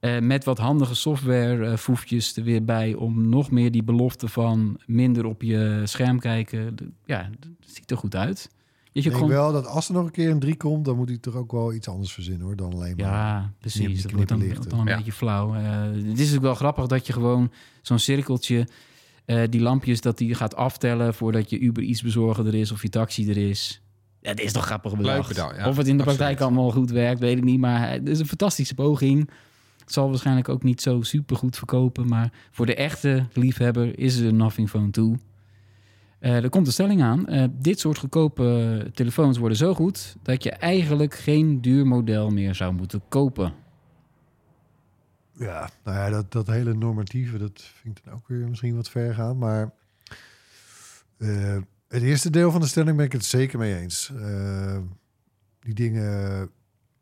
Eh, 0.00 0.18
met 0.18 0.44
wat 0.44 0.58
handige 0.58 0.94
software 0.94 1.66
eh, 1.66 1.76
er 2.36 2.42
weer 2.42 2.64
bij 2.64 2.94
om 2.94 3.28
nog 3.28 3.50
meer 3.50 3.70
die 3.70 3.82
belofte 3.82 4.28
van 4.28 4.80
minder 4.86 5.24
op 5.24 5.42
je 5.42 5.80
scherm 5.84 6.18
kijken. 6.18 6.76
De- 6.76 6.90
ja, 7.04 7.30
dat 7.38 7.50
ziet 7.60 7.90
er 7.90 7.96
goed 7.96 8.16
uit. 8.16 8.50
Je 8.96 9.02
Ik 9.02 9.08
denk 9.08 9.14
gewoon 9.24 9.30
wel 9.42 9.52
dat 9.52 9.66
als 9.66 9.88
er 9.88 9.94
nog 9.94 10.04
een 10.04 10.10
keer 10.10 10.30
een 10.30 10.38
3 10.38 10.56
komt, 10.56 10.84
dan 10.84 10.96
moet 10.96 11.08
hij 11.08 11.18
toch 11.18 11.34
ook 11.34 11.52
wel 11.52 11.72
iets 11.72 11.88
anders 11.88 12.12
verzinnen 12.12 12.46
hoor, 12.46 12.56
dan 12.56 12.72
alleen 12.72 12.96
maar. 12.96 13.06
Ja, 13.06 13.52
precies. 13.60 14.02
Dat 14.02 14.12
wordt 14.12 14.28
dan, 14.28 14.38
dan 14.68 14.78
een 14.80 14.86
Ja. 14.86 14.96
beetje 14.96 15.12
flauw. 15.12 15.54
Eh, 15.54 15.80
het 15.82 15.96
is 15.96 16.04
natuurlijk 16.12 16.42
wel 16.42 16.54
grappig 16.54 16.86
dat 16.86 17.06
je 17.06 17.12
gewoon 17.12 17.52
zo'n 17.82 17.98
cirkeltje, 17.98 18.68
eh, 19.24 19.42
die 19.50 19.60
lampjes, 19.60 20.00
dat 20.00 20.18
die 20.18 20.34
gaat 20.34 20.54
aftellen 20.56 21.14
voordat 21.14 21.50
je 21.50 21.58
Uber 21.58 21.82
iets 21.82 22.02
bezorgen 22.02 22.46
er 22.46 22.54
is 22.54 22.72
of 22.72 22.82
je 22.82 22.88
taxi 22.88 23.30
er 23.30 23.36
is. 23.36 23.80
Ja, 24.20 24.34
dat 24.34 24.40
is 24.44 24.52
toch 24.52 24.64
grappig 24.64 24.96
bedacht. 24.96 25.36
ja. 25.36 25.44
of 25.46 25.52
het 25.54 25.64
in 25.66 25.66
de 25.66 25.74
Absoluut. 25.76 26.04
praktijk 26.04 26.40
allemaal 26.40 26.70
goed 26.70 26.90
werkt, 26.90 27.20
weet 27.20 27.36
ik 27.36 27.44
niet. 27.44 27.58
Maar 27.60 27.90
het 27.90 28.08
is 28.08 28.18
een 28.18 28.26
fantastische 28.26 28.74
poging. 28.74 29.30
Het 29.78 29.92
zal 29.92 30.08
waarschijnlijk 30.08 30.48
ook 30.48 30.62
niet 30.62 30.80
zo 30.82 31.02
super 31.02 31.36
goed 31.36 31.56
verkopen. 31.56 32.08
Maar 32.08 32.32
voor 32.50 32.66
de 32.66 32.74
echte 32.74 33.26
liefhebber 33.32 33.98
is 33.98 34.14
het 34.14 34.24
een 34.24 34.36
Nothing 34.36 34.68
Phone 34.68 34.90
2. 34.90 35.14
Eh, 36.18 36.42
er 36.42 36.48
komt 36.48 36.66
een 36.66 36.72
stelling 36.72 37.02
aan. 37.02 37.26
Eh, 37.26 37.44
dit 37.52 37.80
soort 37.80 37.98
goedkope 37.98 38.90
telefoons 38.94 39.38
worden 39.38 39.58
zo 39.58 39.74
goed 39.74 40.16
dat 40.22 40.42
je 40.42 40.50
eigenlijk 40.50 41.14
geen 41.14 41.60
duur 41.60 41.86
model 41.86 42.30
meer 42.30 42.54
zou 42.54 42.72
moeten 42.72 43.02
kopen. 43.08 43.52
Ja, 45.32 45.70
nou 45.84 45.96
ja, 45.96 46.10
dat, 46.10 46.32
dat 46.32 46.46
hele 46.46 46.74
normatieve, 46.74 47.38
dat 47.38 47.62
vind 47.62 47.98
ik 47.98 48.04
dan 48.04 48.14
ook 48.14 48.28
weer 48.28 48.48
misschien 48.48 48.76
wat 48.76 48.88
ver 48.88 49.14
gaan. 49.14 49.38
Maar 49.38 49.72
eh, 51.18 51.56
het 51.88 52.02
eerste 52.02 52.30
deel 52.30 52.50
van 52.50 52.60
de 52.60 52.66
stelling 52.66 52.96
ben 52.96 53.06
ik 53.06 53.12
het 53.12 53.24
zeker 53.24 53.58
mee 53.58 53.76
eens. 53.76 54.12
Die 55.60 55.74
dingen, 55.74 56.50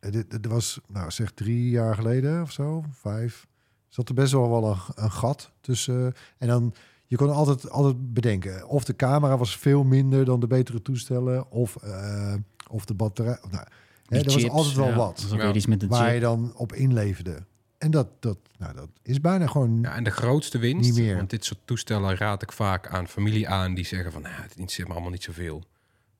dit 0.00 0.46
was, 0.46 0.80
nou 0.88 1.10
zeg 1.10 1.30
drie 1.30 1.70
jaar 1.70 1.94
geleden 1.94 2.42
of 2.42 2.52
zo, 2.52 2.84
vijf, 2.92 3.46
zat 3.88 4.08
er 4.08 4.14
best 4.14 4.32
wel 4.32 4.50
wel 4.50 4.78
een 4.94 5.10
gat 5.10 5.52
tussen. 5.60 6.14
en 6.38 6.48
dan, 6.48 6.74
je 7.06 7.16
kon 7.16 7.30
altijd, 7.30 7.70
altijd 7.70 8.14
bedenken, 8.14 8.68
of 8.68 8.84
de 8.84 8.96
camera 8.96 9.36
was 9.38 9.56
veel 9.56 9.84
minder 9.84 10.24
dan 10.24 10.40
de 10.40 10.46
betere 10.46 10.82
toestellen, 10.82 11.50
of, 11.50 11.76
eh, 11.76 12.34
of 12.70 12.84
de 12.84 12.94
batterij. 12.94 13.38
of 13.42 13.50
Nou, 13.50 13.64
hè, 14.08 14.18
er 14.18 14.24
was 14.32 14.48
altijd 14.48 14.74
wel 14.76 14.88
ja, 14.88 14.94
wat 14.96 15.26
Ja. 15.36 15.52
met 15.68 15.80
de 15.80 15.86
waar 15.86 16.04
chip. 16.04 16.14
je 16.14 16.20
dan 16.20 16.52
op 16.56 16.72
inleverde. 16.72 17.44
En 17.78 17.90
dat, 17.90 18.08
dat, 18.20 18.38
nou, 18.58 18.74
dat 18.74 18.88
is 19.02 19.20
bijna 19.20 19.46
gewoon... 19.46 19.78
Ja, 19.82 19.94
en 19.94 20.04
de 20.04 20.10
grootste 20.10 20.58
winst, 20.58 20.90
Niet 20.90 20.98
meer. 21.04 21.16
want 21.16 21.30
dit 21.30 21.44
soort 21.44 21.60
toestellen 21.64 22.16
raad 22.16 22.42
ik 22.42 22.52
vaak 22.52 22.88
aan 22.88 23.08
familie 23.08 23.48
aan 23.48 23.74
die 23.74 23.84
zeggen 23.84 24.12
van, 24.12 24.22
nou, 24.22 24.34
het 24.34 24.50
interesseert 24.50 24.86
me 24.88 24.92
allemaal 24.94 25.12
niet 25.12 25.22
zoveel. 25.22 25.62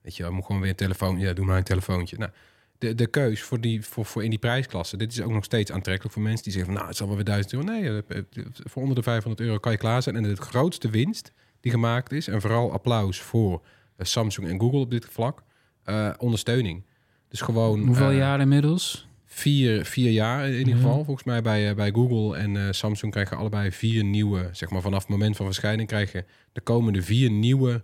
Weet 0.01 0.17
je, 0.17 0.25
ik 0.25 0.31
moet 0.31 0.45
gewoon 0.45 0.61
weer 0.61 0.71
een 0.71 0.77
telefoon, 0.77 1.19
ja, 1.19 1.33
doe 1.33 1.45
maar 1.45 1.57
een 1.57 1.63
telefoontje. 1.65 2.19
Nou, 2.19 2.31
de, 2.79 2.95
de 2.95 3.07
keus 3.07 3.43
voor, 3.43 3.61
die, 3.61 3.85
voor, 3.85 4.05
voor 4.05 4.25
in 4.25 4.31
die 4.31 4.39
prijsklasse, 4.39 4.97
dit 4.97 5.13
is 5.13 5.21
ook 5.21 5.31
nog 5.33 5.45
steeds 5.45 5.73
aantrekkelijk 5.73 6.15
voor 6.15 6.23
mensen 6.23 6.45
die 6.45 6.53
zeggen 6.53 6.71
van, 6.71 6.75
nou, 6.79 6.89
het 6.89 6.97
zal 6.99 7.07
wel 7.07 7.17
weer 7.17 7.25
1000 7.25 7.53
euro. 7.55 7.67
Nee, 7.67 7.83
eh, 7.83 8.19
eh, 8.19 8.25
voor 8.65 8.83
onder 8.83 8.97
de 8.97 9.03
500 9.03 9.43
euro 9.47 9.59
kan 9.59 9.73
je 9.73 9.79
klaar 9.79 10.03
zijn. 10.03 10.17
En 10.17 10.23
de 10.23 10.37
grootste 10.37 10.91
winst 10.91 11.33
die 11.61 11.73
gemaakt 11.73 12.13
is, 12.13 12.29
en 12.29 12.41
vooral 12.41 12.73
applaus 12.73 13.21
voor 13.21 13.63
eh, 13.97 14.07
Samsung 14.07 14.49
en 14.49 14.61
Google 14.61 14.79
op 14.81 14.91
dit 14.91 15.07
vlak, 15.11 15.43
eh, 15.85 16.11
ondersteuning. 16.19 16.85
Dus 17.29 17.41
gewoon... 17.41 17.87
Hoeveel 17.87 18.11
eh, 18.11 18.17
jaar 18.17 18.41
inmiddels? 18.41 19.09
vier, 19.27 19.85
vier 19.85 20.11
jaar 20.11 20.49
in 20.49 20.59
ieder 20.59 20.75
Ja. 20.75 20.81
geval. 20.81 21.05
Volgens 21.05 21.27
mij 21.27 21.43
bij, 21.43 21.69
eh, 21.69 21.75
bij 21.75 21.91
Google 21.91 22.37
en 22.37 22.57
eh, 22.57 22.63
Samsung 22.71 23.13
krijgen 23.13 23.37
allebei 23.37 23.73
vier 23.73 24.05
nieuwe, 24.05 24.49
zeg 24.53 24.71
maar 24.71 24.81
vanaf 24.83 25.01
het 25.01 25.09
moment 25.09 25.37
van 25.37 25.47
verschijning 25.47 25.89
krijgen 25.89 26.27
de 26.53 26.61
komende 26.61 27.03
vier 27.03 27.31
nieuwe. 27.31 27.83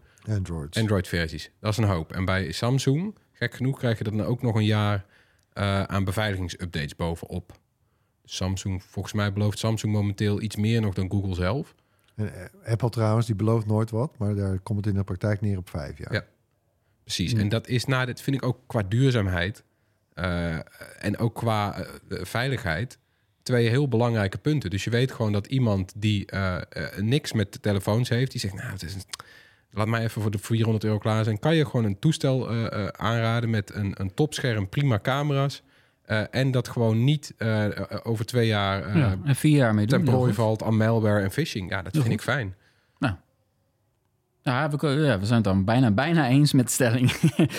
Android-versies. 0.79 1.51
Dat 1.61 1.71
is 1.71 1.77
een 1.77 1.85
hoop. 1.85 2.13
En 2.13 2.25
bij 2.25 2.53
Samsung, 2.53 3.15
gek 3.41 3.55
genoeg, 3.55 3.79
krijg 3.79 3.99
je 3.99 4.05
dan 4.05 4.23
ook 4.25 4.43
nog 4.43 4.55
een 4.55 4.65
jaar 4.65 5.05
eh, 5.53 5.83
aan 5.83 6.05
beveiligingsupdates 6.05 6.97
bovenop. 6.97 7.59
Samsung, 8.25 8.83
volgens 8.83 9.15
mij 9.15 9.33
belooft 9.33 9.59
Samsung 9.59 9.93
momenteel 9.93 10.41
iets 10.41 10.57
meer 10.57 10.81
nog 10.81 10.95
dan 10.95 11.11
Google 11.11 11.35
zelf. 11.35 11.75
En, 12.17 12.35
eh, 12.35 12.71
Apple 12.73 12.91
trouwens, 12.91 13.27
die 13.27 13.35
belooft 13.35 13.67
nooit 13.67 13.91
wat, 13.91 14.19
maar 14.19 14.35
daar 14.35 14.59
komt 14.59 14.79
het 14.79 14.87
in 14.87 14.95
de 14.95 15.05
praktijk 15.05 15.41
neer 15.41 15.59
op 15.59 15.69
vijf 15.71 15.99
jaar. 15.99 16.13
Ja. 16.13 16.25
Precies. 17.03 17.33
Ja. 17.33 17.39
En 17.39 17.49
dat 17.49 17.69
is 17.69 17.85
na 17.85 18.05
dit 18.05 18.21
vind 18.21 18.37
ik 18.37 18.43
ook 18.43 18.59
qua 18.67 18.83
duurzaamheid 18.83 19.65
eh, 20.15 20.59
en 21.05 21.19
ook 21.19 21.35
qua 21.35 21.87
veiligheid 22.09 22.99
twee 23.43 23.69
heel 23.69 23.89
belangrijke 23.89 24.39
punten. 24.39 24.71
Dus 24.71 24.85
je 24.85 24.91
weet 24.91 25.13
gewoon 25.13 25.33
dat 25.33 25.47
iemand 25.47 25.93
die 25.97 26.27
niks 26.97 27.33
met 27.33 27.53
de 27.53 27.61
telefoons 27.61 28.09
heeft, 28.09 28.31
die 28.31 28.41
zegt, 28.41 28.55
nou, 28.55 28.71
het 28.71 28.83
is 28.83 28.95
een- 28.95 29.03
laat 29.73 29.87
mij 29.87 30.03
even 30.03 30.23
voor 30.23 30.31
de 30.31 30.39
400 30.39 30.85
euro 30.85 30.99
klaar 30.99 31.25
zijn. 31.25 31.39
Kan 31.39 31.57
je 31.57 31.65
gewoon 31.65 31.85
een 31.85 31.99
toestel 31.99 32.51
eh, 32.51 32.67
eh, 32.67 32.87
aanraden 32.87 33.51
met 33.51 33.75
een, 33.75 33.95
een 33.95 34.15
topscherm, 34.15 34.69
prima 34.69 34.99
camera's. 34.99 35.63
eh, 36.05 36.23
en 36.31 36.51
dat 36.51 36.69
gewoon 36.69 37.05
niet 37.05 37.35
over 38.03 38.27
twee 38.27 38.47
jaar 38.47 38.99
ja, 38.99 39.17
en 39.25 39.37
vier 39.37 39.57
jaar 39.57 39.75
mee 39.75 39.87
doen. 39.87 40.05
ten 40.05 40.15
prooi 40.15 40.33
valt 40.33 40.63
aan 40.63 40.77
malware 40.77 41.23
en 41.23 41.31
phishing. 41.31 41.71
Ja, 41.71 41.83
dat 41.83 41.93
vind 41.93 42.13
ik 42.13 42.21
fijn. 42.21 42.55
Ja, 44.43 44.71
we, 44.71 44.89
ja, 44.89 45.19
we 45.19 45.25
zijn 45.27 45.35
het 45.35 45.45
dan 45.45 45.65
bijna, 45.65 45.91
bijna 45.91 46.29
eens 46.29 46.53
met 46.53 46.67
de 46.67 46.73
stelling. 46.73 47.13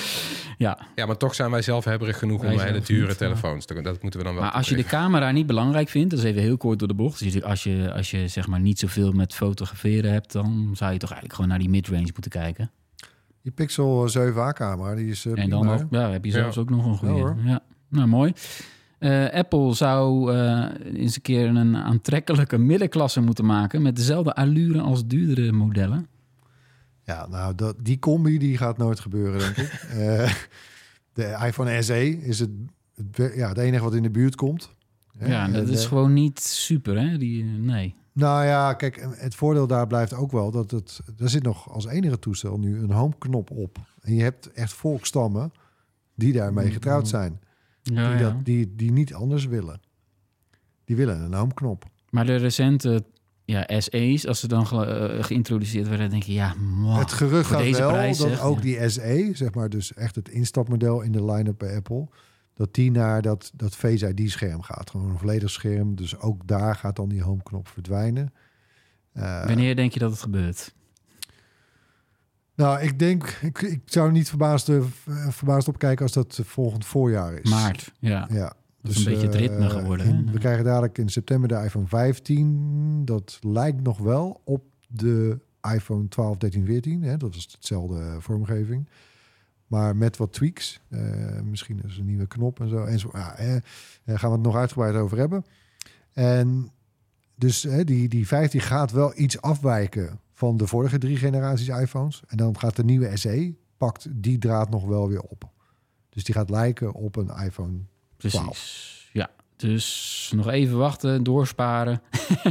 ja, 0.58 0.78
Ja, 0.96 1.06
maar 1.06 1.18
toch 1.18 1.36
zijn 1.36 1.52
wij 1.52 1.62
zelfhebberig 1.62 2.18
genoeg 2.18 2.42
Wij 2.42 2.54
om 2.54 2.60
hele 2.60 2.82
dure 2.82 3.08
niet, 3.08 3.18
telefoons 3.18 3.66
te 3.66 3.82
Dat 3.82 4.02
moeten 4.02 4.20
we 4.20 4.26
dan 4.26 4.36
wel 4.36 4.44
maar 4.44 4.52
als 4.52 4.70
je 4.70 4.76
de 4.76 4.84
camera 4.84 5.32
niet 5.32 5.46
belangrijk 5.48 5.90
vindt, 5.90 6.10
dat 6.10 6.20
is 6.20 6.26
even 6.26 6.42
heel 6.42 6.58
kort 6.58 6.80
door 6.80 6.88
de 6.88 6.94
bocht. 6.94 7.20
Dus 7.20 7.44
als 7.44 7.64
je, 7.64 7.94
als 7.94 8.12
je 8.12 8.28
zeg 8.28 8.48
maar 8.48 8.60
niet 8.60 8.80
zoveel 8.80 9.12
met 9.12 9.34
fotograferen 9.36 10.12
hebt, 10.12 10.32
dan 10.32 10.72
zou 10.74 10.92
je 10.94 10.98
toch 11.00 11.10
eigenlijk 11.10 11.34
gewoon 11.34 11.50
naar 11.50 11.60
die 11.60 11.70
midrange 11.70 12.10
moeten 12.14 12.32
kijken. 12.32 12.72
Die 13.42 13.52
Pixel 13.52 14.10
7a 14.10 14.54
camera, 14.54 14.96
die 14.96 15.10
is 15.10 15.26
eh, 15.26 15.44
en 15.44 15.50
dan 15.50 15.88
ja, 15.90 16.10
heb 16.12 16.26
je 16.26 16.32
Ja. 16.32 16.38
zelfs 16.38 16.58
ook 16.58 16.70
nog 16.70 16.86
een 16.86 16.98
goede. 16.98 17.14
Ja, 17.14 17.20
Ja, 17.20 17.52
hoor. 17.52 17.60
nou 17.90 18.08
mooi. 18.08 18.34
Eh, 19.00 19.30
Apple 19.30 19.74
zou 19.74 20.34
eh, 20.36 20.66
eens 20.94 21.16
een 21.16 21.22
keer 21.22 21.48
een 21.48 21.78
aantrekkelijke 21.78 22.58
middenklasse 22.58 23.22
moeten 23.22 23.46
maken 23.46 23.82
met 23.82 23.96
dezelfde 23.96 24.34
allure 24.36 24.82
als 24.82 25.06
duurdere 25.08 25.52
modellen. 25.52 26.08
Ja, 27.04 27.28
nou, 27.28 27.56
dat, 27.56 27.76
die 27.80 28.00
combi 28.00 28.38
die 28.38 28.58
gaat 28.58 28.78
nooit 28.78 29.00
gebeuren, 29.00 29.40
denk 29.40 29.58
ik. 29.58 29.72
Eh, 29.92 30.34
de 31.14 31.46
iPhone 31.46 31.82
SE 31.82 32.22
is 32.22 32.40
het, 32.40 32.50
ja, 33.36 33.48
het 33.48 33.58
enige 33.58 33.84
wat 33.84 33.96
in 33.96 34.04
de 34.04 34.10
buurt 34.10 34.36
komt. 34.36 34.72
Ja, 35.20 35.48
dat 35.48 35.68
is 35.68 35.82
eh, 35.82 35.88
gewoon 35.88 36.14
niet 36.14 36.40
super, 36.40 37.00
hè? 37.00 37.18
Die, 37.18 37.44
eh, 37.44 37.50
nee. 37.50 37.96
Nou 38.14 38.46
ja, 38.46 38.74
kijk, 38.74 39.08
het 39.16 39.36
voordeel 39.36 39.68
daar 39.68 39.88
blijft 39.88 40.14
ook 40.14 40.32
wel 40.32 40.52
dat 40.52 40.72
het... 40.72 41.00
Er 41.20 41.30
zit 41.30 41.44
nog 41.44 41.70
als 41.70 41.86
enige 41.86 42.20
toestel 42.20 42.60
nu 42.60 42.80
een 42.80 42.92
home-knop 42.92 43.52
op. 43.52 43.78
En 44.02 44.14
je 44.14 44.24
hebt 44.24 44.52
echt 44.52 44.74
volkstammen 44.74 45.52
die 46.16 46.34
daarmee 46.34 46.72
getrouwd 46.72 47.08
zijn. 47.08 47.40
Ja, 47.82 48.10
die, 48.10 48.18
ja. 48.18 48.32
dat, 48.32 48.46
die, 48.46 48.76
die 48.76 48.92
niet 48.92 49.14
anders 49.14 49.46
willen. 49.46 49.82
Die 50.86 50.96
willen 50.96 51.22
een 51.22 51.34
home-knop. 51.34 51.86
Maar 52.10 52.26
de 52.26 52.36
recente 52.36 53.04
ja, 53.46 53.80
SE's, 53.80 54.26
als 54.28 54.40
ze 54.40 54.48
dan 54.48 54.68
ge- 54.68 54.86
eh, 54.86 55.24
geïntroduceerd 55.24 55.88
werden, 55.88 56.10
denk 56.10 56.24
je, 56.24 56.34
ja, 56.34 56.54
mwah, 56.60 57.00
het 57.00 57.12
gerucht 57.12 57.50
gaat 57.50 57.60
deze 57.60 57.80
wel 57.80 57.90
prijs, 57.92 58.18
dat 58.18 58.40
ook 58.40 58.56
ja. 58.56 58.62
die 58.62 58.90
SE, 58.90 59.30
zeg 59.34 59.54
maar 59.54 59.70
dus 59.70 59.94
echt 59.94 60.16
het 60.16 60.30
instapmodel 60.30 61.02
in 61.02 61.12
de 61.12 61.26
line-up 61.26 61.58
bij 61.58 61.76
Apple... 61.76 62.08
dat 62.54 62.74
die 62.74 62.92
naar 62.92 63.22
dat, 63.22 63.52
dat 63.56 63.76
Face 63.76 64.14
ID-scherm 64.14 64.62
gaat. 64.62 64.90
Gewoon 64.90 65.10
een 65.10 65.18
volledig 65.18 65.50
scherm. 65.50 65.96
Dus 65.96 66.18
ook 66.20 66.48
daar 66.48 66.76
gaat 66.76 66.96
dan 66.96 67.10
die 67.10 67.22
home-knop 67.22 67.68
verdwijnen. 67.68 68.34
Eh, 69.14 69.46
Wanneer 69.46 69.76
denk 69.76 69.94
je 69.94 70.00
dat 70.00 70.12
het 70.12 70.22
gebeurt? 70.22 70.74
Nou, 72.56 72.82
ik 72.82 73.00
denk, 73.00 73.38
ik, 73.42 73.62
ik 73.62 73.82
zou 73.86 74.12
niet 74.12 74.30
verbaasd, 74.30 74.70
eh, 74.70 74.82
verbaasd 75.30 75.68
op 75.68 75.78
kijken 75.78 76.04
als 76.04 76.14
dat 76.14 76.40
volgend 76.44 76.86
voorjaar 76.86 77.34
is. 77.34 77.50
Maart, 77.50 77.92
ja. 78.00 78.28
Ja. 78.32 78.54
Is 78.84 78.98
een 78.98 79.04
beetje 79.12 79.26
het 79.28 79.36
ritme 79.36 79.66
eh, 79.66 79.70
geworden, 79.70 80.06
in- 80.08 80.32
we 80.32 80.40
krijgen 80.40 80.64
dadelijk 80.64 80.98
in 80.98 81.10
september 81.10 81.50
de 81.50 81.64
iPhone 81.64 81.88
15. 81.88 83.06
Dat 83.06 83.40
lijkt 83.42 83.82
nog 83.84 83.98
wel 83.98 84.42
op 84.44 84.64
de 84.88 85.40
iPhone 85.74 86.08
12, 86.08 86.38
13, 86.38 86.66
14. 86.66 87.02
Hè? 87.04 87.18
Dat 87.18 87.36
is 87.36 87.48
hetzelfde 87.52 88.16
vormgeving. 88.20 88.90
Maar 89.68 89.96
met 89.96 90.18
wat 90.18 90.34
tweaks. 90.34 90.82
Eh, 90.90 91.02
misschien 91.44 91.82
is 91.88 91.98
een 91.98 92.06
nieuwe 92.06 92.28
knop 92.28 92.60
en 92.60 92.70
zo. 92.70 92.84
En 92.84 93.00
zo 93.00 93.10
ja, 93.14 93.36
eh, 93.36 93.56
daar 94.04 94.20
gaan 94.20 94.30
we 94.30 94.36
het 94.36 94.46
nog 94.46 94.56
uitgebreid 94.56 94.96
over 94.96 95.18
hebben. 95.18 95.46
En 96.14 96.72
dus 97.36 97.64
hè, 97.64 97.84
die, 97.84 98.08
die 98.10 98.28
15 98.28 98.62
gaat 98.62 98.92
wel 98.92 99.12
iets 99.20 99.42
afwijken 99.42 100.20
van 100.32 100.58
de 100.58 100.68
vorige 100.68 100.98
drie 100.98 101.18
generaties 101.18 101.68
iPhones. 101.68 102.24
En 102.28 102.38
dan 102.38 102.60
gaat 102.60 102.76
de 102.76 102.84
nieuwe 102.84 103.18
SE, 103.18 103.54
pakt 103.78 104.08
die 104.12 104.38
draad 104.38 104.70
nog 104.70 104.86
wel 104.86 105.08
weer 105.10 105.22
op. 105.22 105.50
Dus 106.10 106.24
die 106.24 106.36
gaat 106.36 106.50
lijken 106.50 106.94
op 106.94 107.16
een 107.16 107.30
iPhone 107.46 107.78
Precies. 108.22 109.10
Ja, 109.14 109.30
dus 109.56 110.32
nog 110.36 110.50
even 110.50 110.78
wachten, 110.78 111.24
doorsparen. 111.24 112.02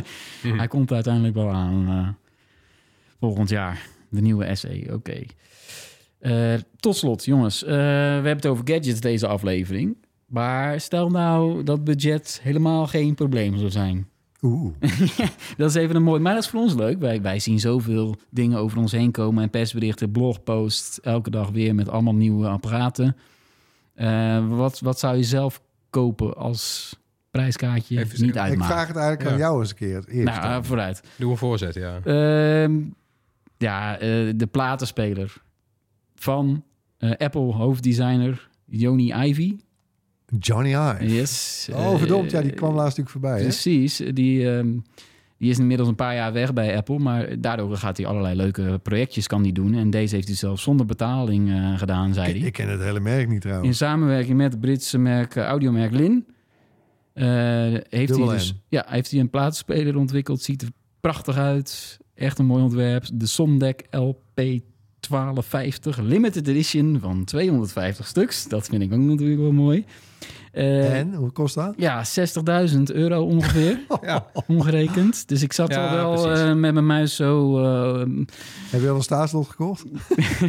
Hij 0.43 0.69
komt 0.69 0.93
uiteindelijk 0.93 1.35
wel 1.35 1.51
aan 1.51 1.89
eh, 1.89 2.09
volgend 3.21 3.49
jaar. 3.49 3.87
De 4.09 4.21
nieuwe 4.21 4.55
SE, 4.55 4.87
oké. 4.93 5.23
Eh, 6.19 6.55
tot 6.77 6.97
slot, 6.97 7.25
jongens. 7.25 7.65
eh, 7.65 7.71
we 7.71 7.75
hebben 7.75 8.37
het 8.37 8.47
over 8.47 8.65
gadgets 8.69 9.01
deze 9.01 9.27
aflevering. 9.27 9.97
Maar 10.27 10.81
stel 10.81 11.09
nou 11.11 11.63
dat 11.63 11.85
budget 11.85 12.41
helemaal 12.43 12.87
geen 12.87 13.15
probleem 13.15 13.59
zou 13.59 13.71
zijn. 13.71 14.09
Oeh. 14.43 14.75
Dat 15.57 15.71
is 15.71 15.75
even 15.75 15.97
een 15.97 16.03
mooi. 16.03 16.21
Maar 16.21 16.35
dat 16.35 16.43
is 16.43 16.49
voor 16.49 16.61
ons 16.61 16.75
leuk. 16.75 16.99
Wij, 16.99 17.23
wij 17.23 17.39
zien 17.39 17.61
zoveel 17.61 18.17
dingen 18.31 18.59
over 18.59 18.79
ons 18.79 18.93
heen 18.93 19.11
komen. 19.11 19.43
En 19.43 19.51
persberichten, 19.51 20.11
blogposts. 20.11 21.01
Elke 21.01 21.31
dag 21.31 21.51
weer 21.51 21.75
met 21.75 21.89
allemaal 21.89 22.15
nieuwe 22.15 22.49
apparaten. 22.49 23.17
Eh, 24.01 24.49
wat, 24.49 24.81
wat 24.81 24.99
zou 24.99 25.17
je 25.17 25.23
zelf 25.23 25.61
kopen 25.91 26.37
als 26.37 26.95
prijskaartje 27.31 27.99
Even 27.99 28.25
niet 28.25 28.35
zeggen. 28.35 28.53
Ik 28.53 28.63
vraag 28.65 28.87
het 28.89 28.97
eigenlijk 28.97 29.31
aan 29.31 29.39
jou 29.39 29.61
eens 29.61 29.71
een 29.71 29.77
keer. 29.77 30.05
Eerst 30.09 30.25
Nou, 30.25 30.43
eh, 30.43 30.59
vooruit. 30.63 31.03
Doe 31.17 31.31
een 31.31 31.37
voorzet, 31.37 31.75
ja. 31.75 32.01
Ehm, 32.05 32.81
ja, 33.59 33.99
eh, 33.99 34.33
de 34.37 34.49
platenspeler 34.51 35.43
van 36.15 36.65
eh, 36.99 37.11
Apple 37.11 37.53
hoofddesigner 37.53 38.49
Joni 38.65 39.13
Ivy. 39.13 39.57
Johnny 40.39 40.71
Ive. 40.71 41.15
Yes. 41.15 41.69
Oh, 41.73 41.97
verdomd. 41.99 42.31
Ja, 42.31 42.41
die 42.41 42.53
kwam 42.53 42.75
laatst 42.75 42.99
natuurlijk 42.99 43.11
voorbij. 43.11 43.37
Hè? 43.39 43.43
Precies. 43.43 43.97
Die, 44.13 44.51
ehm, 44.51 44.79
die 45.41 45.51
is 45.51 45.59
inmiddels 45.59 45.89
een 45.89 45.95
paar 45.95 46.15
jaar 46.15 46.33
weg 46.33 46.53
bij 46.53 46.77
Apple. 46.77 46.99
Maar 46.99 47.41
daardoor 47.41 47.77
gaat 47.77 47.97
hij 47.97 48.07
allerlei 48.07 48.35
leuke 48.37 48.81
projectjes 48.83 49.27
kan 49.27 49.43
die 49.43 49.53
doen. 49.53 49.75
En 49.75 49.91
deze 49.91 50.15
heeft 50.15 50.27
hij 50.29 50.37
zelfs 50.37 50.63
zonder 50.63 50.87
betaling 50.87 51.51
eh, 51.51 51.79
gedaan, 51.79 52.15
zei 52.15 52.29
Ik, 52.29 52.37
hij. 52.39 52.47
ik 52.47 52.53
ken 52.53 52.69
het 52.69 52.81
hele 52.81 53.01
merk 53.01 53.25
niet 53.27 53.35
In 53.35 53.41
trouwens. 53.41 53.77
samenwerking 53.77 54.37
met 54.37 54.53
het 54.53 54.61
Britse 54.61 54.99
merk, 54.99 55.37
eh, 55.37 55.45
audiomerk 55.45 55.93
Lin. 55.93 56.27
eh, 57.13 57.25
heeft, 57.89 58.17
hij 58.17 58.27
dus, 58.29 58.55
ja, 58.69 58.85
heeft 58.89 59.11
hij 59.11 59.21
een 59.21 59.31
platenspeler 59.31 59.97
ontwikkeld. 59.97 60.43
Ziet 60.43 60.63
er 60.63 60.69
prachtig 61.01 61.37
uit. 61.37 61.99
Echt 62.15 62.39
een 62.39 62.47
mooi 62.47 62.63
ontwerp. 62.63 63.05
De 63.15 63.27
Sondek 63.27 63.87
LP 63.91 64.41
1250 65.01 65.99
Limited 65.99 66.49
Edition 66.49 66.99
van 67.01 67.25
250 67.25 68.07
stuks. 68.07 68.49
Dat 68.49 68.67
vind 68.69 68.83
ik 68.83 68.93
ook 68.93 68.99
natuurlijk 68.99 69.41
wel 69.41 69.53
mooi. 69.53 69.85
Eh, 70.53 70.99
en, 70.99 71.15
hoe 71.15 71.31
kost 71.31 71.55
dat? 71.55 71.75
ja, 71.77 72.05
60.000 72.73 72.83
euro 72.83 73.23
ongeveer, 73.25 73.81
Ja, 74.03 74.27
omgerekend. 74.47 75.29
Dus 75.29 75.43
ik 75.43 75.53
zat 75.53 75.69
Ja, 75.71 75.89
al 76.01 76.13
wel 76.15 76.33
eh, 76.33 76.47
met 76.55 76.73
mijn 76.73 76.87
muis 76.87 77.17
zo... 77.17 77.59
eh, 77.65 78.07
Heb 78.71 78.81
je 78.81 78.89
al 78.89 78.97
een 78.97 79.03
staatslot 79.03 79.49
gekocht? 79.49 79.85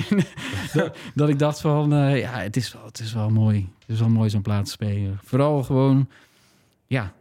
dat, 0.74 0.98
dat 1.16 1.30
ik 1.30 1.40
dacht 1.40 1.62
van, 1.62 1.94
eh, 1.94 2.20
ja, 2.20 2.32
het 2.40 2.56
is 2.56 2.74
wel, 2.74 2.86
het 2.86 3.00
is 3.00 3.14
wel 3.14 3.30
mooi. 3.30 3.70
Het 3.80 3.90
is 3.90 4.00
wel 4.00 4.10
mooi 4.10 4.30
zo'n 4.30 4.42
platenspeler. 4.42 5.20
Vooral 5.24 5.64
gewoon, 5.64 6.08
ja, 6.88 7.14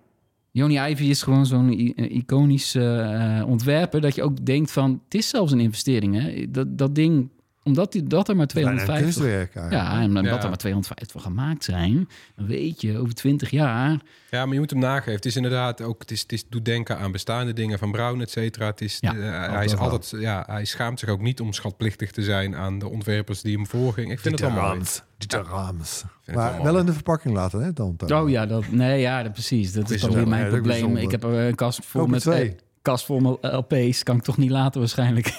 Joni 0.50 0.78
Ivy 0.90 1.04
is 1.04 1.22
gewoon 1.22 1.46
zo'n 1.46 1.70
iconisch 1.96 2.76
ontwerper... 3.46 4.00
dat 4.00 4.14
je 4.14 4.22
ook 4.22 4.44
denkt 4.46 4.72
van, 4.72 5.00
het 5.04 5.14
is 5.14 5.28
zelfs 5.28 5.52
een 5.52 5.60
investering, 5.60 6.20
hè. 6.22 6.50
Dat, 6.50 6.78
dat 6.78 6.94
ding, 6.94 7.28
omdat 7.62 7.92
die, 7.92 8.02
dat 8.02 8.28
er 8.28 8.36
maar 8.36 8.46
Bijna 8.54 8.70
een 8.70 8.76
250... 8.76 9.22
kunstwerk 9.22 9.54
eigenlijk. 9.56 9.88
Ja, 9.92 10.00
en 10.00 10.06
omdat 10.08 10.24
Ja. 10.24 10.42
er 10.42 10.48
maar 10.48 10.56
250 10.58 11.12
van 11.12 11.20
gemaakt 11.32 11.64
zijn... 11.64 12.08
dan 12.36 12.46
weet 12.46 12.80
je, 12.80 12.98
over 12.98 13.14
20 13.14 13.50
jaar... 13.50 13.90
ja, 14.30 14.44
maar 14.44 14.54
je 14.54 14.60
moet 14.60 14.70
hem 14.70 14.78
nageven. 14.78 15.12
Het 15.12 15.26
is 15.26 15.36
inderdaad 15.36 15.80
ook, 15.82 16.00
het, 16.00 16.10
is, 16.10 16.20
het 16.20 16.32
is, 16.32 16.44
doet 16.48 16.64
denken 16.64 16.98
aan 16.98 17.12
bestaande 17.12 17.52
dingen 17.52 17.78
van 17.78 17.90
Brown, 17.92 18.20
et 18.20 18.30
cetera. 18.30 18.66
Het 18.66 18.80
is, 18.80 18.96
Ja, 19.00 19.14
eh, 19.14 19.52
hij, 19.54 19.64
is 19.64 19.70
dat 19.70 19.80
wel. 19.80 19.90
altijd, 19.90 20.22
ja, 20.22 20.44
hij 20.46 20.64
schaamt 20.64 20.98
zich 20.98 21.08
ook 21.08 21.20
niet 21.20 21.40
om 21.40 21.52
schatplichtig 21.52 22.10
te 22.10 22.22
zijn 22.22 22.56
aan 22.56 22.78
de 22.78 22.88
ontwerpers 22.88 23.40
die 23.42 23.56
hem 23.56 23.66
voorgingen. 23.66 24.10
Ik 24.10 24.20
vind 24.20 24.40
het 24.40 24.48
wel 24.52 24.58
mooi. 24.60 24.72
Rams. 24.72 25.02
De 25.16 25.36
Rams. 25.42 26.04
het 26.24 26.34
Maar 26.34 26.62
wel 26.62 26.78
in 26.78 26.86
de 26.86 26.92
verpakking 26.92 27.34
laten, 27.34 27.60
hè, 27.60 27.72
dan. 27.72 27.96
Oh 28.08 28.30
ja, 28.30 28.46
dat, 28.46 28.68
nee, 28.70 29.00
ja, 29.00 29.22
dat, 29.22 29.32
precies. 29.32 29.72
Dat 29.72 29.84
is 29.90 29.94
Is 29.96 30.00
dan 30.00 30.10
weer 30.10 30.20
ja, 30.22 30.28
mijn 30.28 30.42
dat 30.42 30.50
probleem. 30.52 30.72
bijzonder. 30.78 31.02
Ik 31.02 31.10
heb 31.10 31.24
er 31.24 31.32
een 31.32 31.54
kast 31.54 31.84
vol 31.86 32.06
met 32.06 32.20
twee. 32.20 32.48
eh, 32.48 32.54
kast 32.82 33.04
vol 33.04 33.18
met 33.20 33.36
LP's. 33.52 34.02
Kan 34.02 34.16
ik 34.16 34.22
toch 34.22 34.36
niet 34.36 34.50
laten 34.50 34.80
waarschijnlijk. 34.80 35.32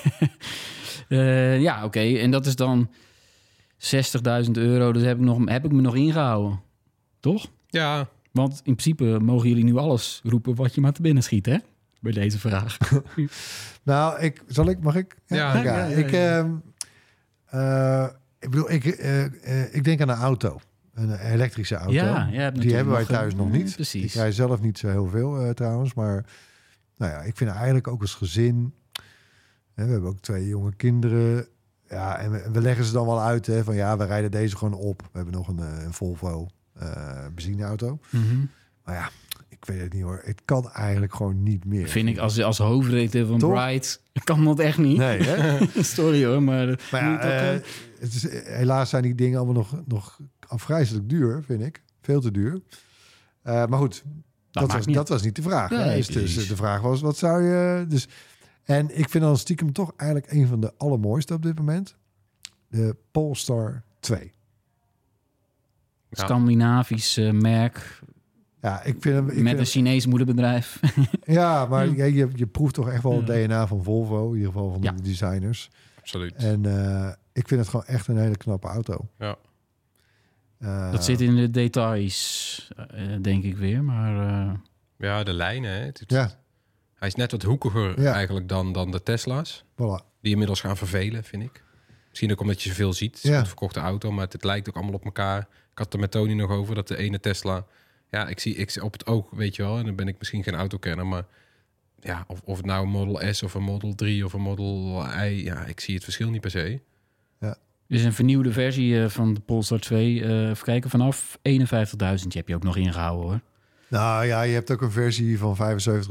Eh, 1.11 1.61
ja, 1.61 1.85
oké. 1.85 1.99
En 1.99 2.31
dat 2.31 2.45
is 2.45 2.55
dan 2.55 2.89
60.000 3.77 4.51
euro. 4.51 4.91
Dus 4.91 5.03
heb 5.03 5.17
ik, 5.17 5.23
nog, 5.23 5.49
heb 5.49 5.65
ik 5.65 5.71
me 5.71 5.81
nog 5.81 5.95
ingehouden. 5.95 6.59
Toch? 7.19 7.47
Ja, 7.67 8.09
Want 8.31 8.51
in 8.63 8.75
principe 8.75 9.19
mogen 9.21 9.47
jullie 9.49 9.63
nu 9.63 9.77
alles 9.77 10.21
roepen 10.23 10.55
wat 10.55 10.75
je 10.75 10.81
maar 10.81 10.93
te 10.93 11.01
binnen 11.01 11.23
schiet, 11.23 11.45
hè? 11.45 11.57
Bij 11.99 12.11
deze 12.11 12.39
vraag. 12.39 12.77
Nou, 13.83 14.19
ik, 14.21 14.43
zal 14.47 14.69
ik, 14.69 14.79
mag 14.81 14.95
ik? 14.95 15.15
Ja. 15.27 15.37
ja, 15.37 15.63
Ja, 15.63 15.77
ja, 15.77 15.85
ja. 15.85 15.95
ik, 15.95 16.11
ehm, 16.11 16.51
eh, 17.45 18.07
ik 18.39 18.49
bedoel, 18.49 18.71
ik, 18.71 18.85
eh, 18.85 19.23
eh, 19.25 19.75
ik 19.75 19.83
denk 19.83 20.01
aan 20.01 20.09
een 20.09 20.15
auto. 20.15 20.59
Een 20.93 21.15
elektrische 21.15 21.75
auto. 21.75 21.91
Ja, 21.91 22.51
die 22.51 22.75
hebben 22.75 22.93
wij 22.93 23.05
thuis 23.05 23.35
nog 23.35 23.51
niet. 23.51 23.73
precies. 23.75 24.03
Ik 24.03 24.11
rij 24.13 24.31
zelf 24.31 24.61
niet 24.61 24.77
zo 24.77 24.87
heel 24.87 25.07
veel 25.07 25.39
eh, 25.39 25.49
trouwens. 25.49 25.93
Maar 25.93 26.25
nou 26.97 27.11
ja, 27.11 27.21
ik 27.21 27.37
vind 27.37 27.49
eigenlijk 27.49 27.87
ook 27.87 28.01
als 28.01 28.13
gezin... 28.13 28.73
We 29.85 29.91
hebben 29.91 30.09
ook 30.09 30.19
twee 30.19 30.47
jonge 30.47 30.75
kinderen. 30.75 31.47
Ja, 31.89 32.17
en 32.17 32.51
we, 32.51 32.61
leggen 32.61 32.85
ze 32.85 32.91
dan 32.91 33.05
wel 33.05 33.21
uit 33.21 33.45
hè, 33.45 33.63
van 33.63 33.75
ja, 33.75 33.97
we 33.97 34.05
rijden 34.05 34.31
deze 34.31 34.57
gewoon 34.57 34.73
op. 34.73 35.01
We 35.01 35.09
hebben 35.11 35.33
nog 35.33 35.47
een, 35.47 35.59
eh, 35.59 35.83
een 35.83 35.93
Volvo 35.93 36.47
eh 36.73 37.25
benzineauto. 37.35 37.99
Mhm. 38.09 38.45
Maar 38.83 38.95
ja, 38.95 39.09
ik 39.49 39.65
weet 39.65 39.81
het 39.81 39.93
niet 39.93 40.03
hoor. 40.03 40.21
Het 40.23 40.41
kan 40.45 40.71
eigenlijk 40.71 41.15
gewoon 41.15 41.43
niet 41.43 41.65
meer. 41.65 41.87
Vind 41.87 42.09
ik 42.09 42.17
als, 42.17 42.41
als 42.41 42.57
hoofdredacteur 42.57 43.25
van 43.25 43.39
Toch? 43.39 43.51
Bright 43.51 44.01
kan 44.23 44.43
dat 44.43 44.59
echt 44.59 44.77
niet. 44.77 44.97
Nee, 44.97 45.21
hè? 45.21 45.59
Sorry 45.83 46.25
hoor, 46.25 46.43
maar... 46.43 46.67
Ja, 46.91 47.19
eh, 47.19 47.55
eh, 47.55 47.61
het 47.99 48.13
is, 48.13 48.27
helaas 48.43 48.89
zijn 48.89 49.03
die 49.03 49.15
dingen 49.15 49.37
allemaal 49.37 49.55
nog, 49.55 49.81
nog 49.85 50.19
afgrijzelijk 50.47 51.09
duur, 51.09 51.43
vind 51.45 51.61
ik. 51.61 51.83
Veel 52.01 52.21
te 52.21 52.31
duur. 52.31 52.61
Maar 53.43 53.77
goed, 53.77 54.03
dat, 54.51 54.71
was, 54.71 54.85
niet 54.85 54.95
dat 54.95 55.09
was 55.09 55.21
niet 55.21 55.35
de 55.35 55.41
vraag. 55.41 55.69
hè. 55.69 55.85
Nee, 55.85 55.97
Dus, 55.97 56.07
dus 56.07 56.47
de 56.47 56.55
vraag 56.55 56.81
was, 56.81 57.01
wat 57.01 57.17
zou 57.17 57.43
je... 57.43 57.85
Dus, 57.87 58.07
en 58.77 58.97
ik 58.97 59.09
vind 59.09 59.23
dan 59.23 59.37
stiekem 59.37 59.71
toch 59.73 59.93
eigenlijk 59.97 60.31
een 60.31 60.47
van 60.47 60.59
de 60.59 60.73
allermooiste 60.77 61.33
op 61.33 61.41
dit 61.43 61.57
moment. 61.57 61.95
De 62.67 62.95
Polestar 63.11 63.83
2. 63.99 64.19
Ja. 66.09 66.23
Scandinavisch 66.23 67.17
merk 67.31 67.99
Ja, 68.61 68.83
ik 68.83 68.95
vind 68.99 69.15
hem... 69.15 69.29
Ik 69.29 69.35
met 69.37 69.45
vind 69.47 69.59
een 69.59 69.65
Chinees 69.65 70.05
moederbedrijf. 70.05 70.79
ja, 71.25 71.65
maar 71.65 71.87
Ja. 71.87 72.03
je, 72.05 72.13
je, 72.13 72.29
je 72.35 72.47
proeft 72.47 72.73
toch 72.73 72.89
echt 72.89 73.03
wel 73.03 73.23
het. 73.23 73.25
DNA 73.27 73.67
van 73.67 73.83
Volvo. 73.83 74.29
In 74.31 74.35
ieder 74.37 74.51
geval 74.51 74.71
van 74.71 74.81
Ja. 74.81 74.91
de 74.91 75.01
designers. 75.01 75.69
Absoluut. 75.99 76.33
En 76.35 76.65
eh, 76.65 77.11
ik 77.33 77.47
vind 77.47 77.59
het 77.59 77.69
gewoon 77.69 77.85
echt 77.85 78.07
een 78.07 78.17
hele 78.17 78.37
knappe 78.37 78.67
auto. 78.67 79.07
Ja. 79.17 79.35
Eh, 80.57 80.91
dat 80.91 81.05
zit 81.05 81.21
in 81.21 81.35
de 81.35 81.49
details, 81.51 82.71
eh, 82.89 83.15
denk 83.21 83.43
ik 83.43 83.57
weer. 83.57 83.83
Maar 83.83 84.27
eh, 84.47 84.53
Ja, 84.97 85.23
de 85.23 85.33
lijnen. 85.33 85.71
Hè. 85.71 85.79
Het- 85.85 85.99
het- 85.99 86.11
Ja, 86.11 86.31
Hij 87.01 87.09
is 87.09 87.15
net 87.15 87.31
wat 87.31 87.41
hoekiger 87.43 88.01
Ja. 88.01 88.13
eigenlijk 88.13 88.47
dan, 88.47 88.71
dan 88.71 88.91
de 88.91 89.03
Tesla's. 89.03 89.63
voilà. 89.73 90.05
Die 90.21 90.31
inmiddels 90.31 90.61
gaan 90.61 90.77
vervelen, 90.77 91.23
vind 91.23 91.43
ik. 91.43 91.63
Misschien 92.09 92.31
ook 92.31 92.39
omdat 92.41 92.61
je 92.61 92.69
zoveel 92.69 92.93
ziet. 92.93 93.15
Het 93.15 93.23
is 93.23 93.29
Ja. 93.29 93.39
een 93.39 93.45
verkochte 93.45 93.79
auto, 93.79 94.11
maar 94.11 94.23
het, 94.23 94.33
het 94.33 94.43
lijkt 94.43 94.69
ook 94.69 94.75
allemaal 94.75 94.93
op 94.93 95.05
elkaar. 95.05 95.39
Ik 95.41 95.77
had 95.77 95.85
het 95.85 95.93
er 95.93 95.99
met 95.99 96.11
Tony 96.11 96.33
nog 96.33 96.49
over 96.49 96.75
dat 96.75 96.87
de 96.87 96.97
ene 96.97 97.19
Tesla... 97.19 97.65
Ja, 98.09 98.27
ik 98.27 98.39
zie 98.39 98.55
ik, 98.55 98.77
op 98.81 98.93
het 98.93 99.07
oog, 99.07 99.29
weet 99.31 99.55
je 99.55 99.63
wel. 99.63 99.77
En 99.77 99.85
dan 99.85 99.95
ben 99.95 100.07
ik 100.07 100.15
misschien 100.19 100.43
geen 100.43 100.55
autokenner, 100.55 101.07
maar... 101.07 101.25
Ja, 101.99 102.23
of, 102.27 102.41
of 102.43 102.57
het 102.57 102.65
nou 102.65 102.83
een 102.85 102.91
Model 102.91 103.33
S 103.33 103.43
of 103.43 103.53
een 103.53 103.63
Model 103.63 103.95
3 103.95 104.25
of 104.25 104.33
een 104.33 104.41
Model 104.41 105.03
I... 105.23 105.43
Ja, 105.43 105.65
ik 105.65 105.79
zie 105.79 105.93
het 105.95 106.03
verschil 106.03 106.29
niet 106.29 106.41
per 106.41 106.51
se. 106.51 106.79
er 107.39 107.57
is 107.97 108.03
een 108.03 108.13
vernieuwde 108.13 108.51
versie 108.51 109.01
eh, 109.03 109.09
van 109.09 109.33
de 109.33 109.39
Polestar 109.39 109.79
2. 109.79 110.23
eh 110.23 110.49
even 110.49 110.63
kijken, 110.63 110.89
vanaf 110.89 111.37
51.000 111.49 112.27
heb 112.27 112.47
je 112.47 112.55
ook 112.55 112.63
nog 112.63 112.75
ingehouden 112.77 113.25
hoor. 113.29 113.41
Nou 113.91 114.25
ja, 114.25 114.41
je 114.41 114.53
hebt 114.53 114.71
ook 114.71 114.81
een 114.81 114.91
versie 114.91 115.37
van 115.37 115.55
75.000. 115.55 115.61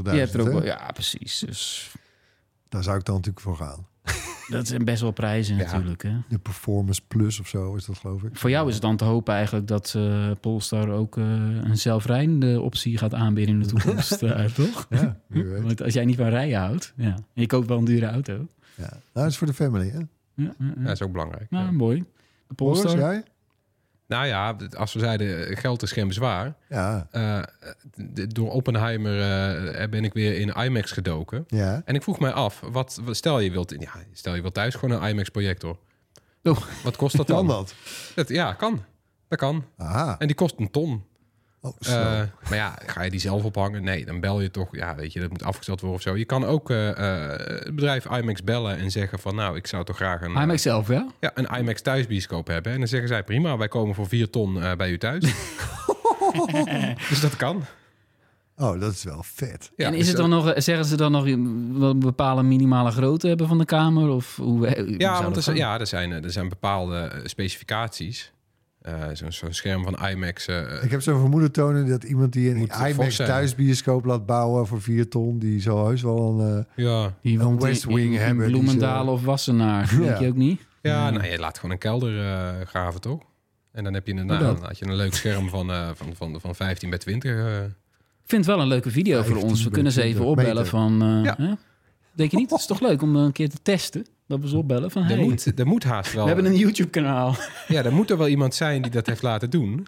Je 0.03 0.11
hebt 0.11 0.35
er 0.35 0.41
ook 0.41 0.49
wel, 0.49 0.65
ja, 0.65 0.91
precies. 0.93 1.39
Dus 1.47 1.91
Daar 2.69 2.83
zou 2.83 2.99
ik 2.99 3.05
dan 3.05 3.15
natuurlijk 3.15 3.45
voor 3.45 3.57
gaan. 3.57 3.87
dat 4.49 4.67
zijn 4.67 4.85
best 4.85 5.01
wel 5.03 5.11
prijzen 5.11 5.57
Ja. 5.57 5.63
natuurlijk. 5.73 6.03
Hè? 6.03 6.13
De 6.29 6.39
Performance 6.39 7.01
Plus 7.09 7.41
of 7.41 7.49
zo 7.49 7.75
is 7.75 7.85
dat 7.85 7.99
geloof 7.99 8.23
ik. 8.23 8.37
Voor 8.37 8.51
jou 8.51 8.67
is 8.69 8.73
het 8.75 8.83
dan 8.83 8.97
te 8.97 9.05
hopen 9.05 9.35
eigenlijk 9.35 9.67
dat 9.67 9.95
eh 9.97 10.31
Polestar 10.41 10.89
ook 10.89 11.17
eh, 11.17 11.25
een 11.63 11.77
zelfrijdende 11.79 12.61
optie 12.61 12.99
gaat 12.99 13.15
aanbieden 13.15 13.55
in 13.55 13.61
de 13.61 13.67
toekomst, 13.67 14.13
eh, 14.23 14.45
toch? 14.45 14.87
Ja, 14.91 15.21
wie 15.27 15.45
weet. 15.45 15.63
Want 15.63 15.83
als 15.83 15.95
jij 15.95 16.05
niet 16.05 16.17
van 16.17 16.29
rijden 16.29 16.59
houdt, 16.59 16.93
ja. 16.97 17.07
En 17.15 17.25
je 17.33 17.47
koopt 17.47 17.67
wel 17.69 17.79
een 17.79 17.85
dure 17.85 18.07
auto. 18.07 18.33
Ja. 18.75 18.83
Nou, 18.89 18.93
dat 19.13 19.27
is 19.27 19.37
voor 19.39 19.47
de 19.47 19.53
family, 19.55 19.89
hè? 19.89 19.99
Ja, 19.99 20.05
ja, 20.35 20.55
ja. 20.59 20.73
Ja, 20.77 20.83
dat 20.83 20.93
is 20.93 21.03
ook 21.03 21.13
belangrijk. 21.13 21.51
Nou, 21.51 21.65
Ja. 21.65 21.71
mooi. 21.71 22.05
De 22.47 22.55
Boris, 22.55 22.81
Polestar. 22.81 23.11
jij? 23.13 23.23
Nou 24.11 24.27
ja, 24.27 24.57
als 24.77 24.93
we 24.93 24.99
zeiden, 24.99 25.57
geld 25.57 25.83
is 25.83 25.93
geen 25.93 26.09
bezwaar. 26.09 26.55
Ja. 26.69 27.07
Eh, 27.11 27.43
d- 28.15 28.35
door 28.35 28.51
Oppenheimer 28.51 29.21
eh, 29.75 29.89
ben 29.89 30.05
ik 30.05 30.13
weer 30.13 30.39
in 30.39 30.49
IMAX 30.49 30.91
gedoken. 30.93 31.45
Ja. 31.49 31.83
En 31.85 31.95
ik 31.95 32.03
vroeg 32.03 32.19
mij 32.21 32.33
af, 32.33 32.61
wat, 32.71 33.01
stel 33.11 33.41
je 33.41 33.51
wilt, 33.51 33.75
ja, 33.79 33.91
stel 34.13 34.35
je 34.35 34.41
wilt 34.41 34.55
thuis 34.55 34.75
gewoon 34.75 35.03
een 35.03 35.09
IMAX 35.09 35.29
projector. 35.29 35.77
Oh. 36.43 36.57
Wat 36.85 36.97
kost 36.97 37.17
dat 37.17 37.27
Kan 37.35 37.47
dan? 37.47 37.57
dat? 37.57 37.75
Dat, 38.15 38.29
ja, 38.29 38.53
kan. 38.53 38.85
Dat 39.29 39.39
kan. 39.39 39.65
Aha. 39.77 40.17
En 40.19 40.27
die 40.27 40.37
kost 40.37 40.55
een 40.59 40.71
ton. 40.71 41.05
Oh. 41.63 41.73
Eh, 41.81 41.93
maar 42.49 42.55
ja, 42.55 42.79
ga 42.87 43.03
je 43.03 43.11
die 43.11 43.21
zelf 43.21 43.45
ophangen? 43.45 43.83
Nee, 43.85 44.05
dan 44.05 44.21
bel 44.21 44.41
je 44.41 44.51
toch. 44.51 44.77
Ja, 44.77 44.95
weet 44.95 45.13
je, 45.13 45.21
dat 45.21 45.31
moet 45.31 45.43
afgesteld 45.43 45.81
worden 45.81 45.99
of 45.99 46.05
zo. 46.05 46.17
Je 46.17 46.25
kan 46.25 46.45
ook 46.45 46.71
eh, 46.71 46.89
eh, 46.89 47.39
het 47.65 47.75
bedrijf 47.75 48.05
IMAX 48.05 48.45
bellen 48.45 48.77
en 48.79 48.91
zeggen 48.91 49.19
van... 49.19 49.35
nou, 49.35 49.57
ik 49.57 49.67
zou 49.67 49.85
toch 49.85 49.97
graag 49.97 50.21
een, 50.21 50.37
IMAX 50.37 50.63
zelf, 50.63 50.89
ja? 50.89 51.07
ja, 51.21 51.31
een 51.35 51.59
IMAX 51.59 51.83
thuisbioscoop 51.83 52.47
hebben. 52.47 52.73
En 52.73 52.79
dan 52.79 52.89
zeggen 52.89 53.09
zij, 53.09 53.23
prima, 53.23 53.57
wij 53.57 53.69
komen 53.69 53.95
voor 53.95 54.09
vier 54.09 54.31
ton 54.31 54.61
bij 54.77 54.91
u 54.91 54.99
thuis. 54.99 55.25
dus 57.09 57.21
dat 57.21 57.37
kan. 57.37 57.65
oh, 58.57 58.81
dat 58.81 58.93
is 58.93 59.05
wel 59.05 59.23
vet. 59.23 59.71
Ja, 59.77 59.87
en 59.87 59.95
is 59.95 60.09
het 60.09 60.17
dan 60.17 60.31
nog, 60.31 60.53
zeggen 60.57 60.85
ze 60.85 60.97
dan 60.97 61.13
nog 61.13 61.27
een 61.27 62.01
bepaalde 62.01 62.43
minimale 62.43 62.91
grootte 62.91 63.29
hebben 63.29 63.49
van 63.49 63.59
de 63.59 63.65
kamer? 63.65 64.09
Of 64.09 64.37
hoe, 64.37 64.95
Ja, 64.99 65.23
want 65.23 65.37
er, 65.37 65.43
zijn- 65.43 65.57
ja, 65.57 65.81
er, 65.81 65.87
zijn, 65.87 66.13
er 66.13 66.33
zijn 66.33 66.49
bepaalde 66.49 67.21
specificaties. 67.25 68.33
Eh, 68.81 69.03
Zo'n 69.13 69.33
zo'n 69.33 69.53
scherm 69.53 69.85
van 69.85 70.09
IMAX. 70.11 70.47
eh, 70.47 70.83
Ik 70.83 70.91
heb 70.91 71.03
zo'n 71.03 71.19
vermoeden 71.21 71.53
tonen 71.53 71.87
dat 71.89 72.05
iemand 72.05 72.33
die 72.33 72.51
een 72.51 72.57
IMAX 72.89 73.17
thuisbioscoop 73.17 74.05
laat 74.05 74.27
bouwen 74.27 74.67
voor 74.67 74.83
4 74.83 75.09
ton, 75.09 75.39
die 75.39 75.61
zal 75.61 75.87
heus 75.87 76.03
wel 76.03 76.41
een... 76.41 76.67
eh, 76.77 76.85
ja, 76.85 77.15
een 77.23 77.59
West 77.61 77.85
Wing 77.85 78.15
in, 78.15 78.21
hebben 78.21 78.47
Bloemendaal 78.51 79.07
of 79.09 79.23
Wassenaar, 79.25 79.89
denk 79.99 80.05
Ja. 80.05 80.21
je 80.21 80.29
ook 80.29 80.37
niet? 80.37 80.61
ja 80.83 81.11
nou, 81.11 81.27
je 81.27 81.39
laat 81.39 81.57
gewoon 81.57 81.71
een 81.71 81.79
kelder 81.79 82.21
eh, 82.21 82.67
graven, 82.67 83.01
toch? 83.01 83.23
En 83.73 83.85
dan 83.85 83.95
heb 83.95 84.07
je, 84.07 84.15
dan 84.25 84.63
had 84.65 84.79
je 84.79 84.85
een 84.87 84.95
leuk 84.97 85.15
scherm 85.15 85.49
van, 85.49 85.71
eh, 85.71 85.89
van, 85.95 86.15
van, 86.17 86.41
van 86.41 86.55
15 86.55 86.91
bij 86.91 86.99
20. 86.99 87.31
eh. 87.31 87.57
Ik 87.65 88.37
vind 88.37 88.45
het 88.47 88.55
wel 88.55 88.61
een 88.65 88.69
leuke 88.71 88.91
video 88.91 89.17
voor 89.17 89.25
15 89.27 89.49
ons. 89.49 89.65
We 89.65 89.71
kunnen 89.71 89.93
ze 89.93 90.03
even 90.03 90.15
20 90.23 90.31
opbellen 90.39 90.55
meter. 90.55 90.71
van... 90.71 91.03
eh, 91.03 91.25
Ja. 91.25 91.35
hè? 91.39 91.53
Denk 92.13 92.31
je 92.31 92.37
niet? 92.37 92.51
Het 92.51 92.61
is 92.61 92.67
toch 92.67 92.81
leuk 92.81 93.03
om 93.03 93.17
een 93.17 93.33
keer 93.33 93.49
te 93.49 93.59
testen? 93.63 94.07
Dat 94.31 94.41
we 94.41 94.49
ze 94.49 94.57
opbellen 94.57 94.91
van... 94.91 95.03
er, 95.03 95.09
Hey, 95.09 95.25
moet, 95.25 95.59
er 95.59 95.67
moet 95.67 95.85
haast 95.85 96.13
wel... 96.13 96.23
we 96.27 96.33
hebben 96.33 96.51
een 96.53 96.57
YouTube-kanaal 96.59 97.35
Ja, 97.69 97.85
er 97.85 97.93
moet 97.93 98.11
er 98.11 98.19
wel 98.19 98.29
iemand 98.29 98.55
zijn 98.55 98.83
die 98.83 98.91
dat 98.91 99.07
heeft 99.07 99.23
laten 99.23 99.51
doen. 99.51 99.87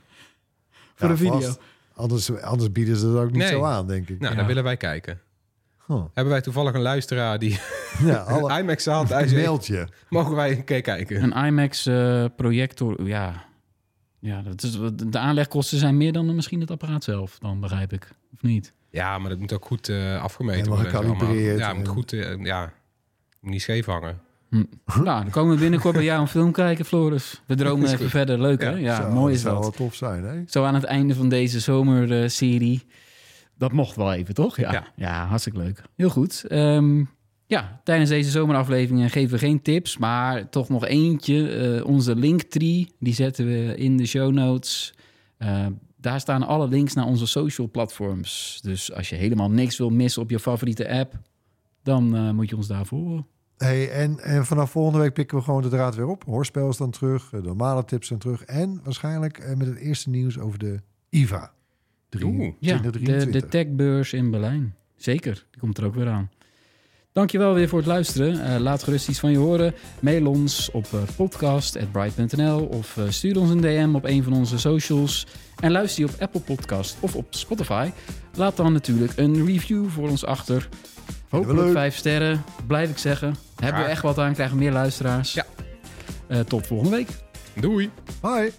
voor 0.94 1.08
ja, 1.08 1.14
de 1.14 1.16
video. 1.20 1.40
vast. 1.40 1.58
Anders, 1.94 2.32
anders 2.40 2.72
bieden 2.72 2.96
ze 2.96 3.12
dat 3.12 3.22
ook 3.22 3.30
niet 3.30 3.36
Nee. 3.42 3.48
zo 3.48 3.62
aan, 3.64 3.86
denk 3.86 4.08
ik. 4.08 4.18
Nou, 4.20 4.30
Ja. 4.32 4.38
dan 4.38 4.46
willen 4.46 4.64
wij 4.64 4.76
kijken. 4.76 5.20
Huh. 5.86 6.02
Hebben 6.14 6.32
wij 6.32 6.40
toevallig 6.42 6.74
een 6.74 6.80
luisteraar 6.80 7.38
die 7.38 7.58
Ja, 8.04 8.16
alle, 8.16 8.50
een 8.52 8.58
IMAX 8.58 8.84
heeft? 8.84 9.32
mailtje. 9.34 9.88
Mogen 10.08 10.34
wij 10.34 10.50
een 10.50 10.64
keer 10.64 10.80
kijken? 10.80 11.22
Een 11.32 11.46
IMAX-projector, 11.46 13.06
ja... 13.06 13.44
Ja, 14.18 14.42
dat 14.42 14.62
is, 14.62 14.78
de 15.06 15.18
aanlegkosten 15.18 15.78
zijn 15.78 15.96
meer 15.96 16.12
dan 16.12 16.34
misschien 16.34 16.60
het 16.60 16.70
apparaat 16.70 17.04
zelf, 17.04 17.38
dan 17.38 17.60
begrijp 17.60 17.92
ik. 17.92 18.08
Of 18.34 18.42
niet? 18.42 18.72
Ja, 18.90 19.18
maar 19.18 19.30
dat 19.30 19.38
moet 19.38 19.52
ook 19.52 19.64
goed 19.64 19.88
eh, 19.88 20.22
afgemeten 20.22 20.66
worden. 20.66 20.84
en 20.86 20.90
zo 20.90 20.96
allemaal. 20.96 21.14
gecalibreerd 21.16 21.58
Ja, 21.58 21.72
moet 21.72 21.88
goed... 21.88 22.12
eh, 22.12 22.44
ja, 22.44 22.72
moet 23.40 23.50
niet 23.50 23.62
scheef 23.62 23.86
hangen. 23.86 24.20
Hm. 24.52 24.62
Nou, 25.04 25.22
dan 25.22 25.30
komen 25.30 25.54
we 25.54 25.60
binnenkort 25.60 25.94
bij 25.94 26.04
jou 26.04 26.20
een 26.20 26.28
film 26.28 26.52
kijken, 26.52 26.84
Floris. 26.84 27.42
We 27.46 27.54
dromen 27.54 27.86
even 27.86 27.98
goed. 27.98 28.08
verder. 28.10 28.40
Leuk, 28.40 28.62
hè? 28.62 28.70
Ja, 28.70 28.76
Ja, 28.76 28.96
Zo, 29.02 29.10
mooi 29.10 29.34
is 29.34 29.40
zou 29.40 29.54
dat. 29.54 29.62
wel 29.62 29.72
tof 29.72 29.94
zijn, 29.94 30.24
hè? 30.24 30.42
Zo 30.46 30.64
aan 30.64 30.74
het 30.74 30.84
einde 30.84 31.14
van 31.14 31.28
deze 31.28 31.60
zomerserie. 31.60 32.82
Dat 33.58 33.72
mocht 33.72 33.96
wel 33.96 34.12
even, 34.12 34.34
toch? 34.34 34.56
Ja, 34.56 34.72
ja. 34.72 34.86
Ja. 34.96 35.26
hartstikke 35.26 35.58
leuk. 35.58 35.82
Heel 35.96 36.08
goed. 36.10 36.44
Ehm, 36.48 37.04
ja, 37.46 37.80
tijdens 37.84 38.10
deze 38.10 38.30
zomerafleveringen 38.30 39.10
geven 39.10 39.30
we 39.30 39.38
geen 39.38 39.62
tips, 39.62 39.98
maar 39.98 40.48
toch 40.48 40.68
nog 40.68 40.86
eentje. 40.86 41.48
Eh, 41.48 41.86
onze 41.86 42.16
linktree, 42.16 42.92
die 42.98 43.14
zetten 43.14 43.46
we 43.46 43.74
in 43.76 43.96
de 43.96 44.06
show 44.06 44.32
notes. 44.32 44.94
Eh, 45.38 45.66
daar 45.96 46.20
staan 46.20 46.42
alle 46.46 46.68
links 46.68 46.94
naar 46.94 47.06
onze 47.06 47.26
social 47.26 47.70
platforms. 47.70 48.58
Dus 48.62 48.92
als 48.92 49.08
je 49.08 49.14
helemaal 49.16 49.50
niks 49.50 49.78
wil 49.78 49.90
missen 49.90 50.22
op 50.22 50.30
je 50.30 50.38
favoriete 50.38 50.90
app, 50.90 51.18
dan 51.82 52.16
eh, 52.16 52.30
moet 52.30 52.48
je 52.48 52.56
ons 52.56 52.66
daarvoor. 52.66 53.24
Hey, 53.62 53.90
en, 53.90 54.20
en 54.20 54.46
vanaf 54.46 54.70
volgende 54.70 54.98
week 54.98 55.12
pikken 55.12 55.38
we 55.38 55.44
gewoon 55.44 55.62
de 55.62 55.68
draad 55.68 55.94
weer 55.94 56.06
op. 56.06 56.24
Hoorspel 56.24 56.68
is 56.68 56.76
dan 56.76 56.90
terug, 56.90 57.28
de 57.30 57.42
normale 57.42 57.84
tips 57.84 58.06
zijn 58.06 58.18
terug. 58.18 58.44
En 58.44 58.80
waarschijnlijk 58.84 59.38
eh, 59.38 59.54
met 59.56 59.66
het 59.66 59.76
eerste 59.76 60.10
nieuws 60.10 60.38
over 60.38 60.58
de 60.58 60.80
IVA. 61.08 61.52
Oeh. 62.22 62.52
Ja, 62.58 62.76
de, 62.78 62.90
2023. 62.90 63.40
de 63.40 63.48
techbeurs 63.48 64.12
in 64.12 64.30
Berlijn. 64.30 64.74
Zeker, 64.96 65.46
die 65.50 65.60
komt 65.60 65.78
er 65.78 65.84
ook 65.84 65.94
weer 65.94 66.08
aan. 66.08 66.30
Dankjewel 67.12 67.54
weer 67.54 67.68
voor 67.68 67.78
het 67.78 67.88
luisteren. 67.88 68.44
Eh, 68.44 68.60
laat 68.60 68.82
gerust 68.82 69.08
iets 69.08 69.20
van 69.20 69.30
je 69.30 69.38
horen. 69.38 69.74
Mail 70.00 70.26
ons 70.26 70.70
op 70.70 70.86
uh, 70.94 71.00
podcast.bright.nl 71.16 72.64
of 72.64 72.96
uh, 72.96 73.08
stuur 73.08 73.38
ons 73.38 73.50
een 73.50 73.60
DM 73.60 73.94
op 73.94 74.04
een 74.04 74.22
van 74.22 74.32
onze 74.32 74.58
socials. 74.58 75.26
En 75.60 75.70
luister 75.70 76.04
je 76.04 76.10
op 76.12 76.20
Apple 76.20 76.40
Podcast 76.40 76.96
of 77.00 77.16
op 77.16 77.26
Spotify. 77.30 77.90
Laat 78.34 78.56
dan 78.56 78.72
natuurlijk 78.72 79.12
een 79.16 79.46
review 79.46 79.88
voor 79.88 80.08
ons 80.08 80.24
achter. 80.24 80.68
Hopelijk 81.28 81.72
vijf 81.72 81.96
sterren, 81.96 82.44
blijf 82.66 82.90
ik 82.90 82.98
zeggen. 82.98 83.34
Hebben 83.62 83.82
we 83.82 83.88
echt 83.88 84.02
wat 84.02 84.18
aan, 84.18 84.32
krijgen 84.32 84.56
we 84.56 84.62
meer 84.62 84.72
luisteraars. 84.72 85.32
Ja. 85.32 85.44
Uh, 86.28 86.40
tot 86.40 86.66
volgende 86.66 86.96
week. 86.96 87.08
Doei! 87.54 87.90
Hoi! 88.20 88.52